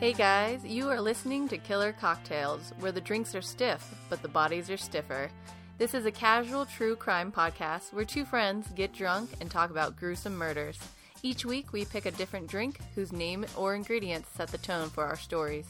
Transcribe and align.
Hey 0.00 0.12
guys, 0.12 0.64
you 0.64 0.88
are 0.90 1.00
listening 1.00 1.48
to 1.48 1.58
Killer 1.58 1.92
Cocktails, 1.92 2.72
where 2.78 2.92
the 2.92 3.00
drinks 3.00 3.34
are 3.34 3.42
stiff, 3.42 3.84
but 4.08 4.22
the 4.22 4.28
bodies 4.28 4.70
are 4.70 4.76
stiffer. 4.76 5.28
This 5.76 5.92
is 5.92 6.06
a 6.06 6.12
casual 6.12 6.66
true 6.66 6.94
crime 6.94 7.32
podcast 7.32 7.92
where 7.92 8.04
two 8.04 8.24
friends 8.24 8.68
get 8.76 8.94
drunk 8.94 9.30
and 9.40 9.50
talk 9.50 9.70
about 9.70 9.96
gruesome 9.96 10.36
murders. 10.36 10.78
Each 11.24 11.44
week, 11.44 11.72
we 11.72 11.84
pick 11.84 12.06
a 12.06 12.12
different 12.12 12.46
drink 12.46 12.78
whose 12.94 13.12
name 13.12 13.44
or 13.56 13.74
ingredients 13.74 14.30
set 14.36 14.52
the 14.52 14.58
tone 14.58 14.88
for 14.88 15.02
our 15.02 15.16
stories. 15.16 15.66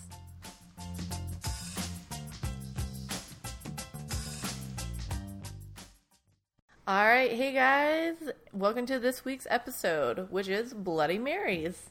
All 6.86 7.06
right, 7.06 7.32
hey 7.32 7.54
guys, 7.54 8.16
welcome 8.52 8.84
to 8.84 8.98
this 8.98 9.24
week's 9.24 9.46
episode, 9.48 10.30
which 10.30 10.48
is 10.48 10.74
Bloody 10.74 11.18
Marys. 11.18 11.88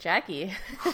Jackie, 0.00 0.52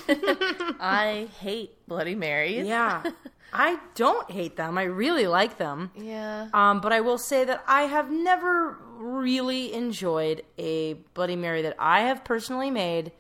I 0.81 1.29
hate 1.39 1.87
Bloody 1.87 2.17
Marys. 2.17 2.67
Yeah. 2.67 3.03
I 3.53 3.79
don't 3.95 4.29
hate 4.31 4.57
them. 4.57 4.77
I 4.77 4.83
really 4.83 5.29
like 5.29 5.59
them. 5.59 5.93
Yeah. 5.97 6.49
Um, 6.53 6.81
but 6.81 6.93
I 6.93 7.01
will 7.01 7.17
say 7.17 7.45
that 7.45 7.63
I 7.69 7.83
have 7.83 8.11
never 8.11 8.77
really 8.99 9.73
enjoyed 9.73 10.43
a 10.59 10.95
Bloody 11.15 11.37
Mary 11.37 11.63
that 11.63 11.77
I 11.79 12.01
have 12.01 12.25
personally 12.25 12.71
made, 12.71 13.13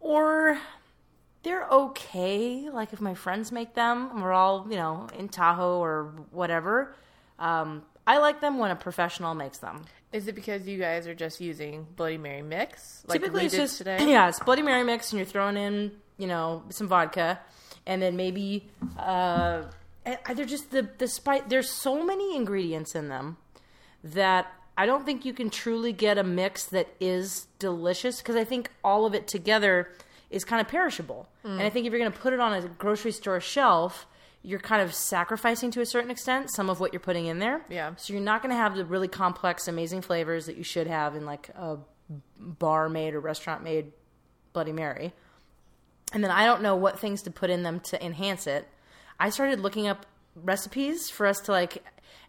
or 0.00 0.58
they're 1.42 1.68
okay. 1.68 2.70
Like 2.70 2.94
if 2.94 3.00
my 3.00 3.14
friends 3.14 3.52
make 3.52 3.74
them, 3.74 4.22
we're 4.22 4.32
all 4.32 4.66
you 4.70 4.76
know 4.76 5.06
in 5.18 5.28
Tahoe 5.28 5.78
or 5.78 6.14
whatever. 6.30 6.94
Um, 7.38 7.82
I 8.06 8.18
like 8.18 8.40
them 8.40 8.56
when 8.58 8.70
a 8.70 8.76
professional 8.76 9.34
makes 9.34 9.58
them. 9.58 9.84
Is 10.12 10.28
it 10.28 10.34
because 10.34 10.66
you 10.66 10.78
guys 10.78 11.06
are 11.06 11.14
just 11.14 11.40
using 11.40 11.86
Bloody 11.96 12.16
Mary 12.16 12.42
mix, 12.42 13.02
like 13.06 13.20
Typically, 13.20 13.40
we 13.40 13.46
it's 13.46 13.54
did 13.54 13.60
just 13.62 13.78
today? 13.78 13.98
yeah, 14.10 14.28
it's 14.28 14.38
Bloody 14.40 14.62
Mary 14.62 14.84
mix, 14.84 15.12
and 15.12 15.18
you're 15.18 15.26
throwing 15.26 15.56
in 15.56 15.92
you 16.16 16.26
know 16.26 16.62
some 16.70 16.88
vodka, 16.88 17.40
and 17.86 18.00
then 18.00 18.16
maybe 18.16 18.68
uh, 18.98 19.64
they're 20.34 20.44
just 20.44 20.70
the 20.70 20.88
the 20.98 21.08
spice. 21.08 21.42
There's 21.48 21.68
so 21.68 22.04
many 22.04 22.36
ingredients 22.36 22.94
in 22.94 23.08
them 23.08 23.36
that 24.04 24.46
I 24.78 24.86
don't 24.86 25.04
think 25.04 25.24
you 25.24 25.32
can 25.32 25.50
truly 25.50 25.92
get 25.92 26.18
a 26.18 26.24
mix 26.24 26.64
that 26.66 26.88
is 27.00 27.48
delicious 27.58 28.18
because 28.18 28.36
I 28.36 28.44
think 28.44 28.70
all 28.84 29.06
of 29.06 29.14
it 29.14 29.26
together 29.26 29.90
is 30.30 30.44
kind 30.44 30.60
of 30.60 30.68
perishable, 30.68 31.28
and 31.44 31.62
I 31.62 31.70
think 31.70 31.86
if 31.86 31.92
you're 31.92 32.00
going 32.00 32.12
to 32.12 32.18
put 32.18 32.32
it 32.32 32.40
on 32.40 32.52
a 32.52 32.62
grocery 32.62 33.12
store 33.12 33.40
shelf. 33.40 34.06
You're 34.46 34.60
kind 34.60 34.80
of 34.80 34.94
sacrificing 34.94 35.72
to 35.72 35.80
a 35.80 35.86
certain 35.86 36.10
extent 36.10 36.50
some 36.54 36.70
of 36.70 36.78
what 36.78 36.92
you're 36.92 37.00
putting 37.00 37.26
in 37.26 37.40
there. 37.40 37.64
Yeah. 37.68 37.94
So 37.96 38.12
you're 38.12 38.22
not 38.22 38.42
going 38.42 38.50
to 38.50 38.56
have 38.56 38.76
the 38.76 38.84
really 38.84 39.08
complex, 39.08 39.66
amazing 39.66 40.02
flavors 40.02 40.46
that 40.46 40.56
you 40.56 40.62
should 40.62 40.86
have 40.86 41.16
in 41.16 41.26
like 41.26 41.48
a 41.48 41.78
bar 42.38 42.88
made 42.88 43.14
or 43.14 43.20
restaurant 43.20 43.64
made 43.64 43.92
Bloody 44.52 44.72
Mary. 44.72 45.12
And 46.12 46.22
then 46.22 46.30
I 46.30 46.46
don't 46.46 46.62
know 46.62 46.76
what 46.76 46.98
things 46.98 47.22
to 47.22 47.30
put 47.30 47.50
in 47.50 47.64
them 47.64 47.80
to 47.80 48.04
enhance 48.04 48.46
it. 48.46 48.68
I 49.18 49.30
started 49.30 49.60
looking 49.60 49.88
up 49.88 50.06
recipes 50.36 51.10
for 51.10 51.26
us 51.26 51.40
to 51.40 51.52
like, 51.52 51.82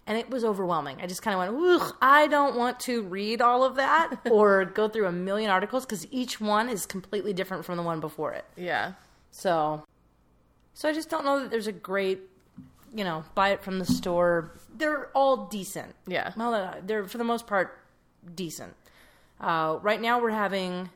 and 0.08 0.18
it 0.18 0.30
was 0.30 0.44
overwhelming. 0.44 1.00
I 1.02 1.08
just 1.08 1.22
kind 1.22 1.36
of 1.36 1.56
went, 1.56 1.82
Ugh, 1.82 1.96
I 2.02 2.28
don't 2.28 2.56
want 2.56 2.80
to 2.82 3.04
read 3.04 3.42
all 3.42 3.64
of 3.64 3.76
that 3.76 4.22
or 4.32 4.66
go 4.66 4.88
through 4.88 5.06
a 5.06 5.12
million 5.12 5.52
articles 5.52 5.86
because 5.86 6.08
each 6.12 6.42
one 6.42 6.70
is 6.70 6.86
completely 6.86 7.34
different 7.34 7.66
from 7.66 7.78
the 7.78 7.84
one 7.84 8.00
before 8.00 8.34
it. 8.34 8.46
Yeah. 8.56 8.94
So, 9.32 9.86
so 10.78 10.88
I 10.88 10.94
just 10.94 11.10
don't 11.10 11.26
know 11.26 11.40
that 11.42 11.50
there's 11.50 11.66
a 11.66 11.72
great, 11.72 12.20
you 12.94 13.04
know, 13.04 13.24
buy 13.34 13.50
it 13.50 13.64
from 13.64 13.80
the 13.80 13.86
store. 13.86 14.52
They're 14.78 15.10
all 15.16 15.48
decent. 15.48 15.96
Yeah. 16.06 16.34
Well, 16.38 16.54
uh, 16.54 16.76
they're 16.86 17.06
for 17.08 17.18
the 17.18 17.24
most 17.34 17.48
part 17.48 17.80
decent. 18.36 18.74
Uh, 19.42 19.80
right 19.82 20.00
now 20.02 20.22
we're 20.22 20.30
having 20.46 20.90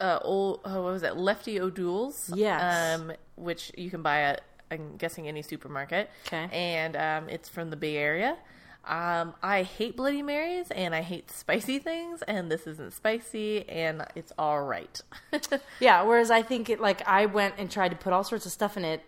Uh, 0.00 0.18
old, 0.22 0.60
oh, 0.64 0.82
what 0.82 0.92
was 0.94 1.02
it? 1.02 1.14
Lefty 1.16 1.60
O'Doul's. 1.60 2.32
Yes. 2.34 2.98
Um, 2.98 3.12
which 3.36 3.70
you 3.76 3.90
can 3.90 4.00
buy 4.02 4.22
at, 4.22 4.40
I'm 4.70 4.96
guessing, 4.96 5.28
any 5.28 5.42
supermarket. 5.42 6.08
Okay. 6.26 6.48
And 6.50 6.96
um, 6.96 7.28
it's 7.28 7.50
from 7.50 7.68
the 7.68 7.76
Bay 7.76 7.96
Area. 7.98 8.38
Um, 8.86 9.34
I 9.42 9.62
hate 9.62 9.98
Bloody 9.98 10.22
Marys 10.22 10.70
and 10.70 10.94
I 10.94 11.02
hate 11.02 11.30
spicy 11.30 11.78
things, 11.78 12.22
and 12.26 12.50
this 12.50 12.66
isn't 12.66 12.94
spicy, 12.94 13.68
and 13.68 14.06
it's 14.14 14.32
all 14.38 14.62
right. 14.62 14.98
yeah. 15.80 16.00
Whereas 16.02 16.30
I 16.30 16.40
think 16.42 16.70
it 16.70 16.80
like 16.80 17.06
I 17.06 17.26
went 17.26 17.56
and 17.58 17.70
tried 17.70 17.90
to 17.90 17.96
put 17.96 18.14
all 18.14 18.24
sorts 18.24 18.46
of 18.46 18.52
stuff 18.52 18.78
in 18.78 18.84
it. 18.86 19.02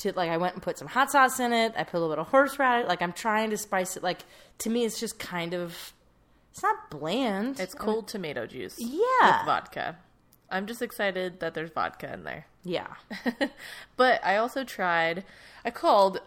To 0.00 0.12
like 0.14 0.30
I 0.30 0.36
went 0.36 0.54
and 0.54 0.62
put 0.62 0.78
some 0.78 0.88
hot 0.88 1.10
sauce 1.10 1.40
in 1.40 1.52
it. 1.52 1.72
I 1.76 1.84
put 1.84 1.98
a 1.98 2.00
little 2.00 2.14
bit 2.14 2.20
of 2.20 2.28
horseradish. 2.28 2.88
Like 2.88 3.02
I'm 3.02 3.12
trying 3.12 3.50
to 3.50 3.56
spice 3.56 3.96
it. 3.96 4.02
Like 4.02 4.20
to 4.58 4.70
me, 4.70 4.84
it's 4.84 4.98
just 5.00 5.18
kind 5.18 5.54
of. 5.54 5.92
It's 6.52 6.62
not 6.62 6.90
bland. 6.90 7.60
It's 7.60 7.74
cold 7.74 8.08
tomato 8.08 8.46
juice. 8.46 8.76
Yeah. 8.78 9.38
With 9.38 9.46
vodka. 9.46 9.98
I'm 10.50 10.66
just 10.66 10.82
excited 10.82 11.40
that 11.40 11.54
there's 11.54 11.70
vodka 11.70 12.12
in 12.12 12.24
there. 12.24 12.46
yeah. 12.64 12.94
but 13.96 14.20
I 14.24 14.36
also 14.36 14.64
tried, 14.64 15.22
I 15.64 15.70
called 15.70 16.20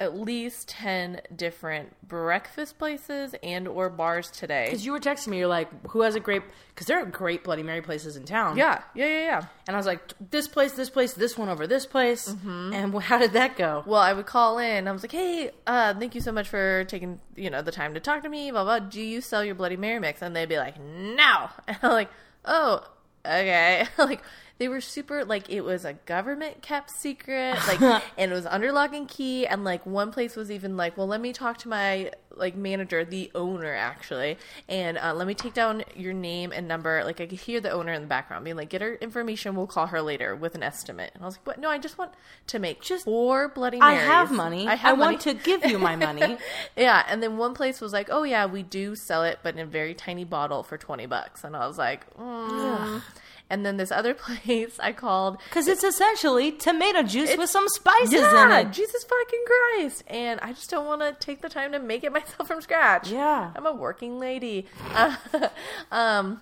at 0.00 0.18
least 0.18 0.68
10 0.68 1.20
different 1.36 1.94
breakfast 2.06 2.78
places 2.78 3.34
and 3.42 3.68
or 3.68 3.88
bars 3.88 4.30
today. 4.30 4.66
Because 4.66 4.84
you 4.84 4.92
were 4.92 4.98
texting 4.98 5.28
me, 5.28 5.38
you're 5.38 5.46
like, 5.46 5.68
"Who 5.90 6.02
has 6.02 6.14
a 6.16 6.20
great?" 6.20 6.42
Because 6.74 6.88
there 6.88 7.00
are 7.00 7.06
great 7.06 7.44
Bloody 7.44 7.62
Mary 7.62 7.80
places 7.80 8.16
in 8.16 8.24
town. 8.24 8.56
Yeah, 8.56 8.82
yeah, 8.94 9.06
yeah, 9.06 9.20
yeah. 9.20 9.42
And 9.68 9.76
I 9.76 9.78
was 9.78 9.86
like, 9.86 10.00
"This 10.30 10.48
place, 10.48 10.72
this 10.72 10.90
place, 10.90 11.12
this 11.12 11.38
one 11.38 11.48
over 11.48 11.66
this 11.66 11.86
place." 11.86 12.28
Mm-hmm. 12.28 12.72
And 12.74 13.02
how 13.02 13.18
did 13.18 13.32
that 13.34 13.56
go? 13.56 13.84
Well, 13.86 14.00
I 14.00 14.12
would 14.12 14.26
call 14.26 14.58
in. 14.58 14.88
I 14.88 14.92
was 14.92 15.02
like, 15.02 15.12
"Hey, 15.12 15.50
uh, 15.66 15.94
thank 15.94 16.14
you 16.14 16.20
so 16.20 16.32
much 16.32 16.48
for 16.48 16.84
taking 16.84 17.20
you 17.36 17.50
know 17.50 17.62
the 17.62 17.72
time 17.72 17.94
to 17.94 18.00
talk 18.00 18.22
to 18.24 18.28
me. 18.28 18.50
Blah 18.50 18.64
blah. 18.64 18.78
Do 18.80 19.00
you 19.00 19.20
sell 19.20 19.44
your 19.44 19.54
Bloody 19.54 19.76
Mary 19.76 20.00
mix?" 20.00 20.22
And 20.22 20.34
they'd 20.34 20.48
be 20.48 20.58
like, 20.58 20.78
"No." 20.80 21.50
And 21.68 21.78
I'm 21.82 21.92
like, 21.92 22.10
"Oh, 22.44 22.84
okay." 23.24 23.86
like 23.98 24.22
they 24.58 24.68
were 24.68 24.80
super 24.80 25.24
like 25.24 25.50
it 25.50 25.62
was 25.62 25.84
a 25.84 25.94
government 25.94 26.62
kept 26.62 26.90
secret, 26.90 27.56
like, 27.66 27.80
and 28.18 28.30
it 28.30 28.34
was 28.34 28.46
under 28.46 28.70
lock 28.72 28.94
and 28.94 29.08
key. 29.08 29.46
And 29.46 29.64
like 29.64 29.84
one 29.84 30.12
place 30.12 30.36
was 30.36 30.50
even 30.50 30.76
like, 30.76 30.96
"Well, 30.96 31.06
let 31.08 31.20
me 31.20 31.32
talk 31.32 31.58
to 31.58 31.68
my 31.68 32.12
like 32.36 32.56
manager, 32.56 33.04
the 33.04 33.30
owner 33.34 33.72
actually, 33.74 34.38
and 34.68 34.98
uh, 34.98 35.14
let 35.14 35.26
me 35.26 35.34
take 35.34 35.54
down 35.54 35.82
your 35.96 36.12
name 36.12 36.52
and 36.52 36.68
number." 36.68 37.02
Like 37.04 37.20
I 37.20 37.26
could 37.26 37.40
hear 37.40 37.60
the 37.60 37.70
owner 37.70 37.92
in 37.92 38.02
the 38.02 38.08
background 38.08 38.44
being 38.44 38.56
like, 38.56 38.68
"Get 38.68 38.80
her 38.80 38.94
information. 38.94 39.56
We'll 39.56 39.66
call 39.66 39.88
her 39.88 40.00
later 40.00 40.36
with 40.36 40.54
an 40.54 40.62
estimate." 40.62 41.10
And 41.14 41.24
I 41.24 41.26
was 41.26 41.34
like, 41.36 41.46
"What? 41.48 41.58
No, 41.58 41.68
I 41.68 41.78
just 41.78 41.98
want 41.98 42.12
to 42.48 42.58
make 42.60 42.80
Just- 42.80 43.04
four 43.04 43.48
Bloody 43.48 43.80
I 43.80 43.94
have 43.94 44.30
money. 44.30 44.68
I, 44.68 44.76
have 44.76 44.98
want 44.98 45.26
money. 45.26 45.36
to 45.38 45.44
give 45.44 45.64
you 45.64 45.78
my 45.78 45.96
money. 45.96 46.38
Yeah, 46.76 47.04
and 47.08 47.22
then 47.22 47.36
one 47.38 47.54
place 47.54 47.80
was 47.80 47.92
like, 47.92 48.08
"Oh 48.10 48.22
yeah, 48.22 48.46
we 48.46 48.62
do 48.62 48.94
sell 48.94 49.24
it, 49.24 49.40
but 49.42 49.54
in 49.54 49.60
a 49.60 49.66
very 49.66 49.94
tiny 49.94 50.24
bottle 50.24 50.62
for 50.62 50.78
twenty 50.78 51.06
bucks." 51.06 51.42
And 51.42 51.56
I 51.56 51.66
was 51.66 51.76
like, 51.78 52.12
mm. 52.16 53.02
And 53.50 53.64
then 53.64 53.76
this 53.76 53.90
other 53.90 54.14
place 54.14 54.78
I 54.80 54.92
called, 54.92 55.38
Because 55.48 55.68
it's 55.68 55.84
essentially 55.84 56.52
tomato 56.52 57.02
juice 57.02 57.36
with 57.36 57.50
some 57.50 57.68
spices 57.68 58.12
yeah, 58.12 58.60
in 58.60 58.66
it. 58.66 58.72
Jesus 58.72 59.04
fucking 59.04 59.44
Christ, 59.46 60.04
and 60.06 60.40
I 60.40 60.52
just 60.52 60.70
don't 60.70 60.86
want 60.86 61.02
to 61.02 61.14
take 61.24 61.40
the 61.42 61.48
time 61.48 61.72
to 61.72 61.78
make 61.78 62.04
it 62.04 62.12
myself 62.18 62.48
from 62.48 62.60
scratch. 62.60 63.10
Yeah. 63.10 63.52
I'm 63.54 63.66
a 63.66 63.72
working 63.72 64.18
lady. 64.18 64.66
Uh, 64.92 65.16
um, 65.92 66.40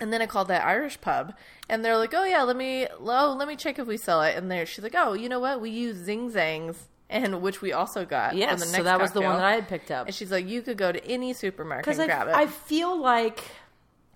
and 0.00 0.12
then 0.12 0.22
I 0.22 0.26
called 0.26 0.48
that 0.48 0.64
Irish 0.64 1.00
pub, 1.00 1.34
and 1.68 1.84
they're 1.84 1.96
like, 1.96 2.14
"Oh 2.14 2.24
yeah, 2.24 2.42
let 2.42 2.56
me, 2.56 2.86
oh 3.00 3.34
let 3.36 3.48
me 3.48 3.56
check 3.56 3.78
if 3.78 3.86
we 3.86 3.96
sell 3.96 4.22
it." 4.22 4.36
And 4.36 4.50
there, 4.50 4.64
she's 4.64 4.82
like, 4.84 4.94
"Oh, 4.96 5.12
you 5.12 5.28
know 5.28 5.40
what? 5.40 5.60
We 5.60 5.70
use 5.70 5.96
Zing 5.96 6.30
Zangs." 6.30 6.76
And 7.10 7.40
which 7.40 7.62
we 7.62 7.72
also 7.72 8.04
got. 8.04 8.36
Yes, 8.36 8.52
on 8.52 8.58
the 8.58 8.66
so 8.66 8.82
that 8.82 9.00
was 9.00 9.12
the 9.12 9.22
one 9.22 9.36
that 9.36 9.44
I 9.44 9.54
had 9.54 9.66
picked 9.66 9.90
up. 9.90 10.06
And 10.06 10.14
she's 10.14 10.30
like, 10.30 10.46
you 10.46 10.60
could 10.60 10.76
go 10.76 10.92
to 10.92 11.02
any 11.06 11.32
supermarket 11.32 11.90
and 11.94 12.02
I, 12.02 12.04
grab 12.06 12.28
it. 12.28 12.34
I 12.34 12.46
feel 12.46 13.00
like 13.00 13.44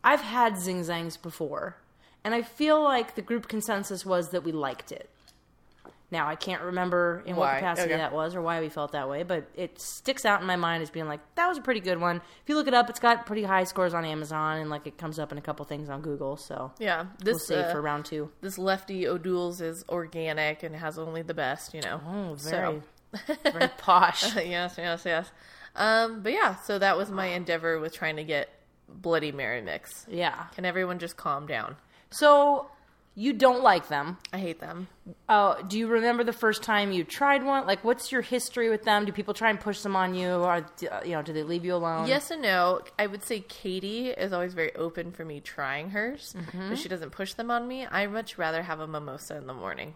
I've 0.04 0.21
had 0.21 0.59
zing 0.59 0.82
zangs 0.82 1.21
before, 1.21 1.76
and 2.25 2.34
I 2.34 2.43
feel 2.43 2.83
like 2.83 3.15
the 3.15 3.22
group 3.22 3.49
consensus 3.49 4.05
was 4.06 4.31
that 4.31 4.44
we 4.44 4.53
liked 4.53 4.93
it. 4.93 5.09
Now 6.10 6.28
I 6.28 6.34
can't 6.37 6.60
remember 6.60 7.22
in 7.25 7.37
what 7.37 7.49
Why? 7.49 7.55
capacity 7.55 7.94
Okay. 7.94 7.97
that 8.03 8.12
was 8.12 8.34
or 8.37 8.43
why 8.43 8.60
we 8.60 8.69
felt 8.69 8.93
that 8.93 9.09
way, 9.09 9.22
but 9.22 9.48
it 9.57 9.80
sticks 9.80 10.27
out 10.27 10.42
in 10.42 10.47
my 10.47 10.57
mind 10.57 10.83
as 10.83 10.91
being 10.91 11.09
like 11.09 11.21
that 11.36 11.48
was 11.48 11.57
a 11.57 11.63
pretty 11.63 11.80
good 11.80 11.98
one. 11.98 12.16
If 12.16 12.48
you 12.48 12.54
look 12.54 12.69
it 12.69 12.74
up, 12.74 12.91
it's 12.91 13.01
got 13.01 13.24
pretty 13.24 13.45
high 13.45 13.65
scores 13.65 13.95
on 13.95 14.04
Amazon, 14.04 14.59
and 14.59 14.69
like 14.69 14.86
it 14.86 14.98
comes 14.98 15.19
up 15.19 15.33
in 15.33 15.39
a 15.39 15.41
couple 15.41 15.65
things 15.65 15.89
on 15.89 16.03
Google. 16.03 16.36
So 16.36 16.71
yeah, 16.78 17.07
we'll 17.24 17.34
this 17.34 17.47
save 17.47 17.65
uh, 17.65 17.72
for 17.72 17.80
round 17.80 18.04
two. 18.04 18.30
this 18.42 18.59
Lefty 18.59 19.09
O'Doul's 19.09 19.63
is 19.63 19.86
organic 19.89 20.63
and 20.63 20.77
has 20.77 20.98
only 20.98 21.22
the 21.22 21.33
best, 21.33 21.72
you 21.72 21.80
know. 21.80 21.98
Oh, 22.07 22.34
very, 22.34 22.83
very 23.51 23.69
posh. 23.78 24.36
yes, 24.36 24.74
yes, 24.77 25.04
yes. 25.07 25.30
Um, 25.74 26.21
but 26.22 26.33
yeah, 26.33 26.57
so 26.57 26.78
that 26.78 26.98
was 26.98 27.10
my 27.10 27.28
endeavor 27.28 27.78
with 27.80 27.95
trying 27.95 28.16
to 28.16 28.24
get 28.24 28.51
Bloody 28.86 29.33
Mary 29.33 29.63
mix. 29.63 30.04
Yeah. 30.10 30.45
Can 30.54 30.66
everyone 30.66 30.98
just 30.98 31.16
calm 31.16 31.47
down? 31.47 31.77
So 32.12 32.68
you 33.14 33.34
don't 33.34 33.62
like 33.62 33.88
them. 33.88 34.16
I 34.32 34.38
hate 34.38 34.59
them. 34.60 34.88
Uh, 35.28 35.60
do 35.62 35.78
you 35.78 35.86
remember 35.86 36.24
the 36.24 36.32
first 36.32 36.62
time 36.62 36.92
you 36.92 37.04
tried 37.04 37.44
one? 37.44 37.66
Like, 37.66 37.84
what's 37.84 38.10
your 38.10 38.22
history 38.22 38.70
with 38.70 38.84
them? 38.84 39.04
Do 39.04 39.12
people 39.12 39.34
try 39.34 39.50
and 39.50 39.60
push 39.60 39.80
them 39.82 39.94
on 39.97 40.14
you, 40.14 40.30
or 40.30 40.53
uh, 40.53 40.62
you 41.04 41.10
know, 41.12 41.20
do 41.22 41.32
they 41.34 41.42
leave 41.42 41.64
you 41.64 41.74
alone? 41.74 42.06
Yes 42.06 42.30
and 42.30 42.41
no. 42.41 42.80
I 42.98 43.06
would 43.06 43.22
say 43.22 43.41
Katie 43.41 44.09
is 44.09 44.32
always 44.32 44.54
very 44.54 44.74
open 44.76 45.12
for 45.12 45.24
me 45.26 45.41
trying 45.41 45.91
hers, 45.91 46.34
Mm-hmm. 46.38 46.70
but 46.70 46.78
she 46.78 46.88
doesn't 46.88 47.10
push 47.10 47.34
them 47.34 47.50
on 47.50 47.68
me. 47.68 47.86
I 47.86 48.06
much 48.06 48.38
rather 48.38 48.62
have 48.62 48.80
a 48.80 48.86
mimosa 48.86 49.36
in 49.36 49.47
the 49.47 49.54
morning. 49.54 49.94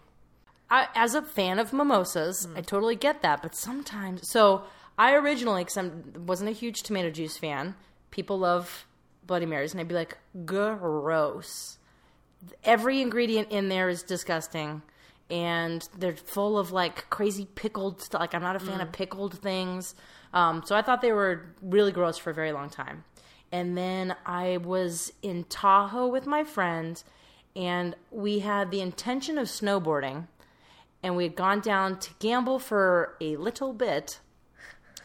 I, 0.69 0.87
as 0.93 1.15
a 1.15 1.21
fan 1.21 1.59
of 1.59 1.71
mimosas, 1.73 2.47
I 2.55 2.61
totally 2.61 2.97
get 2.97 3.21
that. 3.23 3.41
But 3.41 3.55
sometimes, 3.55 4.29
so 4.29 4.63
I 4.97 5.13
originally, 5.15 5.63
because 5.63 5.77
I 5.77 5.89
wasn't 6.19 6.49
a 6.49 6.53
huge 6.53 6.83
tomato 6.83 7.09
juice 7.09 7.37
fan, 7.37 7.73
people 8.11 8.37
love 8.37 8.85
Bloody 9.25 9.45
Marys, 9.45 9.71
and 9.71 9.79
I'd 9.81 9.87
be 9.87 9.95
like, 9.95 10.17
gross. 10.45 11.76
Every 12.63 13.01
ingredient 13.01 13.51
in 13.51 13.69
there 13.69 13.89
is 13.89 14.03
disgusting. 14.03 14.81
And 15.29 15.87
they're 15.97 16.15
full 16.15 16.57
of 16.57 16.71
like 16.71 17.09
crazy 17.09 17.45
pickled 17.55 18.01
stuff 18.01 18.21
like 18.21 18.33
i'm 18.33 18.41
not 18.41 18.55
a 18.55 18.59
fan 18.59 18.79
of 18.79 18.91
pickled 18.91 19.37
things. 19.39 19.93
Um, 20.33 20.63
so 20.65 20.75
i 20.75 20.81
thought 20.81 21.01
they 21.01 21.11
were 21.11 21.45
really 21.61 21.91
gross 21.91 22.17
for 22.17 22.29
a 22.29 22.33
very 22.33 22.51
long 22.51 22.69
time. 22.69 23.03
And 23.51 23.77
then 23.77 24.15
i 24.25 24.57
was 24.57 25.11
in 25.21 25.43
tahoe 25.45 26.07
with 26.07 26.25
my 26.25 26.43
friend 26.43 27.03
and 27.57 27.95
we 28.11 28.39
had 28.39 28.69
the 28.69 28.81
intention 28.81 29.39
of 29.39 29.47
snowboarding. 29.47 30.27
And 31.01 31.15
we 31.15 31.23
had 31.23 31.35
gone 31.35 31.59
down 31.59 31.99
to 31.99 32.11
gamble 32.19 32.59
for 32.59 33.15
a 33.19 33.35
little 33.37 33.73
bit 33.73 34.19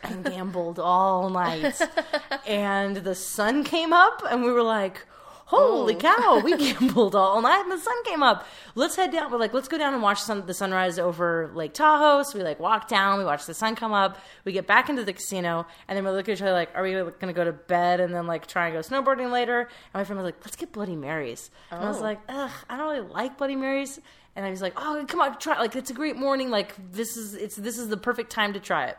and 0.02 0.24
gambled 0.24 0.78
all 0.78 1.30
night. 1.30 1.80
and 2.46 2.96
the 2.96 3.14
sun 3.14 3.64
came 3.64 3.92
up, 3.92 4.22
and 4.28 4.42
we 4.42 4.52
were 4.52 4.62
like, 4.62 5.06
Holy 5.46 5.94
Oh. 5.96 5.98
cow, 5.98 6.40
we 6.42 6.56
gambled 6.72 7.14
all 7.14 7.42
night 7.42 7.60
and 7.60 7.70
the 7.72 7.78
sun 7.78 8.02
came 8.04 8.22
up. 8.22 8.46
Let's 8.74 8.96
head 8.96 9.12
down. 9.12 9.30
We're 9.30 9.38
like, 9.38 9.52
let's 9.52 9.68
go 9.68 9.76
down 9.76 9.92
and 9.92 10.02
watch 10.02 10.20
sun, 10.20 10.46
the 10.46 10.54
sunrise 10.54 10.98
over 10.98 11.50
Lake 11.54 11.74
Tahoe. 11.74 12.22
So 12.22 12.38
we 12.38 12.44
like 12.44 12.58
walk 12.58 12.88
down, 12.88 13.18
we 13.18 13.24
watch 13.24 13.44
the 13.44 13.52
sun 13.54 13.74
come 13.76 13.92
up, 13.92 14.18
we 14.44 14.52
get 14.52 14.66
back 14.66 14.88
into 14.88 15.04
the 15.04 15.12
casino, 15.12 15.66
and 15.88 15.96
then 15.96 16.04
we 16.04 16.10
look 16.10 16.28
at 16.28 16.32
each 16.34 16.42
other 16.42 16.52
like, 16.52 16.70
are 16.74 16.82
we 16.82 16.92
going 16.92 17.12
to 17.20 17.32
go 17.32 17.44
to 17.44 17.52
bed 17.52 18.00
and 18.00 18.14
then 18.14 18.26
like 18.26 18.46
try 18.46 18.68
and 18.68 18.74
go 18.74 18.80
snowboarding 18.80 19.30
later? 19.30 19.60
And 19.60 19.68
my 19.94 20.04
friend 20.04 20.16
was 20.18 20.24
like, 20.24 20.36
let's 20.44 20.56
get 20.56 20.72
Bloody 20.72 20.96
Marys. 20.96 21.50
And 21.70 21.84
I 21.84 21.88
was 21.88 21.98
Oh. 21.98 22.02
like, 22.02 22.20
ugh, 22.28 22.50
I 22.70 22.76
don't 22.76 22.88
really 22.90 23.08
like 23.08 23.36
Bloody 23.36 23.56
Marys. 23.56 24.00
And 24.34 24.46
I 24.46 24.50
was 24.50 24.62
like, 24.62 24.72
oh, 24.76 25.04
come 25.06 25.20
on, 25.20 25.38
try. 25.38 25.58
Like, 25.58 25.76
it's 25.76 25.90
a 25.90 25.94
great 25.94 26.16
morning. 26.16 26.48
Like, 26.48 26.74
this 26.92 27.18
is 27.18 27.34
it's 27.34 27.56
this 27.56 27.76
is 27.78 27.88
the 27.88 27.98
perfect 27.98 28.30
time 28.30 28.54
to 28.54 28.60
try 28.60 28.86
it. 28.86 28.96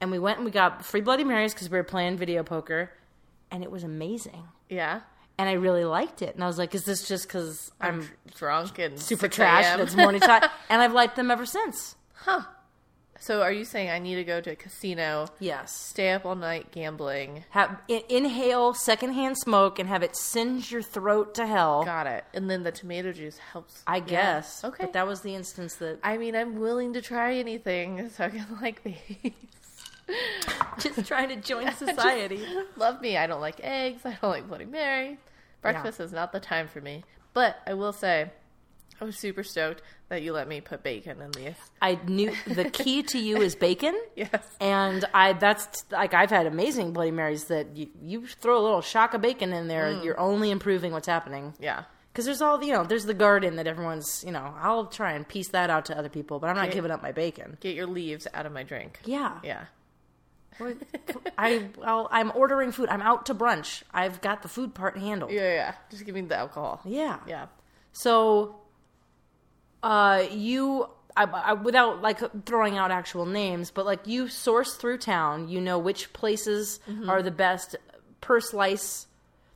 And 0.00 0.10
we 0.10 0.18
went 0.18 0.38
and 0.38 0.46
we 0.46 0.50
got 0.50 0.82
free 0.84 1.02
Bloody 1.02 1.24
Marys 1.24 1.52
because 1.52 1.68
we 1.68 1.76
were 1.76 1.84
playing 1.84 2.16
video 2.16 2.42
poker, 2.42 2.90
and 3.50 3.62
it 3.62 3.70
was 3.70 3.84
amazing. 3.84 4.44
Yeah. 4.70 5.00
And 5.38 5.48
I 5.48 5.52
really 5.52 5.84
liked 5.84 6.22
it. 6.22 6.34
And 6.34 6.42
I 6.42 6.46
was 6.46 6.56
like, 6.58 6.74
is 6.74 6.84
this 6.84 7.06
just 7.06 7.28
because 7.28 7.70
I'm 7.80 8.08
Drunk 8.36 8.78
and 8.78 8.98
super 8.98 9.28
trash 9.28 9.64
and 9.66 9.80
it's 9.82 9.94
morning 9.94 10.20
time? 10.20 10.48
and 10.70 10.80
I've 10.80 10.92
liked 10.94 11.16
them 11.16 11.30
ever 11.30 11.44
since. 11.44 11.94
Huh. 12.14 12.42
So 13.18 13.42
are 13.42 13.52
you 13.52 13.64
saying 13.64 13.88
I 13.90 13.98
need 13.98 14.16
to 14.16 14.24
go 14.24 14.40
to 14.42 14.50
a 14.50 14.56
casino, 14.56 15.26
Yes. 15.40 15.74
stay 15.74 16.10
up 16.12 16.26
all 16.26 16.34
night 16.36 16.70
gambling? 16.70 17.44
Have, 17.50 17.80
in, 17.88 18.02
inhale 18.10 18.72
secondhand 18.74 19.36
smoke 19.38 19.78
and 19.78 19.88
have 19.88 20.02
it 20.02 20.14
singe 20.16 20.70
your 20.70 20.82
throat 20.82 21.34
to 21.36 21.46
hell. 21.46 21.82
Got 21.84 22.06
it. 22.06 22.24
And 22.34 22.48
then 22.50 22.62
the 22.62 22.72
tomato 22.72 23.12
juice 23.12 23.38
helps. 23.38 23.82
I 23.86 23.96
Yeah. 23.96 24.02
guess. 24.04 24.62
Okay. 24.64 24.84
But 24.84 24.92
that 24.92 25.06
was 25.06 25.22
the 25.22 25.34
instance 25.34 25.76
that 25.76 25.98
I 26.04 26.18
mean, 26.18 26.36
I'm 26.36 26.60
willing 26.60 26.92
to 26.92 27.00
try 27.02 27.34
anything 27.34 28.08
so 28.10 28.24
I 28.24 28.28
can 28.30 28.46
like 28.62 28.82
these. 28.84 29.32
just 30.78 31.06
trying 31.06 31.28
to 31.30 31.36
join 31.36 31.72
society. 31.76 32.40
Love 32.76 33.00
me. 33.00 33.16
I 33.16 33.26
don't 33.26 33.40
like 33.40 33.60
eggs. 33.62 34.02
I 34.04 34.16
don't 34.20 34.30
like 34.30 34.48
Bloody 34.48 34.64
Mary. 34.66 35.18
Breakfast 35.62 36.00
is 36.00 36.12
not 36.12 36.32
the 36.32 36.40
time 36.40 36.68
for 36.68 36.80
me. 36.80 37.02
But 37.34 37.56
I 37.66 37.74
will 37.74 37.92
say, 37.92 38.30
I 39.00 39.04
was 39.04 39.18
super 39.18 39.42
stoked 39.42 39.82
that 40.08 40.22
you 40.22 40.32
let 40.32 40.48
me 40.48 40.60
put 40.60 40.82
bacon 40.82 41.20
in 41.20 41.30
these. 41.32 41.54
I 41.82 41.98
knew 42.06 42.32
the 42.46 42.70
key 42.70 43.02
to 43.04 43.18
you 43.18 43.38
is 43.42 43.54
bacon. 43.56 43.94
Yes. 44.16 44.42
And 44.60 45.04
I 45.12 45.34
that's 45.34 45.84
like 45.90 46.14
I've 46.14 46.30
had 46.30 46.46
amazing 46.46 46.92
Bloody 46.92 47.10
Marys 47.10 47.44
that 47.46 47.76
you, 47.76 47.88
you 48.02 48.26
throw 48.26 48.58
a 48.58 48.62
little 48.62 48.80
shock 48.80 49.12
of 49.12 49.20
bacon 49.20 49.52
in 49.52 49.68
there, 49.68 49.86
Mm. 49.92 50.04
you're 50.04 50.18
only 50.20 50.50
improving 50.50 50.92
what's 50.92 51.06
happening. 51.08 51.52
Yeah. 51.60 51.84
Because 52.12 52.24
there's 52.24 52.40
all 52.40 52.62
you 52.64 52.72
know, 52.72 52.84
there's 52.84 53.04
the 53.04 53.12
garden 53.12 53.56
that 53.56 53.66
everyone's 53.66 54.24
you 54.24 54.32
know. 54.32 54.54
I'll 54.58 54.86
try 54.86 55.12
and 55.12 55.28
piece 55.28 55.48
that 55.48 55.68
out 55.68 55.84
to 55.86 55.98
other 55.98 56.08
people, 56.08 56.38
but 56.38 56.48
I'm 56.48 56.56
not 56.56 56.66
Okay. 56.68 56.74
giving 56.76 56.90
up 56.90 57.02
my 57.02 57.12
bacon. 57.12 57.58
Get 57.60 57.74
your 57.74 57.86
leaves 57.86 58.26
out 58.32 58.46
of 58.46 58.52
my 58.52 58.62
drink. 58.62 59.00
Yeah, 59.04 59.38
Yeah. 59.44 59.64
I 61.38 61.68
I'll, 61.84 62.08
I'm 62.10 62.32
ordering 62.34 62.72
food. 62.72 62.88
I'm 62.88 63.02
out 63.02 63.26
to 63.26 63.34
brunch. 63.34 63.82
I've 63.92 64.20
got 64.20 64.42
the 64.42 64.48
food 64.48 64.74
part 64.74 64.96
handled. 64.96 65.32
Yeah, 65.32 65.52
yeah. 65.54 65.74
Just 65.90 66.04
give 66.06 66.14
me 66.14 66.22
the 66.22 66.36
alcohol. 66.36 66.80
Yeah. 66.84 67.18
Yeah. 67.26 67.46
So, 67.92 68.56
uh, 69.82 70.24
you, 70.30 70.88
I, 71.16 71.24
I, 71.24 71.52
without 71.54 72.02
like 72.02 72.20
throwing 72.46 72.76
out 72.76 72.90
actual 72.90 73.26
names, 73.26 73.70
but 73.70 73.86
like 73.86 74.06
you 74.06 74.28
source 74.28 74.74
through 74.74 74.98
town, 74.98 75.48
you 75.48 75.60
know 75.60 75.78
which 75.78 76.12
places 76.12 76.80
Mm-hmm. 76.88 77.08
are 77.10 77.22
the 77.22 77.30
best 77.30 77.76
per 78.20 78.40
slice. 78.40 79.06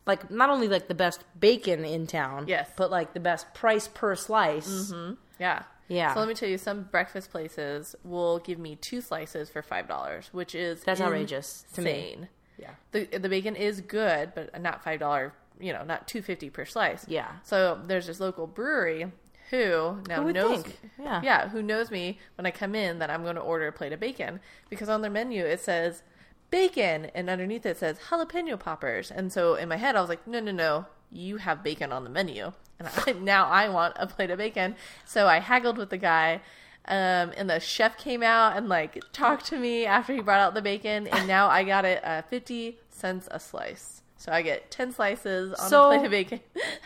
Like 0.07 0.31
not 0.31 0.51
only 0.51 0.69
like 0.69 0.89
the 0.89 0.95
best 0.95 1.23
bacon 1.39 1.85
in 1.85 2.07
town, 2.07 2.47
Yes. 2.49 2.69
but 2.77 2.91
like 2.91 3.13
the 3.15 3.21
best 3.21 3.53
price 3.55 3.89
per 3.89 4.15
slice. 4.17 4.93
Yeah. 5.39 5.63
Yeah. 5.91 6.15
So 6.15 6.21
let 6.21 6.29
me 6.29 6.35
tell 6.35 6.49
you, 6.49 6.57
some 6.57 6.85
breakfast 6.85 7.31
places 7.31 7.97
will 8.05 8.39
give 8.39 8.59
me 8.59 8.77
two 8.77 9.01
slices 9.01 9.51
for 9.51 9.61
five 9.61 9.89
dollars, 9.89 10.29
which 10.33 10.55
is 10.55 10.83
That's 10.85 11.01
outrageous 11.01 11.65
to 11.75 11.83
me. 11.83 12.17
Yeah. 12.59 12.71
The 12.93 13.07
the 13.07 13.29
bacon 13.29 13.57
is 13.57 13.81
good, 13.81 14.33
but 14.35 14.61
not 14.63 14.85
five 14.85 15.01
dollar. 15.01 15.35
You 15.59 15.75
know, 15.75 15.85
not 15.85 16.09
two 16.09 16.23
fifty 16.23 16.49
per 16.49 16.65
slice. 16.65 17.05
Yeah. 17.09 17.29
So 17.43 17.81
there's 17.87 18.07
this 18.07 18.21
local 18.21 18.47
brewery 18.47 19.13
who 19.51 19.99
now 20.09 20.23
Who 20.23 20.33
knows, 20.33 20.63
think? 20.63 20.79
Yeah. 20.99 21.21
yeah, 21.23 21.49
who 21.49 21.61
knows 21.61 21.91
me 21.91 22.19
when 22.37 22.47
I 22.47 22.53
come 22.53 22.75
in 22.77 23.01
that 23.01 23.11
I'm 23.11 23.25
going 23.25 23.35
to 23.35 23.41
order 23.41 23.67
a 23.67 23.73
plate 23.73 23.93
of 23.93 23.99
bacon 23.99 24.41
because 24.69 24.89
on 24.89 25.03
their 25.03 25.11
menu 25.11 25.45
it 25.45 25.61
says 25.61 26.03
bacon 26.51 27.11
and 27.15 27.29
underneath 27.29 27.67
it 27.67 27.79
says 27.79 27.99
jalapeno 28.09 28.59
poppers, 28.59 29.11
and 29.11 29.33
so 29.33 29.57
in 29.57 29.69
my 29.69 29.77
head 29.77 29.97
I 29.97 30.01
was 30.01 30.09
like, 30.09 30.27
no, 30.27 30.39
no, 30.39 30.53
no, 30.53 30.87
you 31.11 31.37
have 31.39 31.63
bacon 31.63 31.93
on 31.93 32.05
the 32.05 32.11
menu, 32.11 32.53
and 32.79 32.89
I, 33.07 33.13
now 33.21 33.47
I 33.47 33.69
want 33.69 33.95
a 33.99 34.07
plate 34.07 34.31
of 34.31 34.39
bacon. 34.39 34.77
So 35.05 35.27
I 35.27 35.39
haggled 35.41 35.79
with 35.79 35.91
the 35.91 35.99
guy. 35.99 36.41
Um, 36.87 37.33
and 37.37 37.49
the 37.49 37.61
chef 37.61 37.99
came 37.99 38.23
out 38.23 38.57
and 38.57 38.69
like 38.69 39.01
talked 39.13 39.45
to 39.47 39.57
me 39.59 39.85
after 39.85 40.15
he 40.15 40.21
brought 40.23 40.41
out 40.41 40.55
the 40.55 40.63
bacon, 40.63 41.07
and 41.09 41.29
now 41.29 41.49
I 41.49 41.63
got 41.63 41.85
it 41.85 42.03
uh, 42.03 42.23
fifty 42.23 42.79
cents 42.89 43.29
a 43.31 43.39
slice. 43.39 44.01
So 44.17 44.33
I 44.33 44.41
get 44.43 44.71
ten 44.71 44.91
slices 44.93 45.53
on 45.53 45.69
So- 45.69 45.91
a 45.91 45.99
plate 45.99 46.05
of 46.07 46.11
bacon. 46.11 46.41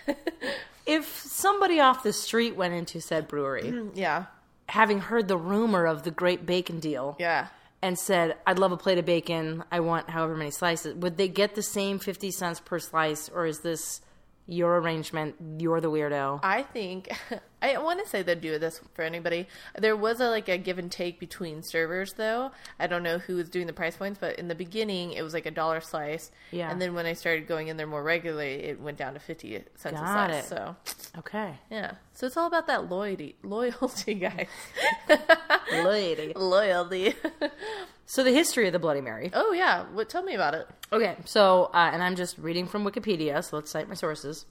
If 0.86 1.06
somebody 1.18 1.80
off 1.80 2.02
the 2.02 2.12
street 2.12 2.56
went 2.56 2.74
into 2.74 3.00
said 3.00 3.26
brewery, 3.26 3.72
yeah, 3.94 4.26
having 4.68 5.00
heard 5.00 5.28
the 5.28 5.36
rumor 5.38 5.86
of 5.86 6.02
the 6.02 6.10
great 6.10 6.44
bacon 6.44 6.78
deal, 6.78 7.16
yeah. 7.18 7.46
and 7.80 7.98
said, 7.98 8.36
I'd 8.46 8.58
love 8.58 8.70
a 8.72 8.76
plate 8.76 8.98
of 8.98 9.06
bacon, 9.06 9.64
I 9.72 9.80
want 9.80 10.10
however 10.10 10.36
many 10.36 10.50
slices, 10.50 10.94
would 10.96 11.16
they 11.16 11.28
get 11.28 11.54
the 11.54 11.62
same 11.62 11.98
50 11.98 12.30
cents 12.32 12.60
per 12.60 12.78
slice, 12.78 13.30
or 13.30 13.46
is 13.46 13.60
this 13.60 14.02
your 14.46 14.78
arrangement? 14.78 15.36
You're 15.58 15.80
the 15.80 15.90
weirdo. 15.90 16.40
I 16.42 16.62
think 16.62 17.10
I 17.72 17.78
want 17.78 18.02
to 18.02 18.08
say 18.08 18.22
they'd 18.22 18.40
do 18.40 18.58
this 18.58 18.80
for 18.94 19.02
anybody. 19.02 19.46
There 19.78 19.96
was 19.96 20.20
a 20.20 20.28
like 20.28 20.48
a 20.48 20.58
give 20.58 20.78
and 20.78 20.90
take 20.92 21.18
between 21.18 21.62
servers 21.62 22.12
though. 22.14 22.50
I 22.78 22.86
don't 22.86 23.02
know 23.02 23.18
who 23.18 23.36
was 23.36 23.48
doing 23.48 23.66
the 23.66 23.72
price 23.72 23.96
points, 23.96 24.18
but 24.20 24.38
in 24.38 24.48
the 24.48 24.54
beginning 24.54 25.12
it 25.12 25.22
was 25.22 25.32
like 25.34 25.46
a 25.46 25.50
dollar 25.50 25.80
slice. 25.80 26.30
Yeah. 26.50 26.70
And 26.70 26.80
then 26.80 26.94
when 26.94 27.06
I 27.06 27.14
started 27.14 27.46
going 27.46 27.68
in 27.68 27.76
there 27.76 27.86
more 27.86 28.02
regularly, 28.02 28.54
it 28.64 28.80
went 28.80 28.98
down 28.98 29.14
to 29.14 29.20
fifty 29.20 29.52
cents 29.76 30.00
Got 30.00 30.30
a 30.30 30.34
it. 30.38 30.44
So 30.44 30.76
Okay. 31.18 31.54
yeah. 31.70 31.92
So 32.12 32.26
it's 32.26 32.36
all 32.36 32.46
about 32.46 32.66
that 32.66 32.90
loyalty 32.90 33.36
loyalty 33.42 34.14
guys. 34.14 34.46
loyalty, 35.72 36.32
loyalty. 36.36 37.14
So, 38.06 38.22
the 38.22 38.32
history 38.32 38.66
of 38.66 38.72
the 38.74 38.78
Bloody 38.78 39.00
Mary. 39.00 39.30
oh 39.32 39.52
yeah. 39.52 39.84
What 39.92 40.08
tell 40.10 40.22
me 40.22 40.34
about 40.34 40.54
it. 40.54 40.66
Okay, 40.92 41.16
so, 41.24 41.70
uh, 41.72 41.90
and 41.92 42.02
I'm 42.02 42.16
just 42.16 42.36
reading 42.38 42.66
from 42.66 42.84
Wikipedia, 42.84 43.42
so 43.42 43.56
let's 43.56 43.70
cite 43.70 43.88
my 43.88 43.94
sources. 43.94 44.44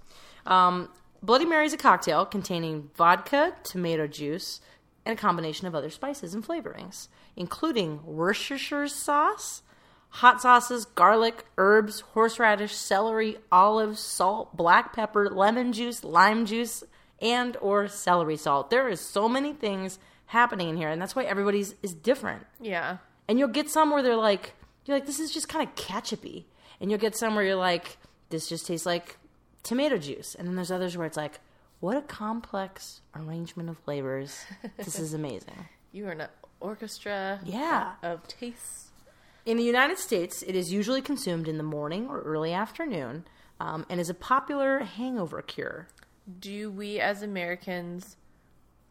Um, 0.48 0.90
Bloody 1.24 1.46
Mary 1.46 1.66
is 1.66 1.72
a 1.72 1.78
cocktail 1.78 2.26
containing 2.26 2.90
vodka, 2.98 3.56
tomato 3.64 4.08
juice, 4.08 4.60
and 5.06 5.18
a 5.18 5.22
combination 5.22 5.66
of 5.66 5.74
other 5.74 5.90
spices 5.90 6.34
and 6.34 6.46
flavorings, 6.46 7.08
including 7.38 8.02
Worcestershire 8.06 8.90
sauce, 8.90 9.62
hot 10.10 10.42
sauces, 10.42 10.84
garlic, 10.84 11.46
herbs, 11.58 12.02
horseradish, 12.02 12.76
celery, 12.76 13.38
olives, 13.54 14.02
salt, 14.02 14.58
black 14.58 14.92
pepper, 14.92 15.30
lemon 15.30 15.72
juice, 15.72 16.04
lime 16.04 16.46
juice, 16.46 16.84
and 17.22 17.56
or 17.62 17.88
celery 17.88 18.36
salt. 18.36 18.70
There 18.70 18.90
is 18.90 19.00
so 19.00 19.30
many 19.30 19.54
things 19.54 20.00
happening 20.26 20.68
in 20.68 20.76
here, 20.76 20.90
and 20.90 21.02
that's 21.02 21.16
why 21.16 21.24
everybody's 21.24 21.76
is 21.82 21.94
different. 21.94 22.46
Yeah. 22.60 22.98
And 23.30 23.40
you'll 23.40 23.48
get 23.48 23.70
some 23.70 23.92
where 23.92 24.04
they're 24.04 24.18
like, 24.18 24.56
you're 24.84 24.98
like, 24.98 25.06
this 25.06 25.22
is 25.22 25.32
just 25.32 25.48
kind 25.48 25.66
of 25.66 25.74
ketchupy. 25.76 26.44
And 26.82 26.92
you'll 26.92 27.00
get 27.00 27.16
some 27.16 27.34
where 27.36 27.46
you're 27.46 27.56
like, 27.56 27.98
this 28.30 28.50
just 28.50 28.68
tastes 28.68 28.86
like 28.86 29.18
tomato 29.64 29.98
juice. 29.98 30.36
And 30.36 30.48
then 30.48 30.56
there's 30.56 30.72
others 30.72 30.96
where 30.98 31.06
it's 31.08 31.18
like, 31.18 31.40
what 31.80 31.98
a 31.98 32.02
complex 32.02 33.02
arrangement 33.16 33.70
of 33.70 33.78
flavors. 33.80 34.44
This 34.78 35.00
is 35.00 35.14
amazing. 35.22 35.66
You 35.92 36.08
are 36.08 36.12
an 36.12 36.28
orchestra 36.60 37.40
Yeah. 37.44 37.94
of 38.02 38.28
tastes. 38.28 38.92
In 39.46 39.58
the 39.58 39.64
United 39.64 39.98
States, 39.98 40.42
it 40.48 40.56
is 40.56 40.72
usually 40.72 41.02
consumed 41.02 41.48
in 41.50 41.58
the 41.58 41.64
morning 41.64 42.08
or 42.08 42.22
early 42.22 42.54
afternoon 42.54 43.26
um, 43.60 43.86
and 43.90 44.00
is 44.00 44.10
a 44.10 44.14
popular 44.14 44.80
hangover 44.80 45.42
cure. 45.42 45.88
Do 46.40 46.72
we 46.72 47.00
as 47.02 47.22
Americans 47.22 48.16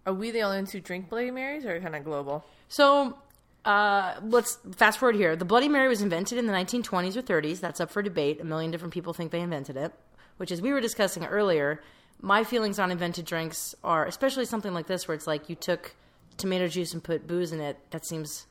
are 0.05 0.13
we 0.13 0.31
the 0.33 0.43
only 0.43 0.57
ones 0.59 0.73
who 0.73 0.81
drink 0.81 1.09
Bloody 1.09 1.31
Marys 1.31 1.65
or 1.65 1.81
kind 1.81 1.95
of 1.97 2.05
global? 2.05 2.45
So 2.69 3.17
uh, 3.65 4.17
let's 4.23 4.59
fast 4.75 4.99
forward 4.99 5.15
here. 5.15 5.37
The 5.37 5.45
Bloody 5.45 5.69
Mary 5.69 5.89
was 5.89 6.03
invented 6.03 6.39
in 6.39 6.47
the 6.47 6.53
1920s 6.53 7.17
or 7.17 7.23
30s. 7.23 7.61
That's 7.61 7.81
up 7.81 7.91
for 7.91 8.03
debate. 8.03 8.41
A 8.41 8.45
million 8.45 8.71
different 8.73 8.93
people 8.93 9.13
think 9.15 9.31
they 9.31 9.41
invented 9.41 9.77
it, 9.77 9.93
which, 10.37 10.51
as 10.51 10.61
we 10.63 10.73
were 10.73 10.81
discussing 10.81 11.25
earlier, 11.27 11.83
my 12.21 12.45
feelings 12.45 12.79
on 12.79 12.91
invented 12.91 13.25
drinks 13.25 13.75
are, 13.83 14.07
especially 14.07 14.45
something 14.45 14.73
like 14.75 14.87
this, 14.87 15.09
where 15.09 15.15
it's 15.15 15.27
like 15.27 15.49
you 15.49 15.55
took 15.57 15.95
tomato 16.37 16.69
juice 16.69 16.93
and 16.93 17.03
put 17.03 17.27
booze 17.27 17.53
in 17.53 17.61
it. 17.61 17.79
That 17.91 18.05
seems 18.07 18.47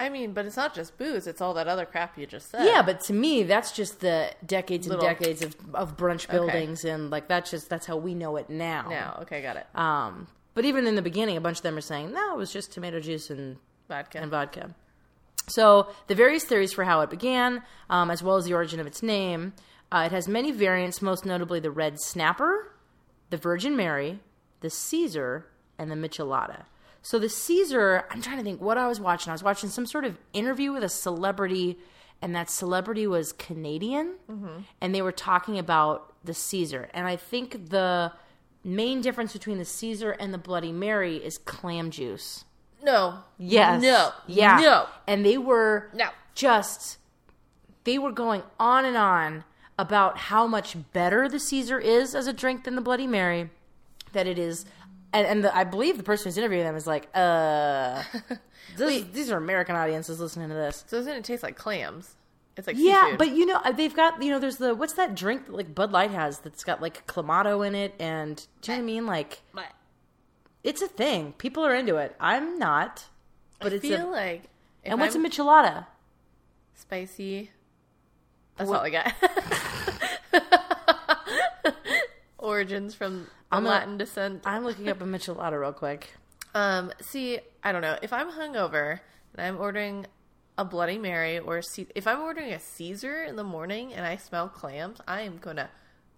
I 0.00 0.08
mean, 0.10 0.32
but 0.32 0.46
it's 0.46 0.56
not 0.56 0.74
just 0.74 0.96
booze; 0.96 1.26
it's 1.26 1.40
all 1.40 1.54
that 1.54 1.66
other 1.66 1.84
crap 1.84 2.16
you 2.16 2.26
just 2.26 2.50
said. 2.50 2.64
Yeah, 2.64 2.82
but 2.82 3.00
to 3.02 3.12
me, 3.12 3.42
that's 3.42 3.72
just 3.72 4.00
the 4.00 4.30
decades 4.46 4.86
and 4.86 4.94
Little- 4.94 5.08
decades 5.08 5.42
of, 5.42 5.56
of 5.74 5.96
brunch 5.96 6.30
buildings, 6.30 6.84
and 6.84 7.10
like 7.10 7.26
that's 7.26 7.50
just 7.50 7.68
that's 7.68 7.86
how 7.86 7.96
we 7.96 8.14
know 8.14 8.36
it 8.36 8.48
now. 8.48 8.86
now, 8.88 9.18
okay, 9.22 9.42
got 9.42 9.56
it. 9.56 9.66
Um, 9.74 10.28
but 10.54 10.64
even 10.64 10.86
in 10.86 10.94
the 10.94 11.02
beginning, 11.02 11.36
a 11.36 11.40
bunch 11.40 11.58
of 11.58 11.62
them 11.64 11.76
are 11.76 11.80
saying 11.80 12.12
no, 12.12 12.34
it 12.34 12.36
was 12.36 12.52
just 12.52 12.72
tomato 12.72 13.00
juice 13.00 13.28
and 13.30 13.56
Vodka. 13.88 14.18
and 14.20 14.30
vodka. 14.30 14.74
So 15.48 15.88
the 16.08 16.14
various 16.14 16.44
theories 16.44 16.72
for 16.72 16.84
how 16.84 17.00
it 17.00 17.10
began, 17.10 17.62
um, 17.90 18.10
as 18.10 18.22
well 18.22 18.36
as 18.36 18.44
the 18.44 18.52
origin 18.54 18.80
of 18.80 18.86
its 18.86 19.02
name, 19.02 19.54
uh, 19.92 20.04
it 20.06 20.12
has 20.12 20.28
many 20.28 20.50
variants, 20.52 21.00
most 21.02 21.24
notably 21.24 21.60
the 21.60 21.70
Red 21.70 22.00
Snapper, 22.00 22.72
the 23.30 23.36
Virgin 23.36 23.76
Mary, 23.76 24.20
the 24.60 24.70
Caesar, 24.70 25.46
and 25.78 25.90
the 25.90 25.94
Michelada. 25.96 26.64
So 27.02 27.18
the 27.18 27.28
Caesar, 27.28 28.04
I'm 28.10 28.20
trying 28.20 28.38
to 28.38 28.42
think 28.44 28.60
what 28.60 28.76
I 28.76 28.86
was 28.88 29.00
watching. 29.00 29.30
I 29.30 29.34
was 29.34 29.42
watching 29.42 29.68
some 29.70 29.86
sort 29.86 30.04
of 30.04 30.18
interview 30.32 30.72
with 30.72 30.82
a 30.84 30.88
celebrity, 30.88 31.78
and 32.20 32.34
that 32.34 32.50
celebrity 32.50 33.06
was 33.06 33.32
Canadian, 33.32 34.14
and 34.80 34.94
they 34.94 35.00
were 35.02 35.12
talking 35.12 35.58
about 35.58 36.12
the 36.24 36.34
Caesar. 36.34 36.90
And 36.92 37.06
I 37.06 37.16
think 37.16 37.70
the 37.70 38.12
main 38.64 39.00
difference 39.00 39.32
between 39.32 39.58
the 39.58 39.64
Caesar 39.64 40.10
and 40.10 40.34
the 40.34 40.38
Bloody 40.38 40.72
Mary 40.72 41.16
is 41.16 41.38
clam 41.38 41.90
juice. 41.90 42.44
no. 42.82 43.20
Yes. 43.38 43.80
No. 43.80 44.10
Yeah. 44.26 44.58
No. 44.60 44.86
And 45.06 45.24
they 45.24 45.38
were 45.38 45.90
No. 45.94 46.08
just 46.34 46.98
they 47.84 47.98
were 47.98 48.12
going 48.12 48.42
on 48.58 48.84
and 48.84 48.96
on 48.96 49.44
about 49.78 50.18
how 50.18 50.46
much 50.46 50.76
better 50.92 51.28
the 51.28 51.38
Caesar 51.38 51.78
is 51.78 52.14
as 52.14 52.26
a 52.26 52.32
drink 52.32 52.64
than 52.64 52.74
the 52.74 52.80
Bloody 52.82 53.06
Mary. 53.06 53.50
That 54.12 54.26
it 54.26 54.38
is 54.38 54.64
and, 55.12 55.26
and 55.26 55.44
the, 55.44 55.56
I 55.56 55.64
believe 55.64 55.96
the 55.96 56.02
person 56.02 56.24
who's 56.26 56.36
interviewing 56.38 56.64
them 56.64 56.76
is 56.76 56.86
like, 56.86 57.08
uh 57.14 58.02
this, 58.76 59.04
these 59.12 59.30
are 59.30 59.36
American 59.36 59.76
audiences 59.76 60.20
listening 60.20 60.48
to 60.48 60.54
this. 60.54 60.84
So 60.86 60.98
doesn't 60.98 61.12
it 61.14 61.24
taste 61.24 61.42
like 61.42 61.56
clams? 61.56 62.14
It's 62.56 62.66
like 62.66 62.76
Yeah, 62.78 63.02
seafood. 63.04 63.18
but 63.18 63.28
you 63.36 63.46
know 63.46 63.60
uh, 63.64 63.70
they've 63.72 63.94
got 63.94 64.20
you 64.22 64.30
know 64.30 64.38
there's 64.40 64.56
the 64.56 64.74
what's 64.74 64.94
that 64.94 65.14
drink 65.14 65.46
that 65.46 65.54
like 65.54 65.74
Bud 65.74 65.92
Light 65.92 66.10
has 66.10 66.40
that's 66.40 66.64
got 66.64 66.82
like 66.82 67.06
clamato 67.06 67.64
in 67.66 67.74
it 67.76 67.94
and 68.00 68.44
do 68.62 68.72
you 68.72 68.78
know 68.78 68.82
what 68.82 68.82
I 68.82 68.86
mean 68.86 69.06
like 69.06 69.42
But 69.54 69.66
it's 70.64 70.82
a 70.82 70.88
thing 70.88 71.34
people 71.38 71.64
are 71.64 71.74
into 71.74 71.96
it 71.96 72.16
I'm 72.18 72.58
not 72.58 73.04
but 73.60 73.72
I 73.72 73.76
it's 73.76 73.86
feel 73.86 74.08
a, 74.08 74.10
like 74.10 74.42
and 74.84 74.98
what's 74.98 75.14
I'm 75.14 75.24
a 75.24 75.28
michelada 75.28 75.86
spicy? 76.74 77.50
That's 78.58 78.68
What- 78.70 78.80
all 78.80 78.86
I 78.86 78.90
got. 78.90 79.12
Origins 82.38 82.94
from 82.94 83.26
a- 83.52 83.60
Latin 83.60 83.98
descent. 83.98 84.42
I'm 84.44 84.64
looking 84.64 84.88
up 84.88 85.00
a 85.00 85.04
michelada 85.04 85.60
real 85.60 85.72
quick. 85.72 86.12
Um, 86.54 86.92
see, 87.00 87.40
I 87.62 87.72
don't 87.72 87.82
know. 87.82 87.98
If 88.02 88.12
I'm 88.12 88.30
hungover 88.30 89.00
and 89.34 89.46
I'm 89.46 89.58
ordering 89.60 90.06
a 90.56 90.64
Bloody 90.64 90.98
Mary 90.98 91.38
or 91.38 91.58
a 91.58 91.62
if 91.94 92.06
I'm 92.06 92.20
ordering 92.20 92.52
a 92.52 92.58
Caesar 92.60 93.22
in 93.22 93.36
the 93.36 93.44
morning 93.44 93.92
and 93.92 94.04
I 94.06 94.16
smell 94.16 94.48
clams, 94.48 95.00
I 95.06 95.22
am 95.22 95.38
gonna 95.38 95.70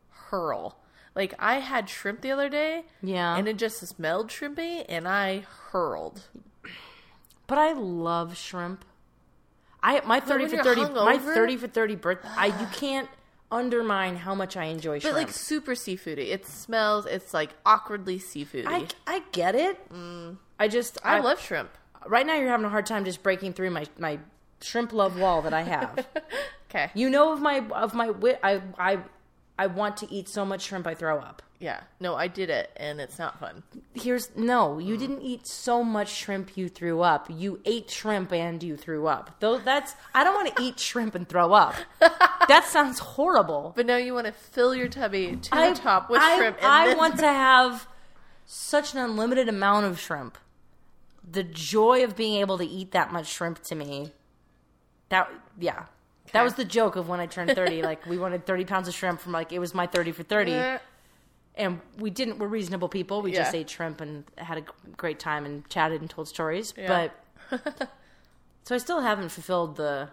hurl. 0.08 0.78
Like 1.14 1.34
I 1.38 1.58
had 1.58 1.88
shrimp 1.88 2.20
the 2.20 2.30
other 2.30 2.48
day, 2.48 2.84
Yeah. 3.02 3.36
and 3.36 3.48
it 3.48 3.56
just 3.58 3.78
smelled 3.86 4.28
shrimpy, 4.30 4.84
and 4.88 5.08
I 5.08 5.40
hurled. 5.72 6.22
But 7.46 7.58
I 7.58 7.72
love 7.72 8.36
shrimp. 8.36 8.84
I 9.82 10.00
my 10.04 10.20
thirty 10.20 10.46
for 10.46 10.62
thirty 10.62 10.82
my 10.82 11.18
thirty 11.18 11.56
for 11.56 11.66
thirty 11.68 11.96
birth. 11.96 12.18
I 12.36 12.46
you 12.46 12.66
can't 12.72 13.08
undermine 13.50 14.16
how 14.16 14.34
much 14.34 14.56
I 14.56 14.64
enjoy 14.64 15.00
But 15.00 15.14
like 15.14 15.30
super 15.30 15.72
seafoody. 15.72 16.30
It 16.30 16.46
smells. 16.46 17.06
It's 17.06 17.34
like 17.34 17.50
awkwardly 17.66 18.18
seafoody. 18.18 18.66
I 18.66 18.86
I 19.06 19.22
get 19.32 19.54
it. 19.54 19.92
Mm. 19.92 20.36
I 20.58 20.68
just 20.68 20.98
I 21.04 21.20
love 21.20 21.40
shrimp. 21.40 21.70
right 22.06 22.26
now. 22.26 22.36
You're 22.36 22.48
having 22.48 22.66
a 22.66 22.70
hard 22.70 22.86
time 22.86 23.04
just 23.04 23.22
breaking 23.22 23.54
through 23.54 23.70
my 23.70 23.86
my 23.98 24.18
shrimp 24.60 24.92
love 24.92 25.18
wall 25.18 25.42
that 25.42 25.54
I 25.54 25.62
have. 25.62 26.06
Okay. 26.72 26.88
you 26.94 27.10
know 27.10 27.32
of 27.32 27.40
my 27.40 27.66
of 27.72 27.94
my 27.94 28.10
wit. 28.10 28.38
I 28.44 28.62
I 28.78 28.98
I 29.58 29.66
want 29.66 29.96
to 29.98 30.12
eat 30.12 30.28
so 30.28 30.44
much 30.44 30.62
shrimp 30.62 30.86
I 30.86 30.94
throw 30.94 31.18
up. 31.18 31.42
Yeah. 31.60 31.80
No, 32.00 32.14
I 32.14 32.26
did 32.26 32.48
it, 32.48 32.70
and 32.78 33.00
it's 33.00 33.18
not 33.18 33.38
fun. 33.38 33.62
Here's 33.92 34.34
no, 34.34 34.78
you 34.78 34.96
mm. 34.96 34.98
didn't 34.98 35.20
eat 35.20 35.46
so 35.46 35.84
much 35.84 36.08
shrimp 36.08 36.56
you 36.56 36.70
threw 36.70 37.02
up. 37.02 37.26
You 37.28 37.60
ate 37.66 37.90
shrimp 37.90 38.32
and 38.32 38.62
you 38.62 38.78
threw 38.78 39.06
up. 39.06 39.36
Though 39.40 39.58
that's 39.58 39.94
I 40.14 40.24
don't 40.24 40.34
want 40.34 40.56
to 40.56 40.62
eat 40.62 40.80
shrimp 40.80 41.14
and 41.14 41.28
throw 41.28 41.52
up. 41.52 41.74
That 42.48 42.64
sounds 42.64 42.98
horrible. 42.98 43.72
But 43.76 43.86
now 43.86 43.96
you 43.96 44.12
want 44.12 44.26
to 44.26 44.32
fill 44.32 44.74
your 44.74 44.88
tubby 44.88 45.36
to 45.36 45.54
I, 45.54 45.70
the 45.70 45.76
top 45.78 46.10
with 46.10 46.20
I, 46.20 46.36
shrimp. 46.36 46.56
And 46.56 46.66
I 46.66 46.86
then- 46.88 46.96
want 46.98 47.18
to 47.18 47.28
have 47.28 47.86
such 48.44 48.92
an 48.92 48.98
unlimited 48.98 49.48
amount 49.48 49.86
of 49.86 50.00
shrimp. 50.00 50.36
The 51.30 51.44
joy 51.44 52.02
of 52.02 52.16
being 52.16 52.40
able 52.40 52.58
to 52.58 52.64
eat 52.64 52.90
that 52.90 53.12
much 53.12 53.28
shrimp 53.28 53.62
to 53.64 53.76
me. 53.76 54.14
That 55.10 55.30
yeah. 55.60 55.84
That 56.32 56.42
was 56.42 56.54
the 56.54 56.64
joke 56.64 56.96
of 56.96 57.08
when 57.08 57.20
I 57.20 57.26
turned 57.26 57.52
30. 57.52 57.82
like 57.82 58.04
we 58.06 58.18
wanted 58.18 58.46
30 58.46 58.64
pounds 58.64 58.88
of 58.88 58.94
shrimp 58.94 59.20
from 59.20 59.30
like 59.30 59.52
it 59.52 59.60
was 59.60 59.72
my 59.72 59.86
30 59.86 60.10
for 60.12 60.24
30. 60.24 60.54
Uh, 60.60 60.78
And 61.60 61.80
we 61.98 62.10
didn't 62.10 62.38
we're 62.38 62.46
reasonable 62.48 62.88
people 62.88 63.22
we 63.22 63.32
just 63.32 63.54
ate 63.54 63.68
shrimp 63.70 64.00
and 64.00 64.24
had 64.38 64.58
a 64.58 64.62
great 64.96 65.18
time 65.18 65.44
and 65.46 65.68
chatted 65.68 66.00
and 66.00 66.08
told 66.10 66.26
stories 66.28 66.72
Yeah. 66.76 67.08
but 67.50 67.90
so 68.64 68.74
i 68.74 68.78
still 68.78 69.00
haven't 69.00 69.28
fulfilled 69.30 69.76
the 69.76 70.08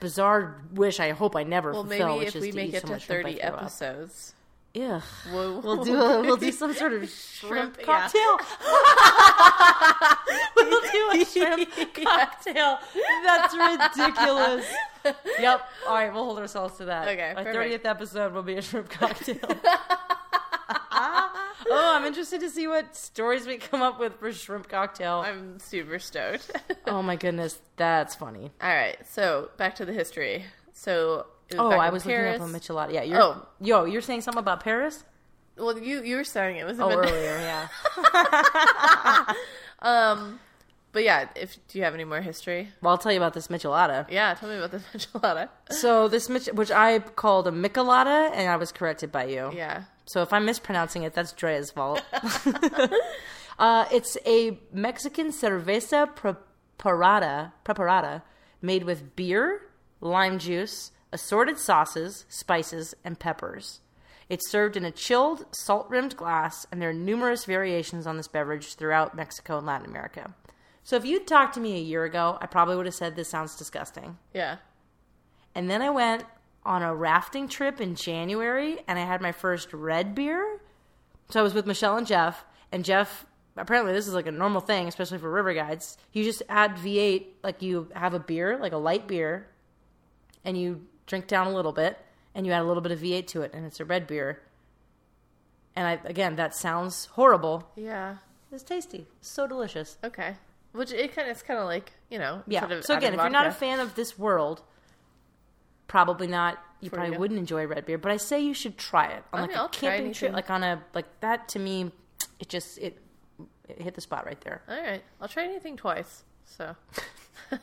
bizarre 0.00 0.60
wish 0.72 1.00
i 1.00 1.10
hope 1.12 1.34
i 1.36 1.42
never 1.44 1.72
Well, 1.72 1.82
fulfill 1.84 2.08
maybe 2.08 2.18
which 2.20 2.28
if 2.28 2.36
is 2.36 2.42
we 2.42 2.50
to 2.50 2.56
make 2.56 2.74
it 2.74 2.80
so 2.82 2.86
to 2.88 2.92
much 2.94 3.02
shrimp 3.06 3.26
I 3.26 3.30
30 3.32 3.40
throw 3.40 3.48
up. 3.50 3.60
episodes, 3.62 4.34
Ugh. 4.76 5.02
we'll, 5.32 5.60
We'll 5.62 5.84
do 5.84 6.00
a, 6.00 6.20
we'll 6.22 6.36
do 6.36 6.50
some 6.62 6.74
sort 6.74 6.92
of 6.94 7.08
shrimp, 7.08 7.76
Shrimp, 7.76 7.76
yeah. 7.78 7.84
cocktail. 7.84 8.38
we'll 10.56 10.80
do 10.80 11.10
a 11.20 11.24
shrimp 11.24 11.94
cocktail. 11.94 12.78
That's 13.24 13.54
ridiculous. 13.54 14.66
Yep. 15.38 15.68
All 15.86 15.94
right, 15.94 16.12
we'll 16.12 16.24
hold 16.24 16.38
ourselves 16.38 16.76
to 16.78 16.86
that. 16.86 17.06
Okay, 17.08 17.34
Our 17.36 17.44
thirtieth 17.44 17.84
episode 17.86 18.32
will 18.32 18.42
be 18.42 18.56
a 18.56 18.62
shrimp 18.62 18.88
cocktail. 18.90 19.36
Oh, 21.76 21.96
I'm 21.96 22.04
interested 22.04 22.40
to 22.40 22.50
see 22.50 22.66
what 22.66 22.96
stories 22.96 23.46
we 23.46 23.58
come 23.58 23.82
up 23.82 23.98
with 24.00 24.18
for 24.18 24.32
shrimp 24.32 24.68
cocktail. 24.68 25.22
I'm 25.26 25.58
super 25.58 25.98
stoked. 25.98 26.50
oh 26.86 27.02
my 27.02 27.16
goodness, 27.16 27.58
that's 27.76 28.14
funny. 28.14 28.50
All 28.62 28.68
right, 28.74 28.96
so 29.06 29.50
back 29.56 29.74
to 29.76 29.84
the 29.84 29.92
history. 29.92 30.44
So 30.72 31.26
Oh, 31.58 31.70
I 31.70 31.90
was 31.90 32.04
Paris. 32.04 32.40
looking 32.40 32.54
up 32.54 32.60
a 32.60 32.60
michelada. 32.60 32.92
Yeah, 32.94 33.02
you're. 33.02 33.20
Oh. 33.22 33.46
yo, 33.60 33.84
you're 33.84 34.00
saying 34.02 34.22
something 34.22 34.40
about 34.40 34.60
Paris? 34.64 35.04
Well, 35.56 35.78
you 35.78 36.02
you 36.02 36.16
were 36.16 36.24
saying 36.24 36.56
it 36.56 36.64
was 36.66 36.80
Oh, 36.80 36.90
earlier, 36.90 37.38
yeah. 37.38 37.68
Um, 39.82 40.40
but 40.92 41.02
yeah, 41.04 41.28
if 41.36 41.58
do 41.68 41.78
you 41.78 41.84
have 41.84 41.94
any 41.94 42.04
more 42.04 42.20
history? 42.20 42.70
Well, 42.80 42.92
I'll 42.92 42.98
tell 42.98 43.12
you 43.12 43.18
about 43.18 43.34
this 43.34 43.48
michelada. 43.48 44.06
Yeah, 44.10 44.32
tell 44.34 44.48
me 44.48 44.56
about 44.56 44.70
this 44.70 44.82
Michelada. 44.94 45.48
So 45.70 46.08
this 46.08 46.28
mich- 46.30 46.48
which 46.54 46.70
I 46.70 47.00
called 47.00 47.46
a 47.46 47.50
michelada, 47.50 48.30
and 48.32 48.48
I 48.48 48.56
was 48.56 48.72
corrected 48.72 49.12
by 49.12 49.24
you. 49.26 49.50
Yeah. 49.54 49.84
So 50.06 50.22
if 50.22 50.32
I'm 50.32 50.44
mispronouncing 50.44 51.02
it, 51.02 51.14
that's 51.14 51.32
Drea's 51.32 51.70
fault. 51.70 52.02
uh, 53.58 53.86
it's 53.90 54.16
a 54.26 54.58
Mexican 54.72 55.28
cerveza 55.28 56.08
preparada, 56.14 57.52
preparada 57.64 58.22
made 58.60 58.84
with 58.84 59.16
beer, 59.16 59.62
lime 60.00 60.38
juice, 60.38 60.92
assorted 61.12 61.58
sauces, 61.58 62.26
spices, 62.28 62.94
and 63.04 63.18
peppers. 63.18 63.80
It's 64.28 64.50
served 64.50 64.76
in 64.76 64.84
a 64.84 64.90
chilled, 64.90 65.46
salt 65.52 65.88
rimmed 65.88 66.16
glass, 66.16 66.66
and 66.72 66.80
there 66.80 66.90
are 66.90 66.94
numerous 66.94 67.44
variations 67.44 68.06
on 68.06 68.16
this 68.16 68.28
beverage 68.28 68.74
throughout 68.74 69.14
Mexico 69.14 69.58
and 69.58 69.66
Latin 69.66 69.86
America. 69.86 70.34
So 70.82 70.96
if 70.96 71.04
you'd 71.04 71.26
talked 71.26 71.54
to 71.54 71.60
me 71.60 71.76
a 71.76 71.82
year 71.82 72.04
ago, 72.04 72.38
I 72.40 72.46
probably 72.46 72.76
would 72.76 72.86
have 72.86 72.94
said 72.94 73.16
this 73.16 73.30
sounds 73.30 73.56
disgusting. 73.56 74.18
Yeah. 74.32 74.56
And 75.54 75.70
then 75.70 75.82
I 75.82 75.90
went 75.90 76.24
on 76.64 76.82
a 76.82 76.94
rafting 76.94 77.48
trip 77.48 77.80
in 77.80 77.94
January 77.94 78.78
and 78.88 78.98
I 78.98 79.04
had 79.04 79.20
my 79.20 79.32
first 79.32 79.72
red 79.72 80.14
beer. 80.14 80.60
So 81.30 81.40
I 81.40 81.42
was 81.42 81.54
with 81.54 81.66
Michelle 81.66 81.96
and 81.96 82.06
Jeff. 82.06 82.44
And 82.72 82.84
Jeff, 82.84 83.26
apparently, 83.56 83.92
this 83.92 84.08
is 84.08 84.14
like 84.14 84.26
a 84.26 84.32
normal 84.32 84.60
thing, 84.60 84.88
especially 84.88 85.18
for 85.18 85.30
river 85.30 85.54
guides. 85.54 85.96
You 86.12 86.24
just 86.24 86.42
add 86.48 86.76
V8, 86.76 87.26
like 87.42 87.62
you 87.62 87.88
have 87.94 88.14
a 88.14 88.18
beer, 88.18 88.58
like 88.58 88.72
a 88.72 88.78
light 88.78 89.06
beer, 89.06 89.46
and 90.44 90.58
you 90.58 90.82
drink 91.06 91.26
down 91.26 91.46
a 91.46 91.54
little 91.54 91.72
bit 91.72 91.98
and 92.34 92.46
you 92.46 92.52
add 92.52 92.62
a 92.62 92.64
little 92.64 92.82
bit 92.82 92.92
of 92.92 92.98
V8 92.98 93.26
to 93.28 93.42
it, 93.42 93.52
and 93.54 93.64
it's 93.64 93.78
a 93.78 93.84
red 93.84 94.06
beer. 94.06 94.42
And 95.76 95.86
I, 95.86 96.00
again, 96.04 96.36
that 96.36 96.54
sounds 96.54 97.06
horrible. 97.06 97.70
Yeah. 97.76 98.16
It's 98.50 98.62
tasty. 98.62 99.06
So 99.20 99.46
delicious. 99.46 99.98
Okay. 100.04 100.34
Which 100.72 100.92
it 100.92 101.14
kind 101.14 101.28
of 101.28 101.32
it's 101.32 101.42
kind 101.42 101.58
of 101.60 101.66
like 101.66 101.92
you 102.10 102.18
know. 102.18 102.42
Yeah. 102.46 102.60
sort 102.60 102.72
of 102.72 102.84
so 102.84 102.96
again, 102.96 103.14
if 103.14 103.20
you're 103.20 103.30
not 103.30 103.46
a 103.46 103.52
fan 103.52 103.80
of 103.80 103.94
this 103.94 104.18
world, 104.18 104.62
probably 105.88 106.26
not. 106.26 106.58
You 106.80 106.90
probably 106.90 107.14
you. 107.14 107.18
wouldn't 107.18 107.38
enjoy 107.38 107.66
red 107.66 107.86
beer, 107.86 107.96
but 107.98 108.12
I 108.12 108.18
say 108.18 108.40
you 108.40 108.52
should 108.54 108.76
try 108.76 109.06
it 109.06 109.22
on 109.32 109.38
I 109.38 109.40
like 109.42 109.50
mean, 109.50 109.58
a 109.58 109.62
I'll 109.62 109.68
camping 109.68 110.12
trip, 110.12 110.32
like 110.32 110.50
on 110.50 110.62
a 110.62 110.82
like 110.94 111.06
that. 111.20 111.48
To 111.50 111.58
me, 111.58 111.90
it 112.40 112.48
just 112.48 112.76
it, 112.78 112.98
it 113.68 113.80
hit 113.80 113.94
the 113.94 114.00
spot 114.02 114.26
right 114.26 114.40
there. 114.42 114.62
All 114.68 114.80
right, 114.80 115.02
I'll 115.20 115.28
try 115.28 115.44
anything 115.44 115.76
twice. 115.76 116.24
So 116.44 116.76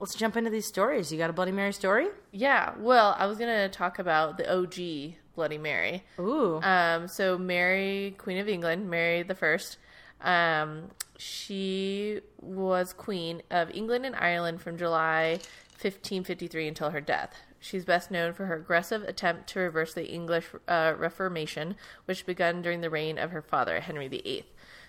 Let's 0.00 0.14
jump 0.14 0.36
into 0.36 0.50
these 0.50 0.66
stories. 0.66 1.10
You 1.10 1.18
got 1.18 1.28
a 1.30 1.32
Bloody 1.32 1.50
Mary 1.50 1.72
story? 1.72 2.06
yeah. 2.30 2.74
Well, 2.78 3.16
I 3.18 3.26
was 3.26 3.36
gonna 3.38 3.68
talk 3.68 3.98
about 3.98 4.36
the 4.36 4.48
OG 4.48 5.16
Bloody 5.34 5.58
Mary. 5.58 6.04
Ooh, 6.20 6.60
Um, 6.62 7.08
so 7.08 7.36
Mary, 7.36 8.14
Queen 8.18 8.38
of 8.38 8.48
England, 8.48 8.88
Mary 8.88 9.24
the 9.24 9.34
First, 9.34 9.78
um, 10.20 10.90
she 11.16 12.20
was 12.40 12.92
queen 12.92 13.42
of 13.50 13.70
England 13.72 14.06
and 14.06 14.14
Ireland 14.14 14.60
from 14.62 14.78
July 14.78 15.40
1553 15.80 16.68
until 16.68 16.90
her 16.90 17.00
death. 17.00 17.34
She's 17.60 17.84
best 17.84 18.10
known 18.10 18.32
for 18.32 18.46
her 18.46 18.56
aggressive 18.56 19.02
attempt 19.02 19.48
to 19.50 19.60
reverse 19.60 19.94
the 19.94 20.06
English 20.08 20.46
uh, 20.66 20.94
Reformation, 20.96 21.76
which 22.04 22.26
began 22.26 22.62
during 22.62 22.80
the 22.80 22.90
reign 22.90 23.18
of 23.18 23.30
her 23.30 23.42
father, 23.42 23.80
Henry 23.80 24.08
VIII. 24.08 24.44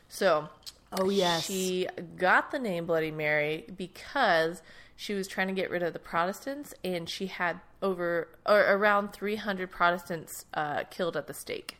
So, 0.07 0.49
Oh 0.91 1.09
yes. 1.09 1.45
she 1.45 1.87
got 2.17 2.51
the 2.51 2.59
name 2.59 2.85
Bloody 2.85 3.11
Mary 3.11 3.65
because 3.75 4.61
she 4.95 5.13
was 5.13 5.27
trying 5.27 5.47
to 5.47 5.53
get 5.53 5.69
rid 5.69 5.81
of 5.83 5.93
the 5.93 5.99
Protestants, 5.99 6.73
and 6.83 7.07
she 7.09 7.27
had 7.27 7.59
over 7.81 8.27
or 8.45 8.59
around 8.59 9.13
300 9.13 9.71
Protestants 9.71 10.45
uh, 10.53 10.83
killed 10.89 11.15
at 11.15 11.27
the 11.27 11.33
stake. 11.33 11.77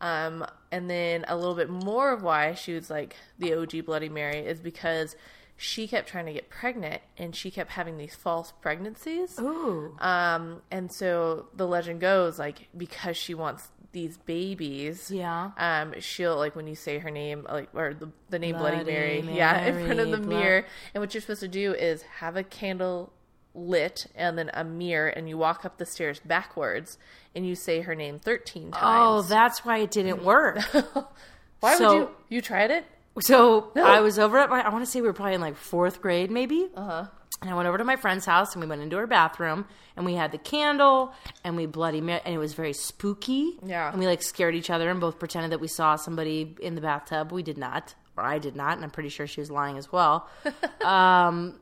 Um, 0.00 0.46
and 0.70 0.90
then 0.90 1.24
a 1.26 1.36
little 1.36 1.54
bit 1.54 1.70
more 1.70 2.12
of 2.12 2.22
why 2.22 2.52
she 2.54 2.74
was 2.74 2.90
like 2.90 3.16
the 3.38 3.54
OG 3.54 3.86
Bloody 3.86 4.10
Mary 4.10 4.40
is 4.40 4.60
because 4.60 5.16
she 5.56 5.88
kept 5.88 6.08
trying 6.08 6.26
to 6.26 6.32
get 6.32 6.50
pregnant, 6.50 7.00
and 7.16 7.34
she 7.34 7.50
kept 7.50 7.72
having 7.72 7.96
these 7.98 8.14
false 8.14 8.52
pregnancies. 8.60 9.38
Ooh. 9.40 9.96
Um, 10.00 10.60
and 10.70 10.92
so 10.92 11.46
the 11.54 11.66
legend 11.66 12.00
goes 12.00 12.38
like 12.38 12.68
because 12.76 13.16
she 13.16 13.32
wants 13.34 13.68
these 13.92 14.18
babies, 14.18 15.10
Yeah. 15.10 15.52
um, 15.56 15.94
she'll 16.00 16.36
like 16.36 16.54
when 16.54 16.66
you 16.66 16.74
say 16.74 16.98
her 16.98 17.10
name, 17.10 17.46
like 17.50 17.70
or 17.72 17.94
the, 17.94 18.10
the 18.28 18.38
name 18.38 18.56
Bloody, 18.56 18.76
Bloody 18.76 18.92
Mary, 18.92 19.20
yeah, 19.32 19.64
in 19.64 19.86
front 19.86 20.00
of 20.00 20.10
the 20.10 20.18
Mary, 20.18 20.42
mirror. 20.42 20.66
And 20.92 21.00
what 21.00 21.14
you're 21.14 21.22
supposed 21.22 21.40
to 21.40 21.48
do 21.48 21.72
is 21.72 22.02
have 22.18 22.36
a 22.36 22.42
candle 22.44 23.10
lit 23.54 24.06
and 24.14 24.36
then 24.36 24.50
a 24.52 24.64
mirror, 24.64 25.08
and 25.08 25.26
you 25.30 25.38
walk 25.38 25.64
up 25.64 25.78
the 25.78 25.86
stairs 25.86 26.20
backwards, 26.22 26.98
and 27.34 27.46
you 27.46 27.54
say 27.54 27.80
her 27.80 27.94
name 27.94 28.18
13 28.18 28.72
times. 28.72 28.82
Oh, 28.82 29.22
that's 29.22 29.64
why 29.64 29.78
it 29.78 29.90
didn't 29.90 30.22
work. 30.22 30.58
Why 31.60 31.78
so- 31.78 31.88
would 31.88 31.96
you? 32.02 32.10
You 32.28 32.40
tried 32.42 32.70
it? 32.70 32.84
So 33.20 33.72
I 33.76 34.00
was 34.00 34.18
over 34.18 34.38
at 34.38 34.50
my, 34.50 34.60
I 34.60 34.68
want 34.70 34.84
to 34.84 34.90
say 34.90 35.00
we 35.00 35.06
were 35.06 35.12
probably 35.12 35.34
in 35.34 35.40
like 35.40 35.56
fourth 35.56 36.02
grade, 36.02 36.30
maybe. 36.30 36.68
Uh 36.74 36.84
huh. 36.84 37.04
And 37.42 37.50
I 37.50 37.54
went 37.54 37.68
over 37.68 37.76
to 37.76 37.84
my 37.84 37.96
friend's 37.96 38.24
house 38.24 38.54
and 38.54 38.62
we 38.62 38.68
went 38.68 38.80
into 38.80 38.96
her 38.96 39.06
bathroom 39.06 39.66
and 39.94 40.06
we 40.06 40.14
had 40.14 40.32
the 40.32 40.38
candle 40.38 41.12
and 41.44 41.54
we 41.54 41.66
bloody 41.66 42.00
Mary 42.00 42.20
and 42.24 42.34
it 42.34 42.38
was 42.38 42.54
very 42.54 42.72
spooky. 42.72 43.58
Yeah. 43.64 43.90
And 43.90 43.98
we 43.98 44.06
like 44.06 44.22
scared 44.22 44.54
each 44.54 44.70
other 44.70 44.90
and 44.90 45.00
both 45.00 45.18
pretended 45.18 45.52
that 45.52 45.60
we 45.60 45.68
saw 45.68 45.96
somebody 45.96 46.56
in 46.62 46.74
the 46.76 46.80
bathtub. 46.80 47.32
We 47.32 47.42
did 47.42 47.58
not, 47.58 47.94
or 48.16 48.24
I 48.24 48.38
did 48.38 48.56
not, 48.56 48.76
and 48.76 48.84
I'm 48.84 48.90
pretty 48.90 49.10
sure 49.10 49.26
she 49.26 49.40
was 49.40 49.50
lying 49.50 49.76
as 49.76 49.92
well. 49.92 50.28
um, 50.84 51.60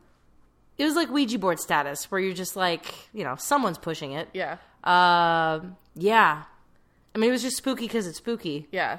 it 0.78 0.84
was 0.84 0.94
like 0.94 1.10
Ouija 1.10 1.38
board 1.38 1.58
status 1.58 2.10
where 2.10 2.20
you're 2.20 2.34
just 2.34 2.54
like, 2.56 2.94
you 3.12 3.24
know, 3.24 3.34
someone's 3.36 3.78
pushing 3.78 4.12
it. 4.12 4.28
Yeah. 4.32 4.58
Um, 4.84 5.76
yeah. 5.96 6.44
I 7.14 7.18
mean, 7.18 7.30
it 7.30 7.32
was 7.32 7.42
just 7.42 7.56
spooky 7.56 7.86
because 7.86 8.06
it's 8.06 8.18
spooky, 8.18 8.68
Yeah. 8.70 8.98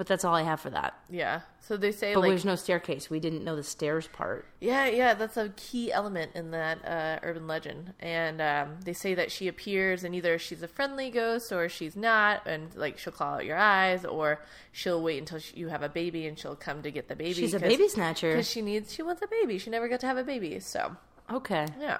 But 0.00 0.06
that's 0.06 0.24
all 0.24 0.34
I 0.34 0.44
have 0.44 0.60
for 0.60 0.70
that. 0.70 0.94
Yeah. 1.10 1.42
So 1.60 1.76
they 1.76 1.92
say 1.92 2.14
But 2.14 2.20
like 2.20 2.30
there's 2.30 2.46
no 2.46 2.56
staircase. 2.56 3.10
We 3.10 3.20
didn't 3.20 3.44
know 3.44 3.54
the 3.54 3.62
stairs 3.62 4.08
part. 4.08 4.46
Yeah, 4.58 4.86
yeah, 4.86 5.12
that's 5.12 5.36
a 5.36 5.50
key 5.50 5.92
element 5.92 6.30
in 6.34 6.52
that 6.52 6.82
uh, 6.86 7.18
urban 7.22 7.46
legend. 7.46 7.92
And 8.00 8.40
um, 8.40 8.76
they 8.82 8.94
say 8.94 9.12
that 9.12 9.30
she 9.30 9.46
appears, 9.46 10.02
and 10.02 10.14
either 10.14 10.38
she's 10.38 10.62
a 10.62 10.68
friendly 10.68 11.10
ghost 11.10 11.52
or 11.52 11.68
she's 11.68 11.96
not, 11.96 12.46
and 12.46 12.74
like 12.74 12.96
she'll 12.96 13.12
claw 13.12 13.34
out 13.34 13.44
your 13.44 13.58
eyes, 13.58 14.06
or 14.06 14.40
she'll 14.72 15.02
wait 15.02 15.18
until 15.18 15.38
she, 15.38 15.54
you 15.58 15.68
have 15.68 15.82
a 15.82 15.88
baby 15.90 16.26
and 16.26 16.38
she'll 16.38 16.56
come 16.56 16.80
to 16.80 16.90
get 16.90 17.08
the 17.08 17.14
baby. 17.14 17.34
She's 17.34 17.52
a 17.52 17.60
baby 17.60 17.86
snatcher. 17.86 18.30
because 18.30 18.48
she 18.48 18.62
needs, 18.62 18.94
she 18.94 19.02
wants 19.02 19.20
a 19.20 19.26
baby. 19.26 19.58
She 19.58 19.68
never 19.68 19.86
got 19.86 20.00
to 20.00 20.06
have 20.06 20.16
a 20.16 20.24
baby, 20.24 20.60
so 20.60 20.96
Okay. 21.30 21.66
yeah. 21.78 21.98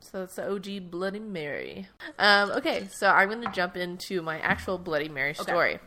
So 0.00 0.24
it's 0.24 0.36
the 0.36 0.52
OG 0.52 0.90
Bloody 0.90 1.18
Mary. 1.18 1.88
Um, 2.18 2.50
okay, 2.50 2.88
so 2.92 3.08
I'm 3.08 3.30
going 3.30 3.40
to 3.40 3.50
jump 3.52 3.74
into 3.74 4.20
my 4.20 4.38
actual 4.40 4.76
Bloody 4.76 5.08
Mary 5.08 5.32
story. 5.32 5.78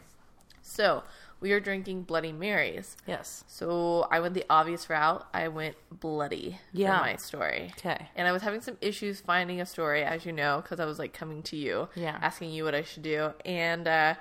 So 0.64 1.04
we 1.42 1.52
are 1.52 1.60
drinking 1.60 2.04
Bloody 2.04 2.32
Marys. 2.32 2.96
Yes. 3.08 3.44
So 3.48 4.08
I 4.10 4.20
went 4.22 4.34
the 4.36 4.46
obvious 4.50 4.90
route. 4.90 5.26
I 5.34 5.48
went 5.50 5.76
bloody 5.92 6.60
Yeah. 6.72 6.98
for 7.00 7.04
my 7.06 7.16
story. 7.18 7.74
Okay. 7.80 8.08
And 8.16 8.28
I 8.28 8.32
was 8.32 8.42
having 8.44 8.62
some 8.62 8.78
issues 8.80 9.20
finding 9.20 9.60
a 9.60 9.66
story, 9.66 10.04
as 10.04 10.26
you 10.26 10.32
know, 10.32 10.62
because 10.62 10.80
I 10.80 10.86
was 10.86 11.00
like 11.00 11.14
coming 11.14 11.42
to 11.44 11.58
you, 11.58 11.90
Yeah. 11.96 12.18
asking 12.22 12.52
you 12.52 12.64
what 12.64 12.76
I 12.76 12.84
should 12.84 13.04
do, 13.04 13.34
and 13.44 13.88
uh, 13.88 14.14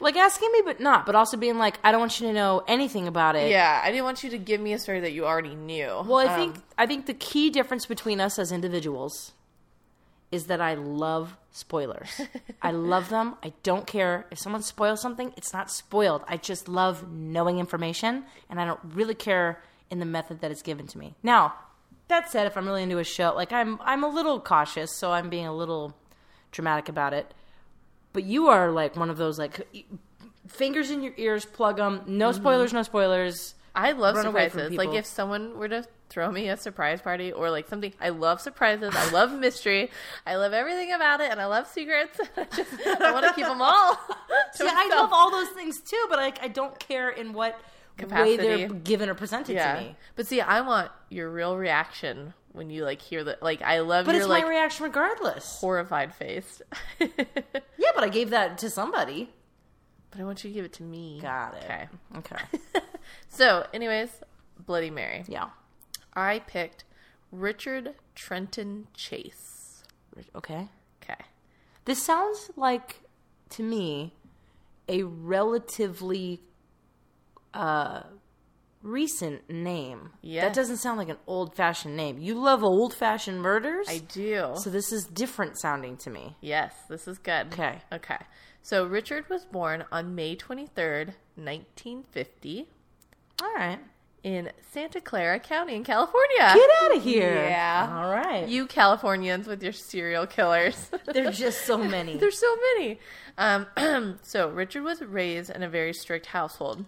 Like 0.00 0.16
asking 0.16 0.50
me, 0.52 0.62
but 0.64 0.80
not, 0.80 1.06
but 1.06 1.14
also 1.14 1.36
being 1.36 1.56
like, 1.58 1.78
I 1.84 1.90
don't 1.92 2.00
want 2.00 2.20
you 2.20 2.26
to 2.28 2.32
know 2.32 2.62
anything 2.66 3.06
about 3.08 3.36
it. 3.36 3.48
yeah, 3.50 3.80
I 3.82 3.90
didn't 3.90 4.04
want 4.04 4.22
you 4.24 4.30
to 4.30 4.38
give 4.38 4.60
me 4.60 4.72
a 4.72 4.78
story 4.78 5.00
that 5.00 5.12
you 5.12 5.24
already 5.24 5.54
knew. 5.54 6.02
Well, 6.06 6.18
I 6.18 6.26
Um, 6.26 6.52
think 6.52 6.64
I 6.78 6.86
think 6.86 7.06
the 7.06 7.14
key 7.14 7.48
difference 7.50 7.86
between 7.86 8.20
us 8.20 8.38
as 8.38 8.50
individuals 8.52 9.32
is 10.34 10.46
that 10.46 10.60
I 10.60 10.74
love 10.74 11.36
spoilers. 11.52 12.20
I 12.62 12.72
love 12.72 13.08
them. 13.08 13.36
I 13.40 13.52
don't 13.62 13.86
care 13.86 14.26
if 14.32 14.38
someone 14.40 14.62
spoils 14.62 15.00
something; 15.00 15.32
it's 15.36 15.52
not 15.52 15.70
spoiled. 15.70 16.22
I 16.26 16.36
just 16.36 16.68
love 16.68 17.08
knowing 17.08 17.60
information, 17.60 18.24
and 18.50 18.60
I 18.60 18.64
don't 18.64 18.80
really 18.82 19.14
care 19.14 19.62
in 19.90 20.00
the 20.00 20.04
method 20.04 20.40
that 20.40 20.50
it's 20.50 20.60
given 20.62 20.88
to 20.88 20.98
me. 20.98 21.14
Now, 21.22 21.54
that 22.08 22.32
said, 22.32 22.48
if 22.48 22.56
I'm 22.56 22.66
really 22.66 22.82
into 22.82 22.98
a 22.98 23.04
show, 23.04 23.32
like 23.34 23.52
I'm, 23.52 23.80
I'm 23.82 24.02
a 24.02 24.08
little 24.08 24.40
cautious, 24.40 24.90
so 24.90 25.12
I'm 25.12 25.30
being 25.30 25.46
a 25.46 25.54
little 25.54 25.94
dramatic 26.50 26.88
about 26.88 27.14
it. 27.14 27.32
But 28.12 28.24
you 28.24 28.48
are 28.48 28.72
like 28.72 28.96
one 28.96 29.08
of 29.08 29.16
those 29.16 29.38
like 29.38 29.68
fingers 30.48 30.90
in 30.90 31.00
your 31.00 31.14
ears, 31.16 31.44
plug 31.44 31.76
them. 31.76 32.02
No 32.08 32.30
mm-hmm. 32.30 32.40
spoilers, 32.40 32.72
no 32.72 32.82
spoilers. 32.82 33.54
I 33.74 33.92
love 33.92 34.14
run 34.16 34.24
surprises. 34.24 34.72
Like 34.74 34.94
if 34.94 35.04
someone 35.06 35.58
were 35.58 35.68
to 35.68 35.84
throw 36.08 36.30
me 36.30 36.48
a 36.48 36.56
surprise 36.56 37.00
party 37.02 37.32
or 37.32 37.50
like 37.50 37.68
something, 37.68 37.92
I 38.00 38.10
love 38.10 38.40
surprises. 38.40 38.94
I 38.96 39.10
love 39.10 39.32
mystery. 39.38 39.90
I 40.26 40.36
love 40.36 40.52
everything 40.52 40.92
about 40.92 41.20
it, 41.20 41.30
and 41.30 41.40
I 41.40 41.46
love 41.46 41.66
secrets. 41.66 42.20
I 42.36 42.44
just 42.54 42.70
I 43.00 43.12
want 43.12 43.24
to 43.28 43.32
keep 43.34 43.46
them 43.46 43.60
all. 43.60 43.98
Yeah, 44.60 44.70
I 44.72 44.88
love 44.90 45.10
all 45.12 45.30
those 45.30 45.48
things 45.50 45.80
too, 45.80 46.06
but 46.08 46.18
like 46.18 46.42
I 46.42 46.48
don't 46.48 46.78
care 46.78 47.10
in 47.10 47.32
what 47.32 47.58
way 48.10 48.36
they're 48.36 48.68
given 48.68 49.08
or 49.08 49.14
presented 49.14 49.54
Yeah, 49.54 49.74
to 49.76 49.80
me. 49.82 49.96
but 50.16 50.26
see, 50.26 50.40
I 50.40 50.60
want 50.60 50.90
your 51.10 51.30
real 51.30 51.56
reaction 51.56 52.34
when 52.52 52.70
you 52.70 52.84
like 52.84 53.02
hear 53.02 53.24
that. 53.24 53.42
Like 53.42 53.62
I 53.62 53.80
love 53.80 54.06
But 54.06 54.14
your 54.14 54.22
it's 54.22 54.28
like 54.28 54.44
my 54.44 54.50
reaction 54.50 54.84
regardless. 54.84 55.58
horrified 55.60 56.14
face. 56.14 56.62
Yeah, 57.00 57.90
but 57.94 58.04
I 58.04 58.08
gave 58.08 58.30
that 58.30 58.58
to 58.58 58.70
somebody. 58.70 59.30
I 60.18 60.24
want 60.24 60.44
you 60.44 60.50
to 60.50 60.54
give 60.54 60.64
it 60.64 60.72
to 60.74 60.82
me. 60.82 61.18
Got 61.20 61.54
it. 61.56 61.64
Okay. 61.64 61.88
Okay. 62.18 62.44
So, 63.28 63.66
anyways, 63.74 64.10
Bloody 64.64 64.88
Mary. 64.90 65.24
yeah. 65.28 65.48
I 66.14 66.38
picked 66.38 66.84
Richard 67.32 67.94
Trenton 68.14 68.86
Chase. 68.94 69.82
Okay. 70.34 70.68
Okay. 71.02 71.20
This 71.84 72.02
sounds 72.02 72.50
like 72.56 73.00
to 73.50 73.62
me 73.62 74.14
a 74.88 75.02
relatively 75.02 76.40
uh 77.52 78.04
recent 78.84 79.48
name. 79.50 80.10
Yeah. 80.22 80.42
That 80.42 80.54
doesn't 80.54 80.76
sound 80.76 80.98
like 80.98 81.08
an 81.08 81.16
old-fashioned 81.26 81.96
name. 81.96 82.18
You 82.18 82.34
love 82.34 82.62
old-fashioned 82.62 83.40
murders? 83.40 83.86
I 83.88 83.98
do. 83.98 84.52
so 84.56 84.70
this 84.70 84.92
is 84.92 85.04
different 85.06 85.58
sounding 85.58 85.96
to 85.98 86.10
me. 86.10 86.36
yes, 86.40 86.74
this 86.88 87.08
is 87.08 87.18
good. 87.18 87.46
Okay. 87.52 87.80
Okay. 87.92 88.18
So 88.62 88.86
Richard 88.86 89.28
was 89.28 89.44
born 89.44 89.84
on 89.90 90.14
May 90.14 90.36
23rd, 90.36 91.14
1950 91.36 92.68
All 93.42 93.52
right. 93.54 93.78
in 94.22 94.50
Santa 94.72 95.00
Clara 95.00 95.38
County 95.38 95.74
in 95.74 95.84
California. 95.84 96.38
Get 96.38 96.70
out 96.82 96.96
of 96.96 97.02
here. 97.04 97.34
Yeah. 97.34 97.92
All 97.94 98.10
right. 98.10 98.48
You 98.48 98.66
Californians 98.66 99.46
with 99.46 99.62
your 99.62 99.72
serial 99.72 100.26
killers. 100.26 100.90
There's 101.12 101.38
just 101.38 101.66
so 101.66 101.76
many. 101.78 102.16
There's 102.18 102.38
so 102.38 102.56
many. 102.76 102.98
Um, 103.36 104.18
so 104.22 104.48
Richard 104.48 104.82
was 104.82 105.02
raised 105.02 105.50
in 105.50 105.62
a 105.62 105.68
very 105.68 105.92
strict 105.92 106.26
household. 106.26 106.84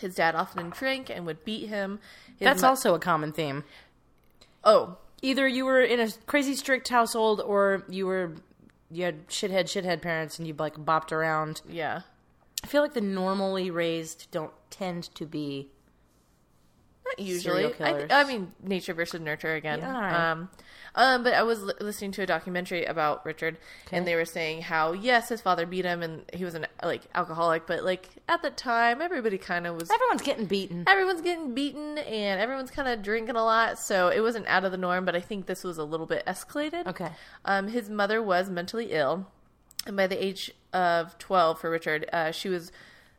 His 0.00 0.14
dad 0.14 0.34
often 0.34 0.70
drank 0.70 1.10
and 1.10 1.26
would 1.26 1.44
beat 1.44 1.68
him. 1.68 2.00
His 2.38 2.46
That's 2.46 2.62
mo- 2.62 2.68
also 2.68 2.94
a 2.94 2.98
common 2.98 3.32
theme. 3.32 3.64
Oh, 4.64 4.96
Either 5.22 5.46
you 5.46 5.66
were 5.66 5.82
in 5.82 6.00
a 6.00 6.10
crazy 6.26 6.54
strict 6.54 6.88
household, 6.88 7.42
or 7.42 7.84
you 7.90 8.06
were 8.06 8.32
you 8.90 9.04
had 9.04 9.28
shithead 9.28 9.64
shithead 9.64 10.00
parents, 10.00 10.38
and 10.38 10.48
you 10.48 10.54
like 10.58 10.76
bopped 10.76 11.12
around. 11.12 11.60
yeah. 11.68 12.00
I 12.62 12.66
feel 12.66 12.82
like 12.82 12.92
the 12.94 13.00
normally 13.00 13.70
raised 13.70 14.30
don't 14.30 14.52
tend 14.70 15.14
to 15.14 15.24
be. 15.26 15.68
Not 17.06 17.18
usually. 17.18 17.72
I. 17.80 18.06
I 18.10 18.24
mean, 18.24 18.52
nature 18.62 18.92
versus 18.94 19.20
nurture 19.20 19.54
again. 19.54 19.78
Yeah, 19.80 19.94
all 19.94 20.00
right. 20.00 20.30
Um, 20.30 20.48
um, 20.94 21.22
but 21.22 21.32
I 21.32 21.42
was 21.42 21.62
li- 21.62 21.74
listening 21.80 22.12
to 22.12 22.22
a 22.22 22.26
documentary 22.26 22.84
about 22.84 23.24
Richard, 23.24 23.58
and 23.92 24.06
they 24.06 24.14
were 24.14 24.24
saying 24.24 24.62
how 24.62 24.92
yes, 24.92 25.28
his 25.28 25.40
father 25.40 25.66
beat 25.66 25.84
him, 25.84 26.02
and 26.02 26.24
he 26.32 26.44
was 26.44 26.54
an 26.54 26.66
like 26.82 27.02
alcoholic, 27.14 27.66
but 27.66 27.84
like 27.84 28.08
at 28.28 28.42
the 28.42 28.50
time, 28.50 29.00
everybody 29.00 29.38
kind 29.38 29.66
of 29.66 29.76
was. 29.76 29.90
Everyone's 29.90 30.22
getting 30.22 30.46
beaten. 30.46 30.84
Everyone's 30.86 31.22
getting 31.22 31.54
beaten, 31.54 31.98
and 31.98 32.40
everyone's 32.40 32.70
kind 32.70 32.88
of 32.88 33.02
drinking 33.02 33.36
a 33.36 33.44
lot, 33.44 33.78
so 33.78 34.08
it 34.08 34.20
wasn't 34.20 34.46
out 34.46 34.64
of 34.64 34.72
the 34.72 34.78
norm. 34.78 35.04
But 35.04 35.16
I 35.16 35.20
think 35.20 35.46
this 35.46 35.64
was 35.64 35.78
a 35.78 35.84
little 35.84 36.06
bit 36.06 36.24
escalated. 36.26 36.86
Okay. 36.86 37.10
Um, 37.44 37.68
his 37.68 37.88
mother 37.88 38.22
was 38.22 38.50
mentally 38.50 38.92
ill, 38.92 39.26
and 39.86 39.96
by 39.96 40.06
the 40.06 40.22
age 40.22 40.52
of 40.72 41.18
12 41.18 41.60
for 41.60 41.70
Richard, 41.70 42.08
uh, 42.12 42.30
she 42.30 42.48
was 42.48 42.72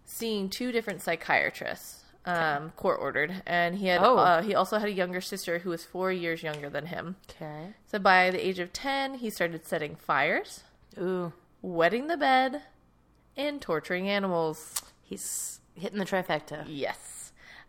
seeing 0.05 0.49
two 0.49 0.71
different 0.71 1.01
psychiatrists, 1.01 2.00
um, 2.25 2.71
court 2.71 2.99
ordered, 3.01 3.41
and 3.45 3.75
he 3.75 3.87
had 3.87 4.01
Oh. 4.03 4.17
uh, 4.17 4.41
he 4.41 4.53
also 4.55 4.77
had 4.77 4.87
a 4.87 4.91
younger 4.93 5.21
sister 5.21 5.59
who 5.59 5.69
was 5.71 5.83
four 5.83 6.11
years 6.11 6.43
younger 6.43 6.69
than 6.69 6.85
him. 6.87 7.15
Okay. 7.29 7.73
So 7.87 7.97
by 7.99 8.29
the 8.31 8.45
age 8.45 8.59
of 8.59 8.71
10, 8.73 9.15
he 9.15 9.29
started 9.29 9.65
setting 9.65 9.95
fires, 9.95 10.63
Ooh, 10.99 11.33
wetting 11.61 12.07
the 12.07 12.17
bed, 12.17 12.61
and 13.35 13.61
torturing 13.61 14.07
animals. 14.09 14.81
he's 15.03 15.59
hitting 15.75 15.99
the 15.99 16.05
trifecta. 16.05 16.63
Yes. 16.67 17.17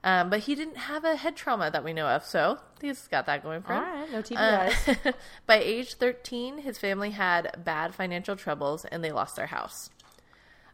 Um, 0.04 0.30
but 0.30 0.40
he 0.40 0.56
didn't 0.56 0.76
have 0.78 1.04
a 1.04 1.14
head 1.14 1.36
trauma 1.36 1.70
that 1.70 1.84
we 1.84 1.92
know 1.92 2.08
of, 2.08 2.24
so 2.24 2.58
he's 2.80 3.06
got 3.06 3.24
that 3.26 3.42
going 3.44 3.62
for 3.62 3.72
him. 3.74 3.82
right, 3.84 4.10
no 4.10 4.36
Uh, 4.36 5.12
by 5.46 5.54
age 5.56 5.94
13, 5.94 6.58
his 6.58 6.76
family 6.76 7.10
had 7.10 7.62
bad 7.64 7.94
financial 7.94 8.34
troubles 8.34 8.84
and 8.86 9.04
they 9.04 9.12
lost 9.12 9.36
their 9.36 9.46
house. 9.46 9.90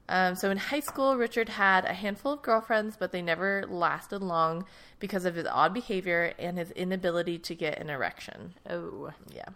Um, 0.09 0.35
so 0.35 0.51
in 0.51 0.57
high 0.57 0.81
school, 0.81 1.17
Richard 1.17 1.51
had 1.51 1.85
a 1.85 1.93
handful 1.93 2.33
of 2.33 2.43
girlfriends, 2.43 2.97
but 2.97 3.13
they 3.13 3.21
never 3.23 3.65
lasted 3.69 4.23
long 4.23 4.65
because 4.99 5.25
of 5.25 5.35
his 5.35 5.47
odd 5.47 5.75
behavior 5.75 6.33
and 6.39 6.57
his 6.59 6.71
inability 6.71 7.39
to 7.39 7.55
get 7.55 7.79
an 7.79 7.91
erection. 7.91 8.55
oh, 8.69 9.11
Yeah. 9.33 9.49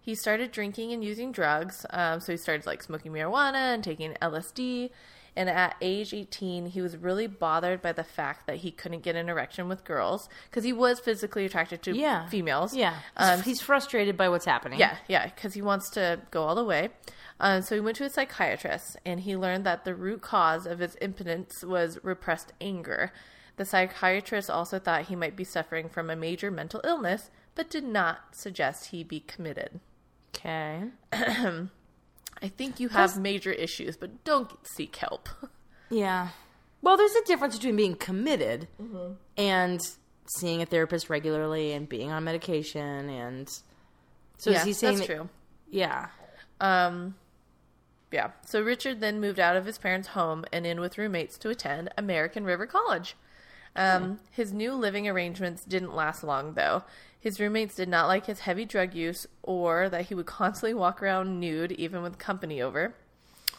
He 0.00 0.14
started 0.14 0.52
drinking 0.52 0.92
and 0.92 1.02
using 1.02 1.32
drugs. 1.32 1.86
Um, 1.88 2.20
so 2.20 2.32
he 2.32 2.36
started 2.36 2.66
like 2.66 2.82
smoking 2.82 3.10
marijuana 3.10 3.72
and 3.74 3.82
taking 3.82 4.12
LSD. 4.20 4.90
And 5.36 5.48
at 5.48 5.76
age 5.80 6.12
18, 6.14 6.66
he 6.66 6.82
was 6.82 6.96
really 6.96 7.26
bothered 7.26 7.80
by 7.82 7.92
the 7.92 8.04
fact 8.04 8.46
that 8.46 8.56
he 8.56 8.70
couldn't 8.70 9.02
get 9.02 9.16
an 9.16 9.28
erection 9.30 9.66
with 9.66 9.82
girls 9.82 10.28
because 10.48 10.62
he 10.62 10.72
was 10.72 11.00
physically 11.00 11.44
attracted 11.46 11.82
to 11.84 11.96
yeah, 11.96 12.28
females. 12.28 12.76
Yeah, 12.76 12.94
Um, 13.16 13.42
he's 13.42 13.60
frustrated 13.60 14.16
by 14.16 14.28
what's 14.28 14.44
happening. 14.44 14.78
yeah, 14.78 14.96
yeah, 15.08 15.26
because 15.26 15.54
he 15.54 15.62
wants 15.62 15.90
to 15.92 16.20
go 16.30 16.44
all 16.44 16.54
the 16.54 16.64
way. 16.64 16.90
Um, 17.40 17.62
so 17.62 17.74
he 17.74 17.80
went 17.80 17.96
to 17.96 18.04
a 18.04 18.10
psychiatrist 18.10 18.96
and 19.04 19.20
he 19.20 19.36
learned 19.36 19.64
that 19.66 19.84
the 19.84 19.94
root 19.94 20.22
cause 20.22 20.66
of 20.66 20.78
his 20.78 20.96
impotence 21.00 21.64
was 21.64 21.98
repressed 22.02 22.52
anger. 22.60 23.12
The 23.56 23.64
psychiatrist 23.64 24.48
also 24.50 24.78
thought 24.78 25.04
he 25.06 25.16
might 25.16 25.36
be 25.36 25.44
suffering 25.44 25.88
from 25.88 26.10
a 26.10 26.16
major 26.16 26.50
mental 26.50 26.80
illness, 26.84 27.30
but 27.54 27.70
did 27.70 27.84
not 27.84 28.34
suggest 28.36 28.86
he 28.86 29.02
be 29.04 29.20
committed. 29.20 29.80
Okay. 30.34 30.84
I 31.12 32.48
think 32.56 32.80
you 32.80 32.88
have 32.88 33.18
major 33.18 33.52
issues, 33.52 33.96
but 33.96 34.24
don't 34.24 34.50
seek 34.66 34.96
help. 34.96 35.28
Yeah. 35.90 36.28
Well, 36.82 36.96
there's 36.96 37.14
a 37.14 37.24
difference 37.24 37.56
between 37.56 37.76
being 37.76 37.94
committed 37.96 38.68
Mm-hmm. 38.82 39.12
and 39.38 39.80
seeing 40.26 40.62
a 40.62 40.66
therapist 40.66 41.08
regularly 41.10 41.72
and 41.72 41.88
being 41.88 42.10
on 42.10 42.24
medication 42.24 43.08
and. 43.10 43.48
So 44.38 44.50
yeah, 44.50 44.58
is 44.58 44.64
he 44.64 44.72
saying 44.72 44.96
that's 44.98 45.08
that- 45.08 45.14
true. 45.16 45.28
Yeah. 45.70 46.08
Um, 46.60 47.14
yeah. 48.14 48.30
So 48.46 48.62
Richard 48.62 49.00
then 49.00 49.20
moved 49.20 49.40
out 49.40 49.56
of 49.56 49.66
his 49.66 49.76
parents' 49.76 50.08
home 50.08 50.44
and 50.52 50.64
in 50.64 50.78
with 50.80 50.96
roommates 50.96 51.36
to 51.38 51.48
attend 51.48 51.90
American 51.98 52.44
River 52.44 52.64
College. 52.64 53.16
Um, 53.74 54.20
His 54.30 54.52
new 54.52 54.72
living 54.74 55.08
arrangements 55.08 55.64
didn't 55.64 55.96
last 55.96 56.22
long, 56.22 56.54
though. 56.54 56.84
His 57.18 57.40
roommates 57.40 57.74
did 57.74 57.88
not 57.88 58.06
like 58.06 58.26
his 58.26 58.40
heavy 58.40 58.64
drug 58.64 58.94
use 58.94 59.26
or 59.42 59.88
that 59.88 60.02
he 60.06 60.14
would 60.14 60.26
constantly 60.26 60.74
walk 60.74 61.02
around 61.02 61.40
nude, 61.40 61.72
even 61.72 62.02
with 62.02 62.16
company 62.18 62.62
over. 62.62 62.94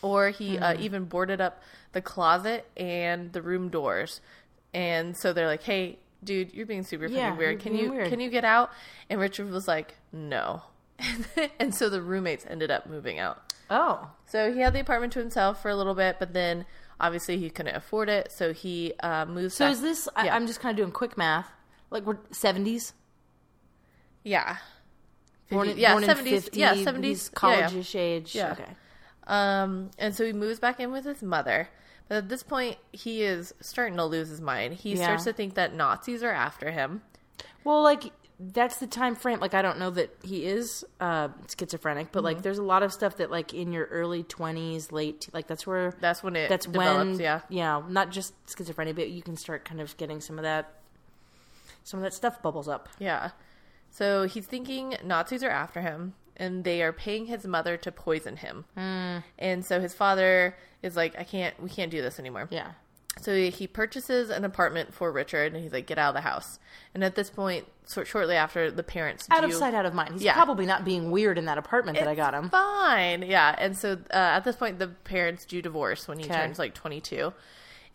Or 0.02 0.30
he 0.30 0.58
uh, 0.58 0.80
even 0.80 1.04
boarded 1.04 1.42
up 1.42 1.62
the 1.92 2.02
closet 2.02 2.66
and 2.78 3.34
the 3.34 3.42
room 3.42 3.68
doors. 3.68 4.22
And 4.74 5.18
so 5.18 5.34
they're 5.34 5.48
like, 5.48 5.64
hey, 5.64 6.00
dude, 6.24 6.54
you're 6.54 6.66
being 6.66 6.84
super 6.84 7.06
fucking 7.06 7.18
Yeah, 7.18 7.30
you're 7.30 7.38
weird. 7.38 7.60
Can 7.60 7.76
you 7.76 7.92
weird." 7.92 8.08
can 8.10 8.22
you 8.22 8.30
get 8.30 8.46
out? 8.46 8.72
And 9.10 9.20
Richard 9.20 9.50
was 9.50 9.68
like, 9.68 9.96
no. 10.14 10.62
and 11.60 11.76
so 11.76 11.90
the 11.90 12.02
roommates 12.02 12.46
ended 12.48 12.72
up 12.72 12.88
moving 12.88 13.20
out. 13.20 13.45
Oh. 13.70 14.10
So 14.26 14.54
he 14.54 14.60
had 14.60 14.74
the 14.74 14.80
apartment 14.80 15.14
to 15.14 15.20
himself 15.20 15.62
for 15.62 15.70
a 15.70 15.76
little 15.76 15.96
bit, 15.96 16.18
but 16.20 16.34
then 16.34 16.66
obviously 17.00 17.38
he 17.38 17.50
couldn't 17.50 17.76
afford 17.76 18.10
it, 18.10 18.32
so 18.32 18.54
he 18.54 18.94
uh, 19.02 19.26
moved. 19.26 19.54
So 19.54 19.66
back- 19.66 19.74
is 19.74 19.82
this? 19.82 20.08
I, 20.16 20.26
Yeah. 20.26 20.36
I'm 20.36 20.48
just 20.48 20.60
kind 20.60 20.72
of 20.72 20.78
doing 20.84 20.92
quick 20.92 21.18
math. 21.18 21.50
Like 21.90 22.06
we're 22.06 22.16
70s. 22.32 22.94
Yeah. 24.24 24.58
Born, 25.50 25.68
50 25.68 25.72
in- 25.72 25.78
yeah, 25.82 25.92
born 25.94 26.04
in 26.04 26.10
70s. 26.10 26.44
50, 26.44 26.60
yeah, 26.60 26.74
he's 26.74 26.86
70s. 26.88 27.04
Yeah, 27.04 27.10
yeah. 27.10 27.30
college-ish 27.68 27.96
age. 27.96 28.36
Yeah. 28.36 28.52
Okay. 28.54 28.66
Um, 29.28 29.92
and 29.98 30.16
so 30.16 30.26
he 30.26 30.34
moves 30.34 30.60
back 30.60 30.80
in 30.80 30.92
with 30.92 31.06
his 31.06 31.22
mother. 31.22 31.70
But 32.08 32.16
at 32.18 32.30
this 32.30 32.44
point, 32.44 32.78
he 32.92 33.24
is 33.24 33.54
starting 33.62 33.98
to 33.98 34.06
lose 34.06 34.30
his 34.30 34.42
mind. 34.42 34.76
He 34.76 34.94
Yeah. 34.94 35.04
starts 35.06 35.24
to 35.26 35.34
think 35.34 35.56
that 35.56 35.74
Nazis 35.74 36.22
are 36.24 36.32
after 36.32 36.72
him. 36.72 37.02
Well, 37.64 37.82
like 37.82 38.12
that's 38.40 38.78
the 38.80 38.88
time 38.88 39.16
frame. 39.16 39.40
Like 39.40 39.54
I 39.54 39.62
don't 39.62 39.80
know 39.80 39.90
that 39.92 40.16
he 40.24 40.46
is 40.46 40.84
uh, 41.00 41.30
schizophrenic, 41.58 42.12
but 42.12 42.20
Mm-hmm. 42.20 42.26
like 42.26 42.42
there's 42.42 42.58
a 42.58 42.64
lot 42.64 42.84
of 42.84 42.92
stuff 42.92 43.18
that 43.18 43.32
like 43.32 43.54
in 43.54 43.72
your 43.72 43.86
early 43.86 44.24
20s, 44.24 44.92
late 44.92 45.30
like 45.34 45.48
that's 45.48 45.66
where 45.66 45.94
That's 46.02 46.22
when 46.24 46.36
it 46.36 46.50
that's 46.50 46.66
develops. 46.66 47.12
when 47.12 47.20
yeah. 47.20 47.42
yeah, 47.50 47.82
not 47.88 48.12
just 48.12 48.34
schizophrenia, 48.48 48.94
but 48.96 49.10
you 49.10 49.22
can 49.22 49.38
start 49.38 49.64
kind 49.66 49.80
of 49.82 49.96
getting 49.98 50.20
some 50.22 50.38
of 50.38 50.44
that 50.44 50.74
some 51.84 52.00
of 52.00 52.04
that 52.04 52.14
stuff 52.14 52.42
bubbles 52.42 52.68
up. 52.68 52.90
Yeah. 53.00 53.32
So 53.92 54.28
he's 54.28 54.46
thinking 54.46 54.96
Nazis 55.04 55.44
are 55.44 55.50
after 55.50 55.82
him 55.82 56.16
and 56.36 56.64
they 56.66 56.82
are 56.82 56.92
paying 56.92 57.28
his 57.28 57.46
mother 57.48 57.78
to 57.78 57.92
poison 57.92 58.36
him. 58.38 58.66
Mm. 58.78 59.24
And 59.40 59.64
so 59.66 59.80
his 59.80 59.94
father 59.94 60.58
is 60.82 60.98
like, 60.98 61.18
I 61.18 61.24
can't, 61.24 61.58
we 61.62 61.70
can't 61.70 61.90
do 61.92 62.02
this 62.02 62.20
anymore. 62.20 62.50
Yeah. 62.52 62.72
So 63.22 63.34
he, 63.50 63.66
purchases 63.68 64.30
an 64.30 64.44
apartment 64.46 64.94
for 64.94 65.12
Richard 65.12 65.54
and 65.54 65.64
he's 65.64 65.72
like, 65.72 65.88
get 65.88 65.98
out 65.98 66.10
of 66.10 66.16
the 66.16 66.22
house. 66.22 66.60
And 66.94 67.04
at 67.04 67.16
this 67.16 67.30
point, 67.30 67.66
so, 67.86 68.04
shortly 68.04 68.36
after, 68.36 68.70
the 68.72 68.84
parents 68.84 69.28
Out 69.32 69.44
of 69.44 69.54
sight, 69.54 69.74
out 69.74 69.86
of 69.86 69.94
mind. 69.94 70.14
He's 70.14 70.24
Yeah. 70.24 70.34
probably 70.34 70.66
not 70.66 70.84
being 70.84 71.12
weird 71.12 71.38
in 71.38 71.46
that 71.46 71.58
apartment 71.58 71.98
that 71.98 72.08
I 72.08 72.16
got 72.16 72.34
him. 72.34 72.50
Fine. 72.50 73.24
Yeah. 73.24 73.56
And 73.58 73.78
so 73.78 73.94
uh, 74.12 74.18
at 74.18 74.44
this 74.44 74.56
point, 74.56 74.80
the 74.80 74.88
parents 74.88 75.46
do 75.46 75.62
divorce 75.62 76.08
when 76.08 76.20
he 76.20 76.26
Okay. 76.26 76.34
turns 76.34 76.60
like 76.60 76.74
22. 76.74 77.32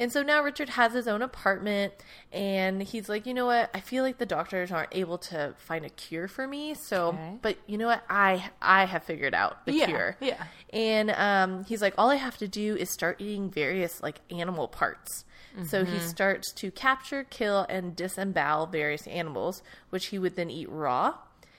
And 0.00 0.10
so 0.10 0.22
now 0.24 0.42
Richard 0.42 0.70
has 0.70 0.94
his 0.94 1.06
own 1.06 1.20
apartment 1.22 1.92
and 2.32 2.82
he's 2.82 3.08
like, 3.08 3.26
you 3.26 3.34
know 3.34 3.46
what? 3.46 3.70
I 3.74 3.80
feel 3.80 4.02
like 4.02 4.16
the 4.18 4.26
doctors 4.26 4.72
aren't 4.72 4.88
able 4.96 5.18
to 5.18 5.54
find 5.58 5.84
a 5.84 5.90
cure 5.90 6.26
for 6.26 6.48
me. 6.48 6.74
So, 6.74 7.08
Okay. 7.08 7.34
but 7.42 7.58
you 7.66 7.76
know 7.78 7.86
what? 7.86 8.02
I, 8.08 8.50
I 8.62 8.86
have 8.86 9.04
figured 9.04 9.34
out 9.34 9.66
the 9.66 9.74
Yeah, 9.74 9.86
cure. 9.86 10.16
yeah. 10.20 10.42
And 10.72 11.10
um, 11.10 11.64
he's 11.64 11.82
like, 11.82 11.94
all 11.98 12.08
I 12.10 12.16
have 12.16 12.38
to 12.38 12.48
do 12.48 12.74
is 12.76 12.90
start 12.90 13.20
eating 13.20 13.50
various 13.50 14.02
like 14.02 14.20
animal 14.30 14.66
parts. 14.66 15.24
So 15.64 15.84
Mm-hmm. 15.84 15.94
he 15.94 16.00
starts 16.00 16.52
to 16.54 16.70
capture, 16.70 17.24
kill, 17.24 17.66
and 17.68 17.94
disembowel 17.94 18.66
various 18.68 19.06
animals, 19.08 19.62
which 19.90 20.06
he 20.06 20.18
would 20.18 20.34
then 20.36 20.48
eat 20.48 20.70
raw. 20.70 21.14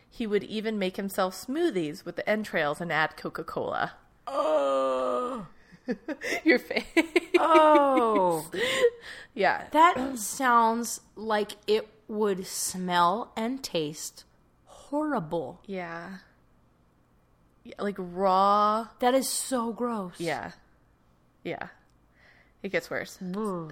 He 0.09 0.25
would 0.25 0.43
even 0.45 0.79
make 0.79 0.95
himself 0.97 1.35
smoothies 1.35 2.03
with 2.05 2.15
the 2.15 2.27
entrails 2.27 2.81
and 2.81 2.91
add 2.91 3.17
Coca 3.17 3.43
Cola. 3.43 3.93
Oh. 4.27 5.45
Your 6.43 6.59
face. 6.59 6.83
Oh. 7.39 8.49
yeah. 9.33 9.65
that 9.71 10.17
sounds 10.17 11.01
like 11.15 11.53
it 11.67 11.87
would 12.07 12.45
smell 12.45 13.31
and 13.35 13.63
taste 13.63 14.25
horrible. 14.65 15.61
Yeah. 15.65 16.17
Yeah, 17.63 17.75
Like 17.79 17.95
raw. 17.97 18.87
That 18.99 19.13
is 19.13 19.29
so 19.29 19.71
gross. 19.71 20.15
Yeah. 20.17 20.51
Yeah. 21.43 21.67
It 22.63 22.69
gets 22.71 22.89
worse. 22.91 23.17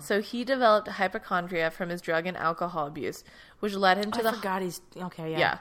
So 0.01 0.21
he 0.21 0.43
developed 0.43 0.87
hypochondria 0.87 1.69
from 1.69 1.89
his 1.89 2.01
drug 2.01 2.25
and 2.25 2.35
alcohol 2.35 2.87
abuse, 2.87 3.23
which 3.59 3.73
led 3.75 3.97
him 3.97 4.11
to 4.11 4.19
I 4.19 4.23
the 4.23 4.33
forgot 4.33 4.61
he's 4.63 4.81
okay. 4.97 5.31
Yeah. 5.31 5.39
yeah. 5.39 5.57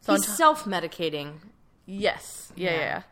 So 0.00 0.12
He's 0.12 0.26
top- 0.26 0.36
self 0.36 0.64
medicating. 0.64 1.38
Yes. 1.86 2.52
Yeah, 2.54 2.70
yeah. 2.70 2.78
Yeah. 2.78 3.02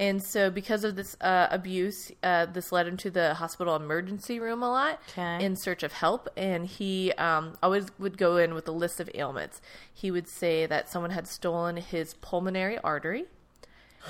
And 0.00 0.22
so, 0.22 0.50
because 0.50 0.82
of 0.82 0.96
this 0.96 1.14
uh, 1.20 1.48
abuse, 1.50 2.10
uh, 2.22 2.46
this 2.46 2.72
led 2.72 2.86
him 2.88 2.96
to 2.96 3.10
the 3.10 3.34
hospital 3.34 3.76
emergency 3.76 4.40
room 4.40 4.62
a 4.62 4.70
lot 4.70 4.98
Okay. 5.10 5.44
in 5.44 5.56
search 5.56 5.82
of 5.82 5.92
help. 5.92 6.26
And 6.38 6.64
he 6.66 7.12
um, 7.12 7.58
always 7.62 7.88
would 7.98 8.16
go 8.16 8.38
in 8.38 8.54
with 8.54 8.66
a 8.66 8.72
list 8.72 8.98
of 8.98 9.10
ailments. 9.14 9.60
He 9.92 10.10
would 10.10 10.26
say 10.26 10.64
that 10.64 10.88
someone 10.88 11.10
had 11.10 11.28
stolen 11.28 11.76
his 11.76 12.14
pulmonary 12.14 12.78
artery, 12.78 13.26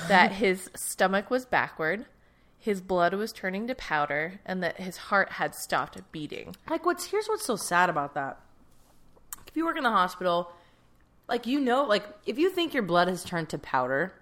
that 0.07 0.31
his 0.44 0.70
stomach 0.76 1.29
was 1.29 1.44
backward, 1.44 2.07
his 2.57 2.81
blood 2.81 3.12
was 3.12 3.33
turning 3.33 3.66
to 3.66 3.74
powder, 3.74 4.38
and 4.46 4.62
that 4.62 4.76
his 4.81 4.96
heart 4.96 5.31
had 5.33 5.57
stopped 5.57 6.00
beating. 6.12 6.55
Like 6.68 6.87
what's 6.87 7.07
here's 7.07 7.26
what's 7.26 7.44
so 7.44 7.57
sad 7.57 7.90
about 7.90 8.14
that. 8.14 8.38
If 9.48 9.57
you 9.57 9.64
work 9.64 9.76
in 9.76 9.83
the 9.83 9.90
hospital, 9.90 10.53
like 11.29 11.48
you 11.48 11.59
know, 11.59 11.83
like 11.83 12.05
if 12.26 12.38
you 12.38 12.48
think 12.48 12.74
your 12.74 12.85
blood 12.85 13.09
has 13.09 13.24
turned 13.24 13.48
to 13.48 13.59
powder, 13.59 14.12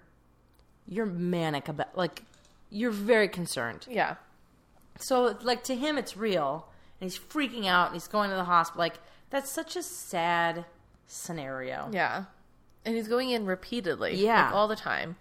you're 0.89 1.05
manic 1.05 1.67
about 1.69 1.95
like 1.97 2.23
you're 2.69 2.91
very 2.91 3.27
concerned. 3.27 3.85
Yeah. 3.89 4.15
So 4.97 5.37
like 5.41 5.63
to 5.65 5.75
him 5.75 5.97
it's 5.97 6.17
real 6.17 6.67
and 6.99 7.09
he's 7.09 7.19
freaking 7.19 7.65
out 7.67 7.87
and 7.87 7.95
he's 7.95 8.07
going 8.07 8.29
to 8.31 8.35
the 8.35 8.43
hospital. 8.45 8.79
Like 8.79 8.95
that's 9.29 9.49
such 9.51 9.75
a 9.75 9.83
sad 9.83 10.65
scenario. 11.07 11.89
Yeah. 11.91 12.25
And 12.85 12.95
he's 12.95 13.07
going 13.07 13.29
in 13.29 13.45
repeatedly. 13.45 14.15
Yeah. 14.15 14.45
Like 14.45 14.53
all 14.55 14.67
the 14.67 14.75
time. 14.75 15.17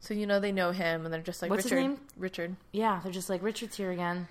So, 0.00 0.14
you 0.14 0.26
know, 0.26 0.40
they 0.40 0.50
know 0.50 0.72
him 0.72 1.04
and 1.04 1.14
they're 1.14 1.20
just 1.20 1.42
like, 1.42 1.50
What's 1.50 1.62
his 1.64 1.72
name? 1.72 1.98
Richard. 2.16 2.56
Yeah, 2.72 3.00
they're 3.02 3.12
just 3.12 3.28
like 3.30 3.42
Richard's 3.42 3.76
here 3.76 3.92
again. 3.92 4.26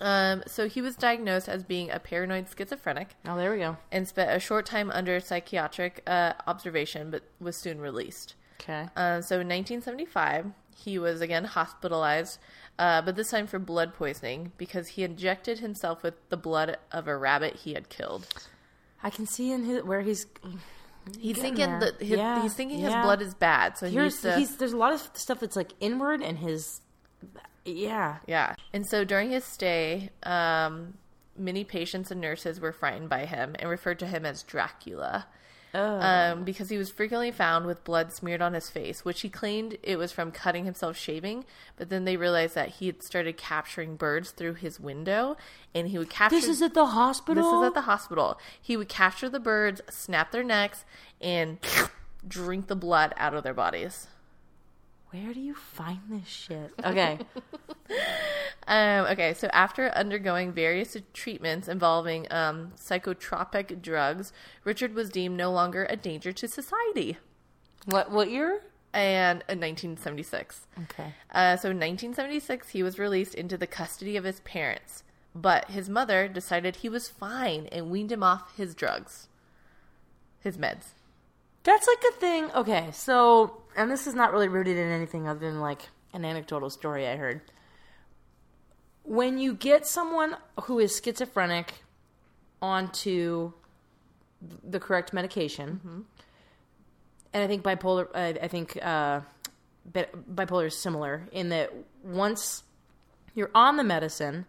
Um, 0.00 0.42
so 0.46 0.68
he 0.68 0.80
was 0.80 0.94
diagnosed 0.96 1.48
as 1.48 1.62
being 1.64 1.90
a 1.90 1.98
paranoid 1.98 2.46
schizophrenic 2.56 3.08
Oh, 3.26 3.36
there 3.36 3.52
we 3.52 3.58
go. 3.58 3.76
and 3.92 4.08
spent 4.08 4.30
a 4.30 4.38
short 4.40 4.64
time 4.64 4.90
under 4.90 5.18
psychiatric 5.20 6.02
uh, 6.06 6.32
observation, 6.46 7.10
but 7.10 7.22
was 7.40 7.56
soon 7.56 7.80
released. 7.80 8.34
Okay. 8.60 8.88
Uh, 8.96 9.20
so 9.22 9.40
in 9.40 9.48
1975, 9.48 10.46
he 10.76 10.98
was 10.98 11.20
again 11.20 11.44
hospitalized, 11.44 12.38
uh, 12.78 13.02
but 13.02 13.16
this 13.16 13.30
time 13.30 13.46
for 13.46 13.58
blood 13.58 13.94
poisoning 13.94 14.52
because 14.58 14.88
he 14.88 15.02
injected 15.02 15.58
himself 15.60 16.02
with 16.02 16.14
the 16.28 16.36
blood 16.36 16.76
of 16.92 17.08
a 17.08 17.16
rabbit 17.16 17.56
he 17.56 17.74
had 17.74 17.88
killed. 17.88 18.26
I 19.02 19.10
can 19.10 19.26
see 19.26 19.50
in 19.52 19.64
his 19.64 19.82
where 19.82 20.02
he's 20.02 20.26
He's 21.18 21.38
thinking 21.38 21.66
there. 21.66 21.80
that 21.80 22.00
his, 22.00 22.18
Yeah, 22.18 22.42
he's 22.42 22.54
thinking 22.54 22.78
his 22.80 22.90
yeah. 22.90 23.02
blood 23.02 23.22
is 23.22 23.34
bad, 23.34 23.78
so 23.78 23.86
he 23.86 23.94
here's 23.94 24.20
to. 24.20 24.36
he's 24.36 24.56
there's 24.56 24.72
a 24.72 24.76
lot 24.76 24.92
of 24.92 25.00
stuff 25.14 25.40
that's 25.40 25.56
like 25.56 25.72
inward 25.80 26.22
and 26.22 26.38
his 26.38 26.82
yeah. 27.64 28.18
Yeah. 28.26 28.54
And 28.72 28.86
so 28.86 29.04
during 29.04 29.30
his 29.30 29.44
stay, 29.44 30.10
um, 30.22 30.94
many 31.36 31.64
patients 31.64 32.10
and 32.10 32.20
nurses 32.20 32.60
were 32.60 32.72
frightened 32.72 33.08
by 33.08 33.26
him 33.26 33.54
and 33.58 33.68
referred 33.68 33.98
to 34.00 34.06
him 34.06 34.24
as 34.24 34.42
Dracula. 34.42 35.26
Oh. 35.72 36.00
Um, 36.00 36.44
because 36.44 36.68
he 36.68 36.76
was 36.76 36.90
frequently 36.90 37.30
found 37.30 37.66
with 37.66 37.84
blood 37.84 38.12
smeared 38.12 38.42
on 38.42 38.54
his 38.54 38.68
face, 38.68 39.04
which 39.04 39.20
he 39.20 39.28
claimed 39.28 39.78
it 39.82 39.96
was 39.96 40.10
from 40.10 40.32
cutting 40.32 40.64
himself 40.64 40.96
shaving. 40.96 41.44
But 41.76 41.90
then 41.90 42.04
they 42.04 42.16
realized 42.16 42.54
that 42.56 42.70
he 42.70 42.86
had 42.86 43.02
started 43.02 43.36
capturing 43.36 43.96
birds 43.96 44.30
through 44.32 44.54
his 44.54 44.80
window, 44.80 45.36
and 45.74 45.88
he 45.88 45.98
would 45.98 46.10
capture. 46.10 46.36
this 46.36 46.48
is 46.48 46.62
at 46.62 46.74
the 46.74 46.86
hospital. 46.86 47.42
This 47.42 47.60
is 47.60 47.66
at 47.68 47.74
the 47.74 47.82
hospital. 47.82 48.38
He 48.60 48.76
would 48.76 48.88
capture 48.88 49.28
the 49.28 49.40
birds, 49.40 49.80
snap 49.88 50.32
their 50.32 50.44
necks, 50.44 50.84
and 51.20 51.58
drink 52.26 52.66
the 52.66 52.76
blood 52.76 53.14
out 53.16 53.34
of 53.34 53.44
their 53.44 53.54
bodies. 53.54 54.08
Where 55.10 55.34
do 55.34 55.40
you 55.40 55.54
find 55.54 56.00
this 56.08 56.28
shit? 56.28 56.72
Okay. 56.84 57.18
Um, 58.68 59.06
okay, 59.06 59.34
so 59.34 59.48
after 59.52 59.88
undergoing 59.96 60.52
various 60.52 60.96
treatments 61.12 61.66
involving 61.66 62.28
um, 62.30 62.72
psychotropic 62.76 63.82
drugs, 63.82 64.32
Richard 64.62 64.94
was 64.94 65.10
deemed 65.10 65.36
no 65.36 65.50
longer 65.50 65.86
a 65.90 65.96
danger 65.96 66.30
to 66.32 66.46
society. 66.46 67.16
what 67.86 68.12
what 68.12 68.30
year? 68.30 68.62
And 68.92 69.42
in 69.48 69.58
1976. 69.60 70.66
Okay. 70.84 71.14
Uh, 71.32 71.56
so 71.56 71.70
in 71.70 71.78
1976, 71.78 72.68
he 72.70 72.82
was 72.84 72.98
released 72.98 73.34
into 73.34 73.56
the 73.56 73.66
custody 73.66 74.16
of 74.16 74.24
his 74.24 74.40
parents, 74.40 75.02
but 75.34 75.70
his 75.70 75.88
mother 75.88 76.28
decided 76.28 76.76
he 76.76 76.88
was 76.88 77.08
fine 77.08 77.66
and 77.72 77.90
weaned 77.90 78.12
him 78.12 78.22
off 78.22 78.56
his 78.56 78.74
drugs, 78.76 79.28
his 80.40 80.56
meds. 80.56 80.92
That's 81.64 81.86
like 81.88 82.04
a 82.14 82.16
thing. 82.18 82.50
Okay, 82.52 82.90
so 82.92 83.59
and 83.76 83.90
this 83.90 84.06
is 84.06 84.14
not 84.14 84.32
really 84.32 84.48
rooted 84.48 84.76
in 84.76 84.88
anything 84.90 85.28
other 85.28 85.40
than 85.40 85.60
like 85.60 85.88
an 86.12 86.24
anecdotal 86.24 86.70
story 86.70 87.06
I 87.06 87.16
heard. 87.16 87.40
When 89.02 89.38
you 89.38 89.54
get 89.54 89.86
someone 89.86 90.36
who 90.64 90.78
is 90.78 91.00
schizophrenic 91.02 91.72
onto 92.60 93.52
the 94.62 94.80
correct 94.80 95.12
medication, 95.12 96.06
and 97.32 97.42
I 97.42 97.46
think 97.46 97.62
bipolar, 97.62 98.08
I, 98.14 98.28
I 98.42 98.48
think 98.48 98.78
uh, 98.82 99.20
bipolar 99.92 100.66
is 100.66 100.76
similar 100.76 101.28
in 101.32 101.48
that 101.50 101.72
once 102.02 102.64
you're 103.34 103.50
on 103.54 103.76
the 103.76 103.84
medicine, 103.84 104.46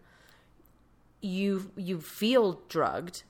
you 1.22 1.72
you 1.76 2.02
feel 2.02 2.62
drugged 2.68 3.24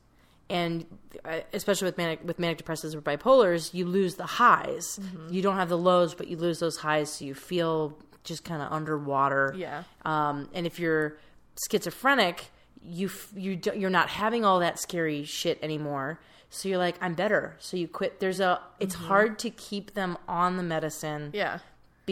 and 0.52 0.86
uh, 1.26 1.40
especially 1.54 1.86
with 1.86 1.98
manic 1.98 2.20
with 2.24 2.38
manic 2.40 2.64
depressives 2.64 2.94
or 2.94 3.02
bipolars 3.02 3.74
you 3.74 3.86
lose 3.86 4.16
the 4.16 4.26
highs. 4.26 5.00
You 5.30 5.42
don't 5.42 5.56
have 5.56 5.70
the 5.70 5.78
lows 5.78 6.14
but 6.14 6.28
you 6.28 6.38
lose 6.38 6.60
those 6.60 6.78
highs 6.78 7.12
so 7.14 7.26
you 7.26 7.34
feel 7.34 7.98
just 8.24 8.44
kind 8.44 8.62
of 8.62 8.72
underwater. 8.72 9.54
Yeah. 9.58 9.84
um, 10.06 10.50
and 10.54 10.68
if 10.68 10.80
you're 10.80 11.18
schizophrenic 11.70 12.52
you 12.84 13.08
f- 13.08 13.32
you 13.36 13.56
do, 13.56 13.72
you're 13.76 13.90
not 13.92 14.10
having 14.10 14.44
all 14.44 14.60
that 14.60 14.80
scary 14.80 15.24
shit 15.24 15.60
anymore. 15.62 16.20
So 16.50 16.68
you're 16.68 16.78
like 16.80 16.96
i'm 17.00 17.14
better. 17.14 17.56
So 17.60 17.78
you 17.78 17.88
quit. 17.88 18.20
There's 18.20 18.40
a 18.40 18.60
it's 18.80 18.96
hard 18.96 19.40
to 19.40 19.50
keep 19.50 19.94
them 19.94 20.18
on 20.28 20.58
the 20.58 20.64
medicine. 20.64 21.30
Yeah. 21.34 21.60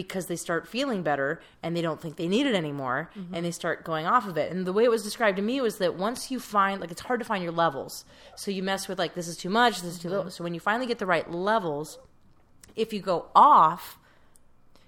Because 0.02 0.26
they 0.26 0.36
start 0.36 0.66
feeling 0.66 1.02
better 1.02 1.40
and 1.62 1.76
they 1.76 1.82
don't 1.82 2.00
think 2.00 2.16
they 2.16 2.26
need 2.26 2.46
it 2.46 2.54
anymore 2.54 3.10
mm-hmm. 3.14 3.34
and 3.34 3.44
they 3.44 3.50
start 3.50 3.84
going 3.84 4.06
off 4.06 4.26
of 4.26 4.38
it. 4.38 4.50
And 4.50 4.66
the 4.66 4.72
way 4.72 4.84
it 4.84 4.90
was 4.90 5.02
described 5.02 5.36
to 5.36 5.42
me 5.42 5.60
was 5.60 5.76
that 5.78 5.94
once 5.94 6.30
you 6.30 6.40
find 6.40 6.80
like 6.80 6.90
it's 6.90 7.02
hard 7.02 7.20
to 7.20 7.26
find 7.26 7.42
your 7.42 7.52
levels. 7.52 8.06
So 8.34 8.50
you 8.50 8.62
mess 8.62 8.88
with 8.88 8.98
like 8.98 9.14
this 9.14 9.28
is 9.28 9.36
too 9.36 9.50
much, 9.50 9.82
this 9.82 9.92
is 9.92 9.98
too 9.98 10.08
mm-hmm. 10.08 10.16
little. 10.16 10.30
So 10.30 10.42
when 10.42 10.54
you 10.54 10.60
finally 10.60 10.86
get 10.86 10.98
the 10.98 11.06
right 11.06 11.30
levels, 11.30 11.98
if 12.76 12.94
you 12.94 13.00
go 13.00 13.26
off, 13.34 13.98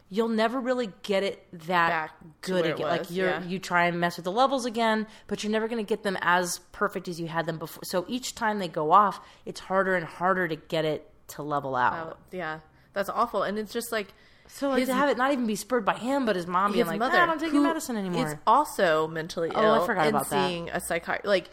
you'll 0.09 0.29
never 0.29 0.59
really 0.59 0.91
get 1.03 1.23
it 1.23 1.47
that 1.53 1.89
Back 1.89 2.11
good 2.41 2.65
again. 2.65 2.87
Like 2.87 3.11
you're 3.11 3.29
yeah. 3.29 3.45
you 3.45 3.59
try 3.59 3.85
and 3.85 4.01
mess 4.01 4.17
with 4.17 4.25
the 4.25 4.33
levels 4.33 4.65
again, 4.65 5.07
but 5.27 5.45
you're 5.45 5.53
never 5.53 5.69
going 5.69 5.85
to 5.85 5.89
get 5.89 6.05
them 6.05 6.17
as 6.23 6.61
perfect 6.73 7.07
as 7.07 7.21
you 7.21 7.27
had 7.29 7.45
them 7.45 7.59
before. 7.59 7.85
So 7.85 8.07
each 8.09 8.35
time 8.35 8.61
they 8.61 8.69
go 8.69 8.93
off, 8.93 9.21
it's 9.45 9.61
harder 9.61 9.95
and 9.95 10.07
harder 10.07 10.49
to 10.49 10.57
get 10.57 10.87
it 10.87 11.11
to 11.29 11.43
level 11.43 11.77
out. 11.77 12.19
Yeah. 12.31 12.61
That's 12.95 13.09
awful. 13.09 13.43
And 13.43 13.59
it's 13.59 13.73
just 13.73 13.93
like 13.93 14.15
So 14.55 14.69
like 14.69 14.81
his- 14.81 14.89
to 14.89 14.95
have 14.95 15.09
it 15.09 15.17
not 15.17 15.33
even 15.33 15.47
be 15.47 15.57
spurred 15.57 15.85
by 15.85 15.95
him, 15.95 16.27
but 16.27 16.37
his 16.37 16.47
mom 16.47 16.73
being 16.73 16.87
like, 16.87 16.99
mother, 16.99 17.17
"Nah, 17.17 17.23
I 17.25 17.27
don't 17.27 17.41
take 17.41 17.51
who 17.53 17.63
medicine 17.63 17.97
anymore." 17.97 18.27
is 18.27 18.37
also 18.47 19.09
mentally 19.09 19.49
ill 19.49 19.57
Oh, 19.59 19.83
I 19.83 19.87
forgot 19.87 20.07
and 20.07 20.17
about 20.17 20.29
that. 20.31 20.47
seeing 20.49 20.69
a 20.71 20.79
psychiatrist. 20.79 21.27
Like 21.27 21.49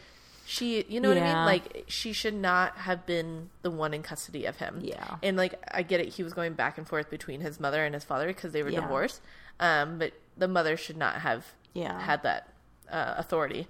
she, 0.46 0.84
you 0.90 1.00
know 1.00 1.10
what 1.10 1.18
I 1.18 1.22
mean? 1.22 1.46
Like 1.46 1.86
she 1.88 2.12
should 2.12 2.34
not 2.34 2.76
have 2.80 3.06
been 3.06 3.50
the 3.62 3.72
one 3.72 3.94
in 3.94 4.04
custody 4.04 4.46
of 4.46 4.58
him. 4.58 4.80
Yeah. 4.84 5.16
and 5.24 5.38
like 5.38 5.56
I 5.72 5.82
get 5.84 6.00
it. 6.02 6.10
He 6.10 6.24
was 6.24 6.34
going 6.34 6.54
back 6.54 6.78
and 6.78 6.88
forth 6.88 7.10
between 7.10 7.40
his 7.42 7.60
mother 7.60 7.86
and 7.86 7.94
his 7.94 8.04
father 8.04 8.28
because 8.28 8.52
they 8.52 8.64
were 8.64 8.70
Yeah. 8.70 8.82
divorced. 8.82 9.22
Um, 9.60 9.98
but 9.98 10.14
the 10.38 10.48
mother 10.48 10.76
should 10.76 10.98
not 10.98 11.16
have 11.22 11.46
Yeah. 11.74 12.00
had 12.02 12.24
that 12.24 12.50
uh, 12.92 13.14
authority. 13.18 13.68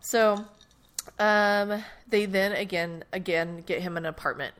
So, 0.00 0.44
um, 1.18 1.82
they 2.06 2.26
then 2.26 2.52
again 2.52 3.04
again 3.12 3.62
get 3.66 3.80
him 3.82 3.96
an 3.96 4.04
apartment 4.06 4.54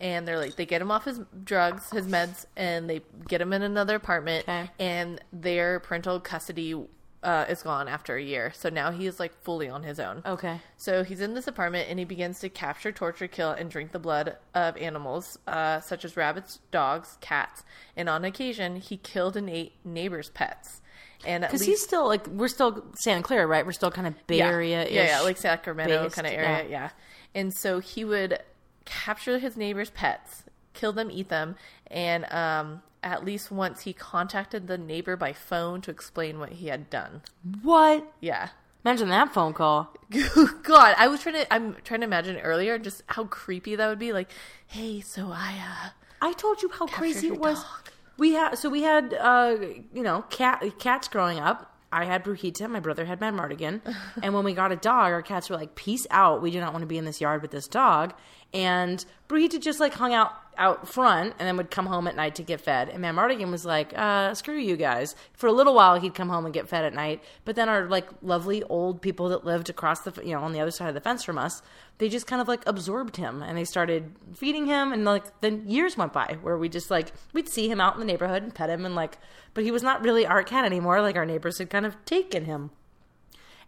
and 0.00 0.26
they're 0.26 0.38
like 0.38 0.56
they 0.56 0.66
get 0.66 0.80
him 0.80 0.90
off 0.90 1.04
his 1.04 1.20
drugs, 1.44 1.90
his 1.90 2.06
meds, 2.06 2.46
and 2.56 2.88
they 2.88 3.02
get 3.28 3.40
him 3.40 3.52
in 3.52 3.62
another 3.62 3.96
apartment. 3.96 4.44
Okay. 4.48 4.70
And 4.78 5.20
their 5.32 5.80
parental 5.80 6.20
custody 6.20 6.74
uh, 7.22 7.44
is 7.48 7.62
gone 7.62 7.86
after 7.86 8.16
a 8.16 8.22
year, 8.22 8.50
so 8.54 8.70
now 8.70 8.90
he 8.90 9.06
is 9.06 9.20
like 9.20 9.34
fully 9.42 9.68
on 9.68 9.82
his 9.82 10.00
own. 10.00 10.22
okay. 10.24 10.60
So 10.76 11.04
he's 11.04 11.20
in 11.20 11.34
this 11.34 11.46
apartment 11.46 11.88
and 11.90 11.98
he 11.98 12.06
begins 12.06 12.40
to 12.40 12.48
capture, 12.48 12.92
torture, 12.92 13.28
kill, 13.28 13.50
and 13.50 13.70
drink 13.70 13.92
the 13.92 13.98
blood 13.98 14.36
of 14.54 14.76
animals, 14.78 15.38
uh, 15.46 15.80
such 15.80 16.04
as 16.06 16.16
rabbits, 16.16 16.60
dogs, 16.70 17.18
cats, 17.20 17.62
and 17.96 18.08
on 18.08 18.24
occasion 18.24 18.76
he 18.76 18.96
killed 18.96 19.36
and 19.36 19.50
ate 19.50 19.74
neighbors' 19.84 20.30
pets. 20.30 20.80
And 21.26 21.42
Because 21.42 21.60
he's 21.60 21.82
still 21.82 22.06
like 22.06 22.26
we're 22.28 22.48
still 22.48 22.86
Santa 22.94 23.22
Clara, 23.22 23.46
right? 23.46 23.66
We're 23.66 23.72
still 23.72 23.90
kind 23.90 24.06
of 24.06 24.26
Bay 24.26 24.38
yeah. 24.38 24.48
Area, 24.48 24.88
yeah, 24.88 25.04
yeah, 25.04 25.20
like 25.20 25.36
Sacramento 25.36 26.08
kind 26.08 26.26
of 26.26 26.32
area, 26.32 26.62
yeah. 26.62 26.68
yeah. 26.68 26.90
And 27.34 27.52
so 27.52 27.78
he 27.80 28.04
would 28.06 28.38
capture 28.84 29.38
his 29.38 29.56
neighbors' 29.56 29.90
pets, 29.90 30.44
kill 30.74 30.92
them, 30.92 31.10
eat 31.10 31.28
them, 31.28 31.56
and 31.88 32.24
um, 32.32 32.82
at 33.02 33.24
least 33.24 33.50
once 33.50 33.82
he 33.82 33.92
contacted 33.92 34.66
the 34.66 34.78
neighbor 34.78 35.16
by 35.16 35.32
phone 35.32 35.80
to 35.82 35.90
explain 35.90 36.38
what 36.38 36.52
he 36.52 36.68
had 36.68 36.90
done. 36.90 37.22
what? 37.62 38.12
Yeah. 38.20 38.50
Imagine 38.84 39.10
that 39.10 39.34
phone 39.34 39.52
call. 39.52 39.94
God, 40.62 40.94
I 40.96 41.06
was 41.08 41.20
trying 41.20 41.34
to. 41.34 41.52
I'm 41.52 41.76
trying 41.84 42.00
to 42.00 42.06
imagine 42.06 42.38
earlier 42.38 42.78
just 42.78 43.02
how 43.06 43.24
creepy 43.24 43.76
that 43.76 43.86
would 43.88 43.98
be. 43.98 44.12
Like, 44.12 44.30
hey, 44.66 45.00
so 45.02 45.30
I 45.30 45.54
uh, 45.62 45.88
I 46.22 46.32
told 46.32 46.62
you 46.62 46.70
how 46.70 46.86
crazy 46.86 47.28
it 47.28 47.38
was. 47.38 47.62
dog. 47.62 47.90
We 48.16 48.32
had 48.32 48.54
so 48.56 48.70
we 48.70 48.82
had 48.82 49.14
uh 49.14 49.56
you 49.92 50.02
know 50.02 50.22
cat 50.30 50.64
cats 50.78 51.08
growing 51.08 51.38
up. 51.38 51.66
I 51.92 52.04
had 52.04 52.24
Brujita, 52.24 52.70
my 52.70 52.78
brother 52.78 53.04
had 53.04 53.20
Mad 53.20 53.34
Mardigan, 53.34 53.80
and 54.22 54.32
when 54.32 54.44
we 54.44 54.54
got 54.54 54.70
a 54.72 54.76
dog, 54.76 55.12
our 55.12 55.22
cats 55.22 55.50
were 55.50 55.56
like, 55.56 55.74
"Peace 55.74 56.06
out, 56.10 56.40
we 56.40 56.50
do 56.50 56.60
not 56.60 56.72
want 56.72 56.82
to 56.82 56.86
be 56.86 56.98
in 56.98 57.04
this 57.04 57.20
yard 57.20 57.42
with 57.42 57.50
this 57.50 57.68
dog." 57.68 58.14
And 58.52 59.04
Brujita 59.28 59.60
just 59.60 59.80
like 59.80 59.94
hung 59.94 60.12
out 60.12 60.32
out 60.58 60.86
front, 60.86 61.34
and 61.38 61.48
then 61.48 61.56
would 61.56 61.70
come 61.70 61.86
home 61.86 62.06
at 62.06 62.14
night 62.14 62.34
to 62.34 62.42
get 62.42 62.60
fed. 62.60 62.90
And 62.90 63.00
Mad 63.00 63.14
Mardigan 63.14 63.50
was 63.50 63.64
like, 63.64 63.96
uh, 63.96 64.34
"Screw 64.34 64.58
you 64.58 64.76
guys." 64.76 65.16
For 65.32 65.46
a 65.46 65.52
little 65.52 65.74
while, 65.74 65.98
he'd 65.98 66.14
come 66.14 66.28
home 66.28 66.44
and 66.44 66.52
get 66.52 66.68
fed 66.68 66.84
at 66.84 66.92
night, 66.92 67.22
but 67.44 67.56
then 67.56 67.68
our 67.68 67.86
like 67.86 68.08
lovely 68.22 68.62
old 68.64 69.00
people 69.00 69.30
that 69.30 69.44
lived 69.44 69.70
across 69.70 70.00
the 70.00 70.12
you 70.24 70.34
know 70.34 70.42
on 70.42 70.52
the 70.52 70.60
other 70.60 70.70
side 70.70 70.88
of 70.88 70.94
the 70.94 71.00
fence 71.00 71.24
from 71.24 71.38
us, 71.38 71.62
they 71.98 72.08
just 72.08 72.26
kind 72.26 72.42
of 72.42 72.48
like 72.48 72.62
absorbed 72.66 73.16
him, 73.16 73.42
and 73.42 73.56
they 73.56 73.64
started 73.64 74.12
feeding 74.34 74.66
him, 74.66 74.92
and 74.92 75.04
like 75.04 75.40
then 75.40 75.66
years 75.66 75.96
went 75.96 76.12
by 76.12 76.36
where 76.42 76.58
we 76.58 76.68
just 76.68 76.90
like 76.90 77.12
we'd 77.32 77.48
see 77.48 77.70
him 77.70 77.80
out 77.80 77.94
in 77.94 78.00
the 78.00 78.06
neighborhood 78.06 78.42
and 78.42 78.54
pet 78.54 78.68
him, 78.68 78.84
and 78.84 78.94
like, 78.94 79.16
but 79.54 79.64
he 79.64 79.70
was 79.70 79.82
not 79.82 80.02
really 80.02 80.26
our 80.26 80.42
cat 80.42 80.64
anymore. 80.64 81.00
Like 81.00 81.16
our 81.16 81.26
neighbors 81.26 81.58
had 81.58 81.70
kind 81.70 81.86
of 81.86 82.04
taken 82.04 82.44
him. 82.44 82.70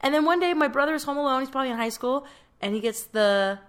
And 0.00 0.12
then 0.12 0.24
one 0.24 0.40
day, 0.40 0.52
my 0.52 0.68
brother's 0.68 1.04
home 1.04 1.16
alone. 1.16 1.40
He's 1.40 1.50
probably 1.50 1.70
in 1.70 1.78
high 1.78 1.88
school, 1.88 2.26
and 2.60 2.74
he 2.74 2.80
gets 2.80 3.04
the 3.04 3.60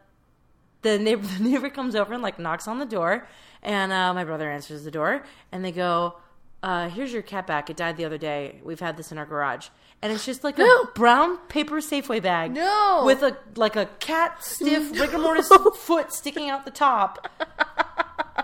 the 0.84 1.00
neighbor. 1.00 1.28
The 1.38 1.44
neighbor 1.44 1.70
comes 1.70 1.96
over 1.96 2.14
and 2.14 2.22
like 2.24 2.38
knocks 2.40 2.68
on 2.68 2.80
the 2.80 2.86
door, 2.86 3.28
and 3.62 3.92
uh, 3.92 4.14
my 4.14 4.24
brother 4.24 4.50
answers 4.52 4.84
the 4.84 4.92
door, 4.92 5.24
and 5.52 5.64
they 5.66 5.72
go, 5.72 6.16
uh, 6.62 6.90
"Here's 6.90 7.12
your 7.12 7.22
cat 7.24 7.48
back. 7.48 7.70
It 7.70 7.78
died 7.78 7.98
the 7.98 8.06
other 8.06 8.18
day. 8.18 8.60
We've 8.64 8.80
had 8.80 8.96
this 8.98 9.12
in 9.12 9.18
our 9.18 9.26
garage." 9.26 9.68
And 10.02 10.12
it's 10.12 10.26
just 10.26 10.44
like 10.44 10.60
a 10.60 10.68
brown 10.96 11.38
paper 11.48 11.76
Safeway 11.78 12.22
bag, 12.22 12.52
No. 12.52 13.04
with 13.06 13.24
a 13.24 13.38
like 13.56 13.78
a 13.78 13.86
cat 14.00 14.44
stiff 14.44 15.00
rigor 15.00 15.18
mortis 15.18 15.50
foot 15.78 16.12
sticking 16.14 16.50
out 16.50 16.66
the 16.66 16.72
top. 16.72 17.30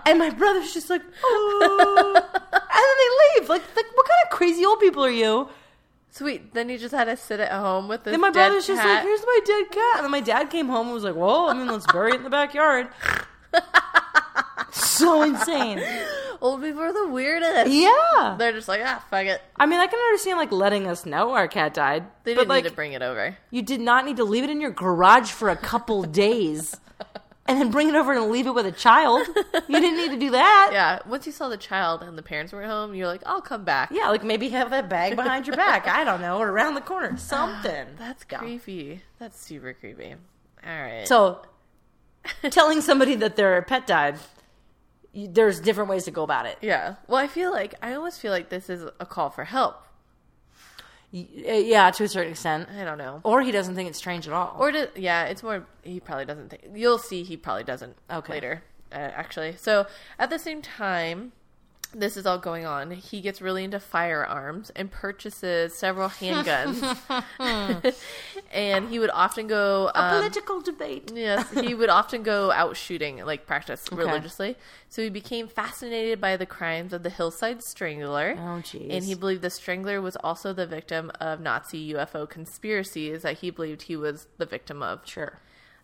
And 0.06 0.18
my 0.18 0.30
brother's 0.30 0.72
just 0.72 0.88
like, 0.88 1.02
oh. 1.22 2.14
and 2.16 2.62
then 2.62 2.96
they 3.00 3.40
leave. 3.40 3.48
Like, 3.48 3.62
like, 3.76 3.86
what 3.94 4.06
kind 4.06 4.18
of 4.24 4.30
crazy 4.30 4.64
old 4.64 4.80
people 4.80 5.04
are 5.04 5.10
you? 5.10 5.48
Sweet. 6.10 6.54
Then 6.54 6.68
you 6.68 6.78
just 6.78 6.94
had 6.94 7.04
to 7.04 7.16
sit 7.16 7.40
at 7.40 7.52
home 7.52 7.88
with 7.88 8.04
this. 8.04 8.12
Then 8.12 8.20
my 8.20 8.30
brother's 8.30 8.66
just 8.66 8.82
like, 8.84 9.02
here's 9.02 9.20
my 9.20 9.40
dead 9.44 9.70
cat. 9.70 9.96
And 9.96 10.04
then 10.04 10.10
my 10.10 10.20
dad 10.20 10.50
came 10.50 10.68
home 10.68 10.86
and 10.86 10.94
was 10.94 11.04
like, 11.04 11.16
well, 11.16 11.48
I 11.48 11.54
mean, 11.54 11.66
let's 11.66 11.86
bury 11.92 12.12
it 12.12 12.16
in 12.16 12.22
the 12.22 12.30
backyard. 12.30 12.88
so 14.72 15.22
insane. 15.22 15.82
Old 16.40 16.62
people 16.62 16.80
are 16.82 16.92
the 16.92 17.08
weirdest. 17.08 17.70
Yeah. 17.70 18.36
They're 18.38 18.52
just 18.52 18.68
like, 18.68 18.80
ah, 18.84 19.04
fuck 19.10 19.26
it. 19.26 19.42
I 19.56 19.66
mean, 19.66 19.78
I 19.78 19.86
can 19.86 19.98
understand 19.98 20.38
like 20.38 20.52
letting 20.52 20.86
us 20.86 21.04
know 21.04 21.32
our 21.32 21.48
cat 21.48 21.74
died. 21.74 22.04
They 22.24 22.34
didn't 22.34 22.48
like, 22.48 22.64
need 22.64 22.70
to 22.70 22.76
bring 22.76 22.92
it 22.92 23.02
over. 23.02 23.36
you 23.50 23.62
did 23.62 23.80
not 23.80 24.04
need 24.04 24.16
to 24.16 24.24
leave 24.24 24.44
it 24.44 24.50
in 24.50 24.60
your 24.60 24.70
garage 24.70 25.30
for 25.30 25.50
a 25.50 25.56
couple 25.56 26.02
days. 26.04 26.76
And 27.50 27.60
then 27.60 27.70
bring 27.70 27.88
it 27.88 27.94
over 27.96 28.12
and 28.12 28.30
leave 28.30 28.46
it 28.46 28.54
with 28.54 28.64
a 28.64 28.72
child. 28.72 29.26
you 29.68 29.80
didn't 29.80 29.96
need 29.96 30.10
to 30.12 30.18
do 30.18 30.30
that. 30.30 30.70
Yeah, 30.72 31.00
once 31.06 31.26
you 31.26 31.32
saw 31.32 31.48
the 31.48 31.56
child 31.56 32.02
and 32.02 32.16
the 32.16 32.22
parents 32.22 32.52
weren't 32.52 32.70
home, 32.70 32.94
you're 32.94 33.08
like, 33.08 33.22
I'll 33.26 33.40
come 33.42 33.64
back. 33.64 33.90
Yeah, 33.92 34.08
like 34.08 34.22
maybe 34.22 34.48
have 34.50 34.70
that 34.70 34.88
bag 34.88 35.16
behind 35.16 35.46
your 35.46 35.56
back. 35.56 35.86
I 35.88 36.04
don't 36.04 36.20
know, 36.20 36.38
or 36.38 36.48
around 36.48 36.74
the 36.76 36.80
corner, 36.80 37.10
ah, 37.14 37.16
something. 37.16 37.86
That's 37.98 38.24
Yeah. 38.30 38.38
creepy. 38.38 39.02
That's 39.18 39.38
super 39.40 39.72
creepy. 39.74 40.14
All 40.66 40.80
right. 40.82 41.06
So, 41.08 41.42
telling 42.50 42.80
somebody 42.80 43.14
that 43.16 43.34
their 43.36 43.60
pet 43.62 43.86
died, 43.86 44.16
there's 45.12 45.58
different 45.60 45.90
ways 45.90 46.04
to 46.04 46.10
go 46.12 46.22
about 46.22 46.46
it. 46.46 46.56
yeah. 46.60 46.94
Well, 47.08 47.18
I 47.18 47.26
feel 47.26 47.50
like 47.50 47.74
I 47.82 47.94
almost 47.94 48.20
feel 48.20 48.30
like 48.32 48.48
this 48.48 48.70
is 48.70 48.84
a 49.00 49.06
call 49.06 49.28
for 49.30 49.44
help. 49.44 49.82
Uh, 51.12 51.18
Yeah, 51.52 51.90
to 51.90 52.04
a 52.04 52.08
certain 52.08 52.32
extent. 52.32 52.68
I 52.76 52.84
don't 52.84 52.98
know. 52.98 53.20
Or 53.24 53.42
he 53.42 53.50
doesn't 53.52 53.74
think 53.74 53.88
it's 53.88 53.98
strange 53.98 54.26
at 54.26 54.32
all. 54.32 54.56
Or 54.58 54.70
do, 54.72 54.86
yeah, 54.96 55.24
it's 55.24 55.42
more. 55.42 55.66
He 55.82 56.00
probably 56.00 56.24
doesn't 56.24 56.50
think. 56.50 56.62
You'll 56.74 56.98
see. 56.98 57.22
He 57.24 57.36
probably 57.36 57.64
doesn't. 57.64 57.96
Okay. 58.10 58.34
Later, 58.34 58.62
uh, 58.92 58.96
actually. 58.96 59.56
So 59.56 59.86
at 60.18 60.30
the 60.30 60.38
same 60.38 60.62
time, 60.62 61.32
this 61.92 62.16
is 62.16 62.26
all 62.26 62.38
going 62.38 62.64
on. 62.66 62.90
He 62.92 63.20
gets 63.20 63.40
really 63.42 63.64
into 63.64 63.80
firearms 63.80 64.70
and 64.76 64.90
purchases 64.90 65.74
several 65.74 66.08
handguns. 66.20 66.80
and 68.52 68.88
he 68.88 68.98
would 68.98 69.10
often 69.10 69.46
go. 69.46 69.90
a 69.94 70.00
Um, 70.02 70.16
political 70.18 70.60
debate. 70.60 71.10
Yes, 71.14 71.50
he 71.50 71.74
would 71.80 71.88
often 71.88 72.22
go 72.22 72.50
out 72.52 72.76
shooting, 72.76 73.24
like 73.24 73.46
practice 73.46 73.86
religiously. 73.92 74.56
So 74.88 75.02
he 75.02 75.08
became 75.10 75.48
fascinated 75.48 76.20
by 76.20 76.36
the 76.36 76.46
crimes 76.46 76.92
of 76.92 77.02
the 77.02 77.10
Hillside 77.10 77.62
Strangler. 77.62 78.34
Oh, 78.38 78.60
jeez. 78.62 78.88
And 78.90 79.04
he 79.04 79.14
believed 79.14 79.42
the 79.42 79.50
Strangler 79.50 80.00
was 80.00 80.16
also 80.16 80.52
the 80.52 80.66
victim 80.66 81.10
of 81.20 81.40
Nazi 81.40 81.92
UFO 81.94 82.28
conspiracies 82.28 83.22
that 83.22 83.38
he 83.38 83.50
believed 83.50 83.82
he 83.82 83.96
was 83.96 84.26
the 84.38 84.46
victim 84.46 84.82
of. 84.82 85.06
Sure. 85.06 85.38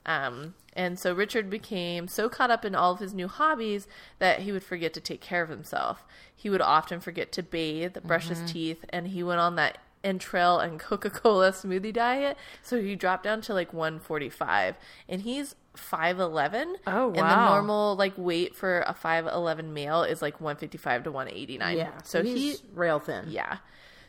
Um, 0.07 0.55
and 0.73 0.99
so 0.99 1.13
Richard 1.13 1.51
became 1.51 2.07
so 2.09 2.29
caught 2.29 2.51
up 2.51 2.65
in 2.65 2.75
all 2.75 2.93
of 2.93 3.01
his 3.01 3.13
new 3.13 3.29
hobbies 3.29 3.87
that 4.19 4.41
he 4.41 4.53
would 4.53 4.63
forget 4.63 4.95
to 4.95 5.01
take 5.01 5.21
care 5.21 5.43
of 5.43 5.49
himself. 5.49 6.05
He 6.35 6.49
would 6.49 6.61
often 6.63 7.01
forget 7.01 7.33
to 7.33 7.43
bathe, 7.43 7.97
brush 8.05 8.29
Mm-hmm. 8.29 8.43
his 8.43 8.53
teeth, 8.53 8.85
and 8.91 9.09
he 9.09 9.23
went 9.23 9.41
on 9.41 9.57
that 9.57 9.79
Entrail 10.05 10.61
and 10.61 10.79
Coca 10.79 11.11
Cola 11.11 11.51
smoothie 11.51 11.93
diet. 11.93 12.37
So 12.63 12.81
he 12.81 12.95
dropped 12.95 13.25
down 13.25 13.41
to 13.43 13.55
like 13.55 13.73
145. 13.73 14.77
And 15.09 15.23
he's 15.23 15.57
5'11. 15.77 16.77
Oh, 16.87 17.09
wow. 17.09 17.13
And 17.15 17.17
the 17.17 17.45
normal 17.51 17.97
like 17.97 18.13
weight 18.17 18.55
for 18.55 18.81
a 18.83 18.95
5'11 18.95 19.71
male 19.73 20.05
is 20.05 20.23
like 20.23 20.41
155 20.41 21.05
to 21.05 21.11
189. 21.11 21.77
Yeah. 21.77 21.91
So 22.05 22.23
he 22.23 22.35
he's 22.39 22.63
rail 22.75 23.01
thin. 23.01 23.25
yeah. 23.29 23.59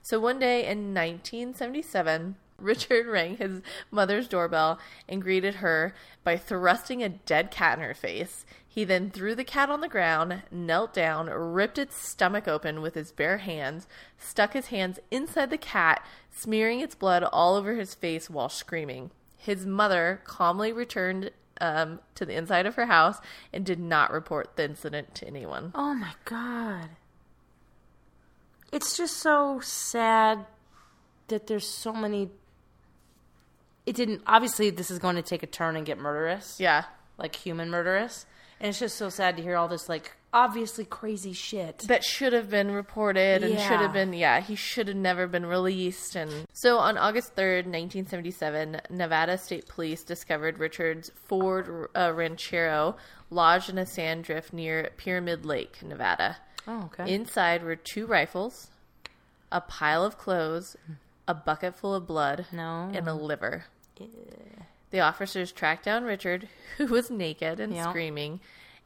So 0.03 0.19
one 0.19 0.38
day 0.39 0.67
in 0.67 0.93
1977, 0.93 2.36
Richard 2.60 3.08
rang 3.08 3.38
his 3.38 3.62
mother's 3.91 4.28
doorbell 4.28 4.80
and 5.08 5.22
greeted 5.22 5.56
her 5.56 5.93
by 6.24 6.38
thrusting 6.38 7.04
a 7.04 7.10
dead 7.10 7.52
cat 7.52 7.78
in 7.78 7.84
her 7.84 7.93
face. 7.93 8.46
He 8.67 8.84
then 8.84 9.10
threw 9.10 9.34
the 9.34 9.43
cat 9.43 9.70
on 9.70 9.82
the 9.82 9.88
ground, 9.88 10.43
knelt 10.52 10.93
down, 10.93 11.28
ripped 11.28 11.78
its 11.78 11.96
stomach 11.96 12.48
open 12.48 12.82
with 12.82 12.93
his 12.93 13.12
bare 13.12 13.39
hands, 13.39 13.88
stuck 14.17 14.54
his 14.54 14.67
hands 14.67 15.00
inside 15.10 15.50
the 15.50 15.58
cat, 15.58 16.06
smearing 16.32 16.80
its 16.80 16.96
blood 16.96 17.24
all 17.24 17.56
over 17.56 17.76
his 17.76 17.96
face 17.96 18.30
while 18.30 18.50
screaming. 18.50 19.12
His 19.36 19.65
mother 19.65 20.22
calmly 20.26 20.72
returned 20.72 21.32
um, 21.62 22.00
to 22.15 22.26
the 22.26 22.36
inside 22.36 22.65
of 22.65 22.76
her 22.76 22.86
house 22.86 23.20
and 23.52 23.65
did 23.65 23.80
not 23.80 24.12
report 24.12 24.56
the 24.56 24.65
incident 24.65 25.15
to 25.15 25.28
anyone. 25.28 25.72
Oh 25.74 25.93
my 25.93 26.13
god. 26.26 26.89
It's 28.72 28.98
just 28.98 29.17
so 29.17 29.60
sad 29.62 30.46
that 31.30 31.48
there's 31.48 31.67
so 31.67 31.93
many. 31.93 32.30
It 33.88 33.95
didn't. 33.95 34.21
Obviously, 34.28 34.69
this 34.69 34.91
is 34.91 35.00
going 35.00 35.15
to 35.15 35.21
take 35.21 35.41
a 35.43 35.47
turn 35.47 35.76
and 35.78 35.86
get 35.86 35.97
murderous. 35.97 36.60
Yeah. 36.60 36.84
Like 37.17 37.36
human 37.36 37.69
murderous. 37.71 38.26
And 38.60 38.69
it's 38.69 38.80
just 38.80 38.97
so 38.97 39.10
sad 39.10 39.38
to 39.38 39.43
hear 39.43 39.56
all 39.56 39.67
this, 39.67 39.88
like, 39.88 40.12
obviously 40.34 40.84
crazy 40.84 41.32
shit. 41.32 41.80
that 41.88 42.04
should 42.04 42.34
have 42.34 42.50
been 42.50 42.69
reported 42.71 43.43
and 43.43 43.54
should 43.60 43.80
have 43.80 43.93
been 43.93 44.12
yeah 44.12 44.41
he 44.41 44.56
should 44.56 44.89
have 44.89 44.97
never 44.97 45.26
been 45.26 45.45
released 45.45 46.15
and 46.17 46.45
so 46.52 46.78
on 46.78 46.97
august 46.97 47.34
3rd 47.36 47.65
1977 47.65 48.82
nevada 48.89 49.38
state 49.38 49.65
police 49.69 50.04
discovered 50.04 50.60
richard's 50.60 51.10
ford 51.15 51.88
uh, 51.95 52.12
ranchero 52.13 52.95
lodged 53.30 53.69
in 53.69 53.78
a 53.78 53.86
sand 53.86 54.26
drift 54.26 54.52
near 54.52 54.91
pyramid 54.97 55.45
lake 55.45 55.82
nevada 55.82 56.36
oh, 56.67 56.84
okay. 56.93 57.12
inside 57.12 57.63
were 57.63 57.78
two 57.78 58.06
rifles 58.06 58.69
a 59.52 59.62
pile 59.62 60.04
of 60.04 60.17
clothes 60.17 60.76
a 61.28 61.34
bucket 61.34 61.73
full 61.76 61.95
of 61.95 62.06
blood 62.06 62.45
No. 62.52 62.91
and 62.93 63.08
a 63.08 63.13
liver 63.13 63.63
the 64.89 64.99
officers 64.99 65.51
tracked 65.51 65.86
down 65.86 66.03
Richard, 66.03 66.47
who 66.77 66.86
was 66.88 67.10
naked 67.10 67.60
and 67.60 67.73
Yeah. 67.73 67.89
screaming, 67.89 68.39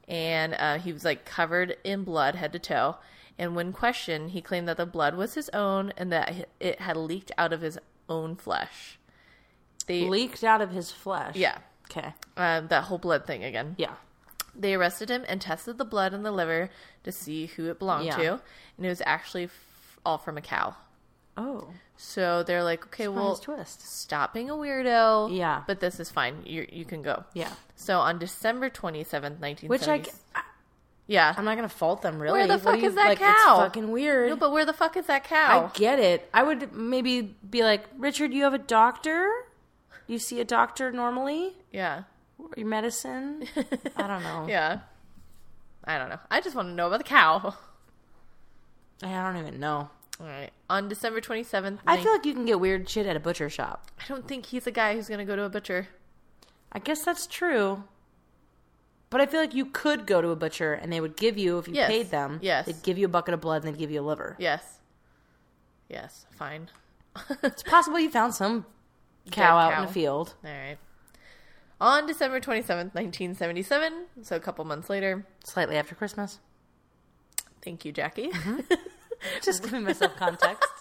and 0.08 0.54
uh, 0.54 0.78
he 0.78 0.92
was 0.92 1.04
like 1.04 1.24
covered 1.24 1.76
in 1.84 2.04
blood 2.04 2.34
head 2.34 2.52
to 2.52 2.58
toe. 2.58 2.96
And 3.38 3.56
when 3.56 3.72
questioned, 3.72 4.32
he 4.32 4.42
claimed 4.42 4.68
that 4.68 4.76
the 4.76 4.86
blood 4.86 5.14
was 5.14 5.34
his 5.34 5.48
own 5.50 5.92
and 5.96 6.12
that 6.12 6.48
it 6.60 6.80
had 6.80 6.96
leaked 6.96 7.32
out 7.38 7.52
of 7.52 7.60
his 7.62 7.78
own 8.08 8.36
flesh. 8.36 8.98
They, 9.86 10.02
Leaked 10.08 10.44
out 10.44 10.60
of 10.60 10.70
his 10.70 10.92
flesh. 10.92 11.34
yeah, 11.34 11.58
Okay. 11.90 12.12
uh, 12.36 12.60
that 12.60 12.84
whole 12.84 12.98
blood 12.98 13.26
thing 13.26 13.42
again. 13.42 13.74
Yeah. 13.78 13.94
They 14.54 14.74
arrested 14.74 15.08
him 15.08 15.24
and 15.26 15.40
tested 15.40 15.78
the 15.78 15.84
blood 15.84 16.12
in 16.12 16.22
the 16.22 16.30
liver 16.30 16.68
to 17.04 17.10
see 17.10 17.46
who 17.46 17.70
it 17.70 17.78
belonged 17.78 18.04
Yeah. 18.06 18.16
to, 18.16 18.32
and 18.76 18.86
it 18.86 18.88
was 18.90 19.02
actually 19.06 19.44
f- 19.44 19.98
all 20.04 20.18
from 20.18 20.36
a 20.36 20.42
cow. 20.42 20.76
Oh. 21.36 21.70
So 22.04 22.42
they're 22.42 22.64
like, 22.64 22.84
okay, 22.86 23.06
well, 23.06 23.36
Surprise 23.36 23.76
twist. 23.76 23.82
stop 24.00 24.34
being 24.34 24.50
a 24.50 24.54
weirdo. 24.54 25.34
Yeah. 25.34 25.62
but 25.68 25.78
this 25.78 26.00
is 26.00 26.10
fine. 26.10 26.42
You 26.44 26.66
you 26.70 26.84
can 26.84 27.00
go. 27.00 27.24
Yeah. 27.32 27.52
So 27.76 28.00
on 28.00 28.18
December 28.18 28.68
27th, 28.70 29.38
1970. 29.38 29.68
Which 29.68 29.86
I, 29.86 30.02
I 30.34 30.42
Yeah. 31.06 31.32
I'm 31.36 31.44
not 31.44 31.54
gonna 31.54 31.68
fault 31.68 32.02
them 32.02 32.20
really. 32.20 32.40
Where 32.40 32.48
the 32.48 32.58
fuck 32.58 32.80
you- 32.80 32.88
is 32.88 32.96
that 32.96 33.08
like, 33.10 33.18
cow? 33.20 33.28
It's 33.28 33.60
fucking 33.60 33.92
weird. 33.92 34.30
no, 34.30 34.36
but 34.36 34.50
where 34.50 34.64
the 34.64 34.72
fuck 34.72 34.96
is 34.96 35.06
that 35.06 35.22
cow? 35.24 35.70
I 35.72 35.78
get 35.78 36.00
it. 36.00 36.28
I 36.34 36.42
would 36.42 36.72
maybe 36.74 37.36
be 37.48 37.62
like, 37.62 37.84
Richard, 37.96 38.32
you 38.34 38.42
have 38.42 38.54
a 38.54 38.58
doctor? 38.58 39.30
You 40.08 40.18
see 40.18 40.40
a 40.40 40.44
doctor 40.44 40.90
normally? 40.90 41.54
yeah. 41.70 42.02
Your 42.56 42.66
medicine? 42.66 43.46
I 43.96 44.08
don't 44.08 44.24
know. 44.24 44.46
Yeah. 44.48 44.80
I 45.84 45.96
don't 45.98 46.08
know. 46.08 46.18
I 46.32 46.40
just 46.40 46.56
want 46.56 46.66
to 46.68 46.72
know 46.74 46.88
about 46.88 46.98
the 46.98 47.04
cow. 47.04 47.54
I 49.04 49.22
don't 49.22 49.36
even 49.36 49.60
know. 49.60 49.88
All 50.22 50.28
right. 50.28 50.50
On 50.70 50.88
December 50.88 51.20
27th, 51.20 51.80
I 51.86 51.96
feel 52.00 52.12
like 52.12 52.24
you 52.24 52.32
can 52.32 52.44
get 52.46 52.60
weird 52.60 52.88
shit 52.88 53.06
at 53.06 53.16
a 53.16 53.20
butcher 53.20 53.50
shop. 53.50 53.90
I 53.98 54.04
don't 54.08 54.28
think 54.28 54.46
he's 54.46 54.66
a 54.66 54.70
guy 54.70 54.94
who's 54.94 55.08
going 55.08 55.18
to 55.18 55.24
go 55.24 55.34
to 55.34 55.42
a 55.42 55.48
butcher. 55.50 55.88
I 56.70 56.78
guess 56.78 57.04
that's 57.04 57.26
true. 57.26 57.84
But 59.10 59.20
I 59.20 59.26
feel 59.26 59.40
like 59.40 59.52
you 59.54 59.66
could 59.66 60.06
go 60.06 60.22
to 60.22 60.28
a 60.28 60.36
butcher 60.36 60.72
and 60.72 60.92
they 60.92 61.00
would 61.00 61.16
give 61.16 61.36
you, 61.36 61.58
if 61.58 61.66
you 61.68 61.74
Yes. 61.74 61.90
paid 61.90 62.10
them, 62.10 62.38
Yes. 62.40 62.66
they'd 62.66 62.82
give 62.82 62.96
you 62.98 63.06
a 63.06 63.08
bucket 63.10 63.34
of 63.34 63.40
blood 63.40 63.64
and 63.64 63.74
they'd 63.74 63.78
give 63.78 63.90
you 63.90 64.00
a 64.00 64.06
liver. 64.06 64.36
Yes. 64.38 64.78
Yes. 65.88 66.24
Fine. 66.30 66.70
It's 67.42 67.62
possible 67.64 67.98
you 67.98 68.08
found 68.10 68.32
some 68.34 68.64
cow 69.30 69.58
out 69.58 69.72
in 69.72 69.78
cow. 69.80 69.84
the 69.86 69.92
field. 69.92 70.34
All 70.44 70.50
right. 70.50 70.78
On 71.80 72.06
December 72.06 72.38
27th, 72.40 72.94
1977, 72.94 74.04
so 74.22 74.36
a 74.36 74.40
couple 74.40 74.64
months 74.64 74.88
later, 74.88 75.26
Slightly 75.44 75.76
after 75.76 75.94
Christmas. 75.96 76.38
thank 77.60 77.84
you, 77.84 77.90
Jackie. 77.92 78.30
Mm-hmm. 78.30 78.60
Just 79.42 79.62
giving 79.62 79.84
myself 79.84 80.16
context. 80.16 80.68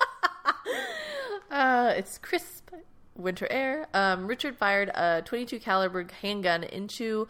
Uh, 1.50 1.94
it's 1.98 2.18
crisp 2.18 2.70
winter 3.16 3.46
air. 3.52 3.86
Um, 3.94 4.26
Richard 4.28 4.56
fired 4.56 4.90
a 4.96 5.22
22 5.26 5.60
caliber 5.60 6.08
handgun 6.22 6.64
into 6.64 7.28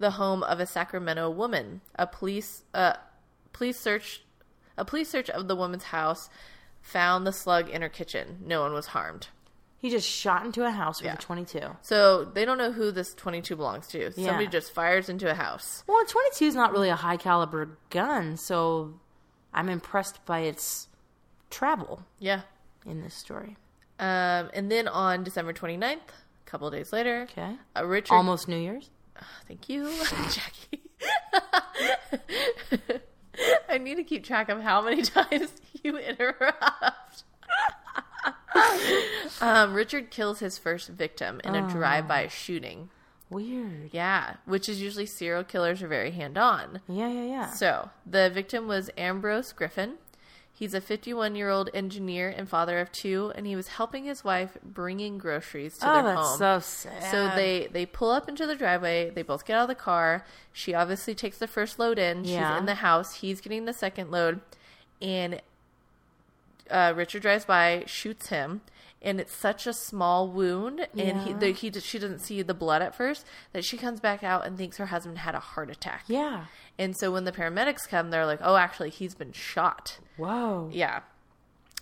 the 0.00 0.10
home 0.12 0.42
of 0.42 0.58
a 0.58 0.66
Sacramento 0.66 1.30
woman. 1.30 1.80
A 1.94 2.04
police 2.06 2.64
uh, 2.74 2.94
police 3.52 3.78
search 3.78 4.22
a 4.76 4.84
police 4.84 5.08
search 5.08 5.30
of 5.30 5.46
the 5.46 5.54
woman's 5.54 5.84
house 5.84 6.28
found 6.82 7.24
the 7.26 7.32
slug 7.32 7.68
in 7.68 7.80
her 7.82 7.88
kitchen. 7.88 8.38
No 8.44 8.62
one 8.62 8.72
was 8.72 8.86
harmed. 8.86 9.28
he 9.78 9.88
just 9.88 10.08
shot 10.08 10.44
into 10.44 10.64
a 10.66 10.70
house 10.72 11.00
with 11.00 11.06
Yeah. 11.06 11.14
a 11.14 11.18
22. 11.18 11.60
So 11.82 12.24
they 12.24 12.44
don't 12.44 12.58
know 12.58 12.72
who 12.72 12.90
this 12.90 13.14
22 13.14 13.54
belongs 13.56 13.86
to. 13.88 14.10
Somebody 14.12 14.46
just 14.48 14.72
fires 14.72 15.08
into 15.08 15.30
a 15.30 15.34
house. 15.34 15.84
Well, 15.86 16.02
a 16.02 16.06
22 16.06 16.44
is 16.46 16.54
not 16.56 16.72
really 16.72 16.88
a 16.88 16.96
high 16.96 17.16
caliber 17.16 17.78
gun, 17.90 18.36
so 18.36 18.94
I'm 19.52 19.68
impressed 19.68 20.24
by 20.24 20.40
its 20.40 20.88
travel 21.50 22.04
Yeah. 22.18 22.42
in 22.86 23.02
this 23.02 23.14
story. 23.14 23.56
Um, 23.98 24.50
and 24.54 24.70
then 24.70 24.88
on 24.88 25.24
December 25.24 25.52
29th, 25.52 25.96
a 25.98 26.50
couple 26.50 26.66
of 26.68 26.72
days 26.72 26.92
later, 26.92 27.26
Okay. 27.30 27.56
uh, 27.76 27.84
Richard 27.84 28.14
Almost 28.14 28.48
New 28.48 28.56
Year's. 28.56 28.90
Thank 29.46 29.68
you, 29.68 29.92
Jackie. 30.30 30.82
I 33.68 33.78
need 33.78 33.96
to 33.96 34.04
keep 34.04 34.24
track 34.24 34.48
of 34.48 34.60
how 34.62 34.80
many 34.82 35.02
times 35.16 35.50
you 35.82 35.98
interrupt. 35.98 37.24
um, 39.40 39.74
Richard 39.74 40.10
kills 40.10 40.38
his 40.40 40.58
first 40.58 40.88
victim 40.88 41.40
in 41.44 41.54
a 41.54 41.68
drive-by 41.68 42.28
shooting. 42.28 42.90
Weird. 43.30 43.90
Yeah, 43.92 44.34
which 44.44 44.68
is 44.68 44.82
usually 44.82 45.06
serial 45.06 45.44
killers 45.44 45.82
are 45.82 45.88
very 45.88 46.10
hand-on. 46.10 46.80
Yeah, 46.88 47.08
yeah, 47.08 47.24
yeah. 47.24 47.50
So 47.52 47.90
the 48.04 48.28
victim 48.28 48.66
was 48.66 48.90
Ambrose 48.98 49.52
Griffin. 49.52 49.94
He's 50.52 50.74
a 50.74 50.80
51 50.82 51.36
year 51.36 51.48
old 51.48 51.70
engineer 51.72 52.28
and 52.28 52.46
father 52.46 52.80
of 52.80 52.92
two, 52.92 53.32
and 53.34 53.46
he 53.46 53.56
was 53.56 53.68
helping 53.68 54.04
his 54.04 54.22
wife 54.24 54.58
bringing 54.62 55.16
groceries 55.16 55.78
to 55.78 55.88
Oh, 55.88 55.94
their 55.94 56.02
that's 56.14 56.28
home. 56.28 56.38
so 56.38 56.58
sad. 56.58 57.02
So 57.10 57.28
they 57.34 57.68
they 57.72 57.86
pull 57.86 58.10
up 58.10 58.28
into 58.28 58.46
the 58.46 58.54
driveway. 58.56 59.08
They 59.08 59.22
both 59.22 59.46
get 59.46 59.56
out 59.56 59.62
of 59.62 59.68
the 59.68 59.74
car. 59.74 60.26
She 60.52 60.74
obviously 60.74 61.14
takes 61.14 61.38
the 61.38 61.46
first 61.46 61.78
load 61.78 61.98
in. 61.98 62.24
Yeah. 62.24 62.50
She's 62.52 62.58
in 62.60 62.66
the 62.66 62.74
house. 62.74 63.14
He's 63.14 63.40
getting 63.40 63.64
the 63.64 63.72
second 63.72 64.10
load, 64.10 64.40
and 65.00 65.40
uh, 66.70 66.92
Richard 66.94 67.22
drives 67.22 67.44
by, 67.46 67.84
shoots 67.86 68.28
him, 68.28 68.60
and 69.02 69.20
it's 69.20 69.34
such 69.34 69.66
a 69.66 69.72
small 69.72 70.28
wound, 70.28 70.86
and 70.96 71.20
he, 71.22 71.32
the, 71.32 71.52
he 71.52 71.70
she 71.80 71.98
doesn't 71.98 72.20
see 72.20 72.42
the 72.42 72.54
blood 72.54 72.82
at 72.82 72.94
first 72.94 73.24
that 73.52 73.64
she 73.64 73.76
comes 73.76 74.00
back 74.00 74.22
out 74.22 74.46
and 74.46 74.56
thinks 74.58 74.76
her 74.76 74.86
husband 74.86 75.18
had 75.18 75.34
a 75.34 75.40
heart 75.40 75.70
attack. 75.70 76.04
Yeah. 76.06 76.44
And 76.78 76.96
so 76.96 77.10
when 77.12 77.24
the 77.24 77.32
paramedics 77.32 77.88
come, 77.88 78.10
they're 78.10 78.26
like, 78.26 78.40
"Oh, 78.42 78.56
actually, 78.56 78.90
he's 78.90 79.14
been 79.14 79.32
shot." 79.32 79.98
Whoa. 80.16 80.68
Yeah. 80.72 81.00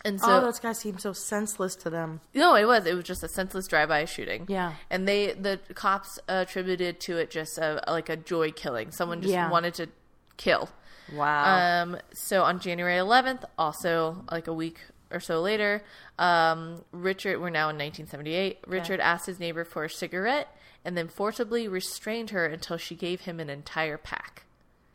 And 0.04 0.20
oh, 0.22 0.26
so 0.28 0.40
those 0.40 0.60
guys 0.60 0.78
seem 0.78 0.98
so 0.98 1.12
senseless 1.12 1.74
to 1.76 1.90
them. 1.90 2.20
no, 2.34 2.54
it 2.54 2.66
was. 2.66 2.86
It 2.86 2.94
was 2.94 3.04
just 3.04 3.24
a 3.24 3.28
senseless 3.28 3.66
drive-by 3.66 4.04
shooting. 4.04 4.46
Yeah. 4.48 4.74
and 4.90 5.08
they 5.08 5.32
the 5.32 5.58
cops 5.74 6.20
attributed 6.28 7.00
to 7.00 7.16
it 7.18 7.30
just 7.30 7.58
a, 7.58 7.82
like 7.88 8.08
a 8.08 8.16
joy 8.16 8.52
killing. 8.52 8.92
Someone 8.92 9.20
just 9.22 9.32
Yeah. 9.34 9.50
wanted 9.50 9.74
to 9.74 9.88
kill. 10.36 10.68
Wow. 11.12 11.82
Um. 11.82 11.96
So 12.12 12.44
on 12.44 12.60
January 12.60 12.96
11th, 12.98 13.42
also 13.58 14.24
like 14.30 14.46
a 14.46 14.52
week 14.52 14.78
or 15.10 15.20
so 15.20 15.40
later, 15.40 15.82
um, 16.18 16.84
Richard. 16.92 17.40
We're 17.40 17.50
now 17.50 17.68
in 17.70 17.76
1978. 17.76 18.58
Richard 18.66 19.00
asked 19.00 19.26
his 19.26 19.40
neighbor 19.40 19.64
for 19.64 19.84
a 19.84 19.90
cigarette 19.90 20.54
and 20.84 20.96
then 20.96 21.08
forcibly 21.08 21.66
restrained 21.68 22.30
her 22.30 22.46
until 22.46 22.76
she 22.76 22.94
gave 22.94 23.22
him 23.22 23.40
an 23.40 23.50
entire 23.50 23.98
pack. 23.98 24.44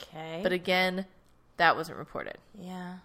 okay. 0.01 0.39
But 0.43 0.51
again, 0.51 1.05
that 1.57 1.75
wasn't 1.75 1.97
reported. 1.97 2.37
yeah. 2.59 2.95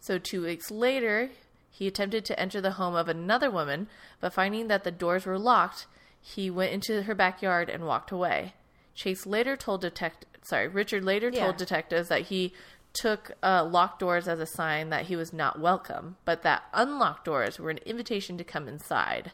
So, 0.00 0.18
two 0.18 0.42
weeks 0.44 0.70
later, 0.70 1.30
he 1.70 1.86
attempted 1.86 2.26
to 2.26 2.38
enter 2.38 2.60
the 2.60 2.72
home 2.72 2.94
of 2.94 3.08
another 3.08 3.50
woman, 3.50 3.88
but 4.20 4.34
finding 4.34 4.68
that 4.68 4.84
the 4.84 4.90
doors 4.90 5.24
were 5.24 5.38
locked, 5.38 5.86
he 6.20 6.50
went 6.50 6.72
into 6.72 7.04
her 7.04 7.14
backyard 7.14 7.70
and 7.70 7.86
walked 7.86 8.10
away. 8.10 8.52
Chase 8.94 9.24
later 9.26 9.56
told 9.56 9.80
detect 9.80 10.26
sorry, 10.42 10.68
Richard 10.68 11.02
later 11.04 11.30
Yeah. 11.32 11.44
told 11.44 11.56
detectives 11.56 12.08
that 12.08 12.22
he 12.22 12.52
took 12.94 13.32
uh, 13.42 13.64
locked 13.64 13.98
doors 13.98 14.26
as 14.26 14.38
a 14.40 14.46
sign 14.46 14.88
that 14.88 15.06
he 15.06 15.16
was 15.16 15.32
not 15.32 15.60
welcome, 15.60 16.16
but 16.24 16.42
that 16.42 16.62
unlocked 16.72 17.24
doors 17.26 17.58
were 17.58 17.68
an 17.70 17.78
invitation 17.84 18.38
to 18.38 18.44
come 18.44 18.66
inside. 18.68 19.32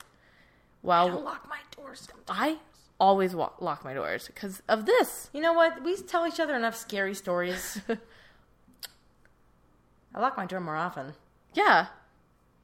While 0.83 1.21
lock 1.21 1.47
my 1.49 1.59
doors. 1.77 2.09
I 2.29 2.57
always 2.99 3.35
wa- 3.37 3.53
lock 3.61 3.85
my 3.85 3.93
doors 3.95 4.27
because 4.27 4.63
of 4.69 4.87
this. 4.87 5.29
You 5.33 5.41
know 5.43 5.53
what? 5.53 5.85
We 5.85 5.97
tell 5.97 6.27
each 6.27 6.41
other 6.41 6.55
enough 6.57 6.75
scary 6.75 7.15
stories. 7.15 7.81
I 10.15 10.21
lock 10.21 10.37
my 10.37 10.47
door 10.47 10.61
more 10.61 10.77
often. 10.77 11.15
Yeah, 11.55 11.87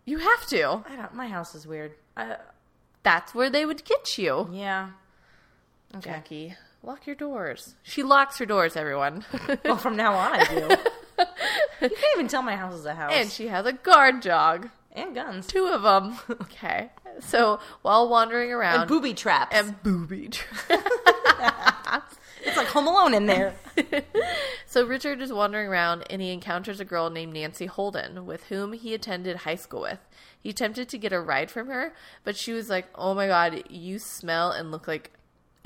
you 0.05 0.18
have 0.18 0.47
to. 0.49 0.82
I 0.88 0.97
don't. 0.97 1.14
My 1.14 1.28
house 1.28 1.55
is 1.55 1.66
weird. 1.66 1.92
I, 2.16 2.36
That's 3.03 3.34
where 3.34 3.51
they 3.51 3.66
would 3.66 3.84
get 3.84 4.18
you. 4.18 4.49
yeah. 4.53 4.90
Okay. 5.94 6.11
Jackie, 6.11 6.55
lock 6.87 7.07
your 7.07 7.16
doors. 7.16 7.74
She 7.82 8.03
locks 8.03 8.39
her 8.39 8.47
doors, 8.47 8.76
everyone. 8.76 9.24
Well, 9.64 9.76
from 9.76 9.97
now 9.97 10.14
on, 10.14 10.32
I 10.34 10.45
do. 10.45 10.61
you 11.80 11.89
can't 11.91 12.14
even 12.14 12.28
tell 12.28 12.43
my 12.43 12.55
house 12.57 12.74
is 12.74 12.87
a 12.87 12.95
house. 12.95 13.12
and 13.14 13.30
she 13.30 13.49
has 13.49 13.66
a 13.66 13.72
guard 13.72 14.20
dog. 14.20 14.68
and 14.93 15.14
guns. 15.14 15.47
Two 15.47 15.66
of 15.66 15.82
them. 15.82 16.16
Okay. 16.43 16.91
So 17.20 17.59
while 17.82 18.09
wandering 18.09 18.53
around. 18.53 18.82
And 18.82 18.89
booby 18.89 19.12
traps. 19.14 19.55
and 19.57 19.82
booby. 19.82 20.28
Traps. 20.28 22.16
it's 22.45 22.57
like 22.57 22.68
Home 22.68 22.87
Alone 22.87 23.14
in 23.14 23.26
there. 23.26 23.55
so 24.66 24.87
Richard 24.87 25.20
is 25.20 25.32
wandering 25.32 25.66
around 25.68 26.05
and 26.11 26.22
he 26.22 26.30
encounters 26.30 26.78
a 26.78 26.84
girl 26.84 27.11
named 27.11 27.32
Nancy 27.32 27.66
Holden 27.66 28.24
with 28.26 28.45
whom 28.45 28.72
he 28.74 28.95
attended 28.95 29.39
high 29.39 29.55
school 29.57 29.80
with. 29.82 29.99
He 30.39 30.51
attempted 30.51 30.89
to 30.91 30.99
get 30.99 31.12
a 31.12 31.20
ride 31.20 31.51
from 31.51 31.66
her, 31.68 31.93
but 32.22 32.37
she 32.37 32.53
was 32.53 32.70
like, 32.70 32.87
"Oh 32.95 33.14
my 33.14 33.26
god, 33.26 33.64
you 33.68 33.99
smell 33.99 34.53
and 34.53 34.70
look 34.70 34.87
like 34.87 35.11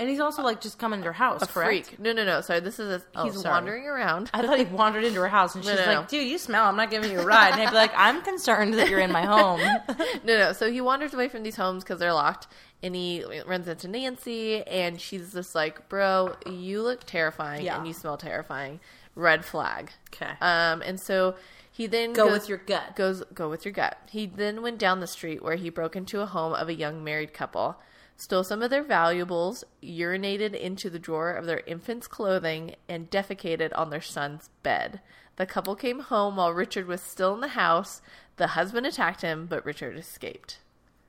And 0.01 0.09
he's 0.09 0.19
also 0.19 0.41
like 0.41 0.59
just 0.61 0.79
come 0.79 0.93
into 0.93 1.05
her 1.05 1.13
house, 1.13 1.43
a 1.43 1.47
correct? 1.47 1.87
freak." 1.87 1.99
No, 1.99 2.11
no, 2.11 2.25
no. 2.25 2.41
Sorry, 2.41 2.59
this 2.59 2.79
is 2.79 2.89
a, 3.01 3.05
Oh, 3.15 3.25
he's 3.25 3.39
sorry. 3.39 3.53
wandering 3.53 3.85
around. 3.85 4.29
I 4.33 4.41
thought 4.41 4.57
he 4.57 4.65
wandered 4.65 5.03
into 5.03 5.19
her 5.21 5.27
house 5.27 5.53
and 5.55 5.63
she's 5.63 5.75
No, 5.75 5.85
no, 5.85 5.93
like, 5.99 6.07
dude, 6.09 6.27
you 6.27 6.37
smell. 6.37 6.65
I'm 6.65 6.75
not 6.75 6.89
giving 6.89 7.11
you 7.11 7.19
a 7.21 7.25
ride. 7.25 7.53
And 7.53 7.61
I'd 7.61 7.69
be 7.69 7.75
like, 7.75 7.91
I'm 7.95 8.21
concerned 8.23 8.73
that 8.73 8.89
you're 8.89 8.99
in 8.99 9.11
my 9.11 9.25
home. 9.25 9.61
no, 10.23 10.37
no. 10.37 10.53
So 10.53 10.71
he 10.71 10.81
wanders 10.81 11.13
away 11.13 11.29
from 11.29 11.43
these 11.43 11.55
homes 11.55 11.83
because 11.83 11.99
they're 11.99 12.13
locked, 12.13 12.47
and 12.83 12.95
he 12.95 13.23
runs 13.45 13.67
into 13.67 13.87
Nancy, 13.87 14.63
and 14.63 14.99
she's 14.99 15.33
just 15.33 15.53
like, 15.53 15.87
"Bro, 15.87 16.35
you 16.47 16.81
look 16.81 17.05
terrifying, 17.05 17.63
Yeah. 17.65 17.77
and 17.77 17.85
you 17.87 17.93
smell 17.93 18.17
terrifying. 18.17 18.79
Red 19.15 19.45
flag." 19.45 19.91
Okay. 20.13 20.31
Um, 20.41 20.81
and 20.81 20.99
so 20.99 21.35
he 21.71 21.85
then 21.87 22.13
Go 22.13 22.25
goes- 22.29 22.39
with 22.39 22.49
your 22.49 22.57
gut. 22.57 22.95
Goes 22.95 23.23
go 23.33 23.49
with 23.49 23.65
your 23.65 23.71
gut. 23.71 23.97
He 24.09 24.25
then 24.25 24.61
went 24.63 24.79
down 24.79 24.99
the 24.99 25.05
street 25.07 25.43
where 25.43 25.55
he 25.57 25.69
broke 25.69 25.95
into 25.95 26.21
a 26.21 26.25
home 26.25 26.53
of 26.53 26.69
a 26.69 26.73
young 26.73 27.03
married 27.03 27.33
couple, 27.33 27.77
stole 28.21 28.43
some 28.43 28.61
of 28.61 28.69
their 28.69 28.83
valuables, 28.83 29.63
urinated 29.83 30.53
into 30.53 30.89
the 30.89 30.99
drawer 30.99 31.31
of 31.31 31.45
their 31.45 31.61
infant's 31.65 32.07
clothing, 32.07 32.75
and 32.87 33.09
defecated 33.09 33.71
on 33.75 33.89
their 33.89 34.01
son's 34.01 34.49
bed. 34.63 35.01
The 35.37 35.45
couple 35.45 35.75
came 35.75 35.99
home 35.99 36.35
while 36.35 36.53
Richard 36.53 36.87
was 36.87 37.01
still 37.01 37.33
in 37.33 37.41
the 37.41 37.49
house. 37.49 38.01
The 38.37 38.47
husband 38.47 38.85
attacked 38.85 39.21
him, 39.21 39.47
but 39.47 39.65
Richard 39.65 39.97
escaped. 39.97 40.59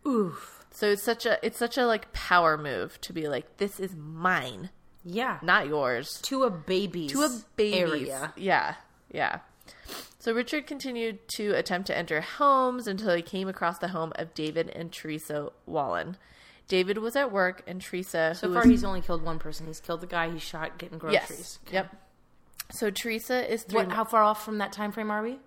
Oof. 0.06 0.64
So 0.70 0.86
it's 0.92 1.02
such 1.02 1.26
a 1.26 1.38
it's 1.44 1.58
such 1.58 1.76
a 1.76 1.86
like 1.86 2.12
power 2.12 2.56
move 2.56 2.98
to 3.02 3.12
be 3.12 3.28
like 3.28 3.58
this 3.58 3.78
is 3.78 3.94
mine, 3.94 4.70
Yeah. 5.04 5.38
not 5.42 5.66
yours. 5.66 6.18
to 6.22 6.44
a 6.44 6.50
baby. 6.50 7.08
To 7.08 7.22
a 7.22 7.40
baby. 7.56 7.78
area. 7.78 8.32
Yeah, 8.36 8.76
yeah. 9.10 9.40
So 10.18 10.32
Richard 10.32 10.66
continued 10.66 11.18
to 11.36 11.50
attempt 11.52 11.88
to 11.88 11.96
enter 11.96 12.20
homes 12.20 12.86
until 12.86 13.14
he 13.14 13.22
came 13.22 13.48
across 13.48 13.78
the 13.78 13.88
home 13.88 14.12
of 14.16 14.34
David 14.34 14.70
and 14.70 14.90
Teresa 14.92 15.50
Wallin. 15.66 16.16
David 16.68 16.98
was 16.98 17.16
at 17.16 17.30
work, 17.32 17.62
and 17.66 17.80
Teresa. 17.80 18.34
So 18.34 18.52
far, 18.52 18.64
he's 18.64 18.84
only 18.84 19.00
killed 19.02 19.22
one 19.22 19.38
person. 19.38 19.66
He's 19.66 19.80
killed 19.80 20.00
the 20.00 20.06
guy 20.06 20.30
he 20.30 20.38
shot 20.38 20.78
getting 20.78 20.98
groceries. 20.98 21.58
yes, 21.66 21.72
yep. 21.72 21.96
So 22.70 22.90
Teresa 22.90 23.52
is 23.52 23.64
three 23.64 23.84
What, 23.84 23.92
how 23.92 24.04
far 24.04 24.22
off 24.22 24.44
from 24.44 24.58
that 24.58 24.72
time 24.72 24.92
frame 24.92 25.10
are 25.10 25.22
we? 25.22 25.38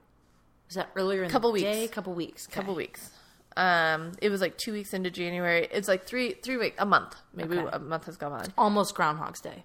Was 0.67 0.75
that 0.75 0.89
earlier 0.95 1.23
in 1.23 1.29
Couple 1.31 1.49
the 1.49 1.53
weeks. 1.55 1.63
day? 1.63 1.87
Couple 1.87 2.13
weeks. 2.13 2.47
Okay. 2.47 2.55
couple 2.55 2.75
weeks. 2.75 3.09
Um, 3.57 4.11
it 4.21 4.29
was 4.29 4.41
like 4.41 4.57
two 4.57 4.73
weeks 4.73 4.93
into 4.93 5.09
January. 5.09 5.67
It's 5.71 5.87
like 5.87 6.05
three 6.05 6.33
three 6.33 6.57
weeks, 6.57 6.75
a 6.77 6.85
month. 6.85 7.15
Maybe 7.33 7.57
Okay. 7.57 7.69
a 7.71 7.79
month 7.79 8.05
has 8.05 8.17
gone 8.17 8.33
on. 8.33 8.45
Almost 8.57 8.93
Groundhog's 8.95 9.41
Day. 9.41 9.63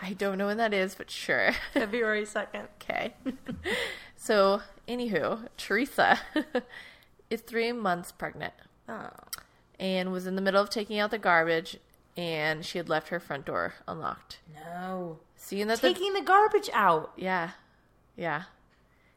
I 0.00 0.14
don't 0.14 0.38
know 0.38 0.46
when 0.46 0.56
that 0.56 0.72
is, 0.72 0.94
but 0.94 1.10
sure. 1.10 1.52
February 1.74 2.24
second. 2.24 2.68
Okay. 2.82 3.14
so, 4.16 4.62
anywho, 4.88 5.46
Teresa 5.58 6.18
is 7.30 7.42
three 7.42 7.72
months 7.72 8.10
pregnant 8.10 8.54
Oh. 8.88 9.10
And 9.80 10.12
was 10.12 10.26
in 10.26 10.36
the 10.36 10.42
middle 10.42 10.60
of 10.62 10.70
taking 10.70 10.98
out 10.98 11.10
the 11.10 11.18
garbage, 11.18 11.78
and 12.16 12.64
she 12.64 12.78
had 12.78 12.88
left 12.88 13.08
her 13.08 13.18
front 13.20 13.44
door 13.44 13.74
unlocked. 13.88 14.38
No. 14.54 15.18
Seeing 15.36 15.66
that 15.68 15.80
the 15.80 15.92
Taking 15.92 16.12
the 16.14 16.22
garbage 16.22 16.70
out. 16.72 17.12
yeah, 17.16 17.50
yeah, 18.16 18.44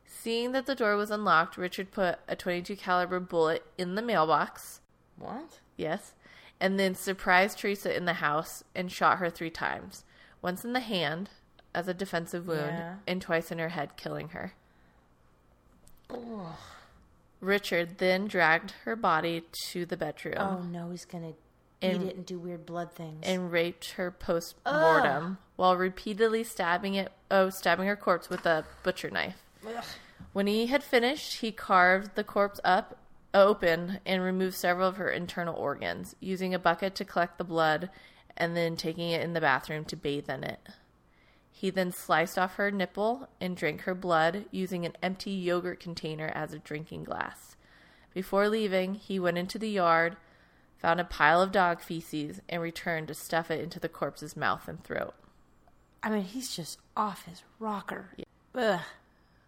seeing 0.05 0.51
that 0.51 0.65
the 0.65 0.75
door 0.75 0.95
was 0.97 1.09
unlocked, 1.11 1.55
Richard 1.57 1.91
put 1.91 2.19
a 2.27 2.35
22 2.35 2.75
caliber 2.75 3.19
bullet 3.19 3.63
in 3.77 3.95
the 3.95 4.01
mailbox. 4.01 4.81
What? 5.17 5.59
Yes, 5.77 6.13
and 6.59 6.77
then 6.79 6.95
surprised 6.95 7.59
Teresa 7.59 7.95
in 7.95 8.05
the 8.05 8.13
house 8.13 8.63
and 8.75 8.91
shot 8.91 9.19
her 9.19 9.29
three 9.29 9.49
times. 9.51 10.03
Once 10.41 10.65
in 10.65 10.73
the 10.73 10.79
hand 10.81 11.29
as 11.73 11.87
a 11.87 11.93
defensive 11.93 12.47
wound, 12.47 12.77
Yeah. 12.77 12.95
and 13.07 13.21
twice 13.21 13.51
in 13.51 13.59
her 13.59 13.69
head, 13.69 13.95
killing 13.95 14.29
her. 14.29 14.53
Richard 17.39 17.97
then 17.99 18.27
dragged 18.27 18.71
her 18.85 18.95
body 18.95 19.43
to 19.71 19.85
the 19.85 19.97
bedroom 19.97 20.35
Oh 20.37 20.59
no, 20.61 20.89
he's 20.91 21.05
gonna 21.05 21.33
And- 21.81 22.03
eat 22.03 22.07
it 22.09 22.15
and 22.15 22.25
do 22.25 22.39
weird 22.39 22.65
blood 22.65 22.91
things. 22.91 23.23
and 23.25 23.51
raped 23.51 23.91
her 23.91 24.09
post 24.11 24.55
mortem 24.65 25.37
while 25.55 25.77
repeatedly 25.77 26.43
stabbing 26.43 26.95
it 26.95 27.11
oh 27.29 27.49
stabbing 27.49 27.85
her 27.87 27.95
corpse 27.95 28.29
with 28.29 28.45
a 28.45 28.65
butcher 28.83 29.09
knife. 29.09 29.43
Ugh. 29.67 29.83
When 30.33 30.47
he 30.47 30.67
had 30.67 30.83
finished, 30.83 31.37
he 31.41 31.51
carved 31.51 32.15
the 32.15 32.23
corpse 32.23 32.59
up 32.63 32.97
open 33.33 33.99
and 34.05 34.23
removed 34.23 34.55
several 34.55 34.87
of 34.87 34.97
her 34.97 35.09
internal 35.09 35.55
organs, 35.55 36.15
using 36.19 36.53
a 36.53 36.59
bucket 36.59 36.95
to 36.95 37.05
collect 37.05 37.37
the 37.37 37.43
blood 37.43 37.89
and 38.35 38.55
then 38.55 38.75
taking 38.75 39.09
it 39.11 39.21
in 39.21 39.33
the 39.33 39.41
bathroom 39.41 39.83
to 39.85 39.95
bathe 39.95 40.29
in 40.29 40.43
it. 40.43 40.59
He 41.59 41.71
then 41.71 41.91
sliced 41.91 42.37
off 42.37 42.53
her 42.57 42.69
nipple 42.69 43.29
and 43.41 43.57
drank 43.57 43.81
her 43.81 43.95
blood 43.95 44.45
using 44.51 44.85
an 44.85 44.95
empty 45.01 45.31
yogurt 45.31 45.79
container 45.79 46.27
as 46.35 46.53
a 46.53 46.59
drinking 46.59 47.03
glass. 47.05 47.55
Before 48.13 48.47
leaving, 48.47 48.93
he 48.93 49.19
went 49.19 49.39
into 49.39 49.57
the 49.57 49.69
yard, 49.71 50.17
found 50.77 50.99
a 50.99 51.03
pile 51.03 51.41
of 51.41 51.51
dog 51.51 51.81
feces, 51.81 52.41
and 52.47 52.61
returned 52.61 53.07
to 53.07 53.15
stuff 53.15 53.49
it 53.49 53.59
into 53.59 53.79
the 53.79 53.89
corpse's 53.89 54.37
mouth 54.37 54.67
and 54.67 54.83
throat. 54.83 55.15
I 56.03 56.11
mean, 56.11 56.21
he's 56.25 56.55
just 56.55 56.77
off 56.95 57.25
his 57.25 57.41
rocker. 57.57 58.11
Ugh. 58.53 58.79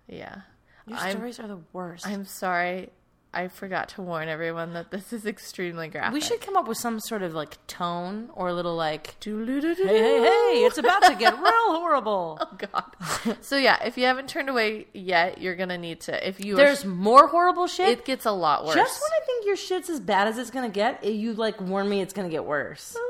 Yeah. 0.07 0.41
Your 0.87 0.97
I'm- 0.97 1.11
stories 1.11 1.39
are 1.39 1.47
the 1.47 1.61
worst. 1.73 2.07
I'm 2.07 2.25
sorry. 2.25 2.89
I 3.31 3.47
forgot 3.47 3.89
to 3.89 4.01
warn 4.01 4.27
everyone 4.27 4.73
that 4.73 4.89
this 4.89 5.13
is 5.13 5.27
extremely 5.27 5.87
graphic. 5.87 6.13
We 6.13 6.21
should 6.21 6.41
come 6.41 6.57
up 6.57 6.67
with 6.67 6.79
some 6.79 6.99
sort 6.99 7.21
of 7.21 7.33
like 7.35 7.65
tone 7.67 8.29
or 8.33 8.47
a 8.47 8.53
little 8.55 8.75
like, 8.75 9.23
hey, 9.23 9.31
hey, 9.31 9.77
hey, 9.77 10.65
it's 10.65 10.79
about 10.79 11.03
to 11.03 11.15
get 11.15 11.37
real 11.37 11.43
horrible. 11.77 12.39
Oh 12.41 12.57
God. 12.57 13.37
so 13.41 13.55
yeah, 13.55 13.83
if 13.83 13.99
you 13.99 14.05
haven't 14.05 14.29
turned 14.29 14.49
away 14.49 14.87
yet, 14.93 15.39
you're 15.39 15.55
gonna 15.55 15.77
need 15.77 16.01
to. 16.01 16.27
If 16.27 16.43
you 16.43 16.55
There's 16.55 16.83
are, 16.83 16.87
more 16.87 17.27
horrible 17.27 17.67
shit. 17.67 17.89
it 17.89 18.05
gets 18.05 18.25
a 18.25 18.31
lot 18.31 18.65
worse. 18.65 18.73
Just 18.73 18.99
when 18.99 19.11
I 19.21 19.25
think 19.25 19.45
your 19.45 19.55
shit's 19.55 19.89
as 19.91 19.99
bad 19.99 20.27
as 20.27 20.39
it's 20.39 20.49
gonna 20.49 20.69
get, 20.69 21.03
you 21.03 21.33
like 21.33 21.61
warn 21.61 21.87
me 21.87 22.01
it's 22.01 22.13
gonna 22.13 22.29
get 22.29 22.45
worse. 22.45 22.97
Ah. 22.97 23.05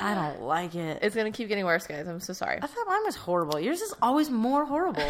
I 0.00 0.14
don't 0.14 0.42
like 0.42 0.74
it. 0.74 0.98
It's 1.02 1.14
gonna 1.14 1.30
keep 1.30 1.48
getting 1.48 1.64
worse, 1.64 1.86
guys. 1.86 2.06
I'm 2.06 2.20
so 2.20 2.32
sorry. 2.32 2.58
I 2.62 2.66
thought 2.66 2.86
mine 2.86 3.04
was 3.04 3.16
horrible. 3.16 3.58
Yours 3.60 3.80
is 3.80 3.94
always 4.00 4.30
more 4.30 4.64
horrible. 4.64 5.08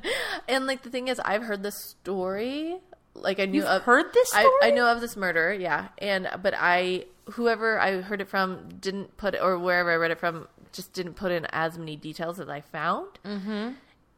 and 0.48 0.66
like 0.66 0.82
the 0.82 0.90
thing 0.90 1.08
is, 1.08 1.20
I've 1.20 1.42
heard 1.42 1.62
this 1.62 1.76
story. 1.76 2.78
Like 3.22 3.40
I 3.40 3.46
knew 3.46 3.60
You've 3.60 3.66
of, 3.66 3.82
heard 3.82 4.12
this 4.12 4.30
I, 4.34 4.60
I 4.62 4.70
know 4.70 4.86
of 4.86 5.00
this 5.00 5.16
murder, 5.16 5.52
yeah. 5.52 5.88
And 5.98 6.28
but 6.42 6.54
I, 6.56 7.06
whoever 7.32 7.78
I 7.78 8.00
heard 8.00 8.20
it 8.20 8.28
from, 8.28 8.68
didn't 8.80 9.16
put 9.16 9.34
or 9.40 9.58
wherever 9.58 9.90
I 9.90 9.96
read 9.96 10.10
it 10.10 10.18
from, 10.18 10.48
just 10.72 10.92
didn't 10.92 11.14
put 11.14 11.32
in 11.32 11.46
as 11.46 11.78
many 11.78 11.96
details 11.96 12.40
as 12.40 12.48
I 12.48 12.60
found. 12.60 13.08
Mm-hmm. 13.24 13.70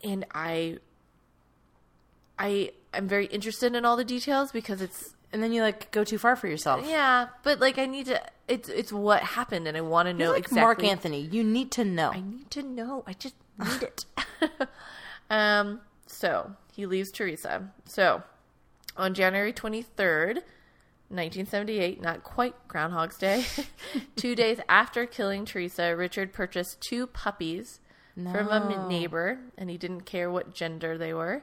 And 0.03 0.27
I, 0.35 0.79
I, 2.39 2.73
I'm 2.95 3.07
very 3.07 3.27
interested 3.27 3.75
in 3.75 3.85
all 3.85 3.97
the 3.97 4.05
details 4.05 4.53
because 4.53 4.81
it's 4.81 5.15
and 5.33 5.43
then 5.43 5.53
you 5.53 5.63
like 5.63 5.91
go 5.91 6.05
too 6.05 6.19
far 6.19 6.37
for 6.37 6.49
yourself. 6.49 6.87
yeah. 6.89 7.29
But 7.43 7.61
like 7.61 7.79
I 7.79 7.87
need 7.87 8.07
to. 8.07 8.21
It's 8.49 8.69
it's 8.69 8.93
what 8.93 9.23
happened, 9.23 9.69
and 9.69 9.77
I 9.77 9.81
want 9.81 10.09
to 10.09 10.13
know 10.13 10.27
You're 10.27 10.35
like 10.35 10.45
exactly. 10.45 10.61
Mark 10.61 10.85
Anthony. 10.85 11.21
You 11.21 11.45
need 11.45 11.71
to 11.73 11.85
know. 11.85 12.11
I 12.11 12.21
need 12.21 12.51
to 12.51 12.63
know. 12.63 13.05
I 13.07 13.13
just 13.13 13.35
need 13.59 13.83
it. 13.83 14.05
um, 15.31 15.81
so 16.07 16.53
he 16.73 16.87
leaves 16.87 17.11
Teresa. 17.13 17.71
So 17.85 18.23
on 18.97 19.15
January 19.15 19.53
23rd, 19.53 20.43
1978, 21.09 22.01
not 22.01 22.23
quite 22.23 22.55
Groundhog's 22.69 23.19
Day, 23.19 23.45
two 24.17 24.35
days 24.35 24.61
after 24.69 25.07
killing 25.07 25.45
Teresa, 25.45 25.95
Richard 25.97 26.33
purchased 26.33 26.81
two 26.81 27.07
puppies 27.07 27.81
from 28.15 28.49
a 28.49 28.89
neighbor, 28.89 29.39
and 29.57 29.71
he 29.71 29.79
didn't 29.79 30.03
care 30.03 30.31
what 30.31 30.53
gender 30.55 30.99
they 30.99 31.15
were. 31.15 31.43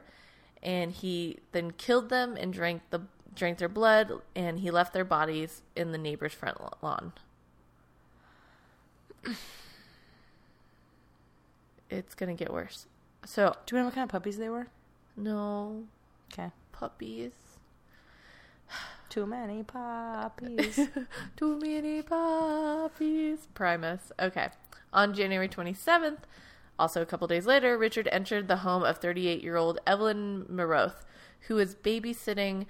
And 0.62 0.92
he 0.92 1.38
then 1.52 1.72
killed 1.72 2.08
them 2.08 2.36
and 2.36 2.52
drank 2.52 2.82
the 2.90 3.02
drank 3.34 3.58
their 3.58 3.68
blood, 3.68 4.12
and 4.34 4.60
he 4.60 4.70
left 4.70 4.92
their 4.92 5.04
bodies 5.04 5.62
in 5.76 5.92
the 5.92 5.98
neighbor's 5.98 6.32
front 6.32 6.58
lawn. 6.82 7.12
It's 11.90 12.14
gonna 12.14 12.34
get 12.34 12.52
worse. 12.52 12.86
So 13.24 13.54
Do 13.66 13.76
we 13.76 13.80
know 13.80 13.86
what 13.86 13.94
kind 13.94 14.04
of 14.04 14.10
puppies 14.10 14.38
they 14.38 14.48
were? 14.48 14.68
no 15.16 15.84
Okay. 16.32 16.50
Puppies. 16.78 17.32
Too 19.08 19.26
many 19.26 19.64
puppies. 19.64 20.78
Too 21.36 21.58
many 21.58 22.02
puppies. 22.02 23.48
Primus. 23.52 24.12
Okay. 24.20 24.48
On 24.92 25.12
January 25.12 25.48
27th, 25.48 26.18
also 26.78 27.02
a 27.02 27.06
couple 27.06 27.26
days 27.26 27.46
later, 27.46 27.76
Richard 27.76 28.08
entered 28.12 28.46
the 28.46 28.58
home 28.58 28.84
of 28.84 28.98
38 28.98 29.42
year 29.42 29.56
old 29.56 29.80
Evelyn 29.86 30.44
Miroth, 30.48 31.04
who 31.48 31.56
was 31.56 31.74
babysitting 31.74 32.66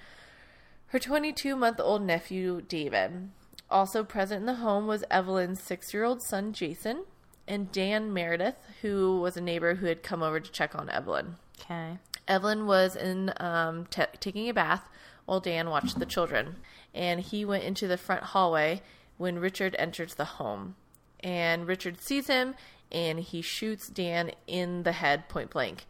her 0.87 0.99
22 0.99 1.55
month 1.55 1.79
old 1.79 2.01
nephew, 2.03 2.63
David. 2.63 3.29
Also 3.71 4.03
present 4.03 4.41
in 4.41 4.47
the 4.47 4.55
home 4.55 4.87
was 4.87 5.05
Evelyn's 5.11 5.61
six 5.61 5.93
year 5.93 6.05
old 6.05 6.23
son, 6.23 6.55
Jason, 6.55 7.05
and 7.47 7.71
Dan 7.71 8.11
Meredith, 8.15 8.57
who 8.81 9.21
was 9.21 9.37
a 9.37 9.43
neighbor 9.43 9.75
who 9.75 9.87
had 9.87 10.03
come 10.03 10.23
over 10.23 10.41
to 10.41 10.51
check 10.51 10.75
on 10.75 10.89
Evelyn. 10.89 11.37
okay. 11.61 11.99
Evelyn 12.29 12.66
was 12.66 12.95
in 12.95 13.33
um, 13.39 13.87
t- 13.87 14.03
taking 14.20 14.49
a 14.49 14.55
bath 14.55 14.89
while 15.24 15.41
Dan 15.41 15.70
watched 15.70 15.99
the 15.99 16.07
children, 16.07 16.57
and 16.95 17.20
he 17.20 17.45
went 17.45 17.64
into 17.64 17.89
the 17.89 17.97
front 17.97 18.22
hallway 18.22 18.83
when 19.16 19.39
Richard 19.39 19.74
enters 19.79 20.14
the 20.14 20.24
home. 20.24 20.76
And 21.20 21.66
Richard 21.66 22.01
sees 22.01 22.29
him, 22.29 22.55
and 22.93 23.18
he 23.18 23.43
shoots 23.43 23.89
Dan 23.89 24.31
in 24.47 24.85
the 24.85 24.93
head 24.93 25.29
point 25.29 25.51
blank. 25.51 25.87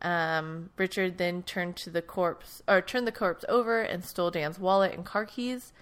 Um, 0.00 0.70
Richard 0.76 1.18
then 1.18 1.42
turned 1.42 1.76
to 1.76 1.90
the 1.90 2.02
corpse, 2.02 2.62
or 2.68 2.80
turned 2.80 3.06
the 3.06 3.12
corpse 3.12 3.44
over 3.48 3.80
and 3.80 4.04
stole 4.04 4.30
Dan's 4.30 4.58
wallet 4.58 4.94
and 4.94 5.04
car 5.04 5.26
keys. 5.26 5.72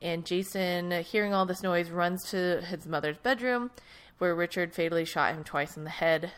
And 0.00 0.24
Jason, 0.26 0.90
hearing 1.02 1.34
all 1.34 1.46
this 1.46 1.62
noise, 1.62 1.90
runs 1.90 2.30
to 2.30 2.62
his 2.62 2.86
mother's 2.86 3.18
bedroom, 3.18 3.70
where 4.18 4.34
Richard 4.34 4.74
fatally 4.74 5.04
shot 5.04 5.34
him 5.34 5.44
twice 5.44 5.76
in 5.76 5.84
the 5.84 5.90
head. 5.90 6.32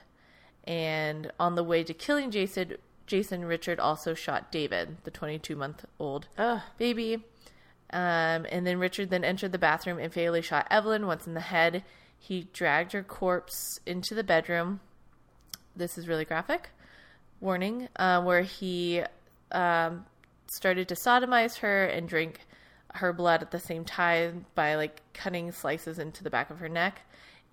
And 0.64 1.32
on 1.38 1.54
the 1.54 1.64
way 1.64 1.84
to 1.84 1.94
killing 1.94 2.30
Jason, 2.30 2.74
Jason 3.08 3.44
Richard 3.44 3.80
also 3.80 4.14
shot 4.14 4.52
David, 4.52 4.98
the 5.02 5.10
22 5.10 5.56
month 5.56 5.84
old 5.98 6.28
Ugh. 6.38 6.60
baby. 6.76 7.24
Um, 7.90 8.46
and 8.50 8.66
then 8.66 8.78
Richard 8.78 9.10
then 9.10 9.24
entered 9.24 9.52
the 9.52 9.58
bathroom 9.58 9.98
and 9.98 10.12
fatally 10.12 10.42
shot 10.42 10.66
Evelyn 10.70 11.06
once 11.06 11.26
in 11.26 11.34
the 11.34 11.40
head. 11.40 11.82
He 12.18 12.48
dragged 12.52 12.92
her 12.92 13.02
corpse 13.02 13.80
into 13.86 14.14
the 14.14 14.22
bedroom. 14.22 14.80
This 15.74 15.96
is 15.96 16.06
really 16.06 16.26
graphic. 16.26 16.70
Warning, 17.40 17.88
uh, 17.96 18.22
where 18.22 18.42
he 18.42 19.02
um, 19.52 20.04
started 20.48 20.88
to 20.88 20.94
sodomize 20.94 21.58
her 21.58 21.86
and 21.86 22.08
drink 22.08 22.40
her 22.94 23.12
blood 23.12 23.42
at 23.42 23.50
the 23.52 23.60
same 23.60 23.84
time 23.84 24.44
by 24.54 24.74
like 24.74 25.00
cutting 25.14 25.52
slices 25.52 25.98
into 25.98 26.22
the 26.22 26.30
back 26.30 26.50
of 26.50 26.58
her 26.58 26.68
neck. 26.68 27.02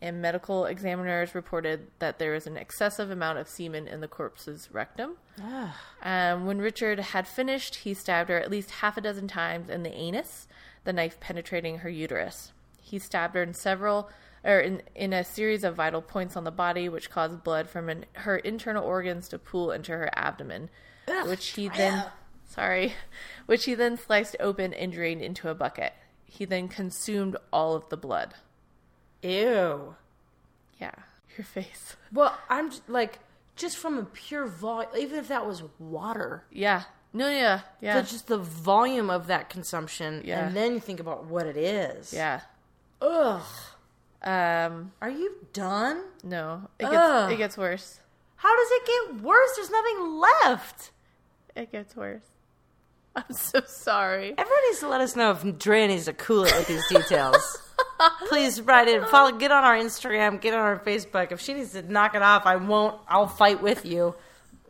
And 0.02 0.22
medical 0.22 0.66
examiners 0.66 1.34
reported 1.34 1.88
that 2.00 2.20
there 2.20 2.34
was 2.34 2.48
an 2.48 2.58
excessive 2.58 3.10
amount 3.10 3.40
of 3.40 3.48
semen 3.48 3.88
in 3.88 4.02
the 4.02 4.08
corpse's 4.08 4.70
rectum. 4.72 5.18
Ugh. 5.42 5.70
Um, 6.04 6.46
when 6.46 6.60
Richard 6.60 7.00
had 7.00 7.28
finished, 7.28 7.76
he 7.76 7.94
stabbed 7.94 8.30
her 8.30 8.40
at 8.40 8.52
least 8.52 8.72
half 8.72 8.98
a 8.98 9.02
dozen 9.02 9.28
times 9.28 9.70
in 9.70 9.84
the 9.84 9.94
anus, 9.94 10.48
the 10.84 10.94
knife 10.94 11.20
penetrating 11.20 11.80
her 11.80 11.90
uterus. 11.90 12.52
He 12.82 13.00
stabbed 13.00 13.36
her 13.36 13.42
in 13.42 13.54
several, 13.54 14.10
or 14.44 14.60
in, 14.60 14.82
in 14.94 15.12
a 15.12 15.24
series 15.24 15.64
of 15.64 15.76
vital 15.76 16.02
points 16.02 16.36
on 16.36 16.44
the 16.44 16.52
body, 16.52 16.88
which 16.88 17.10
caused 17.10 17.44
blood 17.44 17.68
from 17.70 17.90
an, 17.90 18.06
her 18.14 18.38
internal 18.38 18.86
organs 18.86 19.28
to 19.30 19.40
pool 19.40 19.72
into 19.72 19.92
her 19.92 20.10
abdomen, 20.14 20.70
which 21.26 21.48
he 21.50 21.70
then, 21.70 22.06
sorry, 22.48 22.94
which 23.48 23.66
he 23.66 23.74
then 23.74 23.98
sliced 23.98 24.36
open 24.40 24.74
and 24.74 24.92
drained 24.92 25.22
into 25.22 25.50
a 25.50 25.56
bucket. 25.56 25.94
He 26.26 26.46
then 26.46 26.68
consumed 26.68 27.38
all 27.52 27.76
of 27.76 27.90
the 27.90 27.98
blood. 27.98 28.36
Ew. 29.26 29.96
Yeah, 30.80 30.92
your 31.38 31.46
face. 31.46 31.96
Well, 32.14 32.38
I'm 32.50 32.72
j- 32.72 32.80
like, 32.88 33.20
just 33.56 33.78
from 33.78 33.98
a 33.98 34.04
pure 34.04 34.46
volume, 34.48 34.90
even 34.98 35.20
if 35.20 35.28
that 35.30 35.46
was 35.46 35.64
water, 35.80 36.44
Yeah. 36.52 36.84
No, 37.14 37.30
yeah, 37.30 37.62
yeah, 37.80 37.94
but 37.96 38.08
just 38.10 38.28
the 38.28 38.38
volume 38.38 39.10
of 39.10 39.28
that 39.28 39.50
consumption, 39.50 40.22
Yeah. 40.26 40.48
and 40.48 40.56
then 40.56 40.74
you 40.74 40.82
think 40.82 41.00
about 41.00 41.26
what 41.26 41.46
it 41.48 41.56
is. 41.56 42.12
yeah. 42.14 42.42
Ugh. 43.02 43.42
Um, 44.22 44.92
Are 45.02 45.10
you 45.10 45.36
done? 45.54 46.04
no, 46.24 46.68
it 46.80 46.84
gets 46.84 46.96
Ugh. 46.96 47.32
it 47.32 47.38
gets 47.38 47.58
worse. 47.58 48.00
How 48.38 48.54
does 48.56 48.68
it 48.72 48.86
get 48.86 49.22
worse? 49.24 49.50
There's 49.56 49.70
nothing 49.70 50.20
left. 50.20 50.92
It 51.56 51.72
gets 51.72 51.96
worse. 51.96 52.24
I'm 53.16 53.32
so 53.34 53.62
sorry. 53.66 54.34
Everyone 54.38 54.64
needs 54.68 54.80
to 54.80 54.90
let 54.90 55.00
us 55.00 55.16
know 55.16 55.32
if 55.32 55.58
Drea 55.58 55.88
needs 55.88 56.06
to 56.06 56.14
cool 56.14 56.44
it 56.44 56.54
with 56.54 56.68
these 56.68 56.86
details. 56.90 57.60
Please 58.28 58.62
write 58.62 58.88
in, 58.88 59.04
follow, 59.06 59.32
get 59.38 59.52
on 59.52 59.64
our 59.64 59.76
Instagram, 59.76 60.42
get 60.42 60.54
on 60.54 60.60
our 60.60 60.80
Facebook. 60.80 61.32
If 61.32 61.40
she 61.42 61.54
needs 61.54 61.72
to 61.74 61.82
knock 61.82 62.16
it 62.16 62.22
off, 62.22 62.46
I 62.46 62.56
won't. 62.58 63.00
I'll 63.08 63.28
fight 63.28 63.62
with 63.62 63.86
you. 63.86 64.16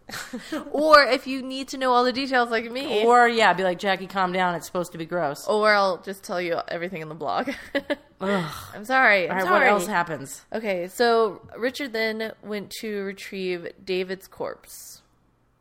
Or 0.72 1.02
if 1.02 1.26
you 1.26 1.42
need 1.42 1.70
to 1.70 1.78
know 1.80 1.92
all 1.92 2.04
the 2.04 2.14
details 2.14 2.52
like 2.52 2.72
me, 2.72 3.04
or, 3.04 3.28
yeah, 3.28 3.54
be 3.54 3.64
like 3.64 3.80
Jackie, 3.80 4.06
calm 4.06 4.32
down. 4.32 4.54
It's 4.54 4.68
supposed 4.68 4.92
to 4.92 5.00
be 5.00 5.06
gross. 5.08 5.48
Or 5.48 5.74
I'll 5.74 5.98
just 5.98 6.24
tell 6.24 6.40
you 6.40 6.60
everything 6.68 7.02
in 7.02 7.10
the 7.10 7.16
blog. 7.16 7.50
I'm 8.22 8.86
sorry. 8.86 9.26
I'm 9.26 9.32
All 9.32 9.36
right, 9.38 9.44
sorry. 9.46 9.60
what 9.62 9.68
else 9.68 9.88
happens? 9.88 10.46
Okay, 10.54 10.88
so 10.90 11.42
Richard 11.58 11.92
then 11.94 12.34
went 12.44 12.70
to 12.82 13.04
retrieve 13.04 13.68
David's 13.84 14.28
corpse, 14.28 15.02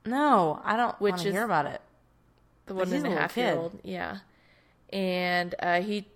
No, 0.05 0.61
I 0.63 0.77
don't 0.77 1.01
Which 1.01 1.25
is- 1.25 1.33
hear 1.33 1.45
about 1.45 1.65
it. 1.65 1.81
the 2.67 2.75
one 2.75 2.93
and 2.93 3.07
a 3.07 3.11
half 3.11 3.37
year 3.39 3.55
old. 3.55 3.81
Yeah, 3.83 4.19
and 4.93 5.55
uh, 5.59 5.81
he 5.81 6.07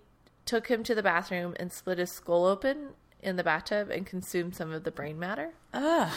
took 0.49 0.67
him 0.67 0.83
to 0.83 0.95
the 0.95 1.03
bathroom 1.03 1.55
and 1.59 1.71
split 1.71 1.99
his 1.99 2.11
skull 2.11 2.43
open 2.45 2.89
in 3.21 3.35
the 3.35 3.43
bathtub 3.43 3.91
and 3.91 4.05
consumed 4.07 4.55
some 4.55 4.71
of 4.71 4.83
the 4.83 4.89
brain 4.89 5.19
matter. 5.19 5.51
Ugh. 5.75 6.11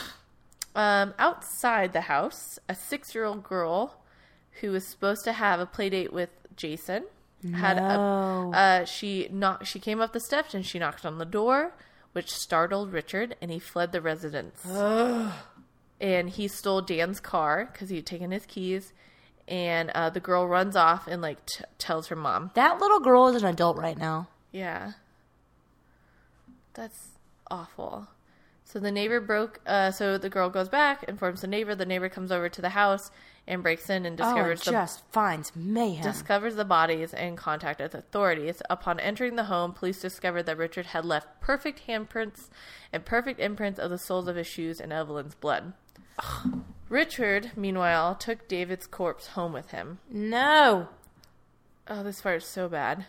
Um, 0.73 1.13
outside 1.19 1.93
the 1.93 2.01
house, 2.01 2.57
a 2.67 2.73
six-year-old 2.73 3.43
girl 3.43 4.01
who 4.61 4.71
was 4.71 4.87
supposed 4.87 5.23
to 5.25 5.33
have 5.33 5.59
a 5.59 5.67
play 5.67 5.89
date 5.91 6.11
with 6.11 6.29
Jason 6.55 7.03
had 7.53 7.77
a, 7.77 7.99
uh, 8.55 8.85
she 8.85 9.27
knocked. 9.31 9.67
She 9.67 9.77
came 9.79 9.99
up 10.01 10.13
the 10.13 10.19
steps 10.19 10.53
and 10.55 10.65
she 10.65 10.79
knocked 10.79 11.05
on 11.05 11.17
the 11.19 11.25
door, 11.25 11.73
which 12.13 12.31
startled 12.31 12.91
Richard, 12.93 13.35
and 13.41 13.51
he 13.51 13.59
fled 13.59 13.91
the 13.91 14.01
residence. 14.01 14.65
and 15.99 16.29
he 16.29 16.47
stole 16.47 16.81
Dan's 16.81 17.19
car 17.19 17.69
because 17.71 17.89
he 17.89 17.97
had 17.97 18.05
taken 18.05 18.31
his 18.31 18.45
keys. 18.45 18.93
And 19.47 19.89
uh, 19.89 20.09
the 20.09 20.19
girl 20.21 20.47
runs 20.47 20.75
off 20.75 21.07
and 21.07 21.21
like 21.21 21.45
t- 21.45 21.63
tells 21.77 22.07
her 22.07 22.15
mom. 22.15 22.51
That 22.53 22.79
little 22.79 22.99
girl 23.01 23.27
is 23.27 23.41
an 23.43 23.49
adult 23.49 23.77
right 23.77 23.97
now. 23.97 24.27
Yeah, 24.51 24.93
that's 26.73 27.09
awful. 27.51 28.07
So 28.65 28.79
the 28.79 28.91
neighbor 28.91 29.19
broke. 29.19 29.59
Uh, 29.65 29.91
so 29.91 30.17
the 30.17 30.29
girl 30.29 30.49
goes 30.49 30.69
back, 30.69 31.03
informs 31.03 31.41
the 31.41 31.47
neighbor. 31.47 31.75
The 31.75 31.85
neighbor 31.85 32.09
comes 32.09 32.31
over 32.31 32.49
to 32.49 32.61
the 32.61 32.69
house 32.69 33.11
and 33.45 33.61
breaks 33.61 33.89
in 33.89 34.05
and 34.05 34.19
Oh, 34.19 34.23
discovers 34.23 34.61
the 34.63 34.71
just 34.71 35.03
finds 35.11 35.53
mayhem. 35.55 36.01
discovers 36.03 36.55
the 36.55 36.63
bodies 36.65 37.13
and 37.13 37.37
contacted 37.37 37.93
authorities. 37.93 38.61
Upon 38.69 38.99
entering 38.99 39.35
the 39.35 39.43
home, 39.45 39.73
police 39.73 39.99
discovered 39.99 40.43
that 40.43 40.57
Richard 40.57 40.87
had 40.87 41.03
left 41.03 41.41
perfect 41.41 41.85
handprints 41.87 42.47
and 42.93 43.03
perfect 43.05 43.39
imprints 43.41 43.79
of 43.79 43.91
the 43.91 43.97
soles 43.97 44.27
of 44.29 44.37
his 44.37 44.47
shoes 44.47 44.79
in 44.79 44.91
Evelyn's 44.93 45.35
blood. 45.35 45.73
Richard, 46.93 47.51
meanwhile, 47.55 48.13
took 48.13 48.47
David's 48.47 48.85
corpse 48.85 49.27
home 49.29 49.51
with 49.51 49.71
him. 49.71 49.97
no, 50.09 50.89
Oh, 51.87 52.03
this 52.03 52.21
part 52.21 52.37
is 52.37 52.45
so 52.45 52.69
bad. 52.69 53.07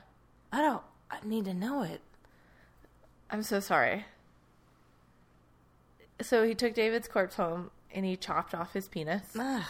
I 0.51 0.61
don't. 0.63 0.83
I 1.11 1.19
need 1.23 1.45
to 1.45 1.55
know 1.55 1.83
it. 1.83 2.01
I'm 3.31 3.43
so 3.43 3.61
sorry. 3.61 4.07
So 6.21 6.45
he 6.45 6.55
took 6.55 6.75
David's 6.75 7.07
corpse 7.07 7.37
home 7.37 7.71
and 7.95 8.05
he 8.05 8.17
chopped 8.17 8.55
off 8.55 8.73
his 8.73 8.89
penis. 8.89 9.23
Ugh. 9.39 9.63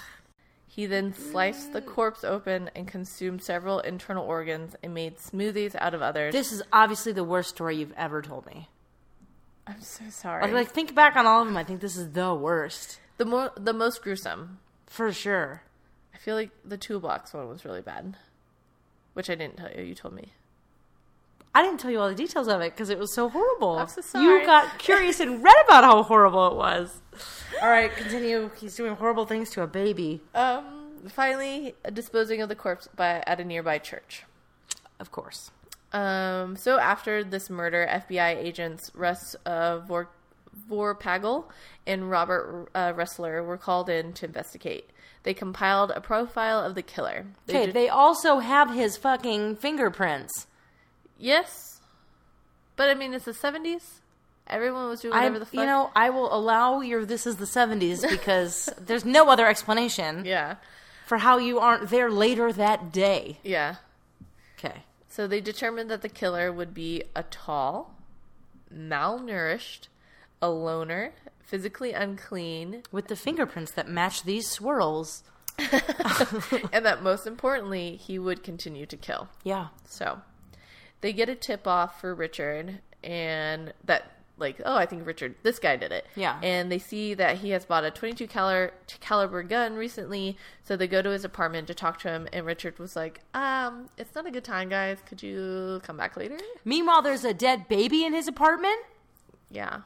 He 0.67 0.87
then 0.87 1.13
sliced 1.13 1.73
the 1.73 1.83
corpse 1.83 2.25
open 2.25 2.71
and 2.75 2.89
consumed 2.89 3.43
several 3.43 3.81
internal 3.81 4.25
organs 4.25 4.75
and 4.83 4.95
made 4.95 5.19
smoothies 5.19 5.75
out 5.79 5.93
of 5.93 6.03
others. 6.03 6.33
This 6.33 6.53
is 6.53 6.63
obviously 6.73 7.13
the 7.13 7.25
worst 7.25 7.51
story 7.51 7.77
you've 7.77 7.93
ever 7.97 8.23
told 8.23 8.47
me. 8.47 8.69
I'm 9.67 9.83
so 9.83 10.05
sorry. 10.09 10.43
Like, 10.45 10.53
like 10.53 10.71
think 10.71 10.95
back 10.95 11.17
on 11.17 11.27
all 11.27 11.43
of 11.43 11.49
them. 11.49 11.57
I 11.57 11.65
think 11.65 11.81
this 11.81 11.97
is 11.97 12.13
the 12.13 12.35
worst 12.35 13.01
the 13.17 13.25
more 13.25 13.53
the 13.57 13.73
most 13.73 14.03
gruesome. 14.03 14.59
for 14.87 15.13
sure. 15.13 15.63
I 16.15 16.19
feel 16.19 16.35
like 16.37 16.51
the 16.65 16.77
toolbox 16.79 17.35
one 17.35 17.49
was 17.49 17.65
really 17.65 17.83
bad, 17.83 18.17
which 19.15 19.29
I 19.29 19.35
didn't 19.35 19.57
tell 19.57 19.71
you. 19.71 19.83
You 19.83 19.95
told 19.95 20.15
me. 20.15 20.33
I 21.57 21.63
didn't 21.63 21.79
tell 21.79 21.91
you 21.91 22.01
all 22.01 22.09
the 22.09 22.15
details 22.17 22.49
of 22.49 22.61
it 22.63 22.73
because 22.73 22.91
it 22.91 22.99
was 22.99 23.15
so 23.15 23.29
horrible. 23.29 23.79
I'm 23.79 23.87
so 23.89 24.01
sorry. 24.01 24.41
You 24.41 24.47
got 24.47 24.79
curious 24.79 25.21
and 25.21 25.43
read 25.43 25.55
about 25.67 25.85
how 25.85 26.03
horrible 26.03 26.49
it 26.49 26.57
was. 26.57 27.01
All 27.63 27.69
right, 27.71 27.95
continue. 27.95 28.51
He's 28.59 28.75
doing 28.75 28.97
horrible 28.97 29.25
things 29.25 29.51
to 29.51 29.63
a 29.63 29.69
baby. 29.69 30.21
Um, 30.35 31.03
finally, 31.09 31.77
disposing 31.93 32.43
of 32.43 32.49
the 32.49 32.57
corpse 32.57 32.89
by 32.97 33.23
at 33.25 33.39
a 33.39 33.45
nearby 33.45 33.79
church. 33.79 34.25
Of 34.99 35.13
course. 35.13 35.53
Um, 35.93 36.57
so 36.57 36.81
after 36.81 37.23
this 37.23 37.49
murder, 37.49 37.87
FBI 37.89 38.35
agents 38.37 38.91
Russ 38.97 39.37
uh, 39.47 39.79
Vor- 39.79 40.11
Vorpagel 40.71 41.45
and 41.87 42.11
Robert 42.11 42.69
uh, 42.75 42.93
Ressler 42.93 43.45
were 43.45 43.57
called 43.59 43.89
in 43.89 44.13
to 44.15 44.27
investigate. 44.27 44.91
They 45.23 45.35
compiled 45.35 45.91
a 45.91 46.01
profile 46.01 46.61
of 46.61 46.75
the 46.75 46.83
killer. 46.83 47.27
They 47.47 47.55
Okay, 47.57 47.67
did- 47.67 47.75
they 47.75 47.89
also 47.89 48.39
have 48.41 48.71
his 48.75 48.97
fucking 48.97 49.57
fingerprints. 49.57 50.47
yes, 51.19 51.81
but 52.77 52.89
I 52.91 52.95
mean 52.95 53.15
it's 53.15 53.25
the 53.25 53.35
seventies. 53.35 54.01
Everyone 54.47 54.89
was 54.91 55.01
doing 55.01 55.15
I, 55.15 55.19
whatever 55.21 55.39
the 55.39 55.47
fuck. 55.47 55.55
you 55.55 55.65
know, 55.67 55.91
I 55.97 56.11
will 56.11 56.33
allow 56.35 56.81
your 56.83 57.07
"this 57.07 57.27
is 57.27 57.37
the 57.37 57.47
'70s" 57.47 58.07
because 58.11 58.69
there's 58.79 59.05
no 59.07 59.31
other 59.31 59.47
explanation 59.47 60.25
yeah, 60.27 60.57
for 61.07 61.19
how 61.19 61.39
you 61.39 61.59
aren't 61.61 61.89
there 61.89 62.11
later 62.11 62.53
that 62.53 62.93
day. 62.93 63.39
yeah. 63.43 63.77
Okay. 64.59 64.83
So 65.09 65.27
they 65.27 65.41
determined 65.41 65.91
that 65.91 66.03
the 66.03 66.09
killer 66.11 66.53
would 66.53 66.75
be 66.75 67.05
a 67.15 67.23
tall, 67.23 67.95
malnourished, 68.75 69.89
a 70.45 70.51
loner, 70.51 71.13
physically 71.41 71.93
unclean, 71.93 72.83
With 72.93 73.09
the 73.09 73.17
fingerprints 73.17 73.73
that 73.73 73.89
match 73.89 74.25
these 74.25 74.49
swirls. 74.49 75.25
and 75.59 76.85
that 76.85 77.03
most 77.03 77.27
importantly, 77.27 77.97
he 77.97 78.19
would 78.19 78.43
continue 78.43 78.87
to 78.87 78.97
kill. 78.97 79.29
Yeah. 79.45 79.69
So 79.85 80.21
they 81.01 81.13
get 81.13 81.29
a 81.29 81.35
tip 81.35 81.67
off 81.67 82.01
for 82.01 82.15
Richard, 82.15 82.81
and 83.03 83.73
that, 83.85 84.11
like, 84.37 84.61
oh, 84.65 84.77
I 84.77 84.85
think 84.85 85.07
Richard, 85.07 85.37
this 85.45 85.61
guy 85.61 85.77
did 85.77 85.93
it. 85.93 86.07
Yeah. 86.17 86.41
And 86.43 86.73
they 86.73 86.81
see 86.81 87.15
that 87.15 87.39
he 87.39 87.51
has 87.51 87.65
bought 87.65 87.85
a 87.85 87.91
22 87.91 88.27
caliber, 88.27 88.73
caliber 89.01 89.43
gun 89.45 89.77
recently, 89.77 90.37
so 90.65 90.77
they 90.77 90.89
go 90.89 91.03
to 91.03 91.11
his 91.11 91.25
apartment 91.25 91.69
to 91.69 91.75
talk 91.75 92.01
to 92.01 92.09
him, 92.09 92.29
and 92.33 92.45
Richard 92.45 92.79
was 92.79 92.97
like, 92.97 93.21
um, 93.33 93.89
it's 93.97 94.15
not 94.15 94.27
a 94.27 94.31
good 94.33 94.45
time, 94.45 94.69
guys. 94.69 94.99
Could 95.07 95.23
you 95.23 95.81
come 95.85 95.97
back 95.97 96.17
later? 96.17 96.39
Meanwhile, 96.65 97.03
there's 97.03 97.25
a 97.25 97.33
dead 97.33 97.69
baby 97.69 98.05
in 98.05 98.13
his 98.13 98.27
apartment. 98.27 98.81
Yeah. 99.51 99.83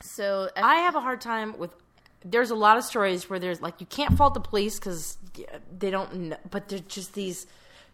So 0.00 0.48
uh, 0.56 0.60
I 0.62 0.76
have 0.76 0.94
a 0.94 1.00
hard 1.00 1.20
time 1.20 1.58
with. 1.58 1.70
There's 2.24 2.50
a 2.50 2.54
lot 2.56 2.76
of 2.76 2.82
stories 2.84 3.30
where 3.30 3.38
there's 3.38 3.60
like 3.62 3.80
you 3.80 3.86
can't 3.86 4.16
fault 4.16 4.34
the 4.34 4.40
police 4.40 4.78
because 4.78 5.16
they 5.78 5.90
don't, 5.90 6.12
know, 6.14 6.36
but 6.50 6.68
they're 6.68 6.80
just 6.80 7.14
these 7.14 7.46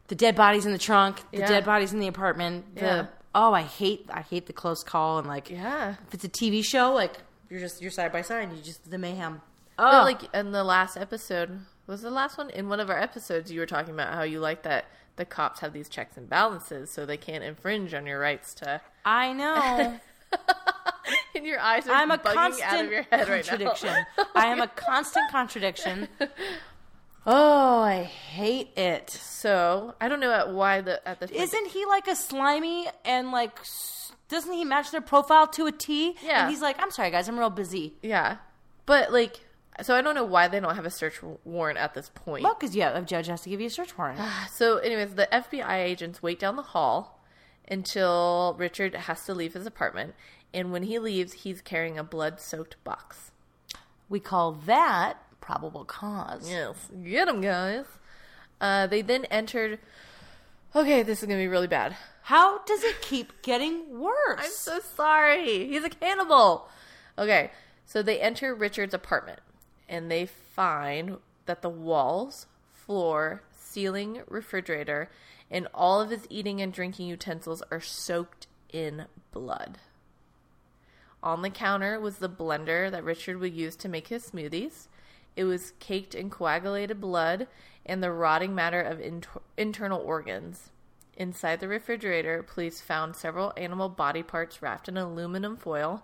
the 0.09 0.15
dead 0.15 0.35
bodies 0.37 0.65
in 0.65 0.73
the 0.73 0.79
trunk, 0.79 1.21
the 1.33 1.39
Yeah. 1.39 1.49
dead 1.49 1.65
bodies 1.65 1.93
in 1.93 1.99
the 2.01 2.09
apartment. 2.09 2.75
The 2.75 2.81
Yeah. 2.81 3.07
oh, 3.35 3.53
I 3.53 3.63
hate 3.63 4.07
I 4.11 4.23
hate 4.23 4.47
the 4.47 4.53
close 4.55 4.83
call 4.83 5.19
and 5.19 5.29
like 5.29 5.51
yeah. 5.51 5.97
if 6.09 6.15
it's 6.15 6.25
a 6.25 6.29
TV 6.31 6.65
show, 6.65 6.93
like 6.95 7.19
you're 7.51 7.61
just 7.61 7.83
you're 7.83 7.91
side 7.91 8.11
by 8.13 8.23
side 8.23 8.51
you 8.57 8.63
just 8.63 8.91
the 8.91 8.97
mayhem. 8.99 9.43
But 9.77 10.01
Oh, 10.01 10.03
like 10.05 10.23
in 10.35 10.53
the 10.53 10.65
last 10.65 10.97
episode, 10.97 11.61
was 11.87 12.01
the 12.03 12.11
last 12.11 12.39
one 12.39 12.49
in 12.51 12.69
one 12.69 12.81
of 12.81 12.89
our 12.89 12.99
episodes? 12.99 13.51
You 13.53 13.61
were 13.61 13.67
talking 13.67 13.93
about 13.93 14.15
how 14.15 14.23
you 14.23 14.41
like 14.41 14.63
that 14.63 14.87
the 15.17 15.25
cops 15.27 15.61
have 15.61 15.75
these 15.75 15.91
checks 15.91 16.17
and 16.17 16.27
balances, 16.29 16.91
so 16.91 17.05
they 17.05 17.19
can't 17.19 17.45
infringe 17.45 17.93
on 17.93 18.07
your 18.07 18.19
rights 18.19 18.55
to. 18.55 18.81
I 19.05 19.33
know. 19.35 19.99
And 21.35 21.47
your 21.47 21.59
eyes 21.59 21.87
are 21.89 21.93
I'm 21.93 22.11
a 22.11 22.19
constant 22.19 22.73
out 22.73 22.85
of 22.85 22.91
your 22.91 23.03
head 23.11 23.29
right 23.29 23.45
contradiction. 23.45 23.89
now. 23.89 24.25
I 24.35 24.47
am 24.47 24.61
a 24.61 24.69
constant 24.69 25.31
contradiction. 25.31 26.09
Oh, 27.25 27.81
I 27.83 28.03
hate 28.03 28.77
it. 28.77 29.09
so 29.11 29.95
I 30.01 30.09
don't 30.09 30.19
know 30.19 30.33
at 30.33 30.53
why 30.53 30.81
the 30.81 31.07
at 31.07 31.21
the 31.21 31.33
Isn't 31.33 31.69
he 31.69 31.87
like 31.87 32.09
a 32.09 32.17
slimy 32.17 32.89
and 33.05 33.31
like 33.31 33.61
doesn't 34.29 34.53
he 34.53 34.65
match 34.65 34.91
their 34.91 35.01
profile 35.01 35.47
to 35.49 35.67
a 35.67 35.73
T? 35.73 36.17
Yeah. 36.25 36.43
And 36.43 36.51
he's 36.51 36.61
like, 36.61 36.83
I'm 36.83 36.91
sorry 36.91 37.11
guys, 37.13 37.29
I'm 37.29 37.39
real 37.39 37.49
busy. 37.51 37.95
yeah, 38.03 38.39
but 38.87 39.13
like 39.13 39.39
so 39.81 39.95
I 39.95 40.03
don't 40.03 40.15
know 40.17 40.25
why 40.25 40.49
they 40.49 40.59
don't 40.61 40.75
have 40.75 40.85
a 40.85 40.91
search 40.91 41.21
warrant 41.45 41.79
at 41.79 41.95
this 41.95 42.11
point. 42.15 42.43
Well, 42.43 42.55
because 42.59 42.75
yeah, 42.75 42.97
a 42.99 43.03
judge 43.03 43.29
has 43.29 43.43
to 43.43 43.51
give 43.51 43.61
you 43.61 43.69
a 43.69 43.71
search 43.71 43.97
warrant. 43.97 44.21
So, 44.53 44.79
anyways, 44.79 45.15
the 45.15 45.29
FBI 45.33 45.77
agents 45.79 46.23
wait 46.23 46.39
down 46.41 46.57
the 46.57 46.63
hall 46.63 47.22
until 47.69 48.55
Richard 48.59 48.95
has 48.95 49.25
to 49.25 49.35
leave 49.35 49.55
his 49.55 49.67
apartment, 49.67 50.15
and 50.53 50.73
when 50.73 50.85
he 50.85 50.99
leaves, 50.99 51.33
he's 51.33 51.63
carrying 51.63 51.99
a 51.99 52.05
blood-soaked 52.05 52.83
box. 52.85 53.31
We 54.09 54.21
call 54.21 54.53
that 54.53 55.19
probable 55.41 55.85
cause. 55.85 56.51
Yes, 56.51 56.91
get 57.05 57.29
him, 57.29 57.41
guys. 57.41 57.87
Uh, 58.61 58.87
they 58.87 59.03
then 59.03 59.25
entered. 59.27 59.79
Okay, 60.75 61.03
this 61.03 61.23
is 61.23 61.29
gonna 61.29 61.41
be 61.41 61.49
really 61.49 61.67
bad. 61.67 61.97
How 62.23 62.59
does 62.65 62.85
it 62.85 63.03
keep 63.03 63.43
getting 63.43 63.99
worse? 63.99 64.39
I'm 64.39 64.51
so 64.51 64.81
sorry. 64.81 65.69
He's 65.69 65.85
a 65.85 65.91
cannibal. 65.91 66.69
Okay, 67.19 67.51
so 67.85 68.03
they 68.03 68.21
enter 68.21 68.55
Richard's 68.55 68.95
apartment, 68.95 69.41
and 69.89 70.11
they 70.11 70.27
find 70.27 71.19
that 71.47 71.63
the 71.63 71.69
walls, 71.69 72.47
floor, 72.73 73.43
ceiling, 73.51 74.23
refrigerator, 74.29 75.11
and 75.53 75.69
all 75.75 76.01
of 76.01 76.11
his 76.11 76.27
eating 76.31 76.63
and 76.63 76.73
drinking 76.73 77.07
utensils 77.07 77.63
are 77.71 77.81
soaked 77.81 78.47
in 78.73 79.05
blood. 79.31 79.79
On 81.23 81.43
the 81.43 81.51
counter 81.51 82.01
was 82.01 82.17
the 82.17 82.29
blender 82.29 82.91
that 82.91 83.05
Richard 83.05 83.39
would 83.39 83.55
use 83.55 83.77
to 83.77 83.89
make 83.89 84.09
his 84.09 84.29
smoothies. 84.31 84.89
It 85.37 85.45
was 85.45 85.75
caked 85.79 86.15
in 86.15 86.31
coagulated 86.31 87.01
blood 87.01 87.47
and 87.85 88.03
the 88.03 88.11
rotting 88.11 88.55
matter 88.55 88.81
of 88.81 88.99
inter- 88.99 89.43
internal 89.57 90.01
organs. 90.01 90.71
Inside 91.17 91.61
the 91.61 91.69
refrigerator, 91.69 92.43
police 92.43 92.81
found 92.81 93.15
several 93.15 93.53
animal 93.57 93.91
body 93.91 94.23
parts 94.23 94.63
wrapped 94.63 94.89
in 94.89 94.97
aluminum 94.97 95.57
foil, 95.57 96.03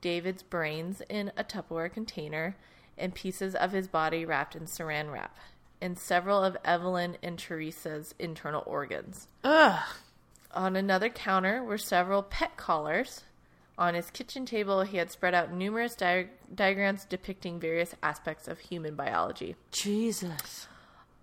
David's 0.00 0.42
brains 0.42 1.02
in 1.08 1.32
a 1.36 1.42
Tupperware 1.42 1.92
container, 1.92 2.56
and 2.96 3.14
pieces 3.14 3.54
of 3.54 3.72
his 3.72 3.88
body 3.88 4.24
wrapped 4.24 4.54
in 4.54 4.66
saran 4.66 5.12
wrap, 5.12 5.36
and 5.82 5.98
several 5.98 6.42
of 6.42 6.56
Evelyn 6.64 7.18
and 7.22 7.38
Teresa's 7.38 8.14
internal 8.18 8.62
organs. 8.66 9.28
Ugh. 9.44 9.80
On 10.54 10.76
another 10.76 11.08
counter 11.10 11.62
were 11.62 11.76
several 11.78 12.22
pet 12.22 12.56
collars. 12.56 13.24
On 13.78 13.94
his 13.94 14.10
kitchen 14.10 14.46
table, 14.46 14.82
he 14.82 14.98
had 14.98 15.10
spread 15.10 15.34
out 15.34 15.52
numerous 15.52 15.94
di- 15.94 16.28
diagrams 16.54 17.04
depicting 17.04 17.58
various 17.58 17.94
aspects 18.02 18.46
of 18.46 18.58
human 18.60 18.94
biology. 18.94 19.56
Jesus. 19.70 20.68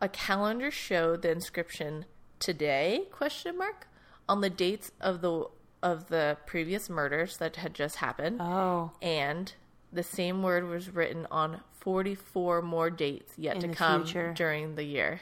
A 0.01 0.09
calendar 0.09 0.71
showed 0.71 1.21
the 1.21 1.31
inscription 1.31 2.05
"Today?" 2.39 3.05
question 3.11 3.57
mark 3.57 3.87
on 4.27 4.41
the 4.41 4.49
dates 4.49 4.91
of 4.99 5.21
the 5.21 5.45
of 5.81 6.09
the 6.09 6.37
previous 6.45 6.89
murders 6.89 7.37
that 7.37 7.55
had 7.57 7.73
just 7.73 7.97
happened, 7.97 8.41
Oh. 8.41 8.91
and 9.01 9.53
the 9.91 10.03
same 10.03 10.43
word 10.43 10.67
was 10.67 10.89
written 10.93 11.27
on 11.31 11.61
44 11.79 12.61
more 12.61 12.89
dates 12.89 13.33
yet 13.37 13.55
In 13.55 13.61
to 13.71 13.75
come 13.75 14.03
future. 14.03 14.33
during 14.35 14.75
the 14.75 14.83
year. 14.83 15.21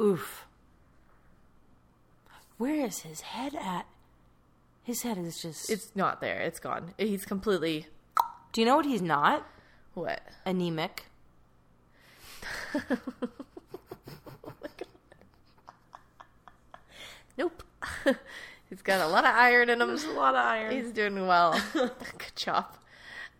Oof. 0.00 0.46
Where 2.58 2.86
is 2.86 3.00
his 3.00 3.20
head 3.22 3.54
at? 3.54 3.86
His 4.82 5.02
head 5.02 5.18
is 5.18 5.40
just. 5.42 5.68
It's 5.70 5.90
not 5.94 6.20
there. 6.20 6.38
It's 6.40 6.60
gone. 6.60 6.94
He's 6.96 7.24
completely 7.26 7.86
Do 8.52 8.60
you 8.60 8.66
know 8.66 8.76
what 8.76 8.86
he's 8.86 9.02
not? 9.02 9.46
what? 9.94 10.20
Anemic. 10.44 11.04
Oh 14.44 14.52
nope. 17.38 17.62
He's 18.68 18.82
got 18.82 19.00
a 19.00 19.06
lot 19.06 19.24
of 19.24 19.34
iron 19.34 19.70
in 19.70 19.80
him. 19.80 19.88
There's 19.88 20.04
a 20.04 20.10
lot 20.10 20.34
of 20.34 20.44
iron. 20.44 20.74
He's 20.74 20.90
doing 20.90 21.26
well. 21.26 21.60
Good 21.72 22.36
job. 22.36 22.76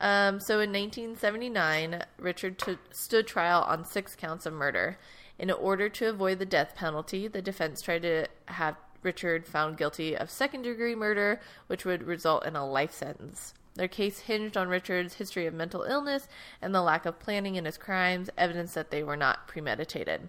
Um, 0.00 0.40
so 0.40 0.60
in 0.60 0.72
1979, 0.72 2.02
Richard 2.18 2.58
t- 2.58 2.78
stood 2.92 3.26
trial 3.26 3.62
on 3.62 3.84
six 3.84 4.14
counts 4.14 4.46
of 4.46 4.52
murder. 4.52 4.98
In 5.38 5.50
order 5.50 5.88
to 5.88 6.08
avoid 6.08 6.38
the 6.38 6.46
death 6.46 6.74
penalty, 6.76 7.28
the 7.28 7.42
defense 7.42 7.82
tried 7.82 8.02
to 8.02 8.26
have 8.46 8.76
Richard 9.02 9.46
found 9.46 9.76
guilty 9.76 10.16
of 10.16 10.30
second 10.30 10.62
degree 10.62 10.94
murder, 10.94 11.40
which 11.66 11.84
would 11.84 12.02
result 12.02 12.46
in 12.46 12.56
a 12.56 12.68
life 12.68 12.92
sentence. 12.92 13.54
Their 13.74 13.88
case 13.88 14.20
hinged 14.20 14.56
on 14.56 14.68
Richard's 14.68 15.14
history 15.14 15.46
of 15.46 15.54
mental 15.54 15.82
illness 15.82 16.28
and 16.62 16.74
the 16.74 16.82
lack 16.82 17.04
of 17.04 17.18
planning 17.18 17.56
in 17.56 17.66
his 17.66 17.76
crimes, 17.76 18.30
evidence 18.38 18.74
that 18.74 18.90
they 18.90 19.02
were 19.02 19.16
not 19.16 19.46
premeditated. 19.46 20.28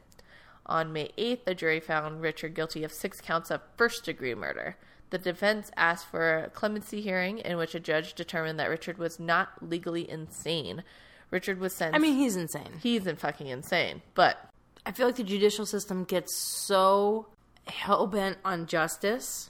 On 0.66 0.92
May 0.92 1.12
8th, 1.18 1.46
the 1.46 1.56
jury 1.56 1.80
found 1.80 2.22
Richard 2.22 2.54
guilty 2.54 2.84
of 2.84 2.92
six 2.92 3.22
counts 3.22 3.50
of 3.50 3.62
first 3.78 4.04
degree 4.04 4.36
murder. 4.36 4.76
The 5.10 5.18
defense 5.18 5.72
asked 5.78 6.08
for 6.08 6.40
a 6.40 6.50
clemency 6.50 7.02
hearing 7.02 7.40
in 7.40 7.58
which 7.58 7.76
a 7.76 7.80
judge 7.80 8.14
determined 8.14 8.60
that 8.60 8.70
Richard 8.70 8.98
was 8.98 9.20
not 9.20 9.68
legally 9.68 10.10
insane. 10.10 10.84
Richard 11.32 11.60
was 11.60 11.74
sentenced. 11.74 11.96
I 11.96 12.00
mean, 12.00 12.18
he's 12.18 12.36
insane. 12.36 12.80
he's 12.82 13.08
in 13.08 13.16
fucking 13.16 13.48
insane, 13.48 14.02
but 14.16 14.50
I 14.86 14.92
feel 14.92 15.06
like 15.06 15.16
the 15.18 15.24
judicial 15.24 15.66
system 15.66 16.04
gets 16.04 16.36
so 16.36 17.28
hell 17.68 18.08
bent 18.08 18.38
on 18.46 18.66
justice 18.66 19.50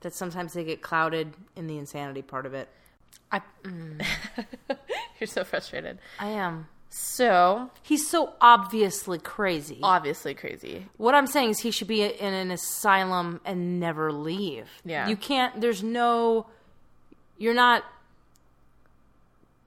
that 0.00 0.12
sometimes 0.14 0.52
they 0.52 0.64
get 0.64 0.82
clouded 0.82 1.32
in 1.56 1.66
the 1.66 1.78
insanity 1.78 2.22
part 2.22 2.46
of 2.46 2.54
it. 2.54 2.68
I, 3.32 3.40
mm, 3.62 4.04
you're 5.20 5.26
so 5.26 5.44
frustrated. 5.44 5.98
I 6.18 6.28
am. 6.28 6.68
So, 6.96 7.70
He's 7.82 8.08
so 8.08 8.34
obviously 8.40 9.18
crazy. 9.18 9.80
obviously 9.82 10.32
crazy. 10.32 10.86
What 10.96 11.12
I'm 11.16 11.26
saying 11.26 11.50
is 11.50 11.58
he 11.58 11.72
should 11.72 11.88
be 11.88 12.04
in 12.04 12.32
an 12.32 12.52
asylum 12.52 13.40
and 13.44 13.80
never 13.80 14.12
leave. 14.12 14.68
Yeah. 14.84 15.08
You 15.08 15.16
can't, 15.16 15.60
there's 15.60 15.82
no, 15.82 16.46
you're 17.36 17.52
not, 17.52 17.82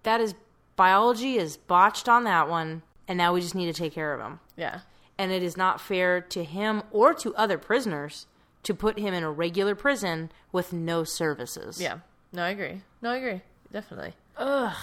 that 0.03 0.21
is, 0.21 0.36
biology 0.78 1.36
is 1.36 1.57
botched 1.57 2.07
on 2.07 2.23
that 2.23 2.47
one, 2.47 2.82
and 3.09 3.17
now 3.17 3.34
we 3.34 3.41
just 3.41 3.55
need 3.55 3.65
to 3.65 3.73
take 3.73 3.93
care 3.93 4.13
of 4.13 4.21
him. 4.21 4.39
Yeah. 4.55 4.80
And 5.17 5.30
it 5.34 5.43
is 5.43 5.57
not 5.57 5.82
fair 5.82 6.21
to 6.21 6.45
him 6.45 6.82
or 6.91 7.13
to 7.15 7.36
other 7.36 7.57
prisoners 7.57 8.25
to 8.63 8.73
put 8.73 8.97
him 8.99 9.13
in 9.13 9.23
a 9.23 9.32
regular 9.32 9.75
prison 9.75 10.32
with 10.53 10.71
no 10.71 11.03
services. 11.03 11.82
Yeah. 11.82 11.97
No, 12.32 12.43
I 12.43 12.49
agree. 12.49 12.84
No, 13.01 13.11
I 13.11 13.17
agree. 13.17 13.41
Definitely. 13.73 14.13
Ugh. 14.38 14.75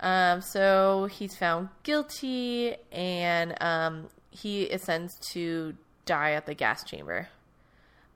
Um, 0.00 0.40
so 0.40 1.06
he's 1.10 1.36
found 1.36 1.68
guilty 1.82 2.74
and 2.92 3.54
um, 3.62 4.08
he 4.30 4.62
is 4.64 4.82
sentenced 4.82 5.22
to 5.32 5.74
die 6.04 6.32
at 6.32 6.46
the 6.46 6.54
gas 6.54 6.84
chamber. 6.84 7.28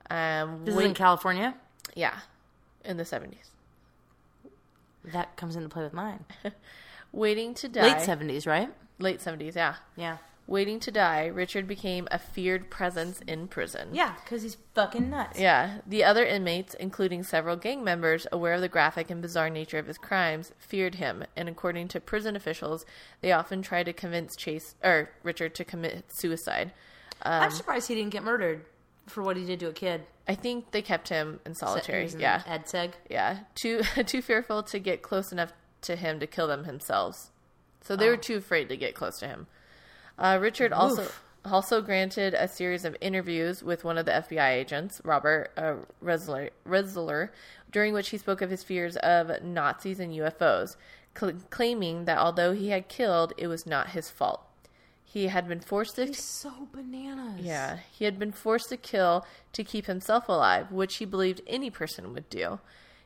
Um, 0.09 0.65
This 0.65 0.75
wait- 0.75 0.83
is 0.83 0.89
in 0.89 0.93
California. 0.95 1.55
yeah, 1.95 2.19
in 2.83 2.97
the 2.97 3.03
70s. 3.03 3.49
That 5.05 5.35
comes 5.37 5.55
into 5.55 5.69
play 5.69 5.83
with 5.83 5.93
mine. 5.93 6.25
Waiting 7.11 7.53
to 7.55 7.67
die. 7.69 7.83
Late 7.83 7.97
70s, 8.07 8.45
right? 8.45 8.69
Late 8.99 9.19
70s, 9.19 9.55
yeah. 9.55 9.75
Yeah. 9.95 10.17
Waiting 10.49 10.79
to 10.79 10.89
die, 10.91 11.27
Richard 11.27 11.67
became 11.67 12.07
a 12.09 12.17
feared 12.17 12.71
presence 12.71 13.21
in 13.27 13.47
prison. 13.47 13.89
Yeah, 13.93 14.15
because 14.23 14.41
he's 14.41 14.57
fucking 14.73 15.07
nuts. 15.07 15.39
Yeah, 15.39 15.81
the 15.85 16.03
other 16.03 16.25
inmates, 16.25 16.73
including 16.73 17.21
several 17.21 17.55
gang 17.55 17.83
members 17.83 18.25
aware 18.31 18.55
of 18.55 18.61
the 18.61 18.67
graphic 18.67 19.11
and 19.11 19.21
bizarre 19.21 19.51
nature 19.51 19.77
of 19.77 19.85
his 19.85 19.99
crimes, 19.99 20.51
feared 20.57 20.95
him, 20.95 21.23
and 21.35 21.47
according 21.47 21.87
to 21.89 21.99
prison 21.99 22.35
officials, 22.35 22.83
they 23.21 23.31
often 23.31 23.61
tried 23.61 23.83
to 23.83 23.93
convince 23.93 24.35
Chase 24.35 24.73
or 24.83 25.11
Richard 25.21 25.53
to 25.53 25.63
commit 25.63 26.05
suicide. 26.11 26.71
Um, 27.21 27.43
I'm 27.43 27.51
surprised 27.51 27.87
he 27.87 27.93
didn't 27.93 28.09
get 28.11 28.23
murdered 28.23 28.65
for 29.05 29.21
what 29.21 29.37
he 29.37 29.45
did 29.45 29.59
to 29.59 29.67
a 29.67 29.73
kid. 29.73 30.01
I 30.27 30.33
think 30.33 30.71
they 30.71 30.81
kept 30.81 31.09
him 31.09 31.39
in 31.45 31.53
solitary. 31.53 32.09
In 32.11 32.19
Yeah, 32.19 32.41
Ad 32.47 32.65
Seg. 32.65 32.93
yeah, 33.07 33.41
too 33.53 33.83
too 34.07 34.23
fearful 34.23 34.63
to 34.63 34.79
get 34.79 35.03
close 35.03 35.31
enough 35.31 35.53
to 35.81 35.95
him 35.95 36.19
to 36.19 36.25
kill 36.25 36.47
them 36.47 36.63
themselves. 36.63 37.29
So 37.81 37.95
they 37.95 38.09
were 38.09 38.17
too 38.17 38.37
afraid 38.37 38.67
to 38.69 38.77
get 38.77 38.95
close 38.95 39.19
to 39.19 39.27
him. 39.27 39.45
Uh, 40.19 40.37
Richard 40.41 40.73
also 40.73 41.03
Oof. 41.03 41.23
also 41.45 41.81
granted 41.81 42.33
a 42.33 42.47
series 42.47 42.83
of 42.85 42.95
interviews 43.01 43.63
with 43.63 43.83
one 43.83 43.97
of 43.97 44.05
the 44.05 44.11
FBI 44.11 44.49
agents, 44.51 45.01
Robert 45.05 45.51
uh, 45.57 45.75
Ressler, 46.03 46.49
Ressler, 46.67 47.29
during 47.71 47.93
which 47.93 48.09
he 48.09 48.17
spoke 48.17 48.41
of 48.41 48.49
his 48.49 48.63
fears 48.63 48.97
of 48.97 49.31
Nazis 49.43 49.99
and 49.99 50.13
UFOs, 50.13 50.75
cl- 51.17 51.33
claiming 51.49 52.05
that 52.05 52.17
although 52.17 52.53
he 52.53 52.69
had 52.69 52.89
killed, 52.89 53.33
it 53.37 53.47
was 53.47 53.65
not 53.65 53.89
his 53.91 54.09
fault. 54.09 54.41
He 55.05 55.27
had 55.27 55.47
been 55.47 55.59
forced 55.61 55.95
to 55.95 56.05
He's 56.05 56.23
so 56.23 56.67
bananas. 56.71 57.39
yeah, 57.43 57.79
he 57.91 58.05
had 58.05 58.19
been 58.19 58.31
forced 58.31 58.69
to 58.69 58.77
kill 58.77 59.25
to 59.53 59.63
keep 59.63 59.85
himself 59.87 60.29
alive, 60.29 60.71
which 60.71 60.97
he 60.97 61.05
believed 61.05 61.41
any 61.47 61.69
person 61.71 62.13
would 62.13 62.29
do. 62.29 62.59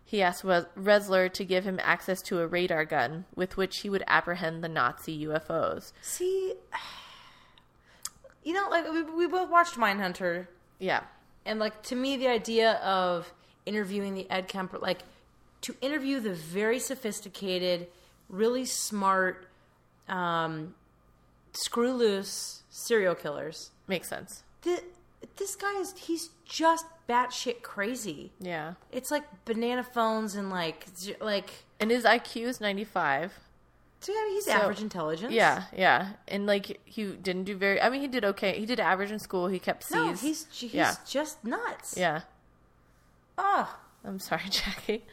He 0.04 0.22
asked 0.22 0.44
Ressler 0.44 1.32
to 1.32 1.46
give 1.46 1.64
him 1.64 1.80
access 1.82 2.22
to 2.24 2.42
a 2.42 2.48
radar 2.48 2.84
gun 2.84 3.24
with 3.36 3.56
which 3.56 3.78
he 3.80 3.90
would 3.90 4.04
apprehend 4.06 4.62
the 4.62 4.68
Nazi 4.68 5.26
UFOs. 5.26 5.94
See, 6.02 6.56
you 8.44 8.54
know, 8.54 8.68
like 8.70 8.90
we, 8.92 9.02
we 9.04 9.28
both 9.28 9.50
watched 9.50 9.76
Mindhunter, 9.76 10.48
Yeah, 10.80 11.02
and 11.46 11.60
like 11.60 11.82
to 11.84 11.96
me, 11.96 12.18
the 12.18 12.28
idea 12.28 12.74
of 12.76 13.32
interviewing 13.66 14.14
the 14.14 14.30
Ed 14.30 14.48
Kemper, 14.48 14.78
like 14.80 15.00
to 15.62 15.76
interview 15.82 16.20
the 16.20 16.34
very 16.34 16.80
sophisticated, 16.80 17.88
really 18.30 18.66
smart, 18.66 19.48
um, 20.10 20.76
screw 21.54 21.94
loose 21.94 22.64
serial 22.70 23.16
killers. 23.16 23.72
makes 23.88 24.10
sense. 24.10 24.44
The, 24.64 24.82
this 25.38 25.56
guy 25.56 25.80
is 25.80 25.94
he's 25.98 26.30
just 26.46 26.86
batshit 27.08 27.62
crazy. 27.64 28.32
Yeah, 28.40 28.74
It's 28.92 29.10
like 29.12 29.24
banana 29.46 29.84
phones 29.84 30.36
and 30.36 30.50
like 30.50 30.86
like 31.22 31.50
and 31.80 31.92
his 31.92 32.04
IQ 32.04 32.44
is 32.48 32.62
ninety 32.62 32.84
five. 32.84 33.34
So 34.04 34.12
yeah, 34.12 34.30
he's 34.30 34.46
So- 34.46 34.52
average 34.52 34.82
intelligence. 34.82 35.34
Yeah, 35.34 35.64
yeah, 35.76 36.10
and 36.28 36.46
like 36.46 36.80
he 36.86 37.06
didn't 37.06 37.46
do 37.46 37.56
very. 37.58 37.82
I 37.82 37.90
mean, 37.90 38.02
he 38.02 38.08
did 38.08 38.24
okay. 38.26 38.60
He 38.60 38.66
did 38.66 38.80
average 38.80 39.12
in 39.12 39.20
school. 39.20 39.48
He 39.48 39.60
kept 39.60 39.84
C's. 39.84 39.96
No, 39.96 40.14
he's 40.14 40.46
he's 40.52 40.74
yeah, 40.74 40.96
just 41.08 41.44
nuts. 41.44 41.96
yeah. 41.98 42.22
Oh, 43.38 43.76
I'm 44.06 44.20
sorry, 44.20 44.44
Jackie. 44.50 45.06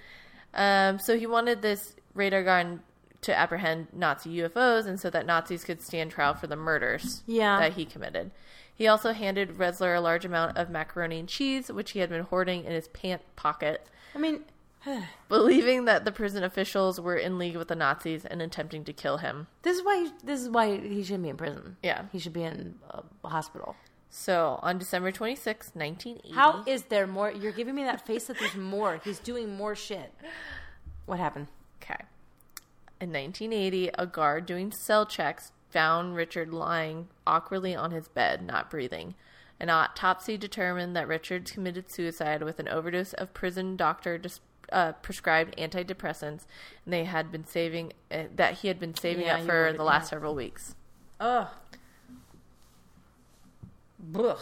Um, 0.53 0.99
so 0.99 1.17
he 1.19 1.27
wanted 1.27 1.63
this 1.63 1.95
radar 2.15 2.43
gun 2.43 2.81
to 3.23 3.37
apprehend 3.39 3.89
Nazi 3.93 4.35
UFOs 4.39 4.87
and 4.87 4.99
so 4.99 5.11
that 5.11 5.27
Nazis 5.27 5.63
could 5.65 5.83
stand 5.83 6.11
trial 6.11 6.35
for 6.35 6.47
the 6.47 6.57
murders 6.57 7.23
Yeah. 7.27 7.61
that 7.61 7.75
he 7.75 7.85
committed. 7.85 8.31
He 8.75 8.89
also 8.89 9.13
handed 9.13 9.59
Ressler 9.59 9.97
a 9.97 10.01
large 10.01 10.25
amount 10.25 10.57
of 10.57 10.71
macaroni 10.71 11.21
and 11.21 11.29
cheese, 11.29 11.71
which 11.71 11.91
he 11.93 11.99
had 11.99 12.09
been 12.09 12.23
hoarding 12.25 12.65
in 12.65 12.73
his 12.73 12.89
pant 12.89 13.21
pocket, 13.37 13.87
I 14.15 14.19
mean, 14.19 14.41
believing 15.29 15.85
that 15.85 16.05
the 16.05 16.13
prison 16.13 16.43
officials 16.43 17.01
were 17.01 17.17
in 17.17 17.39
league 17.39 17.57
with 17.57 17.69
the 17.69 17.77
Nazis 17.77 18.25
and 18.25 18.41
attempting 18.41 18.85
to 18.85 18.93
kill 18.93 19.19
him. 19.19 19.47
this 19.63 19.77
is 19.79 19.85
why 19.85 20.11
this 20.25 20.41
is 20.41 20.49
why 20.49 20.79
he 20.79 21.03
shouldn't 21.03 21.25
be 21.25 21.29
in 21.29 21.37
prison. 21.37 21.77
Yeah. 21.83 22.05
he 22.13 22.19
should 22.19 22.33
be 22.33 22.43
in 22.45 22.77
a 22.91 23.29
hospital. 23.29 23.77
So 24.09 24.59
on 24.63 24.79
December 24.79 25.13
26, 25.13 25.71
1980. 25.75 26.35
How 26.35 26.65
is 26.67 26.85
there 26.85 27.07
more? 27.07 27.31
You're 27.31 27.53
giving 27.53 27.75
me 27.77 27.85
that 27.85 28.05
face 28.07 28.25
that 28.27 28.39
there's 28.39 28.57
more. 28.57 29.01
He's 29.05 29.21
doing 29.21 29.57
more 29.57 29.75
shit. 29.77 30.13
What 31.07 31.19
happened? 31.21 31.47
Okay. 31.83 32.05
In 33.01 33.13
1980, 33.13 33.91
a 33.97 34.07
guard 34.07 34.47
doing 34.47 34.73
cell 34.73 35.07
checks 35.07 35.53
found 35.71 36.17
Richard 36.17 36.53
lying 36.53 37.09
awkwardly 37.27 37.75
on 37.77 37.93
his 37.93 38.09
bed, 38.09 38.43
not 38.43 38.69
breathing. 38.69 39.15
An 39.61 39.71
autopsy 39.71 40.37
determined 40.37 40.97
that 40.97 41.07
Richard 41.07 41.45
committed 41.51 41.91
suicide 41.91 42.43
with 42.43 42.59
an 42.59 42.69
overdose 42.69 43.13
of 43.13 43.33
prison 43.33 43.77
doctor 43.77 44.19
dis- 44.19 44.41
uh, 44.73 44.93
prescribed 44.93 45.57
antidepressants, 45.57 46.45
and 46.85 46.93
they 46.93 47.05
had 47.05 47.31
been 47.33 47.47
saving 47.47 47.93
uh, 48.11 48.25
that 48.37 48.55
he 48.59 48.69
had 48.69 48.79
been 48.79 48.95
saving 48.97 49.27
Yeah, 49.27 49.37
up 49.39 49.47
for 49.47 49.73
the 49.77 49.83
last 49.85 50.11
several 50.11 50.35
weeks. 50.35 50.75
Ugh. 51.21 51.49
Ugh. 54.15 54.39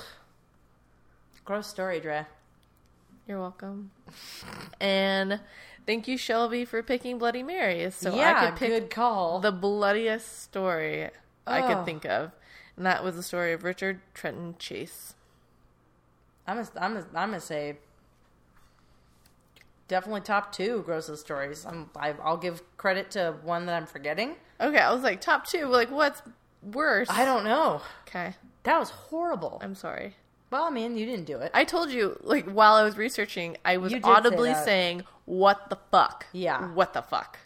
Gross 1.45 1.67
story, 1.67 2.01
Dre. 2.01 2.27
You're 3.27 3.41
welcome. 3.41 3.91
and 4.81 5.41
thank 5.87 6.09
you, 6.09 6.17
Shelby, 6.17 6.65
for 6.65 6.83
picking 6.83 7.19
Bloody 7.19 7.43
Mary. 7.43 7.91
So 7.91 8.15
yeah, 8.15 8.35
I 8.43 8.47
could 8.51 8.59
pick 8.59 8.69
good 8.71 8.91
call. 8.91 9.41
the 9.41 9.53
bloodiest 9.53 10.43
story 10.43 11.11
I 11.47 11.63
could 11.63 11.79
Oh. 11.79 11.85
think 11.85 12.05
of, 12.07 12.33
and 12.77 12.87
that 12.87 13.03
was 13.05 13.17
the 13.17 13.23
story 13.23 13.53
of 13.53 13.65
Richard 13.65 14.01
Trenton 14.15 14.57
Chase. 14.59 15.15
I'm 16.47 16.57
gonna, 16.57 16.69
I'm 16.81 16.93
gonna, 16.95 17.07
I'm 17.15 17.29
gonna 17.31 17.41
say 17.41 17.77
definitely 19.89 20.21
top 20.21 20.53
two 20.53 20.83
grossest 20.85 21.25
stories. 21.25 21.67
I'm, 21.67 21.91
I, 21.97 22.15
I'll 22.23 22.37
give 22.37 22.63
credit 22.77 23.11
to 23.13 23.35
one 23.43 23.67
that 23.67 23.75
I'm 23.75 23.87
forgetting. 23.87 24.37
Okay, 24.61 24.79
I 24.79 24.93
was 24.93 25.03
like 25.03 25.21
top 25.21 25.47
two. 25.47 25.67
Like, 25.67 25.91
what's 25.91 26.23
worse? 26.63 27.09
I 27.11 27.25
don't 27.25 27.45
know. 27.45 27.81
Okay, 28.07 28.35
That 28.63 28.79
was 28.79 28.91
horrible. 28.91 29.61
I'm 29.63 29.75
sorry. 29.75 30.15
Well, 30.51 30.65
I 30.65 30.71
mean, 30.71 30.97
you 30.97 31.05
didn't 31.05 31.27
do 31.27 31.39
it. 31.39 31.51
I 31.53 31.65
told 31.65 31.91
you, 31.91 32.19
like, 32.23 32.47
while 32.47 32.75
I 32.75 32.83
was 32.83 32.97
researching, 32.97 33.59
I 33.65 33.77
was 33.77 33.93
did 33.93 34.03
say 34.03 34.11
audibly 34.11 34.55
saying, 34.55 35.03
"What 35.27 35.69
the 35.69 35.77
fuck?" 35.91 36.25
Yeah. 36.33 36.73
What 36.73 36.95
the 36.95 37.03
fuck? 37.03 37.39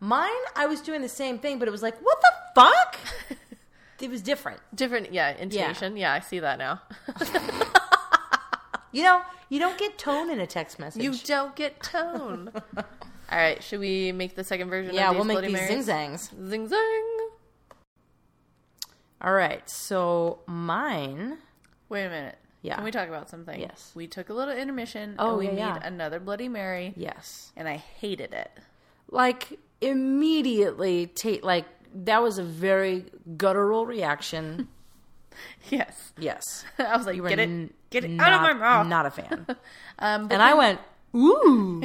Mine, 0.00 0.30
I 0.54 0.66
was 0.66 0.80
doing 0.80 1.02
the 1.02 1.08
same 1.08 1.38
thing, 1.38 1.58
but 1.58 1.66
it 1.66 1.72
was 1.72 1.82
like, 1.82 1.98
what 2.00 2.20
the 2.20 2.32
fuck? 2.54 2.96
it 4.00 4.08
was 4.08 4.22
different. 4.22 4.60
Different, 4.74 5.12
yeah, 5.12 5.36
intonation. 5.36 5.96
Yeah, 5.96 6.12
I 6.12 6.20
see 6.20 6.38
that 6.38 6.58
now. 6.58 6.82
you 8.92 9.02
know, 9.02 9.22
you 9.48 9.58
don't 9.58 9.78
get 9.78 9.98
tone 9.98 10.30
in 10.30 10.40
a 10.40 10.46
text 10.46 10.78
message. 10.78 11.02
You 11.02 11.14
don't 11.24 11.54
get 11.56 11.82
tone. 11.82 12.50
All 13.30 13.38
right, 13.38 13.62
should 13.62 13.80
we 13.80 14.12
make 14.12 14.34
the 14.36 14.44
second 14.44 14.70
version? 14.70 14.94
yeah, 14.94 15.10
we'll 15.10 15.24
make 15.24 15.34
Bloody 15.34 15.48
these 15.48 15.56
Marys? 15.68 15.84
zing 15.84 15.94
zangs. 16.12 16.48
Zing 16.48 16.68
zang. 16.68 17.28
All 19.20 19.32
right, 19.32 19.68
so 19.68 20.40
mine. 20.46 21.38
Wait 21.88 22.04
a 22.04 22.08
minute. 22.10 22.38
Yeah. 22.62 22.76
Can 22.76 22.84
we 22.84 22.90
talk 22.90 23.08
about 23.08 23.28
something? 23.30 23.58
Yes. 23.60 23.92
We 23.94 24.06
took 24.06 24.28
a 24.30 24.34
little 24.34 24.54
intermission. 24.54 25.14
Oh, 25.18 25.30
and 25.30 25.38
we 25.38 25.44
yeah, 25.46 25.52
made 25.74 25.80
yeah. 25.80 25.86
another 25.86 26.20
Bloody 26.20 26.48
Mary, 26.48 26.92
Yes. 26.96 27.52
and 27.56 27.68
I 27.68 27.76
hated 27.76 28.32
it. 28.32 28.50
Like 29.10 29.58
immediately, 29.80 31.06
ta- 31.06 31.38
like 31.42 31.64
that 31.94 32.22
was 32.22 32.38
a 32.38 32.42
very 32.42 33.06
guttural 33.36 33.86
reaction. 33.86 34.68
Yes. 35.70 36.12
yes. 36.18 36.64
I 36.80 36.96
was 36.96 37.06
like, 37.06 37.14
You 37.14 37.22
were 37.22 37.28
get 37.28 37.38
it, 37.38 37.42
n- 37.48 37.72
get 37.90 38.04
it 38.04 38.10
not, 38.10 38.32
out 38.32 38.50
of 38.50 38.56
my 38.56 38.60
mouth. 38.60 38.86
Not 38.86 39.06
a 39.06 39.10
fan. 39.10 39.46
um, 39.98 40.28
and 40.30 40.42
I 40.42 40.54
went, 40.54 40.80
ooh, 41.14 41.82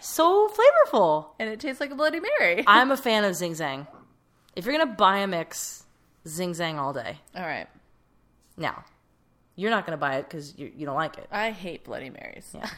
so 0.00 0.48
flavorful. 0.48 1.26
and 1.38 1.48
it 1.48 1.60
tastes 1.60 1.80
like 1.80 1.90
a 1.90 1.94
Bloody 1.94 2.20
Mary. 2.20 2.64
I'm 2.66 2.90
a 2.90 2.96
fan 2.96 3.24
of 3.24 3.34
Zing 3.34 3.52
Zang. 3.52 3.86
If 4.56 4.64
you're 4.64 4.76
gonna 4.76 4.94
buy 4.94 5.18
a 5.18 5.26
mix, 5.26 5.84
Zing 6.26 6.52
Zang 6.52 6.76
all 6.76 6.92
day. 6.92 7.18
All 7.34 7.42
right. 7.42 7.66
Now, 8.56 8.84
you're 9.56 9.70
not 9.70 9.84
gonna 9.84 9.96
buy 9.96 10.16
it 10.16 10.28
because 10.28 10.56
you, 10.56 10.70
you 10.76 10.86
don't 10.86 10.94
like 10.94 11.18
it. 11.18 11.26
I 11.30 11.50
hate 11.50 11.84
Bloody 11.84 12.10
Marys. 12.10 12.54
Yeah. 12.54 12.68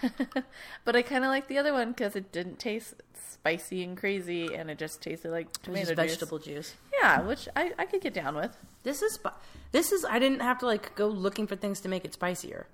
but 0.85 0.97
I 0.97 1.03
kind 1.03 1.25
of 1.25 1.29
like 1.29 1.49
the 1.49 1.59
other 1.59 1.73
one 1.73 1.91
because 1.91 2.17
it 2.17 2.33
didn't 2.33 2.59
taste 2.59 2.95
spicy 3.14 3.83
and 3.85 3.97
crazy, 3.97 4.55
and 4.55 4.71
it 4.71 4.79
just 4.79 5.03
tasted 5.03 5.31
like 5.31 5.47
It 5.47 5.49
was 5.49 5.62
tomato 5.62 5.87
juice. 5.89 5.97
vegetable 5.97 6.39
juice. 6.39 6.75
Yeah, 7.07 7.21
which 7.23 7.49
I, 7.55 7.73
I 7.79 7.87
could 7.87 8.01
get 8.01 8.15
down 8.15 8.35
with. 8.37 8.57
This 8.83 9.03
is 9.03 9.19
this 9.73 9.93
is 9.93 10.05
I 10.05 10.19
didn't 10.19 10.41
have 10.41 10.59
to 10.61 10.67
like 10.67 10.95
go 10.95 11.07
looking 11.09 11.47
for 11.47 11.57
things 11.57 11.81
to 11.83 11.89
make 11.89 12.05
it 12.05 12.13
spicier. 12.15 12.67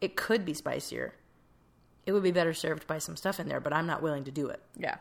It 0.00 0.16
could 0.16 0.44
be 0.44 0.54
spicier. 0.54 1.14
It 2.06 2.12
would 2.12 2.22
be 2.22 2.30
better 2.32 2.54
served 2.54 2.86
by 2.86 2.98
some 2.98 3.16
stuff 3.16 3.38
in 3.40 3.48
there, 3.48 3.60
but 3.60 3.72
I'm 3.72 3.86
not 3.86 4.02
willing 4.02 4.24
to 4.24 4.30
do 4.30 4.48
it. 4.48 4.60
Yeah. 4.76 4.96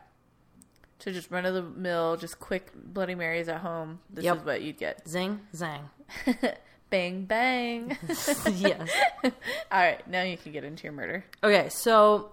To 0.99 1.11
just 1.13 1.31
run 1.31 1.45
of 1.45 1.53
the 1.53 1.61
mill, 1.61 2.17
just 2.17 2.39
quick 2.39 2.71
Bloody 2.75 3.15
Marys 3.15 3.47
at 3.47 3.61
home. 3.61 3.99
This 4.09 4.25
Yep. 4.25 4.37
is 4.37 4.43
what 4.45 4.61
you'd 4.61 4.77
get. 4.77 5.07
Zing 5.07 5.39
zang. 5.55 5.83
bang 6.89 7.23
bang. 7.25 7.97
yes. 8.55 8.89
All 9.23 9.31
right, 9.71 10.05
now 10.09 10.23
you 10.23 10.35
can 10.37 10.51
get 10.51 10.63
into 10.65 10.83
your 10.83 10.91
murder. 10.93 11.23
Okay, 11.41 11.69
so 11.69 12.31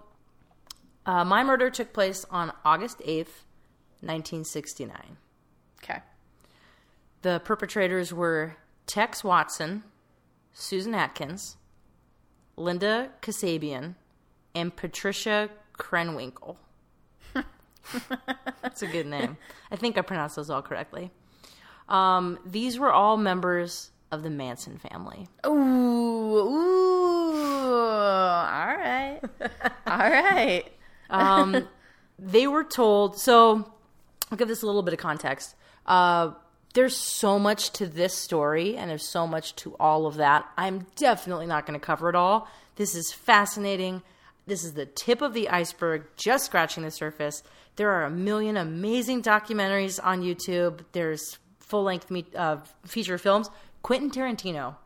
uh, 1.07 1.25
my 1.25 1.45
murder 1.45 1.71
took 1.71 1.93
place 1.93 2.27
on 2.31 2.53
August 2.65 2.99
8th, 3.01 3.45
1969. 4.03 5.17
Okay. 5.83 6.01
The 7.27 7.41
perpetrators 7.41 8.15
were 8.15 8.55
Tex 8.87 9.25
Watson, 9.25 9.83
Susan 10.53 10.95
Atkins, 10.95 11.57
Linda 12.57 13.11
Kasabian, 13.21 13.97
and 14.55 14.77
Patricia 14.77 15.51
Krenwinkel. 15.77 16.57
That's 18.63 18.83
a 18.83 18.87
good 18.87 19.09
name. 19.09 19.39
I 19.73 19.75
think 19.75 19.99
I 19.99 20.03
pronounced 20.03 20.37
those 20.37 20.51
all 20.51 20.63
correctly. 20.63 21.11
Um, 21.89 22.39
these 22.47 22.79
were 22.79 22.93
all 22.93 23.17
members 23.17 23.91
of 24.13 24.23
the 24.23 24.31
Manson 24.31 24.79
family. 24.79 25.27
Ooh, 25.45 25.51
ooh. 25.51 27.43
All 27.75 28.77
right. 28.77 29.21
All 29.85 29.99
right. 29.99 30.63
Um, 31.11 31.69
they 32.19 32.49
were 32.49 32.65
told. 32.65 33.17
So, 33.17 33.73
I'll 34.31 34.39
give 34.39 34.49
this 34.49 34.63
a 34.63 34.67
little 34.67 34.83
bit 34.83 34.93
of 34.93 34.99
context. 34.99 35.55
Uh, 35.87 36.33
there's 36.77 36.95
so 36.97 37.39
much 37.39 37.71
to 37.71 37.87
this 37.87 38.13
story, 38.15 38.77
and 38.77 38.91
there's 38.91 39.09
so 39.09 39.27
much 39.27 39.57
to 39.57 39.75
all 39.81 40.07
of 40.07 40.17
that. 40.17 40.47
I'm 40.59 40.87
definitely 40.95 41.47
not 41.47 41.65
going 41.67 41.79
to 41.79 41.85
cover 41.85 42.11
it 42.11 42.15
all. 42.15 42.49
This 42.77 42.95
is 42.95 43.13
fascinating. 43.15 44.03
This 44.47 44.63
is 44.63 44.75
the 44.75 44.85
tip 44.85 45.23
of 45.23 45.33
the 45.33 45.49
iceberg, 45.49 46.05
just 46.17 46.45
scratching 46.45 46.83
the 46.83 46.91
surface. 46.91 47.43
There 47.77 47.91
are 47.91 48.05
a 48.05 48.11
million 48.11 48.59
amazing 48.59 49.23
documentaries 49.23 49.99
on 50.05 50.21
YouTube. 50.23 50.81
There's 50.93 51.39
full 51.61 51.83
length 51.85 52.11
me- 52.11 52.27
uh, 52.37 52.59
feature 52.85 53.17
films. 53.17 53.49
Quentin 53.83 54.11
Tarantino, 54.11 54.77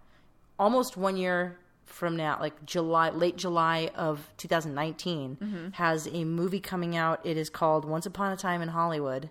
almost 0.61 0.97
one 0.97 1.17
year 1.17 1.59
from 1.87 2.17
now, 2.17 2.39
like 2.39 2.65
July, 2.65 3.11
late 3.11 3.37
July 3.37 3.91
of 3.97 4.33
2019, 4.37 5.73
has 5.75 6.07
a 6.07 6.23
movie 6.23 6.61
coming 6.61 6.97
out. 6.97 7.21
It 7.27 7.37
is 7.37 7.51
called 7.51 7.85
Once 7.85 8.07
Upon 8.07 8.33
a 8.33 8.37
Time 8.37 8.63
in 8.63 8.69
Hollywood, 8.69 9.29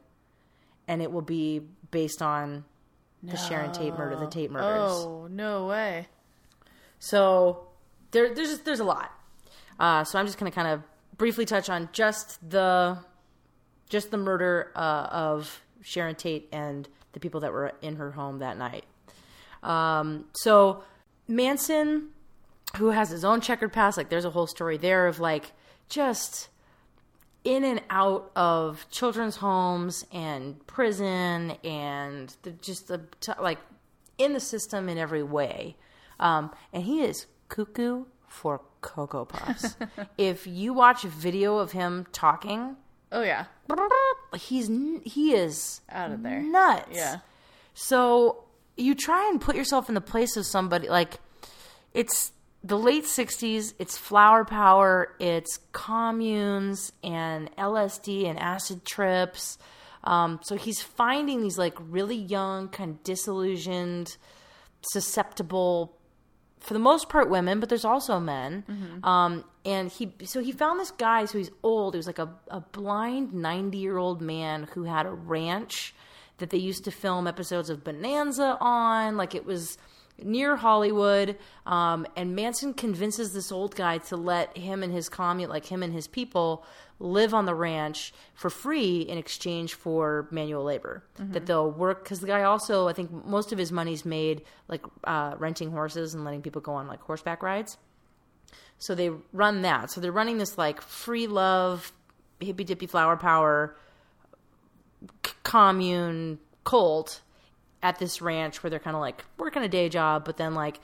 and 0.89 1.01
it 1.01 1.11
will 1.11 1.21
be 1.21 1.61
based 1.91 2.21
on 2.21 2.65
the 3.21 3.37
Sharon 3.37 3.71
Tate 3.71 3.97
murder, 3.97 4.15
the 4.17 4.27
Tate 4.27 4.49
murders. 4.49 4.91
Oh, 4.91 5.27
no 5.29 5.67
way. 5.67 6.07
So 6.97 7.67
there, 8.11 8.33
there's 8.33 8.49
just, 8.49 8.65
there's 8.65 8.79
a 8.79 8.85
lot. 8.85 9.11
Uh, 9.79 10.03
so 10.03 10.19
I'm 10.19 10.25
just 10.25 10.37
going 10.37 10.51
to 10.51 10.55
kind 10.55 10.67
of 10.67 10.81
briefly 11.17 11.45
touch 11.45 11.69
on 11.69 11.89
just 11.93 12.37
the 12.49 12.97
just 13.87 14.11
the 14.11 14.17
murder 14.17 14.71
uh, 14.75 15.07
of 15.11 15.61
Sharon 15.81 16.15
Tate 16.15 16.47
and 16.51 16.87
the 17.13 17.19
people 17.19 17.39
that 17.41 17.51
were 17.51 17.73
in 17.81 17.95
her 17.95 18.11
home 18.11 18.39
that 18.39 18.57
night. 18.57 18.85
Um, 19.63 20.25
so 20.33 20.83
Manson, 21.27 22.09
who 22.77 22.89
has 22.89 23.09
his 23.09 23.25
own 23.25 23.41
checkered 23.41 23.73
past, 23.73 23.97
like 23.97 24.09
there's 24.09 24.25
a 24.25 24.29
whole 24.29 24.47
story 24.47 24.77
there 24.77 25.07
of 25.07 25.19
like 25.19 25.51
just 25.87 26.49
in 27.43 27.63
and 27.63 27.81
out 27.89 28.31
of 28.35 28.85
children's 28.91 29.37
homes 29.37 30.05
and 30.11 30.65
prison 30.67 31.51
and 31.63 32.35
the, 32.43 32.51
just 32.51 32.87
the 32.87 33.01
like 33.41 33.59
in 34.17 34.33
the 34.33 34.39
system 34.39 34.89
in 34.89 34.97
every 34.97 35.23
way. 35.23 35.75
Um, 36.19 36.51
and 36.73 36.83
he 36.83 37.01
is 37.01 37.25
cuckoo 37.47 38.05
for 38.27 38.61
cocoa 38.81 39.25
puffs. 39.25 39.75
if 40.17 40.45
you 40.45 40.73
watch 40.73 41.03
a 41.05 41.07
video 41.07 41.57
of 41.57 41.71
him 41.71 42.05
talking, 42.11 42.75
Oh, 43.11 43.23
yeah. 43.23 43.45
he's 44.37 44.67
he 45.03 45.33
is 45.33 45.81
Out 45.89 46.11
of 46.11 46.21
there. 46.21 46.41
nuts. 46.41 46.89
Yeah. 46.91 47.17
So 47.73 48.43
you 48.77 48.93
try 48.95 49.27
and 49.29 49.41
put 49.41 49.55
yourself 49.55 49.89
in 49.89 49.95
the 49.95 50.01
place 50.01 50.35
of 50.37 50.45
somebody 50.45 50.89
like 50.89 51.19
it's 51.93 52.31
the 52.63 52.77
late 52.77 53.05
60s, 53.05 53.73
it's 53.79 53.97
flower 53.97 54.43
power, 54.43 55.15
it's 55.19 55.59
communes 55.71 56.91
and 57.03 57.55
LSD 57.55 58.25
and 58.25 58.37
acid 58.37 58.83
trips. 58.85 59.57
Um, 60.03 60.39
so 60.43 60.55
he's 60.55 60.81
finding 60.81 61.41
these 61.41 61.57
like 61.57 61.75
really 61.79 62.17
young, 62.17 62.67
kind 62.69 62.91
of 62.91 63.03
disillusioned, 63.03 64.17
susceptible, 64.91 65.95
for 66.59 66.73
the 66.73 66.79
most 66.79 67.07
part 67.07 67.29
women, 67.29 67.61
but 67.61 67.69
there's 67.69 67.85
also 67.85 68.19
men. 68.19 68.63
Um, 69.05 69.45
and 69.63 69.89
he, 69.89 70.13
so 70.25 70.41
he 70.41 70.51
found 70.51 70.79
this 70.79 70.91
guy, 70.91 71.25
so 71.25 71.37
he's 71.37 71.51
old. 71.63 71.93
He 71.93 71.97
was 71.97 72.07
like 72.07 72.19
a, 72.19 72.29
a 72.49 72.59
blind 72.59 73.33
90 73.33 73.77
year 73.77 73.97
old 73.97 74.21
man 74.21 74.67
who 74.73 74.83
had 74.83 75.05
a 75.05 75.11
ranch 75.11 75.93
that 76.39 76.49
they 76.49 76.57
used 76.57 76.83
to 76.85 76.91
film 76.91 77.27
episodes 77.27 77.69
of 77.69 77.83
Bonanza 77.83 78.57
on. 78.59 79.15
Like 79.15 79.35
it 79.35 79.45
was 79.45 79.77
near 80.25 80.55
Hollywood. 80.55 81.37
Um, 81.65 82.05
and 82.15 82.35
Manson 82.35 82.73
convinces 82.73 83.33
this 83.33 83.51
old 83.51 83.75
guy 83.75 83.99
to 83.99 84.17
let 84.17 84.57
him 84.57 84.83
and 84.83 84.93
his 84.93 85.09
commune, 85.09 85.49
like 85.49 85.65
him 85.65 85.83
and 85.83 85.93
his 85.93 86.07
people, 86.07 86.65
live 86.99 87.33
on 87.33 87.45
the 87.45 87.55
ranch 87.55 88.13
for 88.33 88.49
free 88.49 89.01
in 89.01 89.17
exchange 89.17 89.73
for 89.73 90.27
manual 90.31 90.63
labor. 90.63 91.03
That 91.17 91.45
they'll 91.45 91.71
work 91.71 92.03
because 92.03 92.19
the 92.19 92.27
guy 92.27 92.43
also, 92.43 92.87
I 92.87 92.93
think, 92.93 93.11
most 93.25 93.51
of 93.51 93.57
his 93.57 93.71
money's 93.71 94.05
made 94.05 94.43
like 94.67 94.83
uh, 95.03 95.35
renting 95.37 95.71
horses 95.71 96.13
and 96.13 96.25
letting 96.25 96.41
people 96.41 96.61
go 96.61 96.73
on 96.73 96.87
like 96.87 97.01
horseback 97.01 97.41
rides. 97.41 97.77
So 98.77 98.95
they 98.95 99.11
run 99.33 99.61
that. 99.63 99.91
So 99.91 100.01
they're 100.01 100.11
running 100.11 100.37
this 100.37 100.57
like 100.57 100.81
free 100.81 101.27
love, 101.27 101.91
hippy 102.39 102.63
dippy 102.63 102.87
flower 102.87 103.17
power 103.17 103.75
c- 105.25 105.33
commune 105.43 106.39
cult 106.63 107.21
at 107.81 107.99
this 107.99 108.21
ranch 108.21 108.61
where 108.61 108.69
they're 108.69 108.79
kind 108.79 108.95
of 108.95 109.01
like 109.01 109.23
working 109.37 109.63
a 109.63 109.69
day 109.69 109.89
job, 109.89 110.25
but 110.25 110.37
then 110.37 110.53
like 110.53 110.79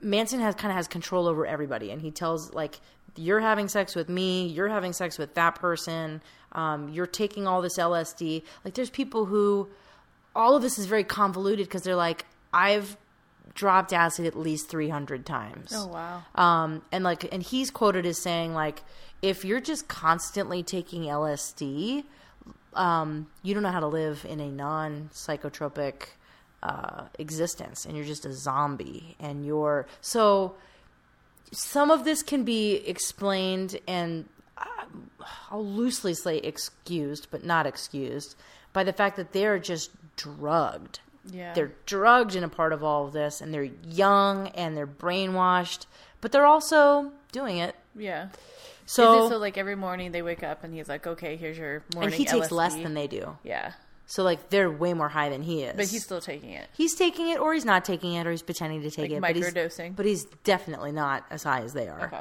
Manson 0.00 0.40
has 0.40 0.54
kind 0.54 0.70
of 0.70 0.76
has 0.76 0.88
control 0.88 1.26
over 1.26 1.46
everybody, 1.46 1.90
and 1.90 2.00
he 2.00 2.10
tells 2.10 2.52
like 2.52 2.80
you're 3.16 3.40
having 3.40 3.68
sex 3.68 3.94
with 3.94 4.08
me, 4.08 4.46
you're 4.46 4.68
having 4.68 4.92
sex 4.92 5.18
with 5.18 5.34
that 5.34 5.54
person, 5.56 6.22
um, 6.52 6.88
you're 6.88 7.06
taking 7.06 7.46
all 7.46 7.62
this 7.62 7.78
LSD. 7.78 8.42
Like 8.64 8.74
there's 8.74 8.90
people 8.90 9.26
who 9.26 9.68
all 10.34 10.56
of 10.56 10.62
this 10.62 10.78
is 10.78 10.86
very 10.86 11.04
convoluted 11.04 11.66
because 11.66 11.82
they're 11.82 11.94
like 11.94 12.24
I've 12.52 12.96
dropped 13.54 13.92
acid 13.92 14.26
at 14.26 14.36
least 14.36 14.68
300 14.68 15.26
times. 15.26 15.72
Oh, 15.74 15.86
wow. 15.86 16.22
Um, 16.34 16.82
and 16.90 17.04
like, 17.04 17.32
and 17.32 17.42
he's 17.42 17.70
quoted 17.70 18.06
as 18.06 18.18
saying 18.18 18.54
like, 18.54 18.82
if 19.20 19.44
you're 19.44 19.60
just 19.60 19.88
constantly 19.88 20.62
taking 20.62 21.02
LSD, 21.02 22.04
um, 22.74 23.28
you 23.42 23.54
don't 23.54 23.62
know 23.62 23.70
how 23.70 23.80
to 23.80 23.86
live 23.86 24.26
in 24.28 24.40
a 24.40 24.50
non 24.50 25.10
psychotropic 25.12 26.06
uh, 26.62 27.04
existence, 27.18 27.84
and 27.84 27.96
you're 27.96 28.06
just 28.06 28.24
a 28.24 28.32
zombie. 28.32 29.16
And 29.20 29.44
you're 29.44 29.86
so. 30.00 30.54
Some 31.54 31.90
of 31.90 32.04
this 32.04 32.22
can 32.22 32.44
be 32.44 32.76
explained, 32.76 33.78
and 33.86 34.26
uh, 34.56 34.64
I'll 35.50 35.66
loosely 35.66 36.14
say 36.14 36.38
excused, 36.38 37.28
but 37.30 37.44
not 37.44 37.66
excused, 37.66 38.36
by 38.72 38.84
the 38.84 38.92
fact 38.92 39.16
that 39.16 39.32
they're 39.32 39.58
just 39.58 39.90
drugged 40.16 41.00
Yeah. 41.30 41.52
They're 41.54 41.72
drugged 41.86 42.34
in 42.36 42.42
a 42.44 42.48
part 42.48 42.72
of 42.72 42.82
all 42.82 43.06
of 43.06 43.12
this, 43.12 43.40
and 43.42 43.52
they're 43.52 43.68
young 43.86 44.48
and 44.48 44.76
they're 44.76 44.86
brainwashed, 44.86 45.86
but 46.20 46.32
they're 46.32 46.46
also 46.46 47.12
doing 47.32 47.58
it. 47.58 47.74
Yeah. 47.94 48.28
So, 48.86 49.28
so 49.28 49.38
like 49.38 49.56
every 49.56 49.76
morning 49.76 50.12
they 50.12 50.22
wake 50.22 50.42
up 50.42 50.64
and 50.64 50.74
he's 50.74 50.88
like, 50.88 51.06
okay, 51.06 51.36
here's 51.36 51.56
your 51.58 51.82
morning. 51.94 52.12
and 52.12 52.14
he 52.14 52.24
takes 52.24 52.48
LSD. 52.48 52.50
less 52.52 52.74
than 52.74 52.94
they 52.94 53.06
do. 53.06 53.36
Yeah. 53.44 53.72
So 54.06 54.22
like 54.22 54.50
they're 54.50 54.70
way 54.70 54.92
more 54.94 55.08
high 55.08 55.28
than 55.30 55.42
he 55.42 55.62
is. 55.62 55.74
But 55.76 55.86
he's 55.86 56.02
still 56.04 56.20
taking 56.20 56.50
it. 56.50 56.68
he's 56.76 56.94
taking 56.94 57.28
it, 57.30 57.38
or 57.38 57.54
he's 57.54 57.64
not 57.64 57.84
taking 57.84 58.14
it, 58.14 58.26
or 58.26 58.30
he's 58.30 58.42
pretending 58.42 58.82
to 58.82 58.90
take 58.90 59.10
Like 59.10 59.18
it. 59.18 59.20
But 59.20 59.36
he's, 59.36 59.46
microdosing. 59.46 59.96
but 59.96 60.04
he's 60.06 60.24
definitely 60.44 60.92
not 60.92 61.24
as 61.30 61.42
high 61.44 61.60
as 61.60 61.72
they 61.72 61.88
are. 61.88 62.06
Okay. 62.06 62.20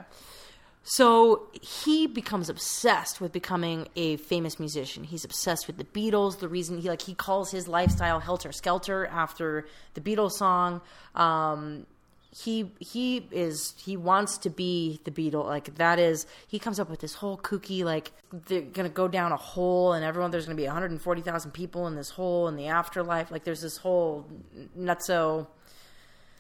So 0.84 1.48
he 1.62 2.08
becomes 2.08 2.50
obsessed 2.50 3.22
with 3.22 3.32
becoming 3.32 3.88
a 3.96 4.18
famous 4.18 4.60
musician. 4.60 5.04
He's 5.04 5.24
obsessed 5.24 5.68
with 5.68 5.78
the 5.78 5.84
Beatles. 5.84 6.40
The 6.40 6.48
reason 6.48 6.80
he 6.80 6.90
like 6.90 7.04
he 7.04 7.14
calls 7.14 7.52
his 7.52 7.68
lifestyle 7.68 8.20
Helter 8.20 8.52
Skelter 8.52 9.06
after 9.06 9.68
the 9.94 10.02
Beatles 10.02 10.32
song. 10.32 10.82
Um, 11.14 11.86
he 12.34 12.72
he 12.80 13.28
is 13.32 13.74
he 13.78 13.98
wants 13.98 14.38
to 14.40 14.50
be 14.50 15.02
the 15.04 15.12
Beatle. 15.12 15.46
Like 15.46 15.76
that 15.76 16.00
is 16.00 16.26
he 16.48 16.60
comes 16.60 16.80
up 16.80 16.90
with 16.90 17.02
this 17.02 17.16
whole 17.16 17.38
kooky 17.38 17.84
like 17.84 18.12
they're 18.32 18.62
gonna 18.62 18.90
go 18.90 19.08
down 19.10 19.34
a 19.34 19.38
hole 19.38 19.92
and 19.94 20.06
everyone 20.06 20.32
there's 20.32 20.46
gonna 20.46 20.56
be 20.56 20.66
140,000 20.66 21.52
people 21.52 21.88
in 21.88 21.96
this 21.96 22.10
hole 22.10 22.48
in 22.48 22.56
the 22.56 22.68
afterlife. 22.68 23.32
Like 23.32 23.44
there's 23.44 23.62
this 23.62 23.78
whole 23.78 24.26
nutso 24.78 25.48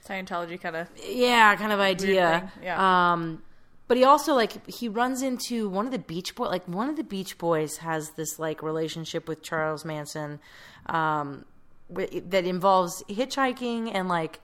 Scientology 0.08 0.60
kind 0.60 0.76
of. 0.78 0.88
yeah 1.08 1.56
kind 1.56 1.72
of 1.72 1.80
idea 1.80 2.52
yeah. 2.64 3.12
um 3.14 3.44
but 3.88 3.98
he 3.98 4.04
also 4.04 4.34
like 4.34 4.66
he 4.68 4.88
runs 4.88 5.22
into 5.22 5.70
one 5.70 5.86
of 5.86 5.92
the 5.92 6.00
beach 6.00 6.34
boy 6.34 6.46
like 6.46 6.68
one 6.68 6.89
of 6.89 6.96
the 6.96 7.04
beach 7.04 7.38
boys 7.38 7.78
has 7.78 8.10
this 8.12 8.39
like 8.39 8.64
relationship 8.64 9.28
with 9.28 9.44
charles 9.44 9.86
manson 9.86 10.39
um 10.88 11.46
that 11.92 12.46
involves 12.46 13.04
hitchhiking 13.10 13.92
and 13.94 14.10
like 14.10 14.39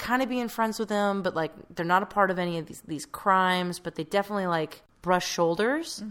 kind 0.00 0.22
of 0.22 0.28
being 0.28 0.48
friends 0.48 0.78
with 0.78 0.88
him 0.88 1.22
but 1.22 1.34
like 1.36 1.52
they're 1.74 1.84
not 1.84 2.02
a 2.02 2.06
part 2.06 2.30
of 2.30 2.38
any 2.38 2.56
of 2.58 2.66
these 2.66 2.82
these 2.86 3.06
crimes 3.06 3.78
but 3.78 3.94
they 3.96 4.04
definitely 4.04 4.46
like 4.46 4.82
brush 5.02 5.28
shoulders 5.28 6.02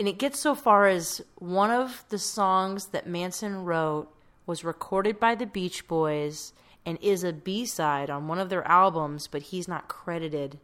and 0.00 0.08
it 0.08 0.16
gets 0.16 0.40
so 0.40 0.54
far 0.54 0.86
as 0.86 1.20
one 1.36 1.70
of 1.70 2.04
the 2.08 2.18
songs 2.18 2.86
that 2.86 3.06
Manson 3.06 3.64
wrote 3.66 4.08
was 4.46 4.64
recorded 4.64 5.20
by 5.20 5.34
the 5.34 5.44
Beach 5.44 5.86
Boys 5.86 6.54
and 6.86 6.96
is 7.02 7.22
a 7.22 7.34
B 7.34 7.66
side 7.66 8.08
on 8.08 8.26
one 8.26 8.38
of 8.38 8.48
their 8.48 8.66
albums, 8.66 9.26
but 9.26 9.42
he's 9.42 9.68
not 9.68 9.88
credited 9.88 10.58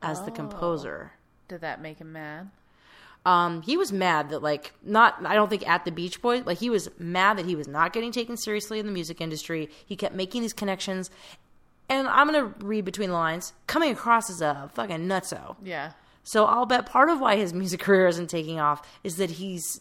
as 0.00 0.22
the 0.22 0.30
composer. 0.30 1.12
Did 1.48 1.60
that 1.60 1.82
make 1.82 1.98
him 1.98 2.12
mad? 2.14 2.50
Um, 3.26 3.60
he 3.60 3.76
was 3.76 3.92
mad 3.92 4.30
that 4.30 4.42
like 4.42 4.72
not 4.82 5.16
I 5.26 5.34
don't 5.34 5.50
think 5.50 5.68
at 5.68 5.84
the 5.84 5.90
Beach 5.90 6.22
Boys 6.22 6.46
like 6.46 6.58
he 6.58 6.70
was 6.70 6.88
mad 6.98 7.36
that 7.36 7.44
he 7.44 7.56
was 7.56 7.68
not 7.68 7.92
getting 7.92 8.10
taken 8.10 8.38
seriously 8.38 8.78
in 8.78 8.86
the 8.86 8.92
music 8.92 9.20
industry. 9.20 9.68
He 9.84 9.96
kept 9.96 10.14
making 10.14 10.40
these 10.40 10.54
connections, 10.54 11.10
and 11.88 12.08
I'm 12.08 12.26
gonna 12.26 12.52
read 12.60 12.84
between 12.84 13.10
the 13.10 13.14
lines, 13.16 13.52
coming 13.66 13.92
across 13.92 14.30
as 14.30 14.40
a 14.40 14.70
fucking 14.74 15.06
nutso. 15.06 15.56
Yeah. 15.62 15.92
So 16.22 16.44
I'll 16.44 16.66
bet 16.66 16.86
part 16.86 17.08
of 17.08 17.20
why 17.20 17.36
his 17.36 17.52
music 17.54 17.80
career 17.86 18.06
isn't 18.08 18.28
taking 18.28 18.58
off 18.58 18.86
is 19.04 19.16
that 19.16 19.30
he's 19.30 19.80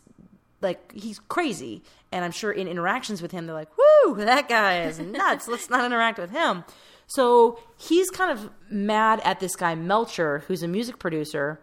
like 0.62 0.92
he's 0.94 1.20
crazy, 1.28 1.84
and 2.12 2.24
I'm 2.24 2.32
sure 2.32 2.52
in 2.52 2.68
interactions 2.68 3.22
with 3.22 3.32
him 3.32 3.46
they're 3.46 3.56
like, 3.56 3.72
"Woo, 3.78 4.16
that 4.18 4.48
guy 4.48 4.84
is 4.84 5.00
nuts. 5.00 5.48
Let's 5.48 5.70
not 5.70 5.86
interact 5.86 6.20
with 6.20 6.32
him." 6.32 6.64
So 7.08 7.60
he's 7.78 8.10
kind 8.10 8.32
of 8.32 8.50
mad 8.70 9.22
at 9.24 9.40
this 9.40 9.56
guy 9.56 9.76
Melcher, 9.76 10.40
who's 10.48 10.64
a 10.64 10.68
music 10.68 10.98
producer, 10.98 11.60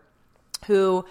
who 0.66 1.04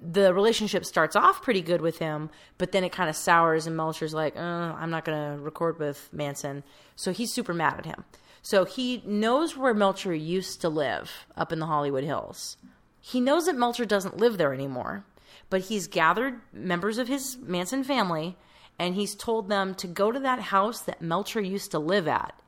the 0.00 0.34
relationship 0.34 0.84
starts 0.84 1.14
off 1.16 1.40
pretty 1.40 1.62
good 1.62 1.80
with 1.80 1.98
him, 1.98 2.28
but 2.58 2.72
then 2.72 2.84
it 2.84 2.92
kind 2.92 3.08
of 3.08 3.16
sours, 3.16 3.66
and 3.66 3.76
Melcher's 3.76 4.12
like, 4.12 4.36
uh, 4.36 4.40
"I'm 4.40 4.90
not 4.90 5.04
going 5.04 5.36
to 5.36 5.42
record 5.42 5.78
with 5.78 6.08
Manson," 6.12 6.64
so 6.96 7.12
he's 7.12 7.32
super 7.32 7.54
mad 7.54 7.78
at 7.78 7.86
him. 7.86 8.04
So 8.46 8.64
he 8.64 9.02
knows 9.04 9.56
where 9.56 9.74
Melcher 9.74 10.14
used 10.14 10.60
to 10.60 10.68
live 10.68 11.26
up 11.36 11.52
in 11.52 11.58
the 11.58 11.66
Hollywood 11.66 12.04
Hills. 12.04 12.56
He 13.00 13.20
knows 13.20 13.46
that 13.46 13.56
Melcher 13.56 13.84
doesn't 13.84 14.18
live 14.18 14.38
there 14.38 14.54
anymore, 14.54 15.04
but 15.50 15.62
he's 15.62 15.88
gathered 15.88 16.38
members 16.52 16.98
of 16.98 17.08
his 17.08 17.36
Manson 17.38 17.82
family 17.82 18.36
and 18.78 18.94
he's 18.94 19.16
told 19.16 19.48
them 19.48 19.74
to 19.74 19.88
go 19.88 20.12
to 20.12 20.20
that 20.20 20.38
house 20.38 20.80
that 20.82 21.02
Melcher 21.02 21.40
used 21.40 21.72
to 21.72 21.80
live 21.80 22.06
at, 22.06 22.40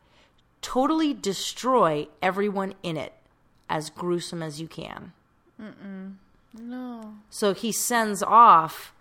totally 0.63 1.15
destroy 1.15 2.07
everyone 2.23 2.75
in 2.85 2.97
it, 2.97 3.15
as 3.69 3.91
gruesome 3.91 4.41
as 4.41 4.61
you 4.61 4.69
can. 4.69 5.13
No. 6.57 7.15
So 7.29 7.55
he 7.55 7.73
sends 7.73 8.23
off 8.23 8.95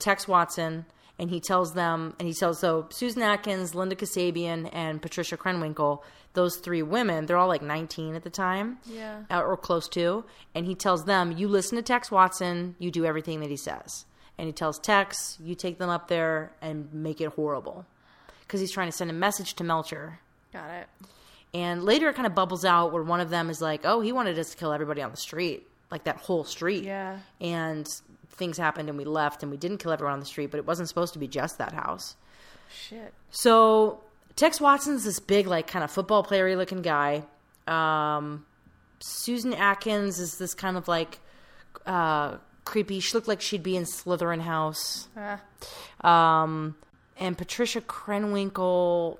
Tex 0.00 0.26
Watson 0.26 0.86
and 1.20 1.30
he 1.30 1.38
tells 1.38 1.74
them, 1.74 2.14
and 2.18 2.26
he 2.26 2.34
tells, 2.34 2.58
so 2.58 2.86
Susan 2.90 3.22
Atkins, 3.22 3.74
Linda 3.76 3.94
Kasabian, 3.94 4.68
and 4.72 5.00
Patricia 5.02 5.36
Krenwinkel, 5.36 6.00
those 6.32 6.56
three 6.56 6.82
women, 6.82 7.26
they're 7.26 7.36
all 7.36 7.46
like 7.48 7.60
19 7.62 8.14
at 8.14 8.24
the 8.24 8.30
time. 8.30 8.78
Yeah. 8.86 9.24
uh, 9.30 9.42
Or 9.42 9.56
close 9.56 9.88
to. 9.90 10.24
And 10.54 10.64
he 10.64 10.74
tells 10.74 11.04
them, 11.04 11.30
you 11.32 11.46
listen 11.46 11.76
to 11.76 11.82
Tex 11.82 12.10
Watson, 12.10 12.74
you 12.78 12.90
do 12.90 13.04
everything 13.04 13.40
that 13.40 13.50
he 13.50 13.56
says. 13.56 14.06
And 14.38 14.46
he 14.46 14.52
tells 14.52 14.78
Tex, 14.78 15.36
you 15.42 15.54
take 15.54 15.76
them 15.78 15.90
up 15.90 16.08
there 16.08 16.52
and 16.62 16.90
make 16.94 17.20
it 17.20 17.28
horrible. 17.34 17.84
Because 18.40 18.60
he's 18.60 18.72
trying 18.72 18.88
to 18.88 18.92
send 18.96 19.10
a 19.10 19.14
message 19.14 19.54
to 19.56 19.64
Melcher. 19.64 20.18
Got 20.52 20.70
it. 20.70 20.86
And 21.52 21.82
later 21.84 22.08
it 22.08 22.14
kind 22.14 22.26
of 22.26 22.34
bubbles 22.34 22.64
out 22.64 22.92
where 22.92 23.02
one 23.02 23.20
of 23.20 23.28
them 23.28 23.50
is 23.50 23.60
like, 23.60 23.82
oh, 23.84 24.00
he 24.00 24.12
wanted 24.12 24.38
us 24.38 24.50
to 24.52 24.56
kill 24.56 24.72
everybody 24.72 25.02
on 25.02 25.10
the 25.10 25.16
street, 25.16 25.66
like 25.90 26.04
that 26.04 26.16
whole 26.16 26.44
street. 26.44 26.84
Yeah. 26.84 27.18
And 27.40 27.86
things 28.40 28.58
happened 28.58 28.88
and 28.88 28.98
we 28.98 29.04
left 29.04 29.44
and 29.44 29.52
we 29.52 29.56
didn't 29.56 29.78
kill 29.78 29.92
everyone 29.92 30.14
on 30.14 30.18
the 30.18 30.26
street, 30.26 30.50
but 30.50 30.58
it 30.58 30.66
wasn't 30.66 30.88
supposed 30.88 31.12
to 31.12 31.20
be 31.20 31.28
just 31.28 31.58
that 31.58 31.72
house. 31.72 32.16
Shit. 32.68 33.14
So 33.30 34.00
Tex 34.34 34.60
Watson's 34.60 35.04
this 35.04 35.20
big, 35.20 35.46
like, 35.46 35.68
kind 35.68 35.84
of 35.84 35.90
football 35.92 36.24
playery 36.24 36.56
looking 36.56 36.82
guy. 36.82 37.22
Um, 37.68 38.44
Susan 38.98 39.54
Atkins 39.54 40.18
is 40.18 40.38
this 40.38 40.54
kind 40.54 40.76
of 40.76 40.88
like 40.88 41.20
uh, 41.86 42.38
creepy. 42.64 42.98
She 43.00 43.14
looked 43.14 43.28
like 43.28 43.40
she'd 43.40 43.62
be 43.62 43.76
in 43.76 43.84
Slytherin 43.84 44.40
House. 44.40 45.08
Ah. 45.16 45.40
Um, 46.42 46.76
and 47.18 47.36
Patricia 47.36 47.80
Krenwinkel, 47.80 49.18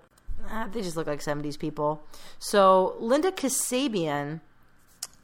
ah, 0.48 0.68
they 0.72 0.82
just 0.82 0.96
look 0.96 1.06
like 1.06 1.20
70s 1.20 1.58
people. 1.58 2.02
So 2.38 2.96
Linda 2.98 3.30
Kasabian 3.30 4.40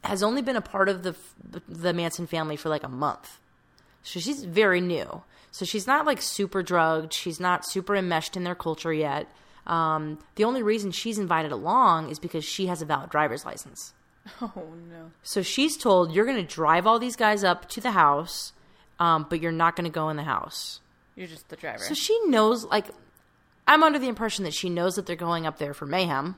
has 0.03 0.23
only 0.23 0.41
been 0.41 0.55
a 0.55 0.61
part 0.61 0.89
of 0.89 1.03
the 1.03 1.15
the 1.67 1.93
Manson 1.93 2.27
family 2.27 2.55
for 2.55 2.69
like 2.69 2.83
a 2.83 2.89
month. 2.89 3.39
So 4.03 4.19
she's 4.19 4.43
very 4.43 4.81
new. 4.81 5.23
So 5.51 5.65
she's 5.65 5.87
not 5.87 6.05
like 6.05 6.21
super 6.21 6.63
drugged. 6.63 7.13
She's 7.13 7.39
not 7.39 7.65
super 7.65 7.95
enmeshed 7.95 8.37
in 8.37 8.43
their 8.43 8.55
culture 8.55 8.93
yet. 8.93 9.27
Um, 9.65 10.19
the 10.35 10.45
only 10.45 10.63
reason 10.63 10.91
she's 10.91 11.19
invited 11.19 11.51
along 11.51 12.09
is 12.09 12.19
because 12.19 12.45
she 12.45 12.67
has 12.67 12.81
a 12.81 12.85
valid 12.85 13.09
driver's 13.09 13.45
license. 13.45 13.93
Oh 14.41 14.51
no. 14.89 15.11
So 15.23 15.41
she's 15.41 15.77
told, 15.77 16.11
you're 16.11 16.25
going 16.25 16.45
to 16.45 16.55
drive 16.55 16.85
all 16.85 16.99
these 16.99 17.15
guys 17.15 17.45
up 17.45 17.69
to 17.69 17.79
the 17.81 17.91
house, 17.91 18.51
um, 18.99 19.25
but 19.29 19.41
you're 19.41 19.53
not 19.53 19.77
going 19.77 19.85
to 19.85 19.93
go 19.93 20.09
in 20.09 20.17
the 20.17 20.23
house. 20.23 20.81
You're 21.15 21.27
just 21.27 21.47
the 21.47 21.55
driver. 21.55 21.79
So 21.79 21.93
she 21.93 22.17
knows, 22.25 22.65
like, 22.65 22.87
I'm 23.67 23.83
under 23.83 23.99
the 23.99 24.09
impression 24.09 24.43
that 24.43 24.53
she 24.53 24.69
knows 24.69 24.95
that 24.95 25.05
they're 25.05 25.15
going 25.15 25.45
up 25.45 25.59
there 25.59 25.73
for 25.73 25.85
mayhem, 25.85 26.35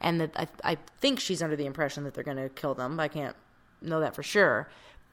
and 0.00 0.20
that 0.20 0.30
I, 0.36 0.46
I 0.64 0.76
think 1.00 1.18
she's 1.18 1.42
under 1.42 1.56
the 1.56 1.66
impression 1.66 2.04
that 2.04 2.14
they're 2.14 2.24
going 2.24 2.36
to 2.36 2.48
kill 2.48 2.74
them. 2.74 2.98
I 3.00 3.08
can't 3.08 3.36
know 3.80 3.98
that 4.00 4.14
for 4.14 4.22
sure. 4.22 4.68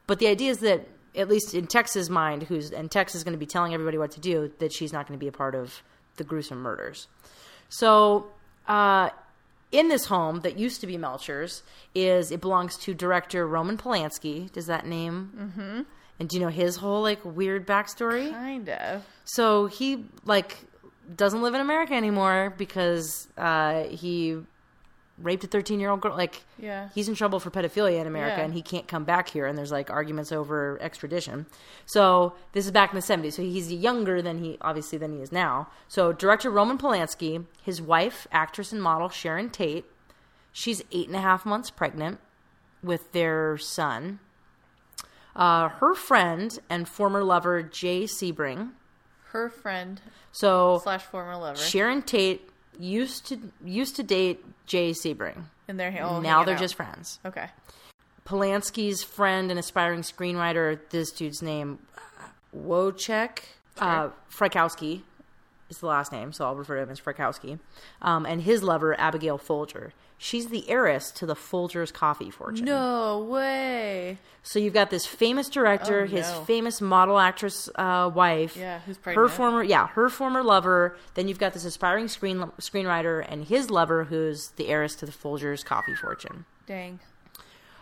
But 0.06 0.20
the 0.20 0.28
idea 0.28 0.52
is 0.52 0.60
that, 0.60 0.88
at 1.16 1.28
least 1.28 1.54
in 1.54 1.68
Tex's 1.68 2.10
mind, 2.10 2.44
who's 2.44 2.72
and 2.72 2.90
Tex 2.90 3.16
is 3.16 3.24
going 3.24 3.34
to 3.34 3.40
be 3.40 3.46
telling 3.46 3.74
everybody 3.74 3.98
what 3.98 4.12
to 4.12 4.20
do, 4.20 4.52
that 4.60 4.74
she's 4.74 4.94
not 4.94 5.08
going 5.08 5.18
to 5.20 5.24
be 5.24 5.28
a 5.28 5.32
part 5.32 5.56
of 5.56 5.82
the 6.18 6.24
gruesome 6.24 6.60
murders. 6.60 7.08
So, 7.70 8.28
uh, 8.68 9.10
in 9.72 9.88
this 9.88 10.06
home 10.06 10.42
that 10.42 10.58
used 10.58 10.82
to 10.82 10.88
be 10.88 10.98
Melcher's, 10.98 11.62
is 11.94 12.32
it 12.32 12.42
belongs 12.42 12.76
to 12.78 12.94
director 12.94 13.48
Roman 13.48 13.78
Polanski. 13.78 14.52
Does 14.52 14.66
that 14.66 14.86
name? 14.86 15.32
Mm-hmm. 15.36 15.82
And 16.20 16.28
do 16.28 16.38
you 16.38 16.44
know 16.44 16.50
his 16.50 16.76
whole 16.78 17.02
like 17.02 17.24
weird 17.24 17.68
backstory? 17.68 18.32
kind 18.32 18.70
of. 18.70 19.04
So 19.26 19.68
he 19.68 20.06
like 20.26 20.58
doesn't 21.16 21.42
live 21.42 21.54
in 21.54 21.62
America 21.62 21.94
anymore 21.94 22.54
because 22.58 23.28
uh, 23.38 23.84
he 23.84 24.38
raped 25.22 25.44
a 25.44 25.48
13 25.48 25.80
year 25.80 25.90
old 25.90 26.02
girl. 26.02 26.16
Like 26.16 26.44
Yeah. 26.58 26.90
he's 26.96 27.08
in 27.10 27.16
trouble 27.16 27.40
for 27.40 27.50
pedophilia 27.52 28.00
in 28.00 28.08
America 28.08 28.38
Yeah. 28.38 28.46
and 28.46 28.54
he 28.54 28.62
can't 28.62 28.88
come 28.88 29.04
back 29.04 29.30
here. 29.30 29.46
And 29.46 29.58
there's 29.58 29.72
like 29.72 29.90
arguments 29.90 30.32
over 30.32 30.78
extradition. 30.82 31.46
So 31.86 32.34
this 32.54 32.66
is 32.66 32.72
back 32.72 32.92
in 32.92 32.96
the 32.96 33.02
70s. 33.02 33.36
So 33.36 33.42
he's 33.42 33.72
younger 33.72 34.22
than 34.22 34.38
he 34.44 34.58
obviously 34.62 34.98
than 34.98 35.14
he 35.14 35.22
is 35.22 35.32
now. 35.32 35.68
So 35.88 36.12
director 36.14 36.50
Roman 36.50 36.78
Polanski, 36.78 37.46
his 37.62 37.82
wife, 37.82 38.28
actress 38.32 38.72
and 38.72 38.82
model 38.82 39.10
Sharon 39.10 39.50
Tate, 39.50 39.86
she's 40.52 40.82
eight 40.92 41.08
and 41.08 41.16
a 41.16 41.22
half 41.22 41.46
months 41.46 41.70
pregnant 41.70 42.20
with 42.82 43.12
their 43.12 43.58
son. 43.58 44.20
Uh, 45.36 45.70
her 45.70 45.94
friend 45.94 46.60
and 46.70 46.88
former 46.88 47.24
lover 47.24 47.62
Jay 47.62 48.04
Sebring. 48.04 48.72
Her 49.32 49.50
friend 49.50 50.02
So 50.32 50.80
slash 50.84 51.04
former 51.04 51.36
lover. 51.38 51.58
Sharon 51.58 52.02
Tate 52.02 52.50
used 52.80 53.28
to 53.28 53.40
used 53.64 53.96
to 53.98 54.04
date 54.04 54.44
Jay 54.66 54.92
Sebring. 54.92 55.44
and 55.68 55.80
they're 55.80 56.04
all 56.04 56.22
now 56.22 56.44
they're 56.44 56.56
out. 56.56 56.62
just 56.62 56.76
friends. 56.76 57.20
okay. 57.26 57.48
Polanski's 58.26 59.04
friend 59.04 59.50
and 59.50 59.60
aspiring 59.60 60.02
screenwriter, 60.02 60.80
this 60.92 61.12
dude's 61.12 61.42
name, 61.42 61.80
Wojciech 62.56 63.40
uh, 63.80 64.10
Frykowski. 64.32 65.02
is 65.70 65.80
the 65.80 65.88
last 65.88 66.12
name, 66.12 66.32
so 66.32 66.46
I'll 66.46 66.56
refer 66.56 66.76
to 66.76 66.84
him 66.84 66.90
as 66.92 67.00
Frykowski, 67.00 67.58
um, 68.04 68.26
and 68.28 68.44
his 68.44 68.62
lover 68.62 69.00
Abigail 69.00 69.38
Folger. 69.40 69.94
She's 70.22 70.48
the 70.50 70.70
heiress 70.70 71.12
to 71.12 71.26
the 71.26 71.34
Folgers 71.34 71.94
coffee 71.94 72.30
fortune. 72.30 72.66
No 72.66 73.20
way. 73.20 74.18
So 74.44 74.60
you've 74.60 74.74
got 74.74 74.90
this 74.90 75.06
famous 75.06 75.48
director, 75.48 76.02
Oh, 76.02 76.08
his 76.08 76.30
no. 76.30 76.44
famous 76.44 76.82
model 76.82 77.18
actress 77.18 77.70
uh, 77.76 78.12
wife, 78.14 78.58
Yeah, 78.58 78.80
who's 78.80 78.98
her 78.98 79.02
pregnant. 79.02 79.32
former 79.32 79.64
yeah 79.64 79.88
her 79.88 80.10
former 80.10 80.44
lover. 80.44 80.98
Then 81.14 81.30
you've 81.30 81.40
got 81.40 81.54
this 81.54 81.64
aspiring 81.64 82.10
screen 82.10 82.40
screenwriter 82.60 83.26
and 83.30 83.46
his 83.46 83.70
lover, 83.72 84.04
who's 84.04 84.50
the 84.58 84.68
heiress 84.68 84.94
to 84.96 85.06
the 85.06 85.14
Folgers 85.14 85.64
coffee 85.64 85.96
fortune. 85.96 86.44
Dang. 86.68 87.00